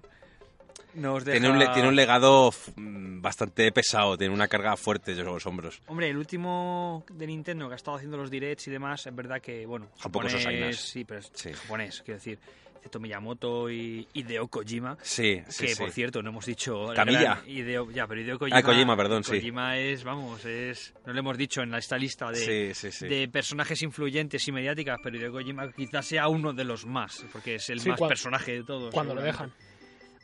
nos 0.95 1.25
deja... 1.25 1.39
Tiene 1.39 1.51
un, 1.51 1.59
le- 1.59 1.69
tiene 1.69 1.89
un 1.89 1.97
legado 1.97 2.53
mm, 2.77 3.21
bastante 3.21 3.71
pesado, 3.73 4.17
tiene 4.19 4.33
una 4.35 4.49
carga 4.49 4.77
fuerte 4.77 5.15
sobre 5.15 5.33
los 5.33 5.47
hombros. 5.47 5.81
Hombre, 5.87 6.09
el 6.11 6.17
último 6.17 7.05
de 7.13 7.27
Nintendo 7.27 7.69
que 7.69 7.75
ha 7.75 7.77
estado 7.77 7.97
haciendo 7.97 8.17
los 8.17 8.31
directs 8.31 8.67
y 8.69 8.71
demás, 8.71 9.07
es 9.07 9.15
verdad 9.15 9.41
que, 9.41 9.67
bueno, 9.67 9.89
Tampoco 10.03 10.27
esos 10.27 10.43
japonés, 10.45 10.79
sí, 10.81 11.05
pero 11.05 11.21
es 11.21 11.31
Sí. 11.35 11.53
japonés, 11.53 12.03
quiero 12.05 12.19
decir, 12.19 12.39
excepto 12.77 13.01
Miyamoto 13.01 13.71
y 13.71 14.07
Hideo 14.13 14.47
Kojima, 14.49 14.99
Sí, 15.03 15.43
sí, 15.49 15.65
que 15.67 15.75
sí. 15.75 15.81
por 15.81 15.91
cierto 15.91 16.23
no 16.23 16.29
hemos 16.29 16.45
dicho 16.45 16.89
Camilla. 16.95 17.41
Hideo, 17.47 17.91
ya, 17.91 18.07
pero 18.07 18.21
Hideo 18.21 18.39
Kojima, 18.39 18.59
Ah, 18.59 18.63
Kojima, 18.63 18.95
perdón, 18.95 19.25
sí. 19.25 19.33
Kojima 19.33 19.79
es, 19.79 20.05
vamos, 20.05 20.45
es, 20.45 20.93
no 21.07 21.15
lo 21.15 21.19
hemos 21.19 21.39
dicho 21.39 21.63
en 21.63 21.71
la- 21.71 21.79
esta 21.79 21.97
lista 21.97 22.31
de, 22.31 22.37
Sí, 22.37 22.75
sí, 22.75 22.93
sí. 22.93 23.09
de 23.09 23.27
personajes 23.29 23.81
influyentes 23.83 24.47
y 24.49 24.53
mediáticas, 24.53 24.99
pero 25.03 25.17
Hideo 25.17 25.33
Kojima 25.33 25.73
quizás 25.73 26.05
sea 26.07 26.29
uno 26.29 26.53
de 26.53 26.65
los 26.65 26.85
más, 26.85 27.25
porque 27.33 27.55
es 27.55 27.71
el 27.71 27.81
Sí, 27.81 27.89
más 27.89 28.01
personaje 28.01 28.53
de 28.53 28.65
todos. 28.65 28.93
Cuando 28.93 29.15
seguramente. 29.15 29.45
dejan. 29.45 29.74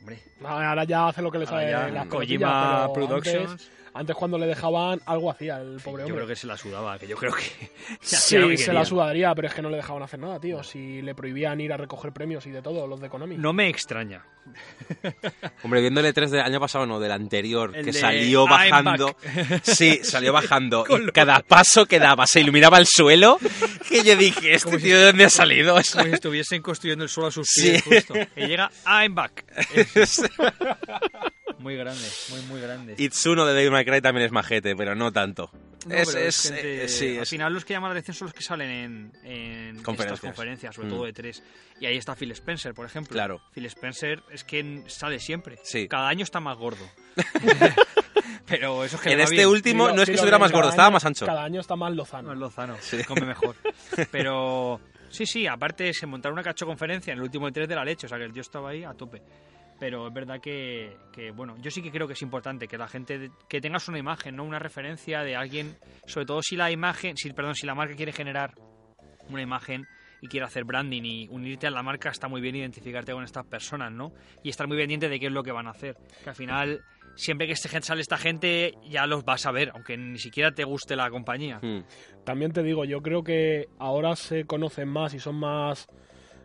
Hombre, 0.00 0.18
Ahora 0.44 0.84
ya 0.84 1.08
hace 1.08 1.22
lo 1.22 1.30
que 1.30 1.38
le 1.38 1.46
sale 1.46 1.92
las 1.92 2.06
Kojima 2.06 2.88
pero 2.94 3.06
Productions, 3.06 3.50
Antes, 3.50 3.70
antes 3.94 4.14
cuando 4.16 4.38
le 4.38 4.46
dejaban, 4.46 5.00
algo 5.06 5.30
hacía 5.30 5.58
el 5.60 5.80
pobre 5.80 6.02
yo 6.02 6.06
hombre. 6.06 6.14
creo 6.16 6.26
que 6.28 6.36
se 6.36 6.46
la 6.46 6.56
sudaba, 6.56 6.98
que 6.98 7.06
yo 7.08 7.16
creo 7.16 7.32
que 7.32 7.44
Sí, 8.00 8.36
que 8.36 8.56
se 8.56 8.72
la 8.72 8.84
sudaría, 8.84 9.34
pero 9.34 9.48
es 9.48 9.54
que 9.54 9.62
no 9.62 9.70
le 9.70 9.76
dejaban 9.78 10.02
hacer 10.02 10.20
nada, 10.20 10.38
tío. 10.40 10.62
Si 10.62 11.02
le 11.02 11.14
prohibían 11.14 11.60
ir 11.60 11.72
a 11.72 11.76
recoger 11.76 12.12
premios 12.12 12.46
y 12.46 12.50
de 12.50 12.62
todo, 12.62 12.86
los 12.86 13.00
de 13.00 13.08
Konami. 13.08 13.36
No 13.36 13.52
me 13.52 13.68
extraña. 13.68 14.24
Hombre, 15.62 15.80
viéndole 15.80 16.12
tres 16.12 16.30
del 16.30 16.40
año 16.40 16.58
pasado, 16.60 16.86
no, 16.86 16.98
del 16.98 17.12
anterior, 17.12 17.72
El 17.74 17.84
que 17.84 17.92
de 17.92 17.98
salió 17.98 18.46
bajando. 18.46 19.14
Sí, 19.62 20.00
salió 20.02 20.32
bajando. 20.34 20.84
Y 20.88 21.10
cada 21.12 21.40
paso 21.40 21.86
que 21.86 21.98
daba 21.98 22.26
se 22.26 22.40
iluminaba 22.40 22.78
el 22.78 22.86
suelo. 22.86 23.38
Que 23.88 24.02
yo 24.02 24.16
dije, 24.16 24.54
¿este 24.54 24.78
tío 24.78 24.98
de 24.98 25.04
dónde 25.06 25.24
ha 25.24 25.30
salido? 25.30 25.72
Como 25.74 25.82
si 25.84 25.98
estuviesen 26.12 26.62
construyendo 26.62 27.04
el 27.04 27.10
suelo 27.10 27.28
a 27.28 27.32
sus 27.32 27.46
Sí. 27.48 27.70
pies, 27.72 27.82
justo. 28.06 28.14
Que 28.34 28.46
llega, 28.46 28.70
I'm 28.86 29.14
back. 29.14 29.44
Muy 31.60 31.76
grande, 31.76 32.06
muy, 32.30 32.40
muy 32.42 32.60
grande. 32.60 32.94
Itsuno 32.98 33.46
de 33.46 33.54
Devil 33.54 33.70
May 33.70 33.84
Cry 33.84 34.00
también 34.00 34.26
es 34.26 34.32
majete, 34.32 34.74
pero 34.76 34.94
no 34.94 35.12
tanto. 35.12 35.50
No, 35.86 35.94
es, 35.94 36.14
es, 36.14 36.42
gente- 36.42 36.84
eh, 36.84 36.88
sí, 36.88 37.16
al 37.16 37.22
es- 37.22 37.30
final 37.30 37.54
los 37.54 37.64
que 37.64 37.72
llaman 37.72 37.88
la 37.90 37.92
atención 37.98 38.14
son 38.14 38.26
los 38.26 38.34
que 38.34 38.42
salen 38.42 38.68
en, 38.68 39.12
en 39.24 39.82
Conferencias. 39.82 40.18
estas 40.18 40.20
conferencias, 40.30 40.74
sobre 40.74 40.88
Mm. 40.88 40.90
todo 40.90 41.04
de 41.04 41.12
tres. 41.12 41.42
Y 41.80 41.86
ahí 41.86 41.96
está 41.96 42.14
Phil 42.14 42.30
Spencer, 42.32 42.74
por 42.74 42.84
ejemplo. 42.84 43.12
Claro. 43.14 43.40
Phil 43.54 43.64
Spencer 43.66 44.22
es 44.30 44.44
que 44.44 44.82
sale 44.88 45.18
siempre. 45.18 45.58
Sí. 45.62 45.88
Cada 45.88 46.08
año 46.08 46.24
está 46.24 46.38
más 46.40 46.58
gordo. 46.58 46.84
pero 48.46 48.84
eso 48.84 48.96
es 48.96 49.02
que 49.02 49.12
En 49.12 49.20
este 49.20 49.36
bien. 49.36 49.48
último 49.48 49.88
no 49.92 50.02
es 50.02 50.06
que 50.08 50.14
estuviera 50.14 50.38
más 50.38 50.52
gordo, 50.52 50.68
estaba 50.70 50.88
año- 50.88 50.94
más 50.94 51.04
ancho. 51.04 51.26
Cada 51.26 51.44
año 51.44 51.60
está 51.60 51.76
más 51.76 51.92
lozano. 51.94 52.28
No 52.28 52.34
es 52.34 52.38
Lozano, 52.40 52.76
Sí. 52.80 53.02
come 53.04 53.22
mejor. 53.26 53.56
Pero 54.10 54.80
sí, 55.08 55.24
sí, 55.26 55.46
aparte 55.46 55.92
se 55.94 56.06
montaron 56.06 56.34
una 56.34 56.42
cacho 56.42 56.66
conferencia 56.66 57.12
en 57.12 57.18
el 57.18 57.22
último 57.24 57.48
E3 57.48 57.66
de 57.66 57.74
la 57.74 57.84
leche, 57.84 58.06
o 58.06 58.08
sea 58.08 58.18
que 58.18 58.24
el 58.24 58.32
tío 58.32 58.42
estaba 58.42 58.70
ahí 58.70 58.84
a 58.84 58.92
tope. 58.92 59.22
Pero 59.80 60.06
es 60.08 60.14
verdad 60.14 60.40
que, 60.40 60.96
que, 61.10 61.30
bueno, 61.30 61.56
yo 61.58 61.70
sí 61.70 61.82
que 61.82 61.90
creo 61.90 62.06
que 62.06 62.12
es 62.12 62.22
importante 62.22 62.68
que 62.68 62.76
la 62.76 62.86
gente, 62.86 63.30
que 63.48 63.60
tengas 63.62 63.88
una 63.88 63.98
imagen, 63.98 64.36
¿no? 64.36 64.44
Una 64.44 64.58
referencia 64.58 65.22
de 65.22 65.34
alguien, 65.34 65.76
sobre 66.04 66.26
todo 66.26 66.42
si 66.42 66.54
la 66.54 66.70
imagen, 66.70 67.16
si, 67.16 67.32
perdón, 67.32 67.54
si 67.54 67.66
la 67.66 67.74
marca 67.74 67.96
quiere 67.96 68.12
generar 68.12 68.54
una 69.30 69.40
imagen 69.40 69.86
y 70.20 70.28
quiere 70.28 70.44
hacer 70.44 70.64
branding 70.64 71.02
y 71.02 71.28
unirte 71.28 71.66
a 71.66 71.70
la 71.70 71.82
marca, 71.82 72.10
está 72.10 72.28
muy 72.28 72.40
bien 72.40 72.56
identificarte 72.56 73.12
con 73.12 73.24
estas 73.24 73.46
personas, 73.46 73.90
¿no? 73.90 74.12
Y 74.42 74.50
estar 74.50 74.68
muy 74.68 74.76
pendiente 74.76 75.08
de 75.08 75.18
qué 75.18 75.26
es 75.26 75.32
lo 75.32 75.42
que 75.42 75.52
van 75.52 75.66
a 75.66 75.70
hacer. 75.70 75.96
Que 76.22 76.28
al 76.28 76.36
final, 76.36 76.84
siempre 77.14 77.46
que 77.46 77.54
este, 77.54 77.68
sale 77.80 78.02
esta 78.02 78.18
gente, 78.18 78.74
ya 78.86 79.06
los 79.06 79.24
vas 79.24 79.46
a 79.46 79.50
ver, 79.50 79.70
aunque 79.74 79.96
ni 79.96 80.18
siquiera 80.18 80.52
te 80.52 80.64
guste 80.64 80.94
la 80.94 81.08
compañía. 81.08 81.58
Mm. 81.62 81.84
También 82.24 82.52
te 82.52 82.62
digo, 82.62 82.84
yo 82.84 83.00
creo 83.00 83.22
que 83.22 83.68
ahora 83.78 84.14
se 84.14 84.44
conocen 84.44 84.88
más 84.88 85.14
y 85.14 85.20
son 85.20 85.36
más 85.36 85.88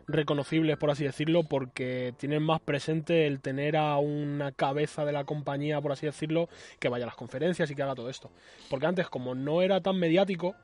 reconocibles, 0.08 0.76
por 0.76 0.90
así 0.90 1.04
decirlo, 1.04 1.42
porque 1.42 2.14
tienen 2.18 2.42
más 2.42 2.60
presente 2.60 3.26
el 3.26 3.40
tener 3.40 3.76
a 3.76 3.96
una 3.98 4.52
cabeza 4.52 5.04
de 5.04 5.12
la 5.12 5.24
compañía, 5.24 5.80
por 5.80 5.92
así 5.92 6.06
decirlo, 6.06 6.48
que 6.78 6.88
vaya 6.88 7.04
a 7.04 7.06
las 7.06 7.16
conferencias 7.16 7.70
y 7.70 7.74
que 7.74 7.82
haga 7.82 7.94
todo 7.94 8.10
esto. 8.10 8.30
Porque 8.70 8.86
antes, 8.86 9.08
como 9.08 9.34
no 9.34 9.62
era 9.62 9.80
tan 9.80 9.98
mediático, 9.98 10.54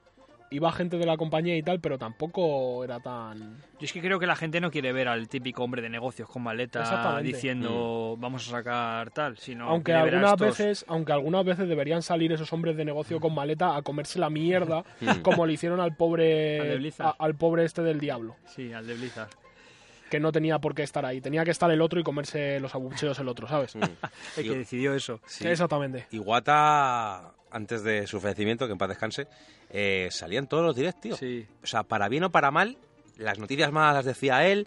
iba 0.52 0.70
gente 0.72 0.98
de 0.98 1.06
la 1.06 1.16
compañía 1.16 1.56
y 1.56 1.62
tal, 1.62 1.80
pero 1.80 1.98
tampoco 1.98 2.84
era 2.84 3.00
tan... 3.00 3.56
Yo 3.78 3.86
es 3.86 3.92
que 3.92 4.00
creo 4.00 4.18
que 4.20 4.26
la 4.26 4.36
gente 4.36 4.60
no 4.60 4.70
quiere 4.70 4.92
ver 4.92 5.08
al 5.08 5.28
típico 5.28 5.64
hombre 5.64 5.82
de 5.82 5.88
negocios 5.88 6.28
con 6.28 6.42
maleta 6.42 7.20
diciendo 7.22 8.16
vamos 8.18 8.46
a 8.48 8.50
sacar 8.52 9.10
tal, 9.10 9.38
sino 9.38 9.68
aunque 9.68 9.92
algunas 9.92 10.32
estos- 10.32 10.46
veces 10.58 10.84
aunque 10.88 11.12
algunas 11.12 11.44
veces 11.44 11.68
deberían 11.68 12.02
salir 12.02 12.30
esos 12.32 12.52
hombres 12.52 12.76
de 12.76 12.84
negocio 12.84 13.18
con 13.20 13.34
maleta 13.34 13.76
a 13.76 13.82
comerse 13.82 14.18
la 14.18 14.30
mierda 14.30 14.84
Mm. 15.00 15.22
como 15.22 15.46
le 15.46 15.54
hicieron 15.54 15.80
al 15.80 15.96
pobre 15.96 16.78
a- 16.98 17.16
al 17.18 17.34
pobre 17.34 17.64
este 17.64 17.82
del 17.82 17.98
diablo 17.98 18.36
Sí, 18.46 18.72
al 18.72 18.86
de 18.86 18.94
Blizzard. 18.94 19.30
que 20.10 20.20
no 20.20 20.30
tenía 20.30 20.58
por 20.58 20.74
qué 20.74 20.82
estar 20.82 21.04
ahí 21.06 21.20
tenía 21.20 21.44
que 21.44 21.50
estar 21.50 21.70
el 21.70 21.80
otro 21.80 21.98
y 21.98 22.02
comerse 22.04 22.60
los 22.60 22.74
abucheos 22.74 23.18
el 23.18 23.28
otro 23.28 23.48
sabes 23.48 23.74
Mm. 23.74 23.80
El 24.36 24.44
que 24.44 24.56
decidió 24.58 24.94
eso. 24.94 25.20
Sí. 25.26 25.46
exactamente 25.48 26.06
Iwata, 26.10 27.32
antes 27.52 27.82
de 27.84 28.06
su 28.06 28.20
fallecimiento, 28.20 28.66
que 28.66 28.72
en 28.72 28.78
paz 28.78 28.88
descanse, 28.88 29.26
eh, 29.70 30.08
salían 30.10 30.46
todos 30.46 30.64
los 30.64 30.74
directos, 30.74 31.02
tío. 31.02 31.16
Sí. 31.16 31.46
O 31.62 31.66
sea, 31.66 31.82
para 31.82 32.08
bien 32.08 32.24
o 32.24 32.30
para 32.30 32.50
mal, 32.50 32.76
las 33.18 33.38
noticias 33.38 33.70
más 33.72 33.94
las 33.94 34.04
decía 34.04 34.46
él. 34.46 34.66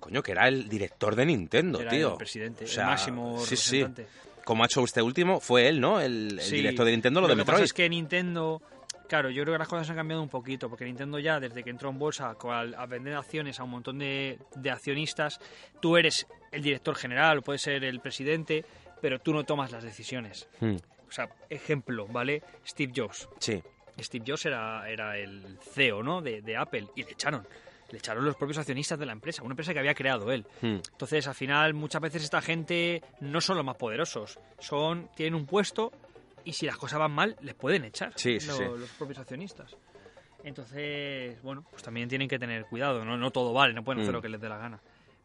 Coño, 0.00 0.22
que 0.22 0.32
era 0.32 0.46
el 0.46 0.68
director 0.68 1.16
de 1.16 1.24
Nintendo, 1.26 1.80
Era 1.80 1.90
tío. 1.90 2.12
el 2.12 2.16
presidente, 2.18 2.64
O 2.64 2.68
sea, 2.68 2.84
el 2.84 2.90
máximo 2.90 3.38
sí, 3.40 3.56
sí. 3.56 3.82
representante. 3.82 4.06
Como 4.44 4.62
ha 4.62 4.66
hecho 4.66 4.84
este 4.84 5.02
último, 5.02 5.40
fue 5.40 5.68
él, 5.68 5.80
¿no? 5.80 6.00
El, 6.00 6.36
director 6.36 6.84
de 6.84 6.92
Nintendo, 6.92 7.20
lo, 7.20 7.26
de 7.26 7.32
que 7.32 7.38
Metroid. 7.38 7.54
pasa 7.56 7.64
es 7.64 7.72
que 7.72 7.88
Nintendo, 7.88 8.62
claro, 9.08 9.30
yo 9.30 9.42
creo 9.42 9.54
que 9.54 9.58
las 9.58 9.66
cosas 9.66 9.88
han 9.90 9.96
cambiado 9.96 10.22
un 10.22 10.28
poquito, 10.28 10.68
porque 10.68 10.84
Nintendo 10.84 11.18
ya, 11.18 11.40
desde 11.40 11.64
que 11.64 11.70
entró 11.70 11.90
en 11.90 11.98
bolsa 11.98 12.36
a 12.40 12.86
vender 12.86 13.14
acciones 13.14 13.58
a 13.58 13.64
un 13.64 13.70
montón 13.70 13.98
de, 13.98 14.38
de 14.54 14.70
accionistas, 14.70 15.40
tú 15.80 15.96
eres 15.96 16.26
el 16.52 16.62
director 16.62 16.94
general, 16.94 17.38
o 17.38 17.42
puedes 17.42 17.62
ser 17.62 17.82
el 17.82 17.98
presidente, 18.00 18.64
pero 19.00 19.18
tú 19.18 19.32
no 19.32 19.42
tomas 19.44 19.72
las 19.72 19.82
decisiones. 19.82 20.46
Mm, 20.60 20.76
O 21.08 21.12
sea, 21.12 21.28
ejemplo, 21.48 22.06
¿vale? 22.08 22.42
Steve 22.66 22.92
Jobs. 22.94 23.28
Sí. 23.38 23.62
Steve 23.98 24.24
Jobs 24.26 24.46
era, 24.46 24.88
era 24.90 25.16
el 25.16 25.58
CEO, 25.62 26.02
¿no? 26.02 26.20
De, 26.20 26.42
de 26.42 26.56
Apple, 26.56 26.86
y 26.96 27.04
le 27.04 27.12
echaron. 27.12 27.46
Le 27.90 27.98
echaron 27.98 28.24
los 28.24 28.34
propios 28.36 28.58
accionistas 28.58 28.98
de 28.98 29.06
la 29.06 29.12
empresa, 29.12 29.42
una 29.42 29.52
empresa 29.52 29.72
que 29.72 29.78
había 29.78 29.94
creado 29.94 30.30
él. 30.32 30.44
Mm, 30.60 30.80
Entonces, 30.90 31.26
al 31.28 31.34
final, 31.36 31.72
muchas 31.72 32.02
veces 32.02 32.24
esta 32.24 32.42
gente 32.42 33.00
no 33.20 33.40
son 33.40 33.56
los 33.56 33.64
más 33.64 33.76
poderosos. 33.76 34.38
Son, 34.58 35.08
tienen 35.14 35.34
un 35.36 35.46
puesto 35.46 35.92
y 36.44 36.52
si 36.52 36.66
las 36.66 36.76
cosas 36.76 36.98
van 36.98 37.12
mal, 37.12 37.36
les 37.42 37.54
pueden 37.54 37.84
echar 37.84 38.12
Sí, 38.16 38.40
sí, 38.40 38.48
lo- 38.48 38.56
sí. 38.56 38.64
los 38.64 38.90
propios 38.90 39.18
accionistas. 39.20 39.76
Entonces, 40.44 41.40
bueno, 41.42 41.64
pues 41.70 41.82
también 41.82 42.08
tienen 42.08 42.28
que 42.28 42.38
tener 42.38 42.66
cuidado. 42.66 43.04
No, 43.04 43.16
no 43.16 43.30
todo 43.30 43.52
vale, 43.52 43.72
no 43.74 43.82
pueden 43.84 44.00
hacer 44.02 44.12
Mm. 44.12 44.16
lo 44.16 44.22
que 44.22 44.28
les 44.28 44.40
dé 44.40 44.48
la 44.48 44.58
gana. 44.58 44.80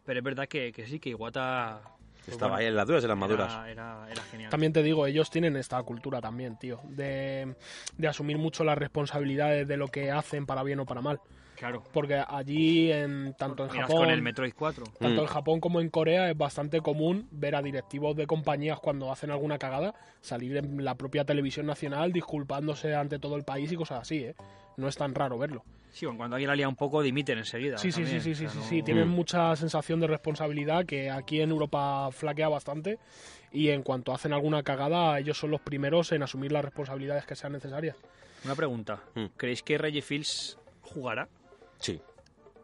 Pero 0.06 0.20
es 0.20 0.24
verdad 0.24 0.48
que, 0.48 0.72
que 0.72 0.88
sí, 0.88 1.00
que 1.00 1.10
Iwata... 1.10 1.82
pues 2.26 2.34
Estaba 2.36 2.51
bueno, 2.51 2.61
ahí 2.61 2.65
en 2.67 2.76
las 2.76 2.88
duras 2.88 3.01
y 3.03 3.05
en 3.05 3.09
las 3.09 3.17
maduras. 3.17 3.51
Era, 3.51 3.69
era, 3.72 4.07
era 4.11 4.22
genial. 4.24 4.49
también 4.51 4.72
te 4.74 4.84
digo 4.84 5.05
ellos 5.07 5.30
tienen 5.30 5.55
esta 5.57 5.82
cultura 5.84 6.22
también 6.22 6.57
tío 6.57 6.80
de, 6.84 7.55
de 7.97 8.07
asumir 8.07 8.38
mucho 8.38 8.63
las 8.63 8.78
responsabilidades 8.78 9.67
de 9.67 9.78
lo 9.78 9.88
que 9.88 10.11
hacen 10.11 10.45
para 10.45 10.61
bien 10.63 10.80
o 10.80 10.86
para 10.86 11.01
mal 11.01 11.19
Claro. 11.57 11.84
porque 11.93 12.15
allí 12.28 12.91
en 12.91 13.36
tanto 13.38 13.65
en 13.65 13.72
Miras 13.72 13.86
Japón 13.88 14.03
con 14.05 14.09
el 14.09 14.22
Metroid 14.24 14.53
4. 14.57 14.84
Tanto 14.99 15.22
Mm. 15.22 15.26
en 15.26 15.28
Japón 15.28 15.59
como 15.59 15.80
en 15.80 15.89
Corea 15.89 16.30
es 16.32 16.36
bastante 16.38 16.82
común 16.82 17.28
ver 17.30 17.53
a 17.55 17.61
directivos 17.61 18.15
de 18.15 18.26
compañías 18.26 18.80
cuando 18.80 19.11
hacen 19.11 19.30
alguna 19.30 19.59
cagada 19.59 19.93
salir 20.22 20.57
en 20.57 20.84
la 20.84 20.95
propia 20.95 21.24
televisión 21.24 21.67
nacional 21.67 22.13
disculpándose 22.13 22.95
ante 22.95 23.19
todo 23.19 23.36
el 23.36 23.43
país 23.43 23.72
y 23.72 23.76
cosas 23.76 24.01
así, 24.01 24.24
¿eh? 24.24 24.36
No 24.78 24.88
es 24.88 24.95
tan 24.95 25.13
raro 25.13 25.38
verlo. 25.38 25.63
Sí, 25.91 26.05
bueno, 26.05 26.17
cuando 26.19 26.36
alguien 26.38 26.47
la 26.49 26.55
lía 26.55 26.69
un 26.69 26.76
poco, 26.78 27.01
dimiten 27.01 27.38
enseguida. 27.38 27.78
Sí, 27.78 27.91
sí, 27.91 28.05
sí, 28.05 28.22
sí, 28.22 28.34
sí, 28.34 28.45
O 28.45 28.49
sea, 28.49 28.49
sí, 28.49 28.57
no- 28.59 28.63
sí. 28.69 28.84
Tienen 28.84 29.07
mucha 29.09 29.53
sensación 29.57 29.99
de 29.99 30.07
responsabilidad 30.07 30.86
que 30.86 31.09
aquí 31.11 31.41
en 31.41 31.49
Europa 31.51 32.09
flaquea 32.11 32.47
bastante 32.47 32.97
y 33.51 33.69
en 33.69 33.84
cuanto 33.84 34.13
hacen 34.13 34.32
alguna 34.32 34.63
cagada 34.63 35.19
ellos 35.19 35.38
son 35.38 35.51
los 35.51 35.59
primeros 35.59 36.11
en 36.13 36.24
asumir 36.24 36.51
las 36.53 36.63
responsabilidades 36.63 37.26
que 37.26 37.36
sean 37.36 37.51
necesarias. 37.53 37.97
Una 38.45 38.55
pregunta. 38.55 39.01
Mm. 39.15 39.26
¿Creéis 39.36 39.63
que 39.63 39.78
Reggie 39.78 40.01
Fields 40.01 40.57
jugará? 40.82 41.28
Sí. 41.78 42.01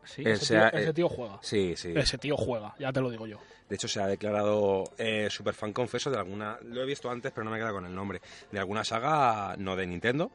Sí. 0.05 0.21
Es- 0.21 0.37
Ese, 0.41 0.45
sea, 0.45 0.69
tío, 0.71 0.79
ese 0.79 0.89
eh, 0.89 0.93
tío 0.93 1.09
juega. 1.09 1.39
Sí, 1.41 1.73
sí. 1.75 1.91
Ese 1.93 2.17
tío 2.17 2.37
juega, 2.37 2.73
ya 2.79 2.93
te 2.93 3.01
lo 3.01 3.09
digo 3.11 3.27
yo. 3.27 3.39
De 3.67 3.75
hecho, 3.75 3.89
se 3.89 3.99
ha 4.01 4.07
declarado 4.07 4.85
eh, 4.97 5.27
super 5.29 5.53
fan 5.53 5.73
confeso 5.73 6.09
de 6.09 6.17
alguna. 6.17 6.57
Lo 6.63 6.81
he 6.81 6.85
visto 6.85 7.11
antes, 7.11 7.33
pero 7.33 7.43
no 7.43 7.51
me 7.51 7.57
queda 7.57 7.73
con 7.73 7.85
el 7.85 7.93
nombre. 7.93 8.21
De 8.49 8.59
alguna 8.59 8.85
saga, 8.85 9.55
no 9.57 9.75
de 9.75 9.85
Nintendo. 9.85 10.31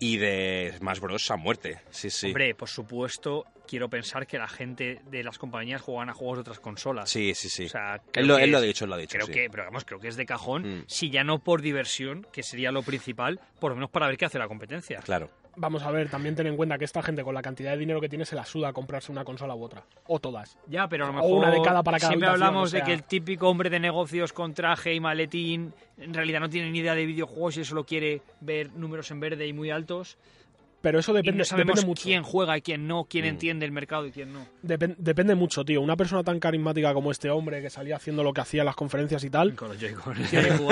Y 0.00 0.16
de 0.18 0.72
Smash 0.78 1.00
Bros. 1.00 1.30
a 1.30 1.36
muerte. 1.36 1.80
Sí, 1.90 2.08
sí. 2.10 2.28
Hombre, 2.28 2.54
por 2.54 2.68
supuesto, 2.68 3.44
quiero 3.66 3.88
pensar 3.88 4.26
que 4.28 4.38
la 4.38 4.46
gente 4.46 5.00
de 5.10 5.24
las 5.24 5.38
compañías 5.38 5.82
juegan 5.82 6.08
a 6.08 6.14
juegos 6.14 6.38
de 6.38 6.40
otras 6.42 6.60
consolas. 6.60 7.10
Sí, 7.10 7.34
sí, 7.34 7.48
sí. 7.48 7.64
O 7.66 7.68
sea, 7.68 8.00
creo 8.12 8.22
él, 8.22 8.28
lo, 8.28 8.36
que 8.36 8.44
él 8.44 8.50
lo 8.52 8.58
ha 8.58 8.60
dicho, 8.60 8.84
él 8.84 8.90
lo 8.90 8.94
ha 8.94 8.98
dicho. 8.98 9.16
Creo 9.16 9.26
sí. 9.26 9.32
que, 9.32 9.50
pero 9.50 9.64
vamos, 9.64 9.84
creo 9.84 9.98
que 9.98 10.06
es 10.08 10.16
de 10.16 10.24
cajón, 10.26 10.78
Mm. 10.80 10.84
si 10.86 11.10
ya 11.10 11.24
no 11.24 11.40
por 11.40 11.62
diversión, 11.62 12.26
que 12.32 12.42
sería 12.44 12.70
lo 12.70 12.82
principal, 12.82 13.40
por 13.58 13.70
lo 13.72 13.74
menos 13.76 13.90
para 13.90 14.06
ver 14.06 14.16
qué 14.16 14.24
hace 14.26 14.38
la 14.38 14.46
competencia. 14.46 15.00
Claro. 15.00 15.30
Vamos 15.60 15.82
a 15.82 15.90
ver, 15.90 16.08
también 16.08 16.34
ten 16.36 16.46
en 16.46 16.56
cuenta 16.56 16.78
que 16.78 16.84
esta 16.84 17.02
gente 17.02 17.22
con 17.24 17.34
la 17.34 17.42
cantidad 17.42 17.72
de 17.72 17.78
dinero 17.78 18.00
que 18.00 18.08
tiene 18.08 18.24
se 18.24 18.36
la 18.36 18.44
suda 18.44 18.68
a 18.68 18.72
comprarse 18.72 19.10
una 19.10 19.24
consola 19.24 19.54
u 19.54 19.64
otra. 19.64 19.82
O 20.06 20.20
todas. 20.20 20.56
Ya, 20.68 20.88
pero 20.88 21.04
a 21.04 21.08
lo 21.08 21.12
O 21.14 21.16
mejor 21.22 21.38
una 21.38 21.50
de 21.50 21.60
cada 21.62 21.82
para 21.82 21.98
cada 21.98 22.10
siempre 22.10 22.28
hablamos 22.28 22.64
o 22.64 22.70
sea- 22.70 22.80
de 22.80 22.86
que 22.86 22.92
el 22.92 23.02
típico 23.02 23.48
hombre 23.48 23.68
de 23.68 23.80
negocios 23.80 24.32
con 24.32 24.54
traje 24.54 24.94
y 24.94 25.00
maletín 25.00 25.74
en 25.98 26.14
realidad 26.14 26.40
no 26.40 26.48
tiene 26.48 26.70
ni 26.70 26.78
idea 26.78 26.94
de 26.94 27.06
videojuegos 27.06 27.56
y 27.56 27.64
solo 27.64 27.84
quiere 27.84 28.22
ver 28.40 28.72
números 28.72 29.10
en 29.10 29.20
verde 29.20 29.46
y 29.46 29.52
muy 29.52 29.70
altos. 29.70 30.16
Pero 30.80 31.00
eso 31.00 31.10
y 31.12 31.16
depende, 31.16 31.38
no 31.38 31.44
sabemos 31.44 31.74
depende 31.74 31.86
mucho. 31.88 32.02
quién 32.04 32.22
juega 32.22 32.56
y 32.56 32.62
quién 32.62 32.86
no, 32.86 33.04
quién 33.10 33.24
Mm. 33.24 33.28
entiende 33.28 33.66
el 33.66 33.72
mercado 33.72 34.06
y 34.06 34.12
quién 34.12 34.32
no. 34.32 34.46
Depen- 34.62 34.94
depende 34.96 35.34
mucho, 35.34 35.64
tío. 35.64 35.80
Una 35.80 35.96
persona 35.96 36.22
tan 36.22 36.38
carismática 36.38 36.94
como 36.94 37.10
este 37.10 37.30
hombre 37.30 37.60
que 37.60 37.68
salía 37.68 37.96
haciendo 37.96 38.22
lo 38.22 38.32
que 38.32 38.42
hacía 38.42 38.62
en 38.62 38.66
las 38.66 38.76
conferencias 38.76 39.24
y 39.24 39.30
tal, 39.30 39.56
Con 39.56 39.68
los 39.70 39.80
Joy-Con. 39.80 40.14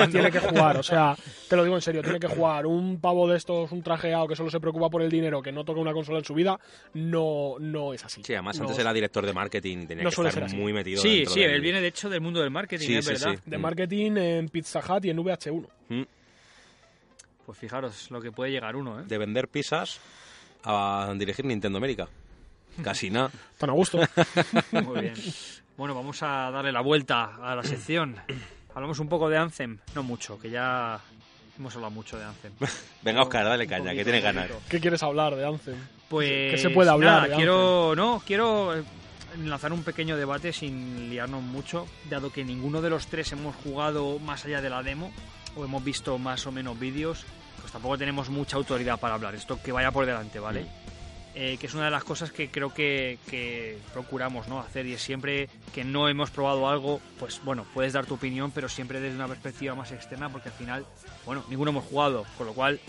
tiene, 0.09 0.31
que 0.31 0.39
jugar. 0.39 0.77
O 0.77 0.83
sea, 0.83 1.15
te 1.49 1.55
lo 1.57 1.63
digo 1.65 1.75
en 1.75 1.81
serio, 1.81 2.01
tiene 2.03 2.19
que 2.21 2.27
jugar. 2.27 2.65
Un 2.65 3.01
pavo 3.01 3.27
de 3.27 3.35
estos, 3.37 3.69
un 3.73 3.83
trajeado 3.83 4.27
que 4.29 4.35
solo 4.37 4.49
se 4.49 4.61
preocupa 4.61 4.89
por 4.89 5.01
el 5.01 5.09
dinero, 5.11 5.41
que 5.41 5.51
no 5.51 5.65
toca 5.65 5.81
una 5.81 5.91
consola 5.91 6.19
en 6.19 6.25
su 6.25 6.33
vida, 6.33 6.57
no, 6.93 7.55
no 7.59 7.93
es 7.93 8.03
así. 8.05 8.21
Sí, 8.23 8.33
además 8.33 8.57
No- 8.59 8.63
antes 8.65 8.79
era 8.79 8.93
director 8.93 9.25
de 9.25 9.33
marketing 9.33 9.79
y 9.79 9.85
tenía 9.87 10.03
no 10.05 10.09
que 10.09 10.15
suele 10.15 10.29
estar 10.29 10.49
muy 10.55 10.71
metido 10.73 11.01
Sí, 11.01 11.25
sí, 11.27 11.41
del- 11.41 11.51
él 11.51 11.61
viene 11.61 11.81
de 11.81 11.87
hecho 11.87 12.09
del 12.09 12.21
mundo 12.21 12.39
del 12.41 12.49
marketing, 12.51 12.85
Sí, 12.87 12.95
es 12.95 13.05
sí, 13.05 13.11
verdad. 13.13 13.33
sí. 13.43 13.49
De 13.49 13.57
Mm. 13.57 13.61
marketing 13.61 14.11
en 14.17 14.49
Pizza 14.49 14.79
Hut 14.79 15.03
y 15.05 15.09
en 15.09 15.19
VH1. 15.19 15.67
Mm. 15.89 16.01
Pues 17.47 17.57
fijaros 17.57 18.11
lo 18.11 18.19
que 18.19 18.29
puede 18.29 18.51
llegar 18.51 18.75
uno, 18.75 18.99
¿eh? 18.99 19.03
De 19.07 19.17
vender 19.17 19.47
pizzas 19.47 20.01
a 20.65 21.13
dirigir 21.15 21.45
Nintendo 21.45 21.77
América. 21.77 22.09
Casi 22.83 23.09
nada. 23.09 23.31
Tan 23.57 23.69
a 23.69 23.73
gusto. 23.73 23.99
Muy 24.73 24.99
bien. 24.99 25.13
Bueno, 25.77 25.95
vamos 25.95 26.21
a 26.23 26.51
darle 26.51 26.73
la 26.73 26.81
vuelta 26.81 27.37
a 27.41 27.55
la 27.55 27.63
sección. 27.63 28.17
Hablamos 28.75 28.99
un 28.99 29.07
poco 29.07 29.29
de 29.29 29.37
Anthem, 29.37 29.77
no 29.95 30.03
mucho, 30.03 30.37
que 30.37 30.49
ya 30.49 30.99
hemos 31.57 31.73
hablado 31.75 31.91
mucho 31.91 32.17
de 32.17 32.25
Anthem. 32.25 32.51
Venga, 33.01 33.21
Oscar, 33.21 33.45
dale 33.45 33.65
caña, 33.65 33.83
poquito, 33.83 33.97
que 33.97 34.03
tiene 34.03 34.19
ganas. 34.19 34.51
¿Qué 34.67 34.81
quieres 34.81 35.01
hablar 35.01 35.33
de 35.37 35.47
Anthem? 35.47 35.77
Pues 36.09 36.51
¿Qué 36.51 36.57
se 36.57 36.69
puede 36.71 36.89
hablar 36.89 37.21
nada, 37.21 37.27
de 37.29 37.35
quiero, 37.35 37.95
no, 37.95 38.21
quiero 38.25 38.75
eh, 38.75 38.83
lanzar 39.41 39.71
un 39.71 39.83
pequeño 39.85 40.17
debate 40.17 40.51
sin 40.51 41.09
liarnos 41.09 41.43
mucho, 41.43 41.87
dado 42.09 42.29
que 42.29 42.43
ninguno 42.43 42.81
de 42.81 42.89
los 42.89 43.07
tres 43.07 43.31
hemos 43.31 43.55
jugado 43.55 44.19
más 44.19 44.43
allá 44.43 44.59
de 44.59 44.69
la 44.69 44.83
demo 44.83 45.13
o 45.57 45.65
hemos 45.65 45.83
visto 45.83 46.17
más 46.17 46.45
o 46.47 46.51
menos 46.51 46.79
vídeos, 46.79 47.25
pues 47.59 47.71
tampoco 47.71 47.97
tenemos 47.97 48.29
mucha 48.29 48.57
autoridad 48.57 48.99
para 48.99 49.15
hablar. 49.15 49.35
Esto 49.35 49.59
que 49.61 49.71
vaya 49.71 49.91
por 49.91 50.05
delante, 50.05 50.39
¿vale? 50.39 50.61
Mm. 50.63 50.67
Eh, 51.39 51.57
que 51.59 51.67
es 51.67 51.73
una 51.75 51.85
de 51.85 51.91
las 51.91 52.03
cosas 52.03 52.31
que 52.31 52.49
creo 52.49 52.73
que, 52.73 53.19
que 53.29 53.77
procuramos 53.93 54.47
¿no? 54.47 54.59
hacer 54.59 54.87
y 54.87 54.93
es 54.93 55.01
siempre 55.03 55.49
que 55.71 55.83
no 55.83 56.09
hemos 56.09 56.31
probado 56.31 56.67
algo, 56.67 56.99
pues 57.19 57.39
bueno, 57.43 57.63
puedes 57.75 57.93
dar 57.93 58.07
tu 58.07 58.15
opinión, 58.15 58.49
pero 58.49 58.67
siempre 58.67 58.99
desde 58.99 59.17
una 59.17 59.27
perspectiva 59.27 59.75
más 59.75 59.91
externa, 59.91 60.29
porque 60.29 60.49
al 60.49 60.55
final, 60.55 60.85
bueno, 61.27 61.43
ninguno 61.47 61.69
hemos 61.69 61.85
jugado, 61.85 62.25
con 62.39 62.47
lo 62.47 62.53
cual 62.53 62.79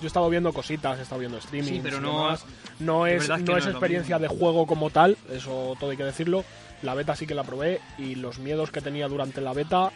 Yo 0.00 0.02
he 0.02 0.06
estado 0.08 0.28
viendo 0.28 0.52
cositas, 0.52 0.98
he 0.98 1.02
estado 1.02 1.20
viendo 1.20 1.38
streaming. 1.38 1.70
Sí, 1.72 1.80
pero 1.82 1.98
no- 1.98 2.12
no 2.12 2.28
de 2.28 2.34
es, 2.34 2.44
no 2.80 2.98
no 2.98 3.06
es 3.06 3.14
es 3.60 3.64
lo 3.66 3.70
experiencia 3.70 4.18
de 4.18 4.28
juego 4.28 4.66
como 4.66 4.90
tal, 4.90 5.16
eso 5.30 5.76
todo 5.80 5.90
hay 5.92 5.96
que 5.96 6.04
decirlo. 6.04 6.44
La 6.82 6.92
beta 6.94 7.16
sí 7.16 7.26
que 7.26 7.34
la 7.34 7.44
probé 7.44 7.80
y 7.96 8.16
los 8.16 8.38
miedos 8.38 8.70
que 8.70 8.82
tenía 8.82 9.08
durante 9.08 9.40
la 9.40 9.54
beta 9.54 9.92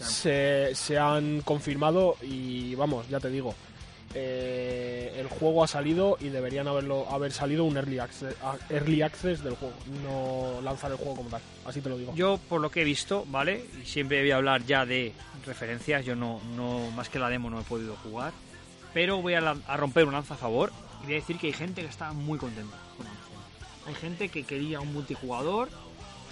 se, 0.00 0.74
se 0.74 0.98
han 0.98 1.40
confirmado 1.42 2.16
y 2.22 2.74
vamos, 2.74 3.08
ya 3.08 3.20
te 3.20 3.30
digo, 3.30 3.54
eh, 4.14 5.14
el 5.18 5.28
juego 5.28 5.62
ha 5.62 5.68
salido 5.68 6.16
y 6.20 6.30
deberían 6.30 6.66
haberlo 6.66 7.08
haber 7.10 7.30
salido 7.30 7.64
un 7.64 7.76
early 7.76 8.00
access, 8.00 8.34
early 8.68 9.02
access 9.02 9.44
del 9.44 9.54
juego, 9.54 9.74
no 10.02 10.60
lanzar 10.62 10.90
el 10.90 10.96
juego 10.96 11.16
como 11.16 11.30
tal, 11.30 11.40
así 11.64 11.80
te 11.80 11.88
lo 11.88 11.96
digo. 11.96 12.14
Yo, 12.14 12.40
por 12.48 12.60
lo 12.60 12.70
que 12.70 12.82
he 12.82 12.84
visto, 12.84 13.24
¿vale? 13.28 13.64
Y 13.80 13.86
siempre 13.86 14.20
voy 14.20 14.32
a 14.32 14.36
hablar 14.36 14.64
ya 14.66 14.84
de 14.84 15.12
referencias. 15.46 16.04
Yo 16.04 16.16
no, 16.16 16.40
no 16.56 16.90
más 16.92 17.08
que 17.08 17.18
la 17.18 17.28
demo 17.28 17.50
no 17.50 17.60
he 17.60 17.64
podido 17.64 17.96
jugar. 17.96 18.32
Pero 18.92 19.22
voy 19.22 19.34
a, 19.34 19.54
romper 19.76 20.06
un 20.06 20.12
lanza 20.12 20.34
a 20.34 20.36
favor 20.36 20.72
y 21.02 21.04
voy 21.04 21.12
a 21.12 21.16
decir 21.16 21.38
que 21.38 21.48
hay 21.48 21.52
gente 21.52 21.82
que 21.82 21.88
está 21.88 22.12
muy 22.12 22.38
contenta 22.38 22.76
con. 22.96 23.06
Hay 23.86 23.94
gente 23.94 24.28
que 24.28 24.44
quería 24.44 24.80
un 24.80 24.92
multijugador, 24.92 25.68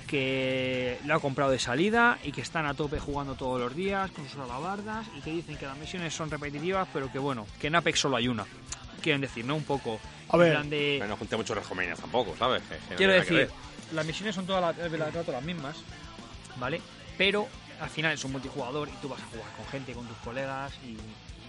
que 0.09 0.99
lo 1.05 1.15
ha 1.15 1.21
comprado 1.21 1.53
de 1.53 1.59
salida 1.61 2.19
y 2.25 2.33
que 2.33 2.41
están 2.41 2.67
a 2.67 2.75
tope 2.75 2.99
jugando 2.99 3.35
todos 3.37 3.61
los 3.61 3.77
días 3.77 4.11
con 4.11 4.29
sus 4.29 4.41
alabardas 4.41 5.07
y 5.17 5.21
que 5.21 5.31
dicen 5.31 5.57
que 5.57 5.67
las 5.67 5.77
misiones 5.77 6.13
son 6.15 6.31
repetitivas, 6.31 6.89
pero 6.93 7.13
que 7.13 7.19
bueno, 7.21 7.47
que 7.61 7.69
en 7.69 7.77
Apex 7.77 8.01
solo 8.01 8.17
hay 8.17 8.27
una. 8.27 8.45
Quieren 9.03 9.21
decir, 9.21 9.45
¿no? 9.45 9.55
Un 9.55 9.63
poco. 9.63 10.01
A 10.31 10.37
ver, 10.37 10.65
de, 10.65 11.05
no 11.07 11.17
junté 11.17 11.37
muchos 11.37 11.57
rescomenias 11.57 12.01
tampoco, 12.01 12.35
¿sabes? 12.37 12.63
Que- 12.65 12.75
que 12.77 12.91
no 12.91 12.97
Quiero 12.97 13.13
que 13.13 13.19
decir, 13.21 13.51
las 13.93 14.05
misiones 14.07 14.35
son 14.35 14.47
todas 14.47 14.77
las, 14.77 14.91
las 15.29 15.43
mismas, 15.45 15.77
¿vale? 16.59 16.81
Pero 17.17 17.47
al 17.81 17.89
final 17.91 18.13
es 18.13 18.25
un 18.25 18.33
multijugador 18.33 18.89
y 18.89 18.93
tú 19.01 19.09
vas 19.09 19.21
a 19.23 19.27
jugar 19.27 19.47
con 19.57 19.67
gente, 19.67 19.93
con 19.93 20.07
tus 20.07 20.17
colegas 20.19 20.73
y, 20.85 20.89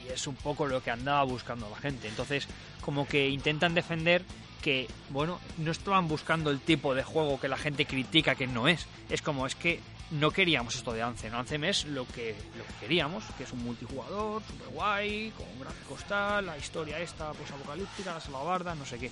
y 0.06 0.12
es 0.14 0.28
un 0.28 0.36
poco 0.36 0.68
lo 0.68 0.84
que 0.84 0.92
andaba 0.92 1.24
buscando 1.24 1.68
la 1.70 1.78
gente. 1.78 2.08
Entonces, 2.08 2.48
como 2.82 3.08
que 3.08 3.28
intentan 3.30 3.74
defender 3.74 4.24
que, 4.62 4.88
bueno, 5.10 5.40
no 5.58 5.72
estaban 5.72 6.08
buscando 6.08 6.52
el 6.52 6.60
tipo 6.60 6.94
de 6.96 7.04
juego 7.04 7.40
que 7.40 7.48
la 7.48 7.58
gente 7.58 7.86
critica 7.86 8.36
que 8.36 8.48
no 8.48 8.68
es. 8.68 8.88
Es 9.10 9.22
como, 9.22 9.46
es 9.46 9.56
que 9.56 9.80
no 10.12 10.32
queríamos 10.32 10.76
esto 10.76 10.94
de 10.94 11.02
Anthem. 11.02 11.34
Anthem 11.34 11.64
es 11.64 11.86
lo 11.86 12.06
que, 12.08 12.36
lo 12.58 12.66
que 12.66 12.74
queríamos, 12.82 13.24
que 13.38 13.44
es 13.44 13.54
un 13.54 13.64
multijugador, 13.64 14.42
super 14.44 14.70
guay, 14.70 15.32
con 15.38 15.48
gráficos 15.60 16.04
tal, 16.06 16.46
la 16.46 16.58
historia 16.58 17.00
esta, 17.00 17.32
pues 17.34 17.52
apocalíptica, 17.52 18.14
las 18.14 18.28
alabardas, 18.28 18.78
no 18.78 18.86
sé 18.86 18.98
qué 18.98 19.12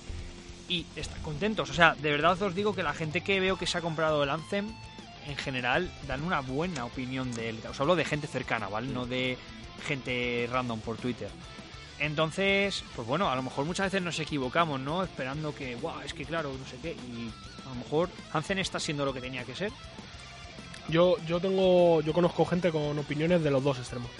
y 0.68 0.86
están 0.96 1.20
contentos. 1.22 1.70
O 1.70 1.74
sea, 1.74 1.94
de 1.94 2.10
verdad 2.10 2.40
os 2.42 2.54
digo 2.54 2.74
que 2.74 2.82
la 2.82 2.92
gente 2.92 3.22
que 3.22 3.40
veo 3.40 3.58
que 3.58 3.66
se 3.66 3.78
ha 3.78 3.80
comprado 3.80 4.22
el 4.22 4.30
Anthem, 4.30 4.68
en 5.26 5.36
general, 5.36 5.90
dan 6.06 6.22
una 6.22 6.40
buena 6.40 6.84
opinión 6.84 7.32
de 7.34 7.50
él. 7.50 7.58
Os 7.68 7.80
hablo 7.80 7.96
de 7.96 8.04
gente 8.04 8.26
cercana, 8.26 8.68
¿vale? 8.68 8.88
No 8.88 9.06
de 9.06 9.36
gente 9.86 10.48
random 10.50 10.80
por 10.80 10.96
Twitter. 10.96 11.30
Entonces, 12.00 12.84
pues 12.94 13.06
bueno, 13.08 13.28
a 13.30 13.36
lo 13.36 13.42
mejor 13.42 13.64
muchas 13.64 13.86
veces 13.86 14.02
nos 14.02 14.18
equivocamos, 14.20 14.78
¿no? 14.80 15.02
Esperando 15.02 15.54
que, 15.54 15.74
guau, 15.76 16.00
es 16.00 16.14
que 16.14 16.24
claro, 16.24 16.52
no 16.56 16.66
sé 16.66 16.76
qué. 16.80 16.92
Y 16.92 17.30
a 17.66 17.68
lo 17.70 17.74
mejor 17.76 18.08
Anthem 18.32 18.58
está 18.58 18.78
siendo 18.78 19.04
lo 19.04 19.12
que 19.12 19.20
tenía 19.20 19.44
que 19.44 19.54
ser. 19.54 19.72
Yo, 20.88 21.16
yo 21.26 21.40
tengo, 21.40 22.00
yo 22.00 22.12
conozco 22.12 22.44
gente 22.46 22.70
con 22.70 22.98
opiniones 22.98 23.42
de 23.42 23.50
los 23.50 23.62
dos 23.62 23.78
extremos. 23.78 24.10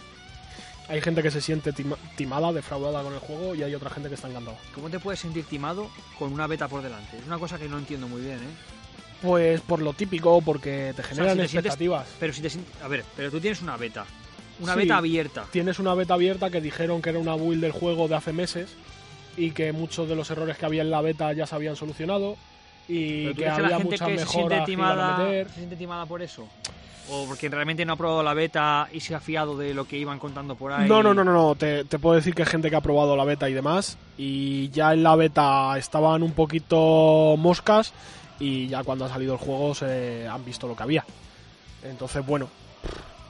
Hay 0.89 1.01
gente 1.01 1.22
que 1.22 1.31
se 1.31 1.41
siente 1.41 1.72
tima- 1.74 1.97
timada, 2.16 2.53
defraudada 2.53 3.03
con 3.03 3.12
el 3.12 3.20
juego 3.20 3.55
y 3.55 3.62
hay 3.62 3.74
otra 3.74 3.91
gente 3.91 4.09
que 4.09 4.14
está 4.16 4.29
encantada. 4.29 4.57
¿Cómo 4.74 4.89
te 4.91 4.99
puedes 4.99 5.20
sentir 5.20 5.45
timado 5.45 5.91
con 6.18 6.33
una 6.33 6.47
beta 6.47 6.66
por 6.68 6.83
delante? 6.83 7.18
Es 7.18 7.26
una 7.26 7.39
cosa 7.39 7.59
que 7.59 7.68
no 7.68 7.79
entiendo 7.79 8.09
muy 8.09 8.22
bien, 8.22 8.37
¿eh? 8.39 8.57
Pues 9.22 9.61
por 9.61 9.81
lo 9.83 9.93
típico, 9.95 10.41
porque 10.43 10.93
te 10.95 11.03
O 11.03 11.05
sea, 11.05 11.14
generan 11.14 11.37
si 11.37 11.41
te 11.43 11.49
sientes- 11.49 11.57
expectativas. 11.72 12.07
Pero 12.20 12.33
si 12.33 12.41
te 12.43 12.49
sient- 12.51 12.64
A 12.83 12.89
ver, 12.89 13.05
pero 13.16 13.31
tú 13.31 13.41
tienes 13.41 13.61
una 13.62 13.76
beta. 13.76 14.05
Una 14.61 14.74
Sí. 14.74 14.80
beta 14.80 14.96
abierta. 14.98 15.44
Tienes 15.50 15.78
una 15.78 15.94
beta 15.94 16.14
abierta 16.14 16.50
que 16.50 16.61
dijeron 16.61 17.00
que 17.02 17.11
era 17.11 17.18
una 17.18 17.34
build 17.36 17.61
del 17.62 17.72
juego 17.72 18.09
de 18.09 18.16
hace 18.16 18.32
meses 18.32 18.70
y 19.36 19.52
que 19.52 19.72
muchos 19.72 20.09
de 20.09 20.16
los 20.16 20.30
errores 20.30 20.56
que 20.59 20.66
había 20.66 20.82
en 20.82 20.90
la 20.90 21.00
beta 21.00 21.32
ya 21.32 21.46
se 21.46 21.54
habían 21.54 21.76
solucionado 21.76 22.36
y 22.88 23.24
¿Pero 23.24 23.30
tú 23.30 23.36
que 23.36 23.42
que 23.44 23.48
había 23.50 23.62
la 23.68 23.76
gente 23.78 23.84
muchas 23.84 24.09
que 24.09 24.18
se 24.18 24.26
siente, 24.26 24.38
mejoras 24.48 24.66
que 24.66 24.72
iban 24.72 24.88
a 24.88 24.94
timada, 24.94 25.18
meter. 25.18 25.48
se 25.48 25.54
siente 25.54 25.76
timada 25.76 26.06
por 26.06 26.22
eso? 26.22 26.48
¿O 27.11 27.24
porque 27.26 27.48
realmente 27.48 27.84
no 27.86 27.94
ha 27.94 27.96
probado 27.96 28.22
la 28.22 28.34
beta 28.34 28.88
y 28.92 29.00
se 29.00 29.14
ha 29.14 29.20
fiado 29.20 29.56
de 29.56 29.72
lo 29.72 29.86
que 29.86 29.96
iban 29.96 30.18
contando 30.18 30.56
por 30.56 30.72
ahí? 30.72 30.86
No, 30.88 31.02
no, 31.02 31.14
no, 31.14 31.24
no, 31.24 31.32
no. 31.32 31.54
Te, 31.54 31.84
te 31.84 31.98
puedo 31.98 32.16
decir 32.16 32.34
que 32.34 32.42
hay 32.42 32.48
gente 32.48 32.68
que 32.68 32.76
ha 32.76 32.82
probado 32.82 33.16
la 33.16 33.24
beta 33.24 33.48
y 33.48 33.54
demás. 33.54 33.96
Y 34.18 34.68
ya 34.70 34.92
en 34.92 35.02
la 35.02 35.16
beta 35.16 35.78
estaban 35.78 36.22
un 36.22 36.32
poquito 36.32 37.34
moscas. 37.38 37.94
Y 38.40 38.68
ya 38.68 38.84
cuando 38.84 39.06
ha 39.06 39.09
salido 39.09 39.32
el 39.32 39.38
juego 39.38 39.74
se 39.74 40.28
han 40.28 40.44
visto 40.44 40.68
lo 40.68 40.76
que 40.76 40.82
había. 40.82 41.04
Entonces, 41.82 42.24
bueno, 42.26 42.48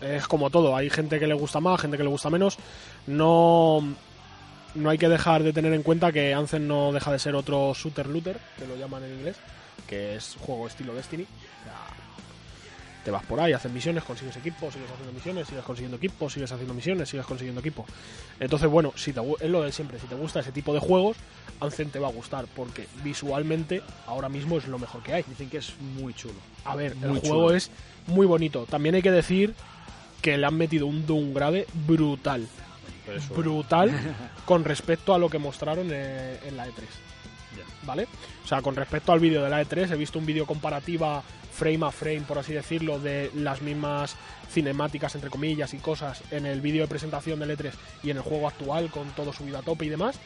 es 0.00 0.26
como 0.26 0.50
todo. 0.50 0.76
Hay 0.76 0.90
gente 0.90 1.18
que 1.18 1.26
le 1.26 1.34
gusta 1.34 1.60
más, 1.60 1.80
gente 1.80 1.96
que 1.96 2.02
le 2.02 2.08
gusta 2.08 2.30
menos. 2.30 2.56
No, 3.06 3.82
no 4.74 4.90
hay 4.90 4.98
que 4.98 5.08
dejar 5.08 5.42
de 5.42 5.52
tener 5.52 5.72
en 5.72 5.82
cuenta 5.82 6.12
que 6.12 6.34
Anthem 6.34 6.66
no 6.66 6.92
deja 6.92 7.12
de 7.12 7.18
ser 7.18 7.34
otro 7.34 7.72
shooter 7.74 8.06
looter, 8.06 8.38
que 8.58 8.66
lo 8.66 8.76
llaman 8.76 9.04
en 9.04 9.14
inglés, 9.18 9.36
que 9.86 10.16
es 10.16 10.36
juego 10.40 10.66
estilo 10.66 10.94
Destiny. 10.94 11.22
O 11.24 11.64
sea, 11.64 11.74
te 13.04 13.10
vas 13.10 13.24
por 13.24 13.40
ahí, 13.40 13.52
haces 13.54 13.72
misiones, 13.72 14.04
consigues 14.04 14.36
equipo, 14.36 14.70
sigues 14.70 14.90
haciendo 14.90 15.12
misiones, 15.14 15.48
sigues 15.48 15.64
consiguiendo 15.64 15.96
equipo, 15.96 16.28
sigues 16.28 16.52
haciendo 16.52 16.74
misiones, 16.74 17.08
sigues 17.08 17.24
consiguiendo 17.24 17.60
equipo. 17.60 17.86
Entonces, 18.38 18.68
bueno, 18.68 18.92
si 18.96 19.12
te, 19.14 19.20
es 19.40 19.48
lo 19.50 19.62
de 19.62 19.72
siempre, 19.72 19.98
si 19.98 20.06
te 20.06 20.14
gusta 20.14 20.40
ese 20.40 20.52
tipo 20.52 20.74
de 20.74 20.80
juegos, 20.80 21.16
Anthem 21.60 21.88
te 21.90 21.98
va 21.98 22.08
a 22.08 22.12
gustar, 22.12 22.44
porque 22.54 22.86
visualmente 23.02 23.82
ahora 24.06 24.28
mismo 24.28 24.58
es 24.58 24.68
lo 24.68 24.78
mejor 24.78 25.02
que 25.02 25.14
hay. 25.14 25.22
Dicen 25.26 25.48
que 25.48 25.58
es 25.58 25.72
muy 25.80 26.12
chulo. 26.12 26.34
A 26.64 26.76
ver, 26.76 26.94
Muy 26.96 27.16
el 27.16 27.22
chulo. 27.22 27.34
juego 27.34 27.52
es 27.52 27.70
muy 28.08 28.26
bonito. 28.26 28.66
También 28.66 28.94
hay 28.94 29.02
que 29.02 29.10
decir 29.10 29.54
que 30.20 30.36
le 30.36 30.46
han 30.46 30.56
metido 30.56 30.86
un 30.86 31.06
downgrade 31.06 31.66
brutal. 31.86 32.46
Brutal 33.34 33.90
con 34.44 34.64
respecto 34.64 35.14
a 35.14 35.18
lo 35.18 35.28
que 35.30 35.38
mostraron 35.38 35.90
en 35.92 36.56
la 36.56 36.66
E3. 36.66 36.82
¿Vale? 37.84 38.06
O 38.44 38.46
sea, 38.46 38.60
con 38.60 38.76
respecto 38.76 39.12
al 39.12 39.20
vídeo 39.20 39.42
de 39.42 39.50
la 39.50 39.62
E3, 39.62 39.92
he 39.92 39.96
visto 39.96 40.18
un 40.18 40.26
vídeo 40.26 40.46
comparativa 40.46 41.22
frame 41.58 41.86
a 41.86 41.90
frame, 41.90 42.20
por 42.20 42.38
así 42.38 42.52
decirlo, 42.52 43.00
de 43.00 43.30
las 43.34 43.62
mismas 43.62 44.14
cinemáticas, 44.50 45.14
entre 45.14 45.30
comillas, 45.30 45.74
y 45.74 45.78
cosas 45.78 46.22
en 46.30 46.46
el 46.46 46.60
vídeo 46.60 46.82
de 46.82 46.88
presentación 46.88 47.40
del 47.40 47.56
E3 47.56 47.72
y 48.04 48.10
en 48.10 48.18
el 48.18 48.22
juego 48.22 48.46
actual, 48.46 48.90
con 48.90 49.08
todo 49.10 49.32
subido 49.32 49.58
a 49.58 49.62
tope 49.62 49.86
y 49.86 49.88
demás. 49.88 50.18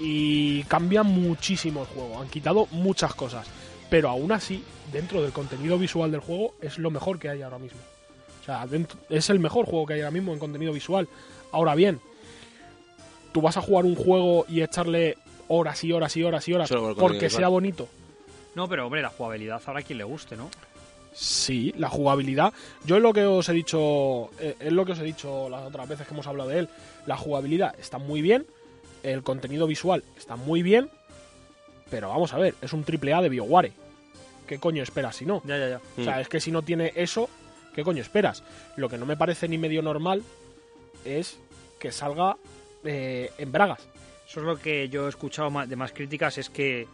Y 0.00 0.62
cambia 0.64 1.02
muchísimo 1.02 1.82
el 1.82 1.86
juego. 1.86 2.20
Han 2.20 2.28
quitado 2.28 2.66
muchas 2.70 3.14
cosas. 3.14 3.46
Pero 3.90 4.08
aún 4.08 4.32
así, 4.32 4.62
dentro 4.92 5.22
del 5.22 5.32
contenido 5.32 5.78
visual 5.78 6.10
del 6.10 6.20
juego, 6.20 6.54
es 6.60 6.78
lo 6.78 6.90
mejor 6.90 7.18
que 7.18 7.28
hay 7.28 7.42
ahora 7.42 7.58
mismo. 7.58 7.80
Sea, 8.48 8.66
es 9.10 9.28
el 9.28 9.38
mejor 9.40 9.66
juego 9.66 9.84
que 9.86 9.94
hay 9.94 10.00
ahora 10.00 10.10
mismo 10.10 10.32
en 10.32 10.38
contenido 10.38 10.72
visual. 10.72 11.06
Ahora 11.52 11.74
bien, 11.74 12.00
tú 13.32 13.42
vas 13.42 13.56
a 13.58 13.60
jugar 13.62 13.84
un 13.84 13.94
juego 13.94 14.46
y 14.48 14.62
echarle 14.62 15.18
horas 15.48 15.84
y 15.84 15.92
horas 15.92 16.16
y 16.16 16.24
horas 16.24 16.48
y 16.48 16.54
horas 16.54 16.70
por 16.70 16.96
porque 16.96 17.26
visual. 17.26 17.30
sea 17.42 17.48
bonito. 17.48 17.88
No, 18.54 18.66
pero 18.68 18.86
hombre, 18.86 19.02
la 19.02 19.10
jugabilidad 19.10 19.60
habrá 19.66 19.82
quien 19.82 19.98
le 19.98 20.04
guste, 20.04 20.34
¿no? 20.36 20.48
Sí, 21.12 21.74
la 21.76 21.88
jugabilidad. 21.90 22.52
Yo 22.84 22.96
es 22.96 23.02
lo 23.02 23.12
que 23.12 23.24
os 23.26 23.46
he 23.48 23.52
dicho, 23.52 24.30
eh, 24.40 24.56
es 24.60 24.72
lo 24.72 24.84
que 24.86 24.92
os 24.92 24.98
he 24.98 25.04
dicho 25.04 25.48
las 25.50 25.66
otras 25.66 25.86
veces 25.88 26.06
que 26.06 26.14
hemos 26.14 26.26
hablado 26.26 26.48
de 26.48 26.60
él. 26.60 26.68
La 27.06 27.16
jugabilidad 27.16 27.74
está 27.78 27.98
muy 27.98 28.22
bien, 28.22 28.46
el 29.02 29.22
contenido 29.22 29.66
visual 29.66 30.04
está 30.16 30.36
muy 30.36 30.62
bien, 30.62 30.88
pero 31.90 32.08
vamos 32.08 32.32
a 32.32 32.38
ver, 32.38 32.54
es 32.62 32.72
un 32.72 32.82
triple 32.84 33.12
A 33.12 33.20
de 33.20 33.28
BioWare. 33.28 33.72
¿Qué 34.46 34.58
coño 34.58 34.82
esperas 34.82 35.16
si 35.16 35.26
no? 35.26 35.42
Ya, 35.44 35.58
ya, 35.58 35.68
ya. 35.68 35.80
O 36.00 36.04
sea, 36.04 36.16
Mm. 36.16 36.20
es 36.20 36.28
que 36.30 36.40
si 36.40 36.50
no 36.50 36.62
tiene 36.62 36.92
eso, 36.96 37.28
¿qué 37.78 37.84
coño 37.84 38.02
esperas? 38.02 38.42
Lo 38.74 38.88
que 38.88 38.98
no 38.98 39.06
me 39.06 39.16
parece 39.16 39.46
ni 39.46 39.56
medio 39.56 39.82
normal 39.82 40.24
es 41.04 41.38
que 41.78 41.92
salga 41.92 42.36
eh, 42.82 43.30
en 43.38 43.52
bragas. 43.52 43.86
Eso 44.28 44.40
es 44.40 44.46
lo 44.46 44.56
que 44.58 44.88
yo 44.88 45.06
he 45.06 45.08
escuchado 45.08 45.48
de 45.64 45.76
más 45.76 45.92
críticas, 45.92 46.38
es 46.38 46.50
que 46.50 46.88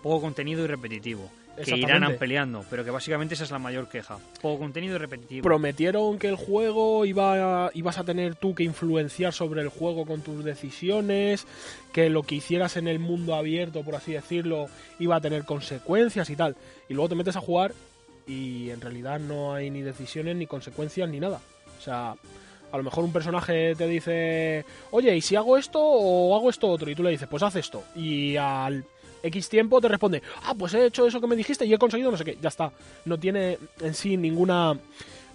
poco 0.00 0.20
contenido 0.20 0.62
y 0.62 0.68
repetitivo. 0.68 1.28
Que 1.64 1.76
irán 1.76 2.04
ampliando, 2.04 2.64
pero 2.70 2.84
que 2.84 2.92
básicamente 2.92 3.34
esa 3.34 3.42
es 3.42 3.50
la 3.50 3.58
mayor 3.58 3.88
queja. 3.88 4.18
Poco 4.40 4.60
contenido 4.60 4.94
y 4.94 4.98
repetitivo. 4.98 5.42
Prometieron 5.42 6.16
que 6.20 6.28
el 6.28 6.36
juego 6.36 7.04
iba 7.04 7.66
a- 7.66 7.70
ibas 7.74 7.98
a 7.98 8.04
tener 8.04 8.36
tú 8.36 8.54
que 8.54 8.62
influenciar 8.62 9.32
sobre 9.32 9.60
el 9.62 9.68
juego 9.68 10.06
con 10.06 10.20
tus 10.20 10.44
decisiones, 10.44 11.48
que 11.92 12.10
lo 12.10 12.22
que 12.22 12.36
hicieras 12.36 12.76
en 12.76 12.86
el 12.86 13.00
mundo 13.00 13.34
abierto, 13.34 13.82
por 13.82 13.96
así 13.96 14.12
decirlo, 14.12 14.68
iba 15.00 15.16
a 15.16 15.20
tener 15.20 15.44
consecuencias 15.44 16.30
y 16.30 16.36
tal. 16.36 16.54
Y 16.88 16.94
luego 16.94 17.08
te 17.08 17.14
metes 17.16 17.34
a 17.34 17.40
jugar 17.40 17.74
y 18.28 18.70
en 18.70 18.80
realidad 18.80 19.18
no 19.18 19.54
hay 19.54 19.70
ni 19.70 19.82
decisiones, 19.82 20.36
ni 20.36 20.46
consecuencias, 20.46 21.08
ni 21.08 21.18
nada. 21.18 21.40
O 21.78 21.82
sea, 21.82 22.14
a 22.70 22.76
lo 22.76 22.82
mejor 22.82 23.04
un 23.04 23.12
personaje 23.12 23.74
te 23.74 23.88
dice, 23.88 24.64
oye, 24.90 25.16
¿y 25.16 25.20
si 25.20 25.34
hago 25.34 25.56
esto 25.56 25.80
o 25.80 26.36
hago 26.36 26.50
esto 26.50 26.68
otro? 26.68 26.90
Y 26.90 26.94
tú 26.94 27.02
le 27.02 27.10
dices, 27.10 27.28
pues 27.28 27.42
haz 27.42 27.56
esto. 27.56 27.82
Y 27.96 28.36
al 28.36 28.84
X 29.22 29.48
tiempo 29.48 29.80
te 29.80 29.88
responde, 29.88 30.22
ah, 30.44 30.54
pues 30.56 30.74
he 30.74 30.86
hecho 30.86 31.06
eso 31.06 31.20
que 31.20 31.26
me 31.26 31.36
dijiste 31.36 31.64
y 31.64 31.72
he 31.72 31.78
conseguido 31.78 32.10
no 32.10 32.16
sé 32.18 32.24
qué. 32.24 32.38
Ya 32.40 32.48
está. 32.48 32.70
No 33.06 33.18
tiene 33.18 33.58
en 33.80 33.94
sí 33.94 34.16
ninguna 34.16 34.78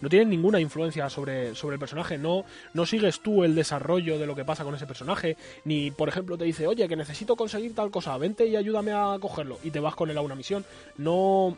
no 0.04 0.10
tienen 0.10 0.30
ninguna 0.30 0.60
influencia 0.60 1.10
sobre, 1.10 1.56
sobre 1.56 1.76
el 1.76 1.80
personaje, 1.80 2.18
no, 2.18 2.44
no 2.74 2.86
sigues 2.86 3.22
tú 3.22 3.46
el 3.46 3.56
desarrollo 3.56 4.20
de 4.20 4.28
lo 4.28 4.36
que 4.36 4.44
pasa 4.44 4.66
con 4.66 4.76
ese 4.76 4.86
personaje, 4.86 5.38
ni 5.64 5.92
por 5.92 6.10
ejemplo 6.10 6.38
te 6.38 6.44
dice, 6.44 6.68
oye, 6.68 6.90
que 6.90 6.98
necesito 6.98 7.38
conseguir 7.38 7.74
tal 7.74 7.90
cosa, 7.90 8.18
vente 8.18 8.46
y 8.46 8.58
ayúdame 8.58 8.92
a 8.92 9.16
cogerlo, 9.22 9.60
y 9.64 9.72
te 9.72 9.80
vas 9.80 9.96
con 9.96 10.10
él 10.10 10.18
a 10.18 10.22
una 10.22 10.36
misión. 10.36 10.66
No. 10.98 11.56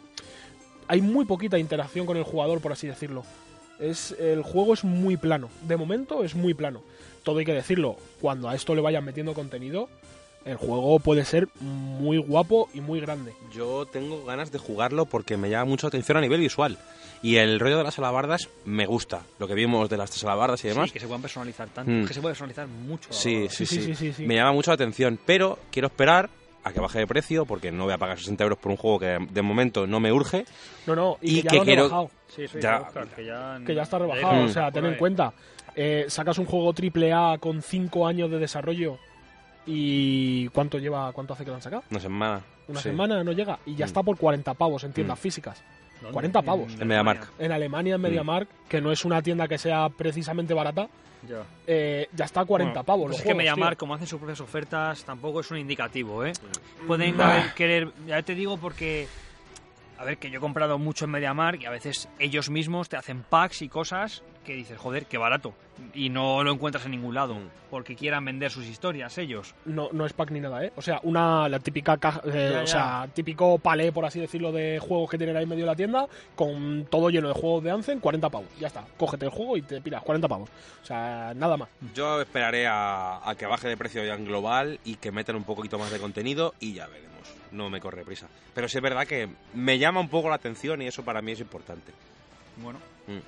Hay 0.87 1.01
muy 1.01 1.25
poquita 1.25 1.57
interacción 1.57 2.05
con 2.05 2.17
el 2.17 2.23
jugador, 2.23 2.61
por 2.61 2.71
así 2.71 2.87
decirlo. 2.87 3.23
Es, 3.79 4.15
el 4.19 4.41
juego 4.41 4.73
es 4.73 4.83
muy 4.83 5.17
plano. 5.17 5.49
De 5.61 5.77
momento 5.77 6.23
es 6.23 6.35
muy 6.35 6.53
plano. 6.53 6.81
Todo 7.23 7.39
hay 7.39 7.45
que 7.45 7.53
decirlo. 7.53 7.97
Cuando 8.21 8.47
a 8.49 8.55
esto 8.55 8.75
le 8.75 8.81
vayan 8.81 9.03
metiendo 9.03 9.33
contenido, 9.33 9.89
el 10.45 10.57
juego 10.57 10.99
puede 10.99 11.25
ser 11.25 11.47
muy 11.59 12.17
guapo 12.17 12.69
y 12.73 12.81
muy 12.81 13.01
grande. 13.01 13.33
Yo 13.51 13.87
tengo 13.87 14.23
ganas 14.25 14.51
de 14.51 14.59
jugarlo 14.59 15.05
porque 15.05 15.37
me 15.37 15.49
llama 15.49 15.65
mucho 15.65 15.87
la 15.87 15.89
atención 15.89 16.17
a 16.17 16.21
nivel 16.21 16.39
visual. 16.39 16.77
Y 17.23 17.37
el 17.37 17.59
rollo 17.59 17.79
de 17.79 17.83
las 17.83 17.97
alabardas 17.97 18.49
me 18.65 18.85
gusta. 18.85 19.23
Lo 19.39 19.47
que 19.47 19.55
vimos 19.55 19.89
de 19.89 19.97
las 19.97 20.23
alabardas 20.23 20.63
y 20.63 20.67
demás. 20.67 20.89
Sí, 20.89 20.93
que 20.93 20.99
se 20.99 21.07
puedan 21.07 21.23
personalizar 21.23 21.67
tanto. 21.69 21.91
Mm. 21.91 22.01
Es 22.01 22.07
que 22.07 22.13
se 22.13 22.21
puede 22.21 22.33
personalizar 22.33 22.67
mucho. 22.67 23.11
sí, 23.11 23.47
Sí, 23.49 23.65
sí, 23.65 23.81
sí, 23.81 23.95
sí, 23.95 24.13
sí. 24.13 24.25
Me 24.27 24.35
llama 24.35 24.51
mucho 24.51 24.69
la 24.69 24.75
atención, 24.75 25.19
pero 25.25 25.57
quiero 25.71 25.87
esperar 25.87 26.29
a 26.65 26.73
que 26.73 26.79
baje 26.81 26.99
de 26.99 27.07
precio 27.07 27.45
porque 27.45 27.71
no 27.71 27.83
voy 27.85 27.93
a 27.93 27.97
pagar 27.97 28.17
60 28.19 28.43
euros 28.43 28.59
por 28.59 28.71
un 28.71 28.77
juego 28.77 28.99
que 28.99 29.17
de 29.29 29.41
momento 29.41 29.85
no 29.87 29.99
me 29.99 30.11
urge. 30.11 30.45
No, 30.87 30.95
no, 30.95 31.17
y, 31.21 31.39
Y 31.39 31.41
que 31.41 31.43
ya 31.43 31.49
que 31.51 31.55
lo 31.55 31.61
han 31.61 31.65
quiero- 31.65 31.83
rebajado. 31.83 32.11
Sí, 32.27 32.43
eso 32.43 32.59
Ya. 32.59 32.61
ya, 32.61 32.81
Oscar, 32.87 33.07
que 33.07 33.25
ya, 33.25 33.59
que 33.65 33.75
ya 33.75 33.81
está 33.83 33.99
rebajado. 33.99 34.33
dijo, 34.33 34.45
O 34.45 34.49
sea, 34.49 34.71
ten 34.71 34.85
en 34.85 34.95
cuenta, 34.95 35.31
eh, 35.75 36.05
sacas 36.09 36.37
un 36.39 36.45
juego 36.45 36.73
triple 36.73 37.13
A 37.13 37.37
con 37.39 37.61
5 37.61 38.07
años 38.07 38.29
de 38.31 38.39
desarrollo 38.39 38.97
y 39.65 40.47
¿cuánto 40.49 40.77
lleva, 40.79 41.11
cuánto 41.13 41.33
hace 41.33 41.43
que 41.43 41.49
lo 41.51 41.55
han 41.55 41.61
sacado? 41.61 41.83
Una 41.91 41.99
semana. 41.99 42.41
Una 42.67 42.79
sí. 42.81 42.89
semana 42.89 43.23
no 43.23 43.31
llega 43.31 43.59
y 43.65 43.75
ya 43.75 43.85
Mm. 43.85 43.89
está 43.89 44.03
por 44.03 44.17
40 44.17 44.53
pavos 44.55 44.83
en 44.83 44.91
tiendas 44.93 45.19
Mm. 45.19 45.21
físicas. 45.21 45.63
¿Dónde? 46.01 46.13
40 46.13 46.41
pavos. 46.41 46.73
En 46.79 46.87
MediaMarkt. 46.87 47.39
En 47.39 47.51
Alemania, 47.51 47.95
en 47.95 48.01
MediaMarkt, 48.01 48.51
que 48.67 48.81
no 48.81 48.91
es 48.91 49.05
una 49.05 49.21
tienda 49.21 49.47
que 49.47 49.57
sea 49.57 49.89
precisamente 49.89 50.53
barata, 50.53 50.87
Ya. 51.27 51.43
eh, 51.65 52.07
ya 52.13 52.25
está 52.25 52.41
a 52.41 52.45
40 52.45 52.71
Bueno, 52.73 52.85
pavos. 52.85 53.05
pues 53.07 53.17
es 53.17 53.21
que 53.23 53.27
juegos, 53.29 53.37
MediaMarkt, 53.37 53.73
tío. 53.73 53.79
como 53.79 53.93
hacen 53.95 54.07
sus 54.07 54.19
propias 54.19 54.41
ofertas, 54.41 55.03
tampoco 55.03 55.39
es 55.39 55.49
un 55.51 55.57
indicativo, 55.57 56.23
¿eh? 56.25 56.33
Pueden 56.85 57.17
Bah. 57.17 57.31
haber 57.39 57.53
querer... 57.53 57.91
Ya 58.07 58.21
te 58.21 58.35
digo 58.35 58.57
porque... 58.57 59.07
A 59.97 60.03
ver, 60.03 60.17
que 60.17 60.29
yo 60.29 60.39
he 60.39 60.41
comprado 60.41 60.77
mucho 60.77 61.05
en 61.05 61.11
MediaMarkt 61.11 61.61
y 61.63 61.65
a 61.65 61.69
veces 61.71 62.09
ellos 62.19 62.49
mismos 62.49 62.89
te 62.89 62.97
hacen 62.97 63.23
packs 63.23 63.61
y 63.61 63.69
cosas 63.69 64.23
que 64.45 64.53
dices, 64.53 64.77
joder, 64.77 65.05
qué 65.07 65.17
barato. 65.17 65.53
Y 65.93 66.07
no 66.09 66.41
lo 66.43 66.51
encuentras 66.53 66.85
en 66.85 66.91
ningún 66.91 67.13
lado. 67.15 67.33
Mm. 67.35 67.49
Porque 67.69 67.95
quieran 67.97 68.23
vender 68.23 68.49
sus 68.51 68.65
historias 68.65 69.17
ellos. 69.17 69.53
No, 69.65 69.89
no 69.91 70.05
es 70.05 70.13
pack 70.13 70.31
ni 70.31 70.39
nada, 70.39 70.63
¿eh? 70.63 70.71
O 70.77 70.81
sea, 70.81 71.01
una, 71.03 71.49
la 71.49 71.59
típica 71.59 71.97
caja, 71.97 72.21
eh, 72.25 72.51
Ya, 72.53 72.59
o 72.59 72.63
ya. 72.63 72.67
sea, 72.67 73.07
típico 73.13 73.57
palé, 73.59 73.91
por 73.91 74.05
así 74.05 74.19
decirlo, 74.21 74.53
de 74.53 74.79
juegos 74.79 75.09
que 75.09 75.17
tienen 75.17 75.35
ahí 75.35 75.43
en 75.43 75.49
medio 75.49 75.65
de 75.65 75.71
la 75.71 75.75
tienda, 75.75 76.07
con 76.35 76.85
todo 76.89 77.09
lleno 77.09 77.27
de 77.27 77.33
juegos 77.33 77.63
de 77.63 77.71
Anzen, 77.71 77.99
40 77.99 78.29
pavos. 78.29 78.47
Ya 78.59 78.67
está, 78.67 78.85
cógete 78.97 79.25
el 79.25 79.31
juego 79.31 79.57
y 79.57 79.61
te 79.63 79.81
piras 79.81 80.03
40 80.03 80.27
pavos. 80.29 80.49
O 80.81 80.85
sea, 80.85 81.33
nada 81.35 81.57
más. 81.57 81.67
Yo 81.93 82.21
esperaré 82.21 82.67
a, 82.67 83.27
a 83.29 83.35
que 83.35 83.45
baje 83.45 83.67
de 83.67 83.75
precio 83.75 84.05
ya 84.05 84.13
en 84.13 84.23
global 84.25 84.79
y 84.85 84.95
que 84.95 85.11
metan 85.11 85.35
un 85.35 85.43
poquito 85.43 85.77
más 85.77 85.91
de 85.91 85.99
contenido 85.99 86.53
y 86.61 86.73
ya 86.75 86.87
veremos. 86.87 87.05
No 87.51 87.69
me 87.69 87.79
corre 87.81 88.05
prisa. 88.05 88.27
Pero 88.53 88.69
sí 88.69 88.77
es 88.77 88.83
verdad 88.83 89.07
que 89.07 89.27
me 89.53 89.77
llama 89.79 89.99
un 89.99 90.09
poco 90.09 90.29
la 90.29 90.35
atención 90.35 90.81
y 90.81 90.87
eso 90.87 91.03
para 91.03 91.21
mí 91.21 91.31
es 91.33 91.39
importante. 91.41 91.91
Bueno, 92.57 92.79
Mm. 93.07 93.19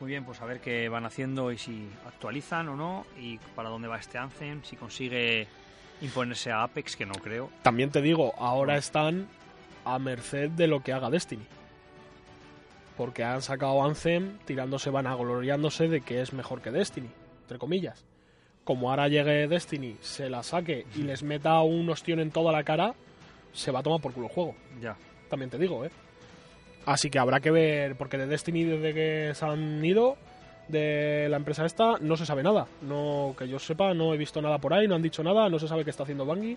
Muy 0.00 0.08
bien, 0.08 0.24
pues 0.24 0.40
a 0.40 0.46
ver 0.46 0.60
qué 0.60 0.88
van 0.88 1.04
haciendo 1.04 1.52
y 1.52 1.58
si 1.58 1.88
actualizan 2.06 2.68
o 2.68 2.76
no. 2.76 3.06
Y 3.18 3.38
para 3.54 3.68
dónde 3.68 3.88
va 3.88 3.98
este 3.98 4.18
Anthem, 4.18 4.62
si 4.62 4.76
consigue 4.76 5.46
imponerse 6.00 6.50
a 6.50 6.62
Apex, 6.62 6.96
que 6.96 7.06
no 7.06 7.14
creo. 7.14 7.50
También 7.62 7.90
te 7.90 8.00
digo, 8.00 8.34
ahora 8.38 8.76
están 8.76 9.28
a 9.84 9.98
merced 9.98 10.50
de 10.50 10.66
lo 10.66 10.82
que 10.82 10.92
haga 10.92 11.10
Destiny. 11.10 11.44
Porque 12.96 13.24
han 13.24 13.42
sacado 13.42 13.84
Anthem 13.84 14.38
tirándose, 14.44 14.90
van 14.90 15.06
agloriándose 15.06 15.88
de 15.88 16.00
que 16.00 16.20
es 16.20 16.32
mejor 16.32 16.62
que 16.62 16.70
Destiny, 16.70 17.10
entre 17.42 17.58
comillas. 17.58 18.04
Como 18.64 18.90
ahora 18.90 19.08
llegue 19.08 19.48
Destiny, 19.48 19.96
se 20.00 20.30
la 20.30 20.42
saque 20.42 20.86
y 20.94 21.02
les 21.02 21.22
meta 21.22 21.60
un 21.60 21.88
ostión 21.90 22.20
en 22.20 22.30
toda 22.30 22.52
la 22.52 22.62
cara, 22.62 22.94
se 23.52 23.70
va 23.70 23.80
a 23.80 23.82
tomar 23.82 24.00
por 24.00 24.12
culo 24.12 24.26
el 24.26 24.32
juego. 24.32 24.54
Ya. 24.80 24.96
también 25.28 25.50
te 25.50 25.58
digo, 25.58 25.84
¿eh? 25.84 25.90
Así 26.90 27.08
que 27.08 27.20
habrá 27.20 27.38
que 27.38 27.52
ver, 27.52 27.94
porque 27.94 28.18
de 28.18 28.26
Destiny 28.26 28.64
desde 28.64 28.92
que 28.92 29.32
se 29.32 29.44
han 29.44 29.84
ido 29.84 30.16
de 30.66 31.28
la 31.30 31.36
empresa 31.36 31.64
esta 31.64 31.98
no 32.00 32.16
se 32.16 32.26
sabe 32.26 32.42
nada. 32.42 32.66
No 32.82 33.32
que 33.38 33.46
yo 33.46 33.60
sepa, 33.60 33.94
no 33.94 34.12
he 34.12 34.16
visto 34.16 34.42
nada 34.42 34.58
por 34.58 34.74
ahí, 34.74 34.88
no 34.88 34.96
han 34.96 35.02
dicho 35.02 35.22
nada, 35.22 35.48
no 35.48 35.60
se 35.60 35.68
sabe 35.68 35.84
qué 35.84 35.90
está 35.90 36.02
haciendo 36.02 36.24
Bungie, 36.24 36.56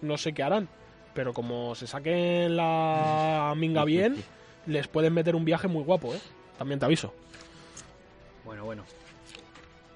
no 0.00 0.16
sé 0.16 0.32
qué 0.32 0.42
harán. 0.42 0.70
Pero 1.12 1.34
como 1.34 1.74
se 1.74 1.86
saquen 1.86 2.56
la 2.56 3.52
minga 3.58 3.84
bien, 3.84 4.16
les 4.64 4.88
pueden 4.88 5.12
meter 5.12 5.36
un 5.36 5.44
viaje 5.44 5.68
muy 5.68 5.84
guapo, 5.84 6.14
¿eh? 6.14 6.20
También 6.56 6.80
te 6.80 6.86
aviso. 6.86 7.12
Bueno, 8.42 8.64
bueno. 8.64 8.84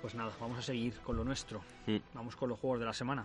Pues 0.03 0.15
nada, 0.15 0.33
vamos 0.39 0.59
a 0.59 0.63
seguir 0.63 1.01
con 1.01 1.17
lo 1.17 1.25
nuestro. 1.25 1.63
Mm. 1.87 1.97
Vamos 2.13 2.37
con 2.37 2.51
los 2.51 2.61
juegos 2.61 2.81
de 2.81 2.85
la 2.85 2.93
semana. 2.93 3.25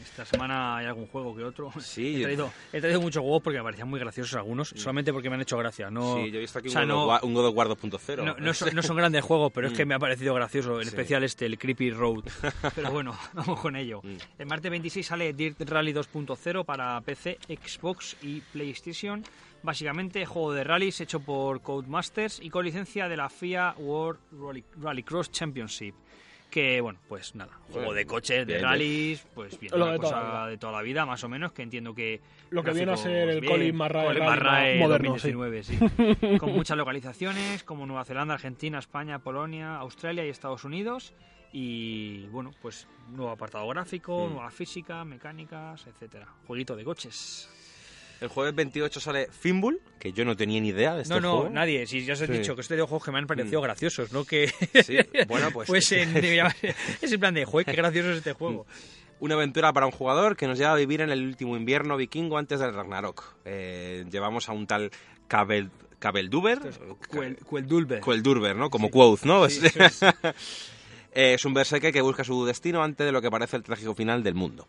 Esta 0.00 0.24
semana 0.24 0.76
hay 0.76 0.86
algún 0.86 1.06
juego 1.06 1.34
que 1.34 1.42
otro. 1.44 1.72
Sí, 1.80 2.16
he 2.20 2.22
traído, 2.24 2.52
he 2.72 2.80
traído 2.80 3.00
muchos 3.00 3.20
juegos 3.22 3.42
porque 3.42 3.58
me 3.58 3.64
parecían 3.64 3.88
muy 3.88 3.98
graciosos 4.00 4.34
algunos, 4.36 4.68
solamente 4.76 5.12
porque 5.12 5.28
me 5.28 5.34
han 5.36 5.42
hecho 5.42 5.56
gracia. 5.58 5.90
No, 5.90 6.16
sí, 6.16 6.30
yo 6.30 6.38
he 6.38 6.40
visto 6.40 6.58
aquí 6.58 6.68
o 6.68 6.70
sea, 6.70 6.82
un, 6.82 6.88
God 6.88 6.94
no- 6.94 7.02
of 7.02 7.08
War, 7.08 7.20
un 7.24 7.34
God 7.34 7.46
of 7.46 7.56
War 7.56 7.68
2.0. 7.68 8.24
no, 8.24 8.34
no 8.36 8.54
son, 8.54 8.74
no 8.74 8.82
son 8.82 8.96
grandes 8.96 9.22
juegos, 9.24 9.52
pero 9.52 9.68
es 9.68 9.72
que 9.74 9.84
Mm. 9.84 9.88
me 9.88 9.94
ha 9.94 9.98
parecido 9.98 10.34
gracioso. 10.34 10.78
En 10.78 10.82
Sí. 10.84 10.88
especial 10.88 11.24
este, 11.24 11.46
el 11.46 11.58
Creepy 11.58 11.90
Road. 11.90 12.24
Pero 12.74 12.90
bueno, 12.90 13.16
vamos 13.34 13.60
con 13.60 13.76
ello. 13.76 14.00
Mm. 14.02 14.16
El 14.38 14.46
martes 14.46 14.70
26 14.70 15.06
sale 15.06 15.32
Dirt 15.32 15.60
Rally 15.60 15.92
2.0 15.92 16.64
para 16.64 17.00
PC, 17.00 17.38
Xbox 17.48 18.16
y 18.22 18.40
PlayStation. 18.40 19.24
Básicamente, 19.64 20.26
juego 20.26 20.52
de 20.52 20.64
rallies 20.64 21.00
hecho 21.00 21.20
por 21.20 21.60
Codemasters 21.62 22.40
y 22.40 22.50
con 22.50 22.64
licencia 22.64 23.08
de 23.08 23.16
la 23.16 23.28
FIA 23.28 23.74
World 23.78 24.18
Rally, 24.32 24.64
Rallycross 24.80 25.30
Championship. 25.30 25.94
Que, 26.52 26.82
bueno, 26.82 26.98
pues 27.08 27.34
nada, 27.34 27.50
juego 27.70 27.94
de 27.94 28.04
coches, 28.04 28.46
de 28.46 28.52
bien, 28.56 28.62
rallies, 28.62 29.26
pues 29.34 29.58
bien, 29.58 29.72
Lo 29.74 29.84
una 29.86 29.92
de 29.94 29.98
toda 29.98 30.10
la 30.12 30.18
cosa 30.20 30.30
vida. 30.32 30.46
de 30.48 30.58
toda 30.58 30.72
la 30.74 30.82
vida, 30.82 31.06
más 31.06 31.24
o 31.24 31.28
menos, 31.30 31.52
que 31.52 31.62
entiendo 31.62 31.94
que... 31.94 32.20
Lo 32.50 32.62
que 32.62 32.72
viene 32.72 32.92
a 32.92 32.96
ser 32.98 33.30
el 33.30 33.44
Colin 33.46 33.74
McRae 33.74 34.04
Colin 34.04 34.78
moderno, 34.78 35.18
sí. 35.18 35.32
2019, 35.32 35.62
sí. 35.62 35.78
Con 36.38 36.52
muchas 36.52 36.76
localizaciones, 36.76 37.64
como 37.64 37.86
Nueva 37.86 38.04
Zelanda, 38.04 38.34
Argentina, 38.34 38.78
España, 38.78 39.18
Polonia, 39.20 39.76
Australia 39.76 40.26
y 40.26 40.28
Estados 40.28 40.64
Unidos. 40.64 41.14
Y 41.54 42.26
bueno, 42.26 42.50
pues 42.60 42.86
nuevo 43.08 43.30
apartado 43.30 43.66
gráfico, 43.68 44.26
Mm. 44.28 44.32
nueva 44.34 44.50
física, 44.50 45.04
mecánicas, 45.06 45.86
etcétera. 45.86 46.26
Jueguito 46.46 46.76
de 46.76 46.84
coches. 46.84 47.48
El 48.22 48.28
jueves 48.28 48.54
28 48.54 49.00
sale 49.00 49.28
Finbull, 49.30 49.80
que 49.98 50.12
yo 50.12 50.24
no 50.24 50.36
tenía 50.36 50.60
ni 50.60 50.68
idea 50.68 50.94
de 50.94 51.02
este 51.02 51.12
no, 51.14 51.20
no, 51.20 51.32
juego. 51.38 51.50
nadie. 51.50 51.86
Si 51.86 52.04
ya 52.04 52.12
os 52.14 52.20
he 52.22 52.26
Sí. 52.28 52.32
dicho 52.32 52.54
que 52.54 52.60
estoy 52.60 52.76
de 52.76 52.84
juegos 52.84 53.04
que 53.04 53.10
me 53.10 53.18
han 53.18 53.26
parecido 53.26 53.60
Mm. 53.60 53.64
graciosos, 53.64 54.12
¿no? 54.12 54.24
Que 54.24 54.48
Sí, 54.84 54.96
bueno, 55.26 55.50
pues... 55.52 55.66
fuesen. 55.68 56.16
es 57.02 57.12
en 57.12 57.20
plan 57.20 57.34
de, 57.34 57.44
joder, 57.44 57.66
qué 57.66 57.72
gracioso 57.72 58.10
es 58.12 58.18
este 58.18 58.32
juego. 58.32 58.64
Una 59.20 59.34
aventura 59.34 59.72
para 59.72 59.86
un 59.86 59.92
jugador 59.92 60.36
que 60.36 60.46
nos 60.46 60.56
lleva 60.58 60.72
a 60.72 60.76
vivir 60.76 61.00
en 61.00 61.10
el 61.10 61.22
último 61.24 61.56
invierno 61.56 61.96
vikingo 61.96 62.38
antes 62.38 62.58
del 62.60 62.72
Ragnarok. 62.74 63.36
Eh, 63.44 64.04
llevamos 64.10 64.48
a 64.48 64.52
un 64.52 64.66
tal. 64.66 64.90
Cuel, 65.28 65.70
Cueldulbe. 67.44 68.00
Cueldurber, 68.00 68.56
¿no? 68.56 68.70
Como 68.70 68.86
Sí. 68.88 68.92
Quoth, 68.92 69.22
¿no? 69.24 69.48
Sí, 69.48 69.60
Es- 69.66 69.76
es. 69.76 70.02
Eh, 71.14 71.34
es 71.34 71.44
un 71.44 71.54
berserker 71.54 71.92
que 71.92 72.00
busca 72.00 72.24
su 72.24 72.44
destino 72.44 72.82
antes 72.82 73.04
de 73.06 73.12
lo 73.12 73.20
que 73.22 73.30
parece 73.30 73.56
el 73.56 73.62
trágico 73.62 73.94
final 73.94 74.22
del 74.22 74.34
mundo. 74.34 74.66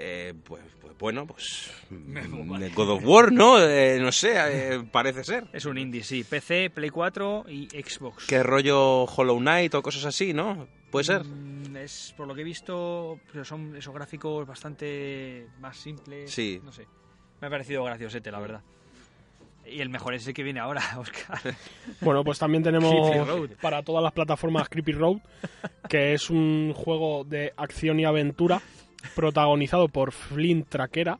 Eh, 0.00 0.32
pues, 0.44 0.62
pues 0.80 0.96
bueno, 0.96 1.26
pues... 1.26 1.72
mm, 1.90 2.72
God 2.72 2.90
of 2.90 3.04
War, 3.04 3.32
¿no? 3.32 3.60
Eh, 3.60 3.98
no 4.00 4.12
sé, 4.12 4.34
eh, 4.36 4.84
parece 4.92 5.24
ser. 5.24 5.48
Es 5.52 5.64
un 5.64 5.76
indie, 5.76 6.04
sí. 6.04 6.22
PC, 6.22 6.70
Play 6.70 6.90
4 6.90 7.46
y 7.48 7.66
Xbox. 7.66 8.26
¿Qué 8.28 8.44
rollo 8.44 9.04
Hollow 9.04 9.38
Knight 9.38 9.74
o 9.74 9.82
cosas 9.82 10.04
así, 10.04 10.32
no? 10.32 10.68
¿Puede 10.92 11.04
ser? 11.04 11.24
Mm, 11.24 11.76
es, 11.78 12.14
por 12.16 12.28
lo 12.28 12.34
que 12.36 12.42
he 12.42 12.44
visto, 12.44 13.18
pero 13.32 13.44
son 13.44 13.74
esos 13.74 13.92
gráficos 13.92 14.46
bastante 14.46 15.48
más 15.58 15.76
simples. 15.76 16.30
Sí. 16.30 16.60
No 16.62 16.70
sé. 16.70 16.86
Me 17.40 17.48
ha 17.48 17.50
parecido 17.50 17.82
graciosete, 17.82 18.30
la 18.30 18.38
verdad. 18.38 18.62
Y 19.66 19.80
el 19.80 19.88
mejor 19.88 20.14
es 20.14 20.28
el 20.28 20.32
que 20.32 20.44
viene 20.44 20.60
ahora, 20.60 20.80
Oscar. 20.96 21.40
Bueno, 22.00 22.22
pues 22.22 22.38
también 22.38 22.62
tenemos 22.62 22.92
Creepy 22.92 23.28
Road. 23.28 23.50
para 23.60 23.82
todas 23.82 24.04
las 24.04 24.12
plataformas 24.12 24.68
Creepy 24.68 24.92
Road, 24.92 25.18
que 25.88 26.14
es 26.14 26.30
un 26.30 26.72
juego 26.72 27.24
de 27.24 27.52
acción 27.56 27.98
y 27.98 28.04
aventura 28.04 28.62
protagonizado 29.14 29.88
por 29.88 30.12
Flint 30.12 30.68
Traquera, 30.68 31.18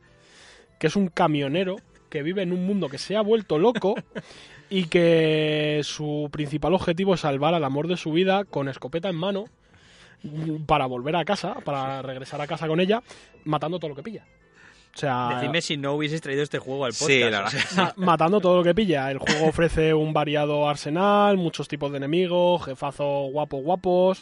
que 0.79 0.87
es 0.87 0.95
un 0.95 1.07
camionero 1.07 1.77
que 2.09 2.23
vive 2.23 2.41
en 2.41 2.53
un 2.53 2.65
mundo 2.65 2.89
que 2.89 2.97
se 2.97 3.15
ha 3.15 3.21
vuelto 3.21 3.59
loco 3.59 3.95
y 4.69 4.85
que 4.85 5.81
su 5.83 6.29
principal 6.31 6.73
objetivo 6.73 7.13
es 7.13 7.21
salvar 7.21 7.53
al 7.53 7.63
amor 7.63 7.87
de 7.87 7.97
su 7.97 8.11
vida 8.11 8.45
con 8.45 8.69
escopeta 8.69 9.09
en 9.09 9.15
mano 9.15 9.45
para 10.65 10.85
volver 10.85 11.15
a 11.15 11.25
casa, 11.25 11.55
para 11.63 12.01
regresar 12.01 12.41
a 12.41 12.47
casa 12.47 12.67
con 12.67 12.79
ella, 12.79 13.01
matando 13.45 13.79
todo 13.79 13.89
lo 13.89 13.95
que 13.95 14.03
pilla. 14.03 14.25
O 14.93 14.97
sea, 14.97 15.29
Decidme 15.35 15.61
si 15.61 15.77
no 15.77 15.93
hubieses 15.93 16.19
traído 16.19 16.43
este 16.43 16.59
juego 16.59 16.83
al 16.83 16.91
podcast. 16.91 17.07
Sí, 17.07 17.19
la 17.19 17.27
o 17.27 17.43
verdad. 17.43 17.49
sea, 17.51 17.93
matando 17.95 18.41
todo 18.41 18.57
lo 18.57 18.63
que 18.63 18.75
pilla. 18.75 19.09
El 19.11 19.19
juego 19.19 19.47
ofrece 19.47 19.93
un 19.93 20.13
variado 20.13 20.67
arsenal, 20.67 21.37
muchos 21.37 21.67
tipos 21.67 21.91
de 21.91 21.97
enemigos, 21.97 22.65
jefazos 22.65 23.31
guapos, 23.31 23.63
guapos. 23.63 24.21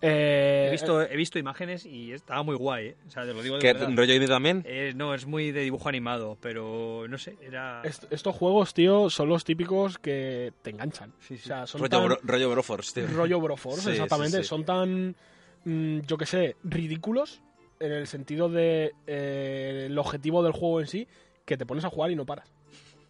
Eh, 0.00 0.66
he, 0.68 0.70
visto, 0.70 1.00
he 1.02 1.16
visto 1.16 1.38
imágenes 1.38 1.86
y 1.86 2.12
estaba 2.12 2.42
muy 2.42 2.56
guay, 2.56 2.88
¿eh? 2.88 2.96
O 3.06 3.10
sea, 3.10 3.24
te 3.24 3.32
lo 3.32 3.42
digo 3.42 3.54
de 3.56 3.62
¿Qué 3.62 3.72
verdad. 3.72 3.90
rollo 3.96 4.12
indie 4.14 4.28
también? 4.28 4.62
Eh, 4.66 4.92
no, 4.94 5.14
es 5.14 5.24
muy 5.26 5.50
de 5.50 5.62
dibujo 5.62 5.88
animado, 5.88 6.36
pero 6.42 7.06
no 7.08 7.16
sé, 7.16 7.36
era... 7.40 7.80
est- 7.84 8.04
estos 8.10 8.34
juegos, 8.36 8.74
tío, 8.74 9.08
son 9.08 9.28
los 9.30 9.44
típicos 9.44 9.98
que 9.98 10.52
te 10.62 10.70
enganchan. 10.70 11.12
Sí, 11.20 11.36
sí. 11.36 11.44
O 11.44 11.46
sea, 11.46 11.66
son 11.66 11.80
Rollo, 11.80 11.88
tan- 11.90 12.04
bro- 12.04 12.18
rollo 12.22 12.50
Broforce, 12.50 13.00
tío. 13.00 13.16
rollo 13.16 13.40
Broforce, 13.40 13.82
Sí, 13.82 13.90
exactamente. 13.92 14.36
sí, 14.38 14.42
sí. 14.42 14.48
Son 14.48 14.64
tan, 14.64 15.16
mm, 15.64 16.00
yo 16.00 16.18
que 16.18 16.26
sé, 16.26 16.56
ridículos 16.64 17.40
en 17.80 17.92
el 17.92 18.06
sentido 18.06 18.48
de 18.50 18.92
eh, 19.06 19.84
el 19.86 19.98
objetivo 19.98 20.42
del 20.42 20.52
juego 20.52 20.80
en 20.80 20.86
sí, 20.86 21.08
que 21.46 21.56
te 21.56 21.64
pones 21.66 21.84
a 21.84 21.90
jugar 21.90 22.10
y 22.10 22.14
no 22.16 22.26
paras. 22.26 22.52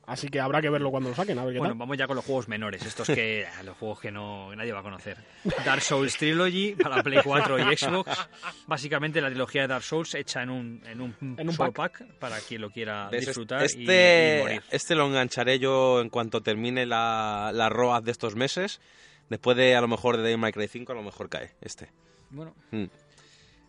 Así 0.07 0.29
que 0.29 0.39
habrá 0.41 0.61
que 0.61 0.69
verlo 0.69 0.91
cuando 0.91 1.09
lo 1.09 1.15
saquen, 1.15 1.39
a 1.39 1.45
ver 1.45 1.55
qué 1.55 1.59
Bueno, 1.61 1.73
tal. 1.73 1.79
vamos 1.79 1.97
ya 1.97 2.07
con 2.07 2.17
los 2.17 2.25
juegos 2.25 2.47
menores, 2.49 2.85
estos 2.85 3.07
que 3.07 3.47
los 3.65 3.77
juegos 3.79 4.01
que 4.01 4.11
no 4.11 4.55
nadie 4.55 4.73
va 4.73 4.81
a 4.81 4.83
conocer. 4.83 5.17
Dark 5.65 5.81
Souls 5.81 6.17
Trilogy 6.17 6.75
para 6.75 7.03
Play 7.03 7.21
4 7.25 7.59
y 7.73 7.77
Xbox. 7.77 8.11
Básicamente 8.67 9.21
la 9.21 9.29
trilogía 9.29 9.63
de 9.63 9.69
Dark 9.69 9.83
Souls 9.85 10.15
hecha 10.15 10.43
en 10.43 10.51
un, 10.51 10.83
en 10.87 11.01
un, 11.01 11.17
En 11.39 11.49
un 11.49 11.55
solo 11.55 11.73
pack. 11.73 12.05
para 12.19 12.39
quien 12.41 12.61
lo 12.61 12.71
quiera 12.71 13.09
disfrutar 13.11 13.63
y- 13.63 13.65
este, 13.65 14.39
y, 14.39 14.43
morir. 14.43 14.63
este 14.71 14.95
lo 14.95 15.07
engancharé 15.07 15.59
yo 15.59 16.01
en 16.01 16.11
cuanto 16.11 16.43
termine 16.43 16.85
la, 16.87 17.51
la 17.55 17.69
ROAD 17.71 18.03
de 18.03 18.11
estos 18.13 18.35
meses. 18.37 18.81
Después 19.31 19.57
de, 19.57 19.75
a 19.75 19.81
lo 19.81 19.89
mejor, 19.89 20.19
de 20.19 20.23
Devil 20.23 20.39
May 20.39 20.53
Cry 20.53 20.69
5, 20.69 20.93
a 20.93 20.97
lo 20.97 21.03
mejor 21.03 21.31
cae 21.31 21.53
este. 21.63 21.89
Bueno, 22.31 22.55
Mm. 22.73 22.85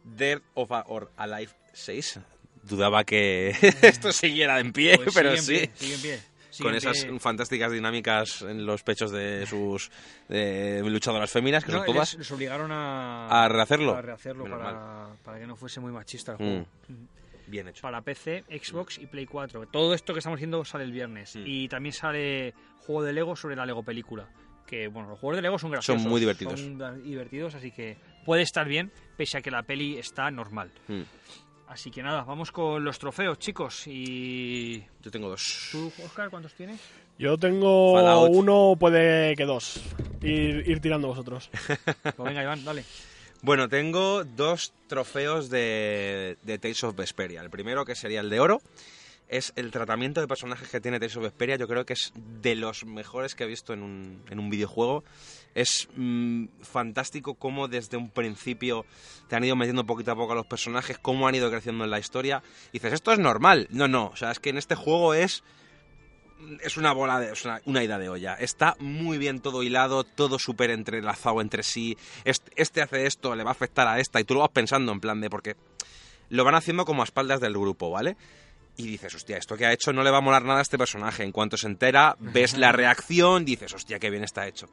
Dead 0.04 0.42
of 0.54 0.72
a, 0.72 0.84
or 0.88 1.12
Alive 1.18 1.52
6. 1.74 2.20
Dudaba 2.68 3.04
que 3.04 3.50
esto 3.82 4.12
siguiera 4.12 4.60
en 4.60 4.74
pie, 4.74 4.98
pues 4.98 5.14
pero 5.14 5.36
sigue 5.38 5.38
en 5.38 5.44
sí. 5.44 5.68
pie, 5.68 5.72
sigue 5.76 5.96
en 5.96 6.02
pie. 6.02 6.20
sigue 6.50 6.64
Con 6.64 6.72
en 6.74 6.78
esas 6.78 7.06
pie. 7.06 7.20
fantásticas 7.20 7.72
dinámicas 7.72 8.42
en 8.42 8.66
los 8.66 8.82
pechos 8.84 9.12
de 9.12 9.46
sus 9.46 9.92
luchadoras 10.30 11.30
féminas, 11.32 11.64
que 11.64 11.72
No, 11.72 11.80
son 11.80 11.86
todas. 11.88 12.16
les, 12.18 12.32
obligaron 12.32 12.72
a, 12.72 13.28
¿A 13.46 13.48
rehacerlo? 13.50 13.96
a 13.96 14.02
rehacerlo 14.02 14.46
para, 14.46 15.10
para 15.24 15.40
que 15.40 15.48
no 15.48 15.56
fuese 15.56 15.80
muy 15.80 15.92
machista 15.92 16.36
el 16.40 16.66
Mm. 16.88 17.08
Bien 17.48 17.68
hecho. 17.68 17.84
Para 17.84 18.02
PC, 18.02 18.44
Xbox 18.50 18.98
y 18.98 19.06
Play 19.06 19.28
4. 19.28 19.68
Todo 19.68 19.94
esto 19.94 20.14
que 20.14 20.20
estamos 20.20 20.38
haciendo 20.38 20.66
sale 20.66 20.84
el 20.84 20.92
viernes. 20.92 21.36
Mm. 21.36 21.44
Y 21.46 21.68
también 21.68 21.94
sale 21.94 22.56
juego 22.80 23.04
de 23.04 23.14
Lego 23.14 23.36
sobre 23.36 23.56
la 23.56 23.68
Lego 23.68 23.84
película. 23.84 24.28
Que 24.66 24.88
bueno, 24.88 25.10
los 25.10 25.20
juegos 25.20 25.36
de 25.36 25.44
Lego 25.44 25.60
son 25.60 25.70
graciosos. 25.70 26.08
muy 26.08 26.20
divertidos. 26.20 26.60
Son 26.60 27.04
divertidos, 27.04 27.54
así 27.54 27.70
que 27.70 27.98
puede 28.26 28.42
estar 28.42 28.68
bien, 28.68 28.92
pese 29.16 29.38
a 29.38 29.42
que 29.42 29.52
la 29.52 29.62
peli 29.62 30.00
está 30.00 30.32
normal. 30.32 30.72
Mm. 30.88 31.02
Así 31.68 31.90
que 31.90 32.04
nada, 32.04 32.24
vamos 32.24 32.52
con 32.52 32.84
los 32.84 33.00
trofeos, 33.00 33.40
chicos. 33.40 33.88
Y. 33.88 34.84
Yo 35.02 35.12
tengo 35.12 35.30
dos. 35.30 35.70
¿Tú, 35.72 35.92
Oscar, 36.04 36.30
cuántos 36.30 36.54
tienes? 36.54 36.80
Yo 37.18 37.38
tengo 37.38 37.94
Fallout. 37.96 38.32
uno, 38.34 38.76
puede 38.80 39.36
que 39.36 39.46
dos. 39.46 39.82
Ir, 40.22 40.64
ir 40.70 40.80
tirando 40.80 41.08
vosotros. 41.08 41.50
Pues 42.04 42.18
venga, 42.18 42.44
Iván, 42.44 42.64
dale. 42.64 42.84
Bueno, 43.42 43.68
tengo 43.68 44.24
dos 44.24 44.74
trofeos 44.88 45.50
de, 45.50 46.38
de 46.44 46.58
Tales 46.58 46.84
of 46.84 46.96
Vesperia. 46.96 47.42
El 47.42 47.50
primero, 47.50 47.84
que 47.86 47.96
sería 47.96 48.22
el 48.22 48.30
de 48.30 48.40
oro, 48.40 48.62
es 49.28 49.54
el 49.56 49.72
tratamiento 49.72 50.22
de 50.22 50.28
personajes 50.28 50.70
que 50.70 50.80
tiene 50.80 51.00
Tales 51.00 51.18
of 51.18 51.24
Vesperia. 51.24 51.56
Yo 51.56 51.68
creo 51.68 51.86
que 51.86 51.94
es 51.94 52.14
de 52.16 52.56
los 52.56 52.86
mejores 52.86 53.36
que 53.36 53.44
he 53.44 53.48
visto 53.48 53.74
en 53.74 53.84
un, 53.84 54.24
en 54.30 54.40
un 54.40 54.50
videojuego. 54.50 55.04
Es 55.54 55.88
mm, 55.96 56.46
fantástico 56.62 57.36
cómo 57.36 57.68
desde 57.68 57.98
un 57.98 58.10
principio 58.10 58.86
te 59.28 59.36
han 59.36 59.44
ido 59.44 59.56
metiendo 59.56 59.86
poquito 59.86 60.12
a 60.12 60.16
poco 60.16 60.34
a 60.34 60.36
los 60.36 60.46
personajes, 60.46 60.98
cómo 60.98 61.28
han 61.28 61.36
ido 61.36 61.50
creciendo 61.50 61.84
en 61.84 61.92
la 61.92 62.00
historia. 62.00 62.44
Y 62.70 62.74
dices, 62.74 62.94
esto 62.94 63.12
es 63.12 63.20
normal. 63.20 63.68
No, 63.72 63.88
no. 63.88 64.08
O 64.08 64.16
sea, 64.16 64.32
es 64.32 64.40
que 64.40 64.50
en 64.50 64.58
este 64.58 64.76
juego 64.76 65.14
es 65.14 65.44
es 66.62 66.78
una 66.78 66.94
bola 66.94 67.20
de. 67.20 67.32
Es 67.32 67.46
una, 67.46 67.62
una 67.66 67.84
ida 67.84 67.98
de 67.98 68.10
olla. 68.10 68.36
Está 68.36 68.76
muy 68.80 69.18
bien 69.18 69.40
todo 69.40 69.64
hilado, 69.64 70.04
todo 70.04 70.38
súper 70.40 70.70
entrelazado 70.70 71.42
entre 71.42 71.64
sí. 71.64 71.98
Este, 72.24 72.52
este 72.56 72.82
hace 72.82 73.06
esto, 73.06 73.36
le 73.36 73.44
va 73.44 73.52
a 73.52 73.54
afectar 73.54 73.88
a 73.88 74.00
esta. 74.00 74.20
Y 74.20 74.24
tú 74.24 74.34
lo 74.34 74.42
vas 74.42 74.50
pensando 74.50 74.92
en 74.92 75.00
plan 75.00 75.22
de. 75.22 75.30
Porque 75.30 75.56
lo 76.30 76.44
van 76.44 76.56
haciendo 76.56 76.86
como 76.86 77.02
a 77.02 77.06
espaldas 77.06 77.40
del 77.40 77.54
grupo, 77.54 77.90
¿vale? 77.90 78.18
Y 78.78 78.88
dices, 78.88 79.16
hostia, 79.16 79.38
esto 79.38 79.56
que 79.56 79.66
ha 79.66 79.72
hecho 79.74 79.94
no 79.94 80.04
le 80.04 80.12
va 80.12 80.18
a 80.18 80.22
molar 80.22 80.44
nada 80.44 80.60
a 80.60 80.62
este 80.62 80.78
personaje. 80.78 81.24
En 81.24 81.32
cuanto 81.32 81.56
se 81.56 81.68
entera, 81.68 82.16
ves 82.20 82.58
la 82.58 82.72
reacción, 82.74 83.46
dices, 83.46 83.74
hostia, 83.74 84.00
qué 84.00 84.10
bien 84.10 84.24
está 84.24 84.48
hecho. 84.48 84.68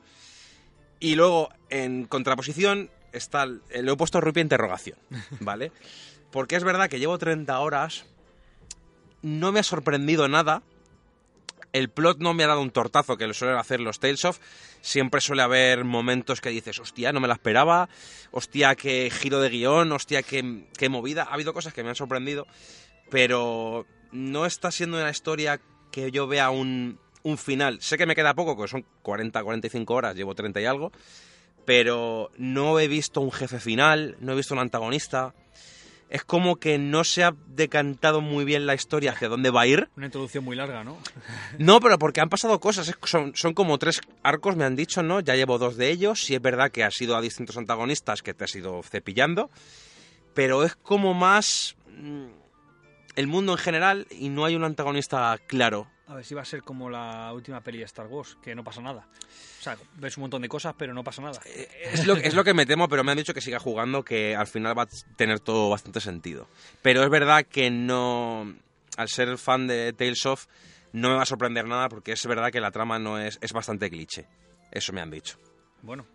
Y 0.99 1.15
luego, 1.15 1.51
en 1.70 2.07
contraposición, 2.07 2.91
está. 3.12 3.45
el- 3.45 3.62
Le 3.73 3.93
he 3.93 3.97
puesto 3.97 4.20
rupia 4.20 4.41
interrogación, 4.43 4.99
¿vale? 5.41 5.70
Porque 6.33 6.57
es 6.57 6.65
verdad 6.65 6.89
que 6.89 6.99
llevo 6.99 7.16
30 7.19 7.59
horas. 7.61 8.07
No 9.23 9.53
me 9.53 9.61
ha 9.61 9.65
sorprendido 9.65 10.27
nada. 10.29 10.62
El 11.73 11.89
plot 11.89 12.19
no 12.19 12.35
me 12.35 12.45
ha 12.45 12.49
dado 12.49 12.61
un 12.61 12.70
tortazo 12.70 13.16
que 13.16 13.27
lo 13.27 13.33
suelen 13.33 13.57
hacer 13.57 13.81
los 13.81 13.99
Tales 13.99 14.24
of. 14.27 14.39
Siempre 14.83 15.20
suele 15.20 15.43
haber 15.43 15.85
momentos 15.85 16.41
que 16.41 16.51
dices, 16.51 16.79
hostia, 16.81 17.12
no 17.12 17.20
me 17.20 17.29
la 17.29 17.35
esperaba. 17.35 17.89
Hostia, 18.31 18.74
qué 18.74 19.11
giro 19.11 19.41
de 19.41 19.49
guion. 19.49 19.91
Hostia, 19.93 20.23
qué, 20.23 20.65
qué 20.77 20.89
movida. 20.89 21.23
Ha 21.23 21.35
habido 21.35 21.55
cosas 21.55 21.73
que 21.73 21.83
me 21.83 21.89
han 21.91 21.95
sorprendido. 21.95 22.47
Pero 23.13 23.87
no 24.11 24.47
está 24.47 24.71
siendo 24.71 24.97
una 24.97 25.11
historia 25.11 25.61
que 25.91 26.11
yo 26.11 26.27
vea 26.27 26.49
un, 26.49 26.99
un 27.23 27.37
final. 27.37 27.81
Sé 27.83 27.99
que 27.99 28.07
me 28.07 28.15
queda 28.15 28.35
poco, 28.35 28.61
que 28.61 28.67
son 28.67 28.87
40, 29.03 29.45
45 29.45 29.95
horas, 29.95 30.17
llevo 30.17 30.35
30 30.35 30.61
y 30.63 30.65
algo. 30.65 30.91
Pero 31.67 32.31
no 32.39 32.81
he 32.81 32.89
visto 32.89 33.21
un 33.21 33.31
jefe 33.31 33.61
final, 33.61 34.17
no 34.21 34.33
he 34.33 34.37
visto 34.37 34.55
un 34.55 34.61
antagonista. 34.61 35.35
Es 36.09 36.25
como 36.25 36.57
que 36.57 36.79
no 36.79 37.05
se 37.05 37.23
ha 37.23 37.35
decantado 37.49 38.23
muy 38.23 38.47
bien 38.47 38.67
la 38.67 38.75
historia 38.75 39.13
hacia 39.13 39.29
dónde 39.29 39.51
va 39.51 39.63
a 39.63 39.67
ir. 39.67 39.91
Una 39.97 40.07
introducción 40.07 40.43
muy 40.43 40.57
larga, 40.57 40.83
¿no? 40.83 40.99
No, 41.59 41.81
pero 41.81 41.99
porque 41.99 42.23
han 42.23 42.31
pasado 42.31 42.61
cosas. 42.61 42.95
son, 43.05 43.33
son 43.35 43.53
como 43.53 43.79
tres 43.79 44.01
arcos, 44.23 44.57
me 44.57 44.65
han 44.65 44.75
dicho, 44.75 45.03
¿no? 45.03 45.21
Ya 45.21 45.37
llevo 45.37 45.59
dos 45.59 45.77
de 45.77 45.91
ellos. 45.91 46.23
Sí 46.25 46.35
es 46.35 46.41
verdad 46.43 46.71
que 46.71 46.83
has 46.83 47.01
ido 47.01 47.15
a 47.15 47.21
distintos 47.21 47.59
antagonistas 47.59 48.23
que 48.23 48.33
te 48.33 48.45
has 48.45 48.55
ido 48.57 48.83
cepillando. 48.83 49.51
Pero 50.35 50.65
es 50.65 50.75
como 50.77 51.15
más 51.15 51.77
mm, 51.89 52.41
el 53.17 53.27
mundo 53.27 53.53
en 53.53 53.59
general 53.59 54.07
y 54.11 54.29
no 54.29 54.45
hay 54.45 54.57
un 54.57 54.65
antagonista 54.65 55.39
claro. 55.47 55.89
A 56.07 56.15
ver 56.15 56.25
si 56.25 56.35
va 56.35 56.43
a 56.43 56.45
ser 56.45 56.63
como 56.63 56.91
la 56.91 57.33
última 57.33 57.61
peli 57.61 57.79
de 57.79 57.85
Star 57.85 58.07
Wars, 58.07 58.37
que 58.43 58.55
no 58.55 58.63
pasa 58.65 58.83
nada. 58.83 59.07
O 59.61 59.63
sea, 59.63 59.79
ves 59.97 60.17
un 60.17 60.23
montón 60.23 60.43
de 60.43 60.49
cosas, 60.49 60.75
pero 60.77 60.93
no 60.93 61.05
pasa 61.05 61.23
nada. 61.23 61.41
Es 61.45 62.07
lo, 62.07 62.17
es 62.17 62.35
lo 62.35 62.45
que 62.45 62.53
me 62.53 62.67
temo, 62.67 62.89
pero 62.89 63.05
me 63.05 63.13
han 63.13 63.19
dicho 63.19 63.33
que 63.33 63.41
siga 63.41 63.59
jugando, 63.59 64.05
que 64.05 64.37
al 64.37 64.47
final 64.47 64.77
va 64.77 64.83
a 64.83 64.89
tener 65.17 65.41
todo 65.41 65.71
bastante 65.71 66.01
sentido. 66.01 66.49
Pero 66.83 67.03
es 67.03 67.11
verdad 67.11 67.47
que 67.47 67.71
no. 67.71 68.55
Al 68.97 69.09
ser 69.09 69.39
fan 69.39 69.67
de 69.67 69.93
Tales 69.95 70.27
of, 70.27 70.47
no 70.93 71.09
me 71.09 71.15
va 71.15 71.23
a 71.23 71.27
sorprender 71.27 71.67
nada 71.67 71.89
porque 71.89 72.13
es 72.13 72.27
verdad 72.27 72.51
que 72.51 72.61
la 72.61 72.71
trama 72.71 72.99
no 72.99 73.19
es, 73.19 73.39
es 73.41 73.53
bastante 73.53 73.89
cliché. 73.89 74.27
Eso 74.71 74.93
me 74.93 75.01
han 75.01 75.11
dicho. 75.11 75.39
Bueno, 75.81 76.07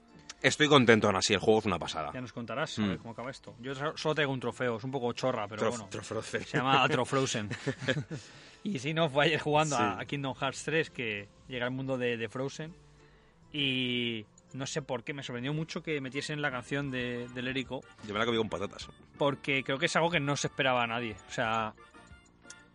Estoy 0.41 0.67
contento 0.67 1.07
aún 1.07 1.15
así, 1.15 1.33
el 1.33 1.39
juego 1.39 1.59
es 1.59 1.65
una 1.65 1.79
pasada. 1.79 2.11
ya 2.13 2.21
nos 2.21 2.31
contarás 2.33 2.77
a 2.77 2.81
Mm. 2.81 2.87
ver 2.89 2.97
cómo 2.99 3.11
acaba 3.11 3.31
esto. 3.31 3.55
Yo 3.59 3.73
so- 3.73 3.97
solo 3.97 4.15
traigo 4.15 4.31
un 4.31 4.39
trofeo, 4.39 4.77
es 4.77 4.83
un 4.83 4.91
poco 4.91 5.11
chorra, 5.13 5.47
pero 5.47 5.63
Trof- 5.63 5.69
bueno. 5.71 5.87
Trofroce. 5.89 6.43
Se 6.43 6.57
llama 6.57 6.83
Atro 6.83 7.05
Frozen. 7.05 7.49
y 8.63 8.77
si 8.79 8.93
no, 8.93 9.09
fue 9.09 9.25
ayer 9.25 9.39
jugando 9.39 9.75
Sí. 9.77 9.83
a, 9.83 10.05
Kingdom 10.05 10.35
Hearts 10.35 10.63
3, 10.63 10.89
que 10.91 11.27
llega 11.47 11.65
al 11.65 11.71
mundo 11.71 11.97
de, 11.97 12.17
de 12.17 12.29
Frozen. 12.29 12.73
Y 13.51 14.25
no 14.53 14.65
sé 14.65 14.81
por 14.81 15.03
qué, 15.03 15.13
me 15.13 15.23
sorprendió 15.23 15.53
mucho 15.53 15.81
que 15.81 15.99
metiesen 16.01 16.41
la 16.41 16.51
canción 16.51 16.91
de, 16.91 17.27
del 17.33 17.47
Érico, 17.47 17.81
Yo 18.05 18.13
me 18.13 18.19
la 18.19 18.25
comí 18.25 18.37
con 18.37 18.49
patatas. 18.49 18.87
porque 19.17 19.63
creo 19.63 19.77
que 19.77 19.85
es 19.87 19.95
algo 19.95 20.09
que 20.11 20.19
no 20.19 20.35
se 20.35 20.47
esperaba 20.47 20.83
a 20.83 20.87
nadie. 20.87 21.15
O 21.27 21.31
sea, 21.31 21.73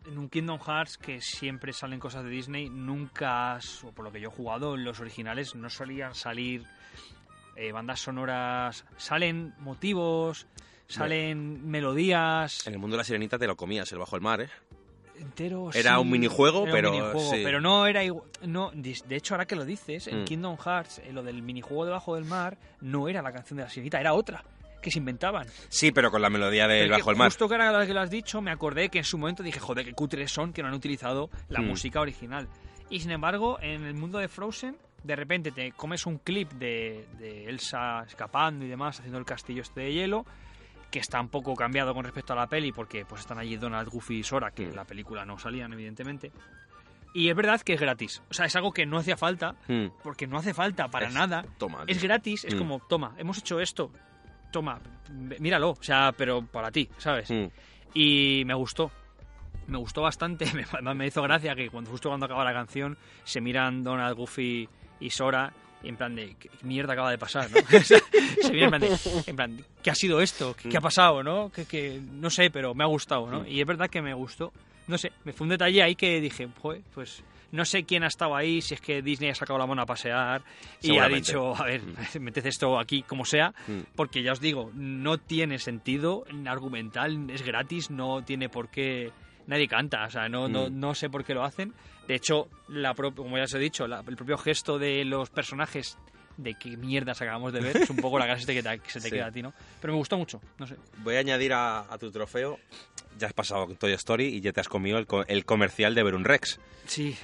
en 0.07 0.19
un 0.19 0.29
Kingdom 0.29 0.59
Hearts 0.59 0.99
que 0.99 1.21
siempre 1.21 1.73
salen 1.73 2.01
cosas 2.01 2.25
de 2.25 2.31
Disney, 2.31 2.69
nunca, 2.71 3.59
o 3.85 3.93
por 3.93 4.05
lo 4.05 4.11
que 4.11 4.21
yo 4.21 4.29
he 4.31 4.33
jugado, 4.33 4.75
en 4.75 4.85
los 4.85 4.99
originales 5.01 5.55
no 5.55 5.69
solían 5.71 6.15
salir 6.15 6.65
eh, 7.57 7.73
bandas 7.73 8.01
sonoras, 8.01 8.85
salen 8.97 9.55
motivos, 9.59 10.47
salen 10.87 11.69
melodías. 11.71 12.67
En 12.67 12.75
el 12.75 12.79
mundo 12.79 12.95
de 12.95 12.99
la 12.99 13.05
sirenita 13.05 13.39
te 13.39 13.47
lo 13.47 13.57
comías, 13.57 13.91
el 13.93 13.99
bajo 13.99 14.17
el 14.17 14.23
mar, 14.23 14.41
¿eh? 14.43 14.49
entero. 15.21 15.71
Era 15.73 15.95
sí, 15.95 16.01
un 16.01 16.11
minijuego, 16.11 16.63
era 16.63 16.67
un 16.67 16.73
pero 16.73 16.91
minijuego, 16.91 17.31
sí. 17.31 17.41
pero 17.45 17.61
no 17.61 17.87
era 17.87 18.03
igual. 18.03 18.27
No, 18.43 18.71
de 18.75 18.99
de 19.07 19.17
hecho, 19.17 19.35
ahora 19.35 19.47
que 19.47 19.55
lo 19.55 19.65
dices, 19.65 20.09
en 20.09 20.23
Mm. 20.23 20.25
Kingdom 20.25 20.57
Hearts, 20.59 20.99
eh, 20.99 21.13
lo 21.13 21.23
del 21.23 21.43
minijuego 21.43 21.85
debajo 21.85 22.17
del 22.17 22.25
mar, 22.25 22.59
no 22.81 23.09
era 23.09 23.23
la 23.23 23.33
canción 23.33 23.59
de 23.59 23.65
la 23.65 23.71
sirenita, 23.71 24.01
era 24.01 24.15
otra 24.15 24.45
que 24.81 24.91
se 24.91 24.99
inventaban. 24.99 25.47
Sí, 25.69 25.93
pero 25.93 26.11
con 26.11 26.21
la 26.23 26.29
melodía 26.29 26.67
Pero 26.67 26.87
que 26.87 26.91
Bajo 27.03 27.11
el 27.13 27.17
Mar. 27.17 27.29
Justo 27.29 27.49
que 27.49 27.55
ahora 27.55 27.87
que 27.87 27.95
lo 27.95 28.01
has 28.01 28.11
dicho, 28.11 28.41
me 28.43 28.51
acordé 28.51 28.89
que 28.89 28.99
en 28.99 29.05
su 29.05 29.17
momento 29.17 29.45
dije, 29.45 29.61
joder, 29.61 29.85
qué 29.85 29.93
cutres 29.93 30.33
son 30.33 30.53
que 30.53 30.61
no 30.61 30.67
han 30.69 30.75
utilizado 30.75 31.31
la 31.49 31.61
Mm. 31.61 31.67
música 31.67 32.01
original. 32.01 32.49
Y 32.91 32.99
sin 32.99 33.13
embargo, 33.13 33.59
en 33.63 33.85
el 33.85 33.95
mundo 33.95 34.19
de 34.19 34.27
Frozen, 34.27 34.77
de 35.05 35.17
repente 35.17 35.51
te 35.53 35.73
comes 35.73 36.07
un 36.07 36.19
clip 36.19 36.51
de, 36.53 37.07
de 37.19 37.49
Elsa 37.49 38.05
escapando 38.07 38.65
y 38.65 38.69
demás, 38.69 38.99
haciendo 38.99 39.19
el 39.19 39.25
castillo 39.25 39.63
este 39.63 39.81
de 39.83 39.93
hielo, 39.93 40.25
que 40.91 40.99
está 40.99 41.21
un 41.21 41.29
poco 41.29 41.55
cambiado 41.55 41.95
con 41.95 42.05
respecto 42.05 42.33
a 42.35 42.37
la 42.37 42.47
peli, 42.47 42.71
porque 42.73 43.05
pues 43.05 43.23
están 43.23 43.39
allí 43.39 43.57
Donald, 43.57 43.89
Goofy 43.89 44.19
y 44.19 44.23
Sora, 44.23 44.51
que 44.51 44.65
en 44.65 44.77
la 44.77 44.85
película 44.85 45.25
no 45.25 45.39
salían, 45.39 45.73
evidentemente. 45.73 46.31
Y 47.15 47.29
es 47.29 47.37
verdad 47.37 47.61
que 47.61 47.75
es 47.75 47.81
gratis. 47.81 48.23
O 48.31 48.35
sea, 48.35 48.47
es 48.47 48.57
algo 48.57 48.73
que 48.73 48.87
no 48.87 48.99
hacía 48.99 49.17
falta, 49.17 49.55
Mm. 49.69 49.87
porque 50.03 50.27
no 50.27 50.39
hace 50.39 50.55
falta 50.55 50.89
para 50.89 51.09
Es- 51.09 51.15
nada. 51.15 51.45
toma, 51.59 51.85
Es 51.87 52.03
gratis, 52.03 52.45
es 52.45 52.55
Mm. 52.55 52.59
como, 52.59 52.81
toma, 52.81 53.15
hemos 53.19 53.39
hecho 53.39 53.61
esto, 53.61 53.91
toma, 54.51 54.81
míralo, 55.41 55.71
o 55.71 55.83
sea, 55.83 56.13
pero 56.17 56.45
para 56.47 56.71
ti, 56.71 56.89
¿sabes? 56.99 57.31
Mm. 57.31 57.47
Y 57.95 58.43
me 58.47 58.55
gustó. 58.55 58.91
Me 59.67 59.79
gustó 59.79 60.03
bastante. 60.03 60.45
Me, 60.83 60.95
me 60.95 61.07
hizo 61.07 61.23
gracia 61.23 61.55
que 61.55 61.71
cuando 61.71 61.91
justo 61.91 62.09
cuando 62.09 62.27
acaba 62.27 62.45
la 62.45 62.53
canción 62.53 62.99
se 63.25 63.41
miran 63.41 63.83
Donald, 63.83 64.17
Goofy 64.17 64.69
y 65.03 65.11
Sora 65.11 65.53
en 65.83 65.97
plan 65.97 66.15
de 66.15 66.37
¿qué 66.39 66.49
mierda 66.63 66.93
acaba 66.93 67.11
de 67.11 67.19
pasar? 67.19 67.51
¿no? 67.51 67.57
Se 68.43 68.53
miran 68.53 68.73
en 68.75 68.81
plan 68.81 68.81
de, 68.81 69.31
en 69.31 69.37
plan, 69.37 69.65
¿qué 69.83 69.91
ha 69.91 69.95
sido 69.95 70.21
esto? 70.21 70.55
¿Qué, 70.55 70.69
qué 70.69 70.77
ha 70.77 70.81
pasado? 70.81 71.23
¿no? 71.23 71.51
Que, 71.51 71.65
que 71.65 72.01
no 72.01 72.31
sé, 72.31 72.51
pero 72.51 72.73
me 72.75 72.85
ha 72.85 72.87
gustado, 72.87 73.29
¿no? 73.31 73.47
Y 73.47 73.61
es 73.61 73.67
verdad 73.67 73.91
que 73.91 74.01
me 74.01 74.15
gustó. 74.15 74.53
No 74.87 74.97
sé, 74.99 75.13
me 75.25 75.33
fue 75.33 75.45
un 75.45 75.51
detalle 75.51 75.83
ahí 75.83 75.95
que 75.97 76.21
dije, 76.21 76.49
joder, 76.61 76.83
pues 76.95 77.23
no 77.53 77.65
sé 77.65 77.85
quién 77.85 78.03
ha 78.03 78.07
estado 78.09 78.35
ahí, 78.35 78.61
si 78.63 78.75
es 78.75 78.81
que 78.81 79.03
Disney 79.03 79.31
ha 79.31 79.35
sacado 79.35 79.59
la 79.59 79.67
mano 79.67 79.83
a 79.83 79.87
pasear 79.87 80.43
y 80.81 80.97
ha 80.99 81.07
dicho, 81.09 81.55
a 81.55 81.65
ver, 81.67 81.83
meted 82.21 82.47
esto 82.47 82.79
aquí 82.79 83.03
como 83.03 83.25
sea, 83.25 83.53
Mm. 83.69 83.81
porque 83.95 84.23
ya 84.23 84.33
os 84.33 84.41
digo, 84.41 84.71
no 84.75 85.19
tiene 85.19 85.59
sentido 85.59 86.25
argumental, 86.47 87.29
es 87.31 87.43
gratis, 87.43 87.91
no 87.91 88.23
tiene 88.25 88.49
por 88.49 88.69
qué. 88.71 89.11
Nadie 89.47 89.67
canta, 89.69 90.05
o 90.07 90.11
sea, 90.11 90.29
no, 90.29 90.49
no, 90.49 90.71
Mm. 90.71 90.79
no 90.81 90.95
sé 90.95 91.11
por 91.11 91.25
qué 91.25 91.35
lo 91.35 91.45
hacen. 91.45 91.75
De 92.09 92.15
hecho, 92.15 92.49
la 92.69 92.95
como 92.95 93.37
ya 93.39 93.45
os 93.45 93.55
he 93.55 93.59
dicho, 93.59 93.87
la- 93.87 94.03
el 94.07 94.17
propio 94.17 94.37
gesto 94.39 94.79
de 94.79 95.05
los 95.05 95.31
personajes 95.31 95.97
de 96.37 96.55
qué 96.55 96.77
mierdas 96.77 97.21
acabamos 97.21 97.53
de 97.53 97.61
ver 97.61 97.77
es 97.77 97.91
un 97.91 97.97
poco 97.99 98.19
la 98.19 98.25
clase 98.27 98.53
que, 98.55 98.63
te- 98.63 98.79
que 98.81 98.91
se 98.91 99.01
te 99.01 99.09
Sí. 99.11 99.15
queda 99.15 99.27
a 99.27 99.33
ti, 99.33 99.43
¿no? 99.43 99.53
Pero 99.81 99.93
me 99.93 99.99
gustó 99.99 100.17
mucho, 100.17 100.41
no 100.59 100.67
sé. 100.67 100.77
Voy 100.99 101.17
a 101.17 101.21
añadir 101.21 101.53
a, 101.53 101.81
a 101.81 101.99
tu 101.99 102.11
trofeo. 102.11 102.59
Ya 103.19 103.27
has 103.27 103.33
pasado 103.35 103.67
con 103.67 103.77
Toy 103.77 103.93
Story 103.93 104.25
y 104.27 104.41
ya 104.41 104.53
te 104.53 104.61
has 104.61 104.69
comido 104.69 104.99
el, 104.99 105.07
co- 105.07 105.27
el 105.27 105.45
comercial 105.45 105.95
de 105.95 106.03
Verun 106.03 106.25
Rex. 106.25 106.59
Sí, 106.87 107.17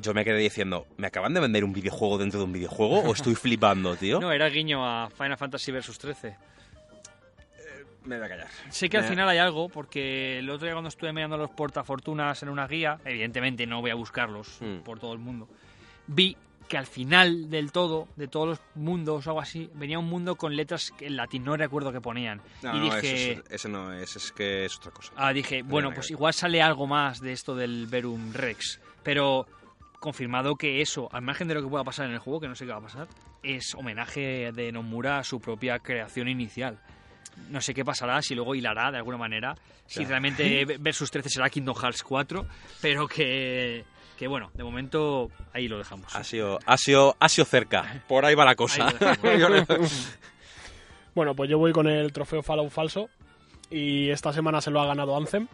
Yo 0.00 0.12
me 0.12 0.24
quedé 0.24 0.38
diciendo, 0.38 0.86
¿me 0.96 1.06
acaban 1.06 1.32
de 1.34 1.40
vender 1.40 1.64
un 1.64 1.72
videojuego 1.72 2.18
dentro 2.18 2.40
de 2.40 2.44
un 2.46 2.52
videojuego 2.52 3.00
o 3.00 3.12
estoy 3.12 3.34
flipando, 3.36 3.96
tío? 3.96 4.20
no, 4.20 4.30
era 4.32 4.48
guiño 4.48 4.84
a 4.86 5.08
Final 5.10 5.38
Fantasy 5.38 5.70
Versus 5.72 5.96
13. 5.98 6.36
Me 8.08 8.16
voy 8.16 8.26
a 8.26 8.28
callar. 8.28 8.48
Sé 8.70 8.88
que 8.88 8.96
al 8.96 9.04
final 9.04 9.28
hay 9.28 9.38
algo, 9.38 9.68
porque 9.68 10.38
el 10.38 10.48
otro 10.50 10.66
día 10.66 10.74
cuando 10.74 10.88
estuve 10.88 11.12
mirando 11.12 11.36
los 11.36 11.50
portafortunas 11.50 12.42
en 12.42 12.48
una 12.48 12.66
guía, 12.66 12.98
evidentemente 13.04 13.66
no 13.66 13.80
voy 13.80 13.90
a 13.90 13.94
buscarlos 13.94 14.58
Mm. 14.60 14.78
por 14.78 14.98
todo 14.98 15.12
el 15.12 15.18
mundo, 15.18 15.48
vi 16.06 16.36
que 16.68 16.76
al 16.76 16.86
final 16.86 17.48
del 17.48 17.72
todo, 17.72 18.08
de 18.16 18.28
todos 18.28 18.46
los 18.48 18.60
mundos 18.74 19.26
o 19.26 19.30
algo 19.30 19.40
así, 19.40 19.70
venía 19.74 19.98
un 19.98 20.04
mundo 20.06 20.36
con 20.36 20.54
letras 20.54 20.92
en 21.00 21.16
latín, 21.16 21.42
no 21.44 21.56
recuerdo 21.56 21.92
qué 21.92 22.00
ponían. 22.00 22.42
No, 22.62 22.76
y 22.76 22.78
no, 22.78 22.84
dije, 22.96 23.32
eso, 23.32 23.40
es- 23.46 23.50
eso 23.52 23.68
no 23.68 23.92
es, 23.94 24.16
es 24.16 24.32
que 24.32 24.64
es 24.66 24.76
otra 24.76 24.90
cosa. 24.90 25.12
ah, 25.16 25.32
dije, 25.32 25.62
bueno, 25.62 25.92
pues 25.94 26.08
que 26.08 26.12
igual 26.14 26.34
sale 26.34 26.60
algo 26.60 26.86
más 26.86 27.20
de 27.20 27.32
esto 27.32 27.54
del 27.54 27.86
Verum 27.86 28.32
Rex, 28.34 28.80
pero 29.02 29.46
confirmado 29.98 30.56
que 30.56 30.80
eso, 30.82 31.08
al 31.12 31.22
margen 31.22 31.48
de 31.48 31.54
lo 31.54 31.62
que 31.62 31.68
pueda 31.68 31.84
pasar 31.84 32.06
en 32.06 32.12
el 32.12 32.18
juego, 32.18 32.40
que 32.40 32.48
no 32.48 32.54
sé 32.54 32.64
qué 32.66 32.72
va 32.72 32.78
a 32.78 32.82
pasar, 32.82 33.08
es 33.42 33.74
homenaje 33.74 34.52
de 34.52 34.70
Nomura 34.72 35.18
a 35.18 35.24
su 35.24 35.40
propia 35.40 35.78
creación 35.78 36.28
inicial. 36.28 36.78
No 37.50 37.60
sé 37.60 37.72
qué 37.74 37.84
pasará, 37.84 38.20
si 38.22 38.34
luego 38.34 38.54
hilará 38.54 38.90
de 38.90 38.98
alguna 38.98 39.16
manera, 39.16 39.54
si 39.86 40.04
realmente 40.04 40.64
Versus 40.80 41.10
13 41.10 41.28
será 41.30 41.48
Kingdom 41.50 41.74
Hearts 41.74 42.02
4, 42.02 42.46
pero 42.80 43.08
que, 43.08 43.84
que 44.18 44.26
bueno, 44.28 44.50
de 44.54 44.64
momento 44.64 45.30
ahí 45.52 45.66
lo 45.68 45.78
dejamos. 45.78 46.14
Ha 46.14 46.24
sido, 46.24 46.58
ha 46.66 46.76
sido, 46.76 47.16
ha 47.18 47.28
sido 47.28 47.44
cerca. 47.46 48.02
Por 48.06 48.24
ahí 48.26 48.34
va 48.34 48.44
la 48.44 48.54
cosa. 48.54 48.92
Bueno, 51.14 51.34
pues 51.34 51.50
yo 51.50 51.58
voy 51.58 51.72
con 51.72 51.88
el 51.88 52.12
trofeo 52.12 52.42
Fallout 52.44 52.70
falso. 52.70 53.08
Y 53.70 54.08
esta 54.10 54.32
semana 54.32 54.60
se 54.60 54.70
lo 54.70 54.80
ha 54.80 54.86
ganado 54.86 55.16
Anthem. 55.16 55.48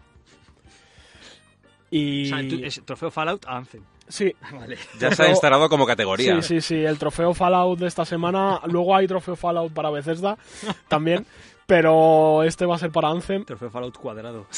Y. 1.89 2.31
O 2.31 2.37
sea, 2.37 2.47
tú- 2.47 2.59
es 2.63 2.81
trofeo 2.85 3.09
Fallout 3.11 3.45
a 3.47 3.57
Anthem. 3.57 3.83
Sí, 4.07 4.31
Vale. 4.51 4.77
ya 4.99 5.09
se 5.11 5.23
ha 5.23 5.29
instalado 5.29 5.67
como 5.67 5.87
categoría. 5.87 6.39
Sí, 6.43 6.61
sí, 6.61 6.61
sí. 6.61 6.75
El 6.85 6.99
trofeo 6.99 7.33
Fallout 7.33 7.79
de 7.79 7.87
esta 7.87 8.05
semana. 8.05 8.61
Luego 8.67 8.95
hay 8.95 9.07
trofeo 9.07 9.35
Fallout 9.35 9.73
para 9.73 9.89
Bethesda 9.89 10.37
también. 10.87 11.25
Pero 11.65 12.43
este 12.43 12.65
va 12.65 12.75
a 12.75 12.79
ser 12.79 12.91
para 12.91 13.09
Anthem. 13.09 13.43
Trofeo 13.43 13.69
Fallout 13.71 13.97
cuadrado. 13.97 14.45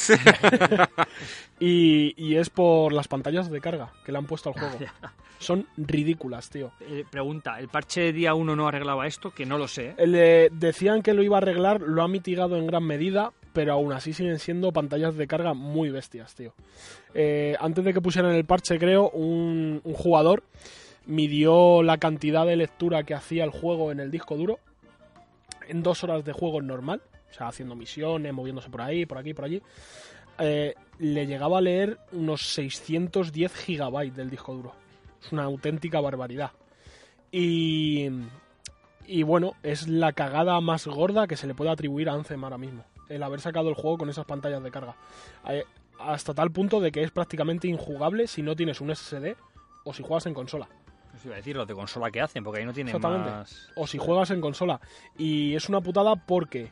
Y, 1.59 2.13
y 2.17 2.35
es 2.35 2.49
por 2.51 2.93
las 2.93 3.07
pantallas 3.07 3.49
de 3.49 3.59
carga 3.61 3.91
que 4.05 4.11
le 4.11 4.19
han 4.19 4.25
puesto 4.27 4.49
al 4.49 4.59
juego. 4.59 4.77
Son 5.39 5.65
ridículas, 5.75 6.49
tío. 6.51 6.71
Eh, 6.81 7.03
pregunta, 7.09 7.59
¿el 7.59 7.67
parche 7.67 8.01
de 8.01 8.13
día 8.13 8.35
1 8.35 8.55
no 8.55 8.67
arreglaba 8.67 9.07
esto? 9.07 9.31
Que 9.31 9.45
no 9.45 9.57
lo 9.57 9.67
sé. 9.67 9.87
¿eh? 9.89 9.95
El 9.97 10.11
de- 10.11 10.49
decían 10.51 11.01
que 11.01 11.13
lo 11.15 11.23
iba 11.23 11.37
a 11.37 11.39
arreglar, 11.39 11.81
lo 11.81 12.03
ha 12.03 12.07
mitigado 12.07 12.57
en 12.57 12.67
gran 12.67 12.83
medida, 12.83 13.31
pero 13.53 13.73
aún 13.73 13.91
así 13.91 14.13
siguen 14.13 14.37
siendo 14.37 14.71
pantallas 14.71 15.15
de 15.15 15.25
carga 15.25 15.55
muy 15.55 15.89
bestias, 15.89 16.35
tío. 16.35 16.53
Eh, 17.15 17.55
antes 17.59 17.83
de 17.83 17.93
que 17.93 18.01
pusieran 18.01 18.33
el 18.33 18.45
parche, 18.45 18.77
creo, 18.77 19.09
un, 19.09 19.81
un 19.83 19.93
jugador 19.93 20.43
midió 21.07 21.81
la 21.81 21.97
cantidad 21.97 22.45
de 22.45 22.55
lectura 22.57 23.01
que 23.03 23.15
hacía 23.15 23.43
el 23.45 23.49
juego 23.51 23.91
en 23.91 23.99
el 23.99 24.11
disco 24.11 24.35
duro 24.37 24.59
en 25.67 25.83
dos 25.83 26.03
horas 26.03 26.23
de 26.25 26.33
juego 26.33 26.61
normal, 26.61 27.01
o 27.29 27.33
sea, 27.33 27.47
haciendo 27.47 27.75
misiones, 27.75 28.33
moviéndose 28.33 28.69
por 28.69 28.81
ahí, 28.81 29.05
por 29.05 29.17
aquí, 29.17 29.33
por 29.33 29.45
allí. 29.45 29.61
eh, 30.39 30.73
le 30.99 31.25
llegaba 31.27 31.57
a 31.59 31.61
leer 31.61 31.97
unos 32.11 32.41
610 32.53 33.53
gigabytes 33.55 34.15
del 34.15 34.29
disco 34.29 34.53
duro. 34.53 34.73
Es 35.21 35.31
una 35.31 35.43
auténtica 35.43 35.99
barbaridad. 35.99 36.51
Y, 37.31 38.07
y 39.05 39.23
bueno, 39.23 39.53
es 39.63 39.87
la 39.87 40.13
cagada 40.13 40.59
más 40.61 40.87
gorda 40.87 41.27
que 41.27 41.35
se 41.37 41.47
le 41.47 41.53
puede 41.53 41.71
atribuir 41.71 42.09
a 42.09 42.13
Anthem 42.13 42.43
ahora 42.43 42.57
mismo. 42.57 42.85
El 43.09 43.23
haber 43.23 43.41
sacado 43.41 43.69
el 43.69 43.75
juego 43.75 43.97
con 43.97 44.09
esas 44.09 44.25
pantallas 44.25 44.63
de 44.63 44.71
carga. 44.71 44.95
Eh, 45.49 45.63
Hasta 45.99 46.33
tal 46.33 46.51
punto 46.51 46.79
de 46.79 46.91
que 46.91 47.03
es 47.03 47.11
prácticamente 47.11 47.67
injugable 47.67 48.27
si 48.27 48.41
no 48.41 48.55
tienes 48.55 48.81
un 48.81 48.95
SSD 48.95 49.35
o 49.83 49.93
si 49.93 50.03
juegas 50.03 50.25
en 50.27 50.33
consola. 50.33 50.67
Os 51.17 51.25
iba 51.25 51.33
a 51.33 51.37
decir 51.37 51.55
los 51.55 51.67
de 51.67 51.73
consola 51.73 52.11
que 52.11 52.21
hacen, 52.21 52.43
porque 52.43 52.59
ahí 52.59 52.65
no 52.65 52.73
tienen 52.73 52.95
Exactamente. 52.95 53.29
más... 53.31 53.69
O 53.75 53.87
si 53.87 53.97
juegas 53.97 54.29
en 54.31 54.41
consola. 54.41 54.79
Y 55.17 55.55
es 55.55 55.67
una 55.69 55.81
putada 55.81 56.15
porque 56.15 56.69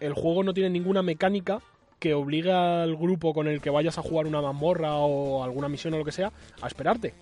el 0.00 0.12
juego 0.12 0.42
no 0.44 0.52
tiene 0.52 0.70
ninguna 0.70 1.02
mecánica 1.02 1.60
que 1.98 2.12
obligue 2.12 2.52
al 2.52 2.94
grupo 2.96 3.32
con 3.32 3.48
el 3.48 3.60
que 3.62 3.70
vayas 3.70 3.96
a 3.96 4.02
jugar 4.02 4.26
una 4.26 4.42
mazmorra 4.42 4.94
o 4.96 5.42
alguna 5.42 5.68
misión 5.68 5.94
o 5.94 5.98
lo 5.98 6.04
que 6.04 6.12
sea 6.12 6.30
a 6.60 6.66
esperarte. 6.66 7.14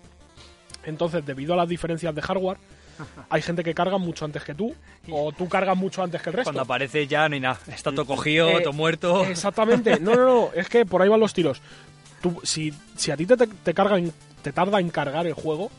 Entonces, 0.83 1.25
debido 1.25 1.53
a 1.53 1.57
las 1.57 1.69
diferencias 1.69 2.13
de 2.13 2.21
hardware, 2.21 2.57
hay 3.29 3.41
gente 3.41 3.63
que 3.63 3.73
carga 3.73 3.97
mucho 3.97 4.25
antes 4.25 4.43
que 4.43 4.53
tú, 4.53 4.75
o 5.09 5.31
tú 5.31 5.47
cargas 5.47 5.77
mucho 5.77 6.03
antes 6.03 6.21
que 6.21 6.29
el 6.29 6.35
resto. 6.35 6.49
Cuando 6.49 6.61
aparece 6.61 7.07
ya 7.07 7.27
no 7.29 7.35
hay 7.35 7.41
nada. 7.41 7.59
Está 7.67 7.91
todo 7.91 8.05
cogido, 8.05 8.49
Eh, 8.49 8.61
todo 8.61 8.73
muerto. 8.73 9.23
Exactamente. 9.25 9.99
No, 9.99 10.15
no, 10.15 10.25
no. 10.25 10.49
Es 10.53 10.67
que 10.69 10.85
por 10.85 11.01
ahí 11.01 11.09
van 11.09 11.19
los 11.21 11.33
tiros. 11.33 11.61
Tú, 12.21 12.39
si, 12.43 12.73
si 12.95 13.11
a 13.11 13.17
ti 13.17 13.25
te, 13.25 13.35
te 13.37 13.73
carga 13.73 13.97
te 14.41 14.51
tarda 14.51 14.79
en 14.79 14.89
cargar 14.89 15.25
el 15.25 15.33
juego, 15.33 15.71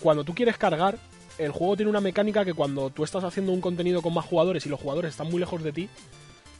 cuando 0.00 0.24
tú 0.24 0.34
quieres 0.34 0.56
cargar, 0.58 0.98
el 1.38 1.52
juego 1.52 1.76
tiene 1.76 1.90
una 1.90 2.00
mecánica 2.00 2.44
que 2.44 2.54
cuando 2.54 2.90
tú 2.90 3.04
estás 3.04 3.24
haciendo 3.24 3.52
un 3.52 3.60
contenido 3.60 4.02
con 4.02 4.12
más 4.14 4.24
jugadores 4.26 4.66
y 4.66 4.68
los 4.68 4.80
jugadores 4.80 5.10
están 5.12 5.28
muy 5.30 5.38
lejos 5.40 5.62
de 5.62 5.72
ti, 5.72 5.88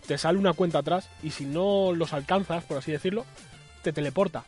te 0.06 0.16
sale 0.18 0.38
una 0.38 0.52
cuenta 0.54 0.78
atrás 0.78 1.08
y 1.22 1.30
si 1.30 1.44
no 1.44 1.92
los 1.92 2.12
alcanzas, 2.12 2.64
por 2.64 2.78
así 2.78 2.90
decirlo, 2.92 3.24
te 3.82 3.92
teleporta. 3.92 4.44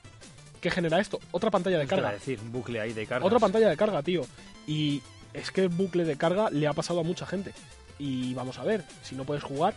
¿Qué 0.60 0.70
genera 0.70 1.00
esto? 1.00 1.18
Otra 1.32 1.50
pantalla 1.50 1.78
de 1.78 1.86
carga. 1.86 2.12
decir, 2.12 2.38
un 2.40 2.52
bucle 2.52 2.80
ahí 2.80 2.92
de 2.92 3.06
carga. 3.06 3.26
Otra 3.26 3.38
pantalla 3.40 3.68
de 3.68 3.76
carga, 3.76 4.02
tío. 4.02 4.22
Y 4.66 5.02
es 5.32 5.50
que 5.50 5.62
el 5.62 5.68
bucle 5.68 6.04
de 6.04 6.16
carga 6.16 6.50
le 6.50 6.66
ha 6.68 6.72
pasado 6.72 7.00
a 7.00 7.02
mucha 7.02 7.26
gente. 7.26 7.52
Y 7.98 8.32
vamos 8.34 8.58
a 8.58 8.64
ver, 8.64 8.84
si 9.02 9.14
no 9.16 9.24
puedes 9.24 9.42
jugar, 9.42 9.74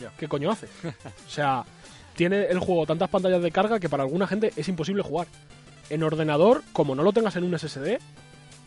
Ya. 0.00 0.10
¿qué 0.18 0.26
coño 0.28 0.50
hace? 0.50 0.66
o 1.26 1.30
sea, 1.30 1.64
tiene 2.16 2.46
el 2.46 2.58
juego 2.58 2.86
tantas 2.86 3.10
pantallas 3.10 3.42
de 3.42 3.50
carga 3.52 3.78
que 3.78 3.88
para 3.90 4.02
alguna 4.02 4.26
gente 4.26 4.52
es 4.56 4.66
imposible 4.68 5.02
jugar. 5.02 5.26
En 5.90 6.02
ordenador, 6.02 6.62
como 6.72 6.94
no 6.94 7.02
lo 7.02 7.12
tengas 7.12 7.36
en 7.36 7.44
un 7.44 7.58
SSD, 7.58 7.98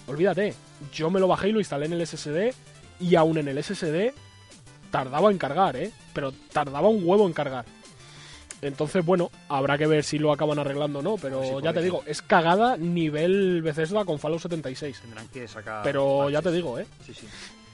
olvídate. 0.08 0.54
Yo 0.94 1.10
me 1.10 1.20
lo 1.20 1.28
bajé 1.28 1.50
y 1.50 1.52
lo 1.52 1.60
instalé 1.60 1.86
en 1.86 1.94
el 1.94 2.06
SSD 2.06 2.54
y 3.00 3.16
aún 3.16 3.38
en 3.38 3.48
el 3.48 3.64
SSD 3.64 4.14
tardaba 4.92 5.32
en 5.32 5.38
cargar, 5.38 5.76
¿eh? 5.76 5.92
Pero 6.14 6.32
tardaba 6.52 6.88
un 6.90 7.02
huevo 7.08 7.28
en 7.28 7.34
cargar. 7.34 7.66
Entonces, 8.62 9.06
bueno, 9.06 9.30
habrá 9.50 9.78
que 9.78 9.86
ver 9.86 10.04
si 10.04 10.18
lo 10.18 10.32
acaban 10.32 10.58
arreglando 10.58 11.00
o 11.00 11.02
no, 11.04 11.18
pero 11.18 11.44
sí, 11.44 11.64
ya 11.64 11.74
te 11.74 11.82
digo, 11.82 12.04
es 12.08 12.24
cagada 12.24 12.76
nivel 12.76 13.62
Bethesda 13.62 14.04
con 14.04 14.18
Fallout 14.18 14.42
76. 14.42 15.02
Tendrán 15.02 15.28
que 15.28 15.48
sacar... 15.48 15.84
Pero 15.84 16.30
ya 16.32 16.42
te 16.42 16.52
digo, 16.52 16.80
¿eh? 16.80 16.88
Sí, 17.06 17.14
sí. 17.14 17.28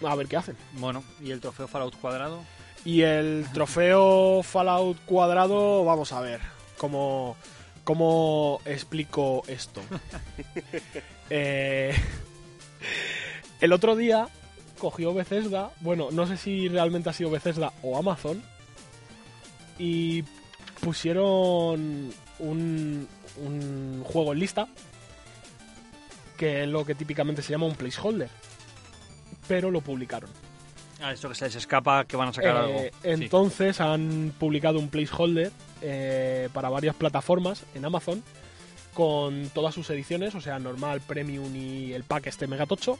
A 0.05 0.15
ver 0.15 0.27
qué 0.27 0.35
hacen. 0.35 0.57
Bueno, 0.73 1.03
¿y 1.21 1.31
el 1.31 1.39
trofeo 1.39 1.69
Fallout 1.69 1.95
cuadrado? 1.95 2.41
Y 2.83 3.01
el 3.01 3.45
trofeo 3.53 4.43
Fallout 4.43 4.97
cuadrado, 5.05 5.85
vamos 5.85 6.11
a 6.11 6.19
ver. 6.19 6.41
Como, 6.77 7.37
¿Cómo 7.83 8.61
explico 8.65 9.43
esto? 9.47 9.81
Eh, 11.35 11.95
el 13.61 13.73
otro 13.73 13.95
día 13.95 14.27
cogió 14.77 15.13
Bethesda, 15.15 15.71
bueno, 15.79 16.09
no 16.11 16.27
sé 16.27 16.37
si 16.37 16.67
realmente 16.67 17.09
ha 17.09 17.13
sido 17.13 17.31
Bethesda 17.31 17.73
o 17.81 17.97
Amazon, 17.97 18.43
y 19.79 20.23
pusieron 20.79 22.11
un, 22.37 23.07
un 23.37 24.03
juego 24.05 24.33
en 24.33 24.39
lista, 24.39 24.67
que 26.37 26.63
es 26.63 26.69
lo 26.69 26.85
que 26.85 26.93
típicamente 26.93 27.41
se 27.41 27.49
llama 27.51 27.65
un 27.65 27.75
placeholder, 27.75 28.29
pero 29.47 29.71
lo 29.71 29.81
publicaron. 29.81 30.29
Ah, 31.01 31.11
esto 31.13 31.29
que 31.29 31.35
se 31.35 31.45
les 31.45 31.55
escapa, 31.55 32.05
que 32.05 32.15
van 32.15 32.29
a 32.29 32.33
sacar 32.33 32.55
Eh, 32.55 32.59
algo. 32.59 32.79
Sí. 32.83 32.89
Entonces 33.03 33.81
han 33.81 34.33
publicado 34.39 34.77
un 34.77 34.89
placeholder 34.89 35.51
eh, 35.81 36.47
para 36.53 36.69
varias 36.69 36.95
plataformas 36.95 37.63
en 37.73 37.85
Amazon 37.85 38.23
con 38.93 39.49
todas 39.53 39.73
sus 39.73 39.89
ediciones, 39.89 40.35
o 40.35 40.41
sea, 40.41 40.59
normal, 40.59 41.01
premium 41.01 41.55
y 41.55 41.93
el 41.93 42.03
pack 42.03 42.27
este 42.27 42.47
megatocho. 42.47 42.97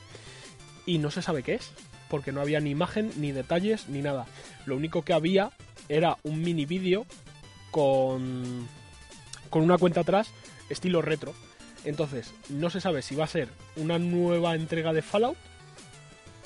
Y 0.86 0.98
no 0.98 1.12
se 1.12 1.22
sabe 1.22 1.44
qué 1.44 1.56
es, 1.56 1.72
porque 2.10 2.32
no 2.32 2.42
había 2.42 2.60
ni 2.60 2.72
imagen, 2.72 3.12
ni 3.18 3.32
detalles, 3.32 3.88
ni 3.90 4.02
nada. 4.02 4.26
Lo 4.66 4.76
único 4.76 5.04
que 5.04 5.14
había 5.14 5.52
era 5.90 6.18
un 6.24 6.42
mini 6.42 6.66
vídeo 6.66 7.06
con, 7.72 8.68
con 9.50 9.62
una 9.64 9.78
cuenta 9.78 10.02
atrás, 10.02 10.30
estilo 10.70 11.02
retro. 11.02 11.34
Entonces, 11.86 12.34
no 12.50 12.70
se 12.70 12.80
sabe 12.82 13.02
si 13.02 13.16
va 13.16 13.26
a 13.26 13.28
ser 13.28 13.50
una 13.76 14.00
nueva 14.00 14.56
entrega 14.56 14.94
de 14.94 15.02
Fallout 15.02 15.38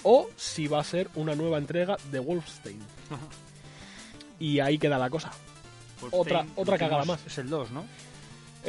o 0.04 0.30
si 0.36 0.68
va 0.68 0.80
a 0.80 0.84
ser 0.84 1.10
una 1.16 1.36
nueva 1.36 1.58
entrega 1.58 1.98
de 2.12 2.20
Wolfenstein. 2.20 2.80
Ajá. 3.10 3.22
Y 4.40 4.60
ahí 4.60 4.78
queda 4.78 4.98
la 5.00 5.10
cosa. 5.10 5.32
Otra- 6.12 6.46
otra 6.56 6.78
cagada 6.78 7.06
más. 7.06 7.26
Es 7.26 7.38
el 7.40 7.50
2, 7.50 7.72
¿no? 7.72 7.86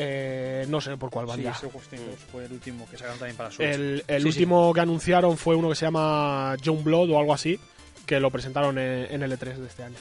Eh, 0.01 0.65
no 0.69 0.81
sé 0.81 0.97
por 0.97 1.11
cuál 1.11 1.27
van 1.27 1.37
Sí, 1.39 1.43
ya. 1.43 1.51
ese 1.51 1.67
Wolfenstein 1.67 2.07
2 2.11 2.19
fue 2.31 2.45
el 2.45 2.53
último 2.53 2.87
que 2.89 2.97
sacaron 2.97 3.19
también 3.19 3.37
para 3.37 3.51
Switch. 3.51 3.69
El, 3.69 4.05
el 4.07 4.23
Sí, 4.23 4.23
sí. 4.23 4.39
último 4.39 4.73
que 4.73 4.81
anunciaron 4.81 5.37
fue 5.37 5.57
uno 5.57 5.69
que 5.71 5.75
se 5.75 5.87
llama 5.87 6.55
John 6.65 6.85
Blood 6.85 7.11
o 7.11 7.19
algo 7.19 7.35
así, 7.35 7.59
que 8.07 8.21
lo 8.21 8.31
presentaron 8.31 8.79
en, 8.79 9.13
en 9.13 9.23
el 9.23 9.33
E3 9.33 9.57
de 9.57 9.67
este 9.67 9.83
año, 9.83 9.97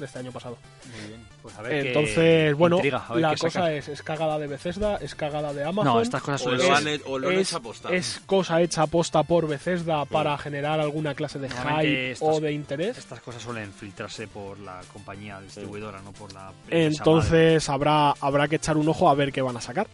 de 0.00 0.06
este 0.06 0.18
año 0.18 0.32
pasado. 0.32 0.56
Muy 0.98 1.08
bien. 1.08 1.20
Pues 1.42 1.56
a 1.56 1.62
ver 1.62 1.82
qué 1.82 1.88
Entonces, 1.88 2.54
bueno, 2.54 2.76
intriga, 2.76 3.04
a 3.08 3.12
ver 3.14 3.22
la 3.22 3.36
cosa 3.36 3.72
es, 3.72 3.88
es 3.88 4.02
cagada 4.02 4.38
de 4.38 4.46
Bethesda, 4.46 4.96
es 4.96 5.14
cagada 5.14 5.52
de 5.52 5.62
Amazon. 5.64 5.84
No, 5.94 6.00
estas 6.02 6.20
cosas 6.22 6.40
O 6.42 6.44
suelen 6.44 6.66
lo 6.66 6.74
han, 6.74 7.00
o 7.06 7.18
lo 7.18 7.28
han 7.28 7.34
es, 7.34 7.48
hecho 7.48 7.56
apostar. 7.58 7.94
es 7.94 8.20
cosa 8.26 8.60
hecha 8.60 8.82
aposta 8.82 9.22
por 9.22 9.46
Bethesda 9.48 10.04
para 10.04 10.36
generar 10.38 10.80
alguna 10.80 11.14
clase 11.14 11.38
de 11.38 11.48
hype 11.48 12.10
estas- 12.12 12.28
o 12.28 12.40
de 12.40 12.52
interés. 12.52 12.98
Estas 12.98 13.20
cosas 13.20 13.42
suelen 13.42 13.72
filtrarse 13.72 14.26
por 14.28 14.58
la 14.58 14.80
compañía 14.92 15.40
distribuidora, 15.40 16.00
no 16.02 16.12
por 16.12 16.32
la 16.32 16.40
madre. 16.44 16.86
Entonces 16.86 17.68
habrá, 17.68 18.10
habrá 18.20 18.48
que 18.48 18.56
echar 18.56 18.76
un 18.76 18.88
ojo 18.88 19.08
a 19.08 19.14
ver 19.14 19.32
qué 19.32 19.40
van 19.42 19.56
a 19.56 19.60
sacar. 19.60 19.86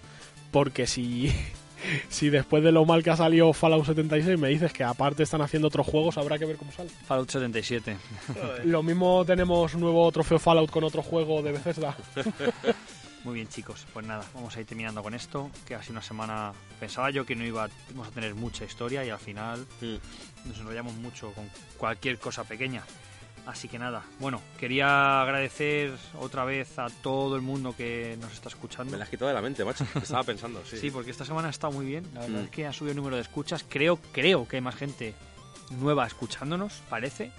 Porque 0.50 0.86
si, 0.86 1.32
si 2.08 2.30
después 2.30 2.62
de 2.62 2.72
lo 2.72 2.84
mal 2.84 3.02
que 3.02 3.10
ha 3.10 3.16
salido 3.16 3.52
Fallout 3.52 3.86
76 3.86 4.38
me 4.38 4.48
dices 4.48 4.72
que 4.72 4.84
aparte 4.84 5.22
están 5.22 5.42
haciendo 5.42 5.68
otros 5.68 5.86
juegos, 5.86 6.18
habrá 6.18 6.38
que 6.38 6.44
ver 6.46 6.56
cómo 6.56 6.72
sale. 6.72 6.90
Fallout 7.06 7.30
77. 7.30 7.96
Lo 8.64 8.82
mismo 8.82 9.24
tenemos 9.24 9.74
nuevo 9.74 10.10
trofeo 10.12 10.38
Fallout 10.38 10.70
con 10.70 10.84
otro 10.84 11.02
juego 11.02 11.42
de 11.42 11.52
Bethesda. 11.52 11.96
Muy 13.24 13.34
bien, 13.34 13.48
chicos. 13.48 13.84
Pues 13.92 14.06
nada, 14.06 14.24
vamos 14.34 14.56
a 14.56 14.60
ir 14.60 14.66
terminando 14.66 15.02
con 15.02 15.12
esto. 15.12 15.50
Que 15.66 15.74
ha 15.74 15.82
sido 15.82 15.94
una 15.94 16.02
semana. 16.02 16.52
Pensaba 16.78 17.10
yo 17.10 17.26
que 17.26 17.34
no 17.34 17.44
iba, 17.44 17.68
íbamos 17.90 18.06
a 18.06 18.10
tener 18.12 18.36
mucha 18.36 18.64
historia 18.64 19.04
y 19.04 19.10
al 19.10 19.18
final 19.18 19.66
Mm. 19.80 20.48
nos 20.48 20.58
enrollamos 20.60 20.94
mucho 20.94 21.32
con 21.32 21.50
cualquier 21.76 22.18
cosa 22.18 22.44
pequeña. 22.44 22.84
Así 23.46 23.68
que 23.68 23.78
nada, 23.78 24.02
bueno, 24.18 24.42
quería 24.58 25.22
agradecer 25.22 25.92
otra 26.18 26.44
vez 26.44 26.78
a 26.80 26.88
todo 26.90 27.36
el 27.36 27.42
mundo 27.42 27.74
que 27.76 28.18
nos 28.20 28.32
está 28.32 28.48
escuchando. 28.48 28.90
Me 28.90 28.98
la 28.98 29.04
has 29.04 29.10
quitado 29.10 29.28
de 29.28 29.34
la 29.34 29.40
mente, 29.40 29.64
macho. 29.64 29.86
Estaba 29.94 30.24
pensando, 30.24 30.64
sí. 30.64 30.76
Sí, 30.78 30.90
porque 30.90 31.12
esta 31.12 31.24
semana 31.24 31.46
ha 31.46 31.50
estado 31.52 31.72
muy 31.72 31.86
bien. 31.86 32.04
La 32.12 32.22
verdad 32.22 32.40
Mm. 32.40 32.44
es 32.44 32.50
que 32.50 32.66
ha 32.66 32.72
subido 32.72 32.90
el 32.90 32.96
número 32.96 33.14
de 33.16 33.22
escuchas. 33.22 33.64
Creo, 33.68 33.98
creo 34.12 34.48
que 34.48 34.56
hay 34.56 34.62
más 34.62 34.74
gente 34.74 35.14
nueva 35.78 36.06
escuchándonos, 36.06 36.82
parece. 36.90 37.30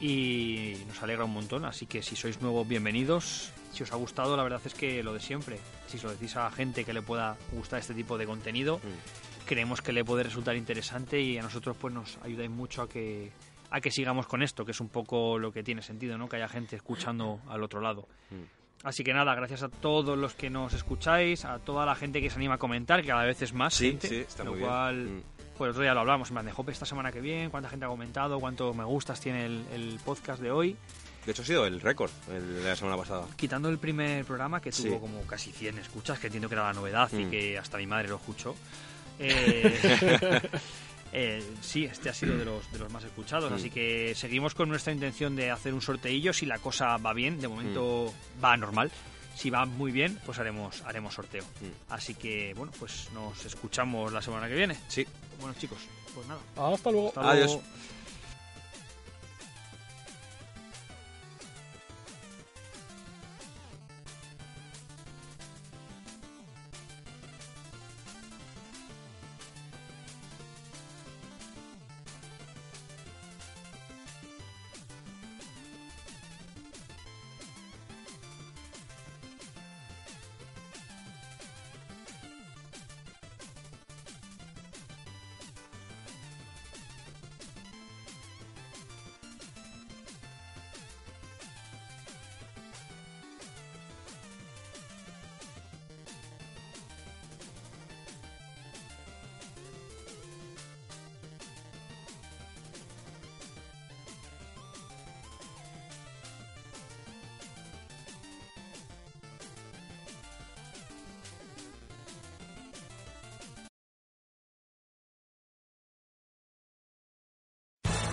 Y 0.00 0.74
nos 0.88 1.02
alegra 1.02 1.24
un 1.24 1.32
montón. 1.32 1.64
Así 1.64 1.86
que 1.86 2.02
si 2.02 2.16
sois 2.16 2.40
nuevos, 2.42 2.66
bienvenidos. 2.68 3.50
Si 3.72 3.82
os 3.84 3.92
ha 3.92 3.96
gustado, 3.96 4.36
la 4.36 4.42
verdad 4.42 4.60
es 4.64 4.74
que 4.74 5.02
lo 5.02 5.14
de 5.14 5.20
siempre. 5.20 5.58
Si 5.86 5.96
se 5.98 6.04
lo 6.04 6.12
decís 6.12 6.36
a 6.36 6.50
gente 6.50 6.84
que 6.84 6.92
le 6.92 7.02
pueda 7.02 7.36
gustar 7.52 7.78
este 7.80 7.94
tipo 7.94 8.18
de 8.18 8.26
contenido, 8.26 8.78
Mm. 8.78 9.46
creemos 9.46 9.80
que 9.80 9.92
le 9.92 10.04
puede 10.04 10.24
resultar 10.24 10.56
interesante 10.56 11.20
y 11.20 11.38
a 11.38 11.42
nosotros 11.42 11.76
pues 11.80 11.94
nos 11.94 12.18
ayudáis 12.22 12.50
mucho 12.50 12.82
a 12.82 12.88
que 12.88 13.30
a 13.74 13.80
que 13.80 13.90
sigamos 13.90 14.26
con 14.26 14.42
esto, 14.42 14.64
que 14.64 14.72
es 14.72 14.80
un 14.80 14.88
poco 14.90 15.38
lo 15.38 15.50
que 15.50 15.62
tiene 15.62 15.80
sentido, 15.82 16.18
¿no? 16.18 16.28
Que 16.28 16.36
haya 16.36 16.48
gente 16.48 16.76
escuchando 16.76 17.40
al 17.48 17.62
otro 17.62 17.80
lado. 17.80 18.06
Mm. 18.30 18.42
Así 18.84 19.02
que 19.04 19.12
nada, 19.14 19.34
gracias 19.34 19.62
a 19.62 19.68
todos 19.68 20.18
los 20.18 20.34
que 20.34 20.50
nos 20.50 20.74
escucháis, 20.74 21.44
a 21.44 21.58
toda 21.60 21.86
la 21.86 21.94
gente 21.94 22.20
que 22.20 22.28
se 22.30 22.36
anima 22.36 22.54
a 22.54 22.58
comentar, 22.58 23.00
que 23.00 23.08
cada 23.08 23.24
vez 23.24 23.40
es 23.40 23.52
más 23.52 23.74
Sí, 23.74 23.90
gente, 23.90 24.08
sí, 24.08 24.16
está 24.16 24.42
lo 24.44 24.50
muy 24.50 24.58
bien. 24.58 24.70
cual, 24.70 24.96
Mm. 25.06 25.22
pues 25.56 25.70
otro 25.70 25.82
día 25.82 25.94
lo 25.94 26.00
hablamos, 26.00 26.28
en 26.30 26.34
plan 26.34 26.46
de, 26.46 26.52
"Jope, 26.52 26.72
esta 26.72 26.84
semana 26.84 27.12
que 27.12 27.20
viene, 27.20 27.48
cuánta 27.48 27.68
gente 27.70 27.84
ha 27.86 27.88
comentado, 27.88 28.40
cuántos 28.40 28.74
me 28.74 28.82
gustas 28.84 29.20
tiene 29.20 29.46
el, 29.46 29.64
el 29.72 30.00
podcast 30.04 30.42
de 30.42 30.50
hoy, 30.50 30.76
De 31.24 31.30
hecho, 31.30 31.42
ha 31.42 31.44
sido 31.44 31.64
el 31.66 31.80
récord 31.80 32.10
el 32.32 32.56
de 32.56 32.68
la 32.70 32.74
semana 32.74 32.96
pasada. 32.96 33.28
quitando 33.36 33.68
el 33.68 33.78
primer 33.78 34.24
programa 34.24 34.60
que 34.60 34.72
Sí. 34.72 34.88
tuvo 34.88 35.00
como 35.00 35.22
casi 35.22 35.52
100 35.52 35.78
escuchas, 35.78 36.18
que 36.18 36.26
entiendo 36.26 36.48
que 36.48 36.56
era 36.56 36.64
la 36.64 36.72
novedad 36.72 37.08
y 37.12 37.24
Mm. 37.26 37.30
que 37.30 37.58
hasta 37.58 37.78
mi 37.78 37.86
madre 37.86 38.08
lo 38.08 38.16
escuchó. 38.16 38.56
Eh, 39.20 40.40
eh, 41.12 41.42
sí, 41.60 41.84
este 41.84 42.08
ha 42.10 42.14
sido 42.14 42.36
de 42.36 42.44
los, 42.44 42.70
de 42.72 42.78
los 42.78 42.90
más 42.90 43.04
escuchados, 43.04 43.50
Mm. 43.50 43.54
así 43.54 43.70
que 43.70 44.14
seguimos 44.16 44.54
con 44.54 44.68
nuestra 44.68 44.92
intención 44.92 45.36
de 45.36 45.50
hacer 45.50 45.74
un 45.74 45.82
sorteillo 45.82 46.32
si 46.32 46.46
la 46.46 46.58
cosa 46.58 46.96
va 46.96 47.12
bien, 47.12 47.40
de 47.40 47.48
momento 47.48 48.12
va 48.42 48.56
normal. 48.56 48.90
Si 49.34 49.48
va 49.48 49.64
muy 49.64 49.92
bien, 49.92 50.18
pues 50.26 50.38
haremos 50.38 50.82
haremos 50.82 51.14
sorteo. 51.14 51.42
Mm. 51.42 51.92
Así 51.92 52.14
que, 52.14 52.52
bueno, 52.54 52.70
pues 52.78 53.08
nos 53.14 53.44
escuchamos 53.46 54.12
la 54.12 54.20
semana 54.20 54.46
que 54.46 54.54
viene. 54.54 54.76
Sí. 54.88 55.06
Bueno, 55.40 55.54
chicos, 55.58 55.78
pues 56.14 56.26
nada. 56.26 56.40
Hasta 56.74 56.90
luego. 56.90 57.08
Hasta 57.08 57.30
Adiós. 57.30 57.58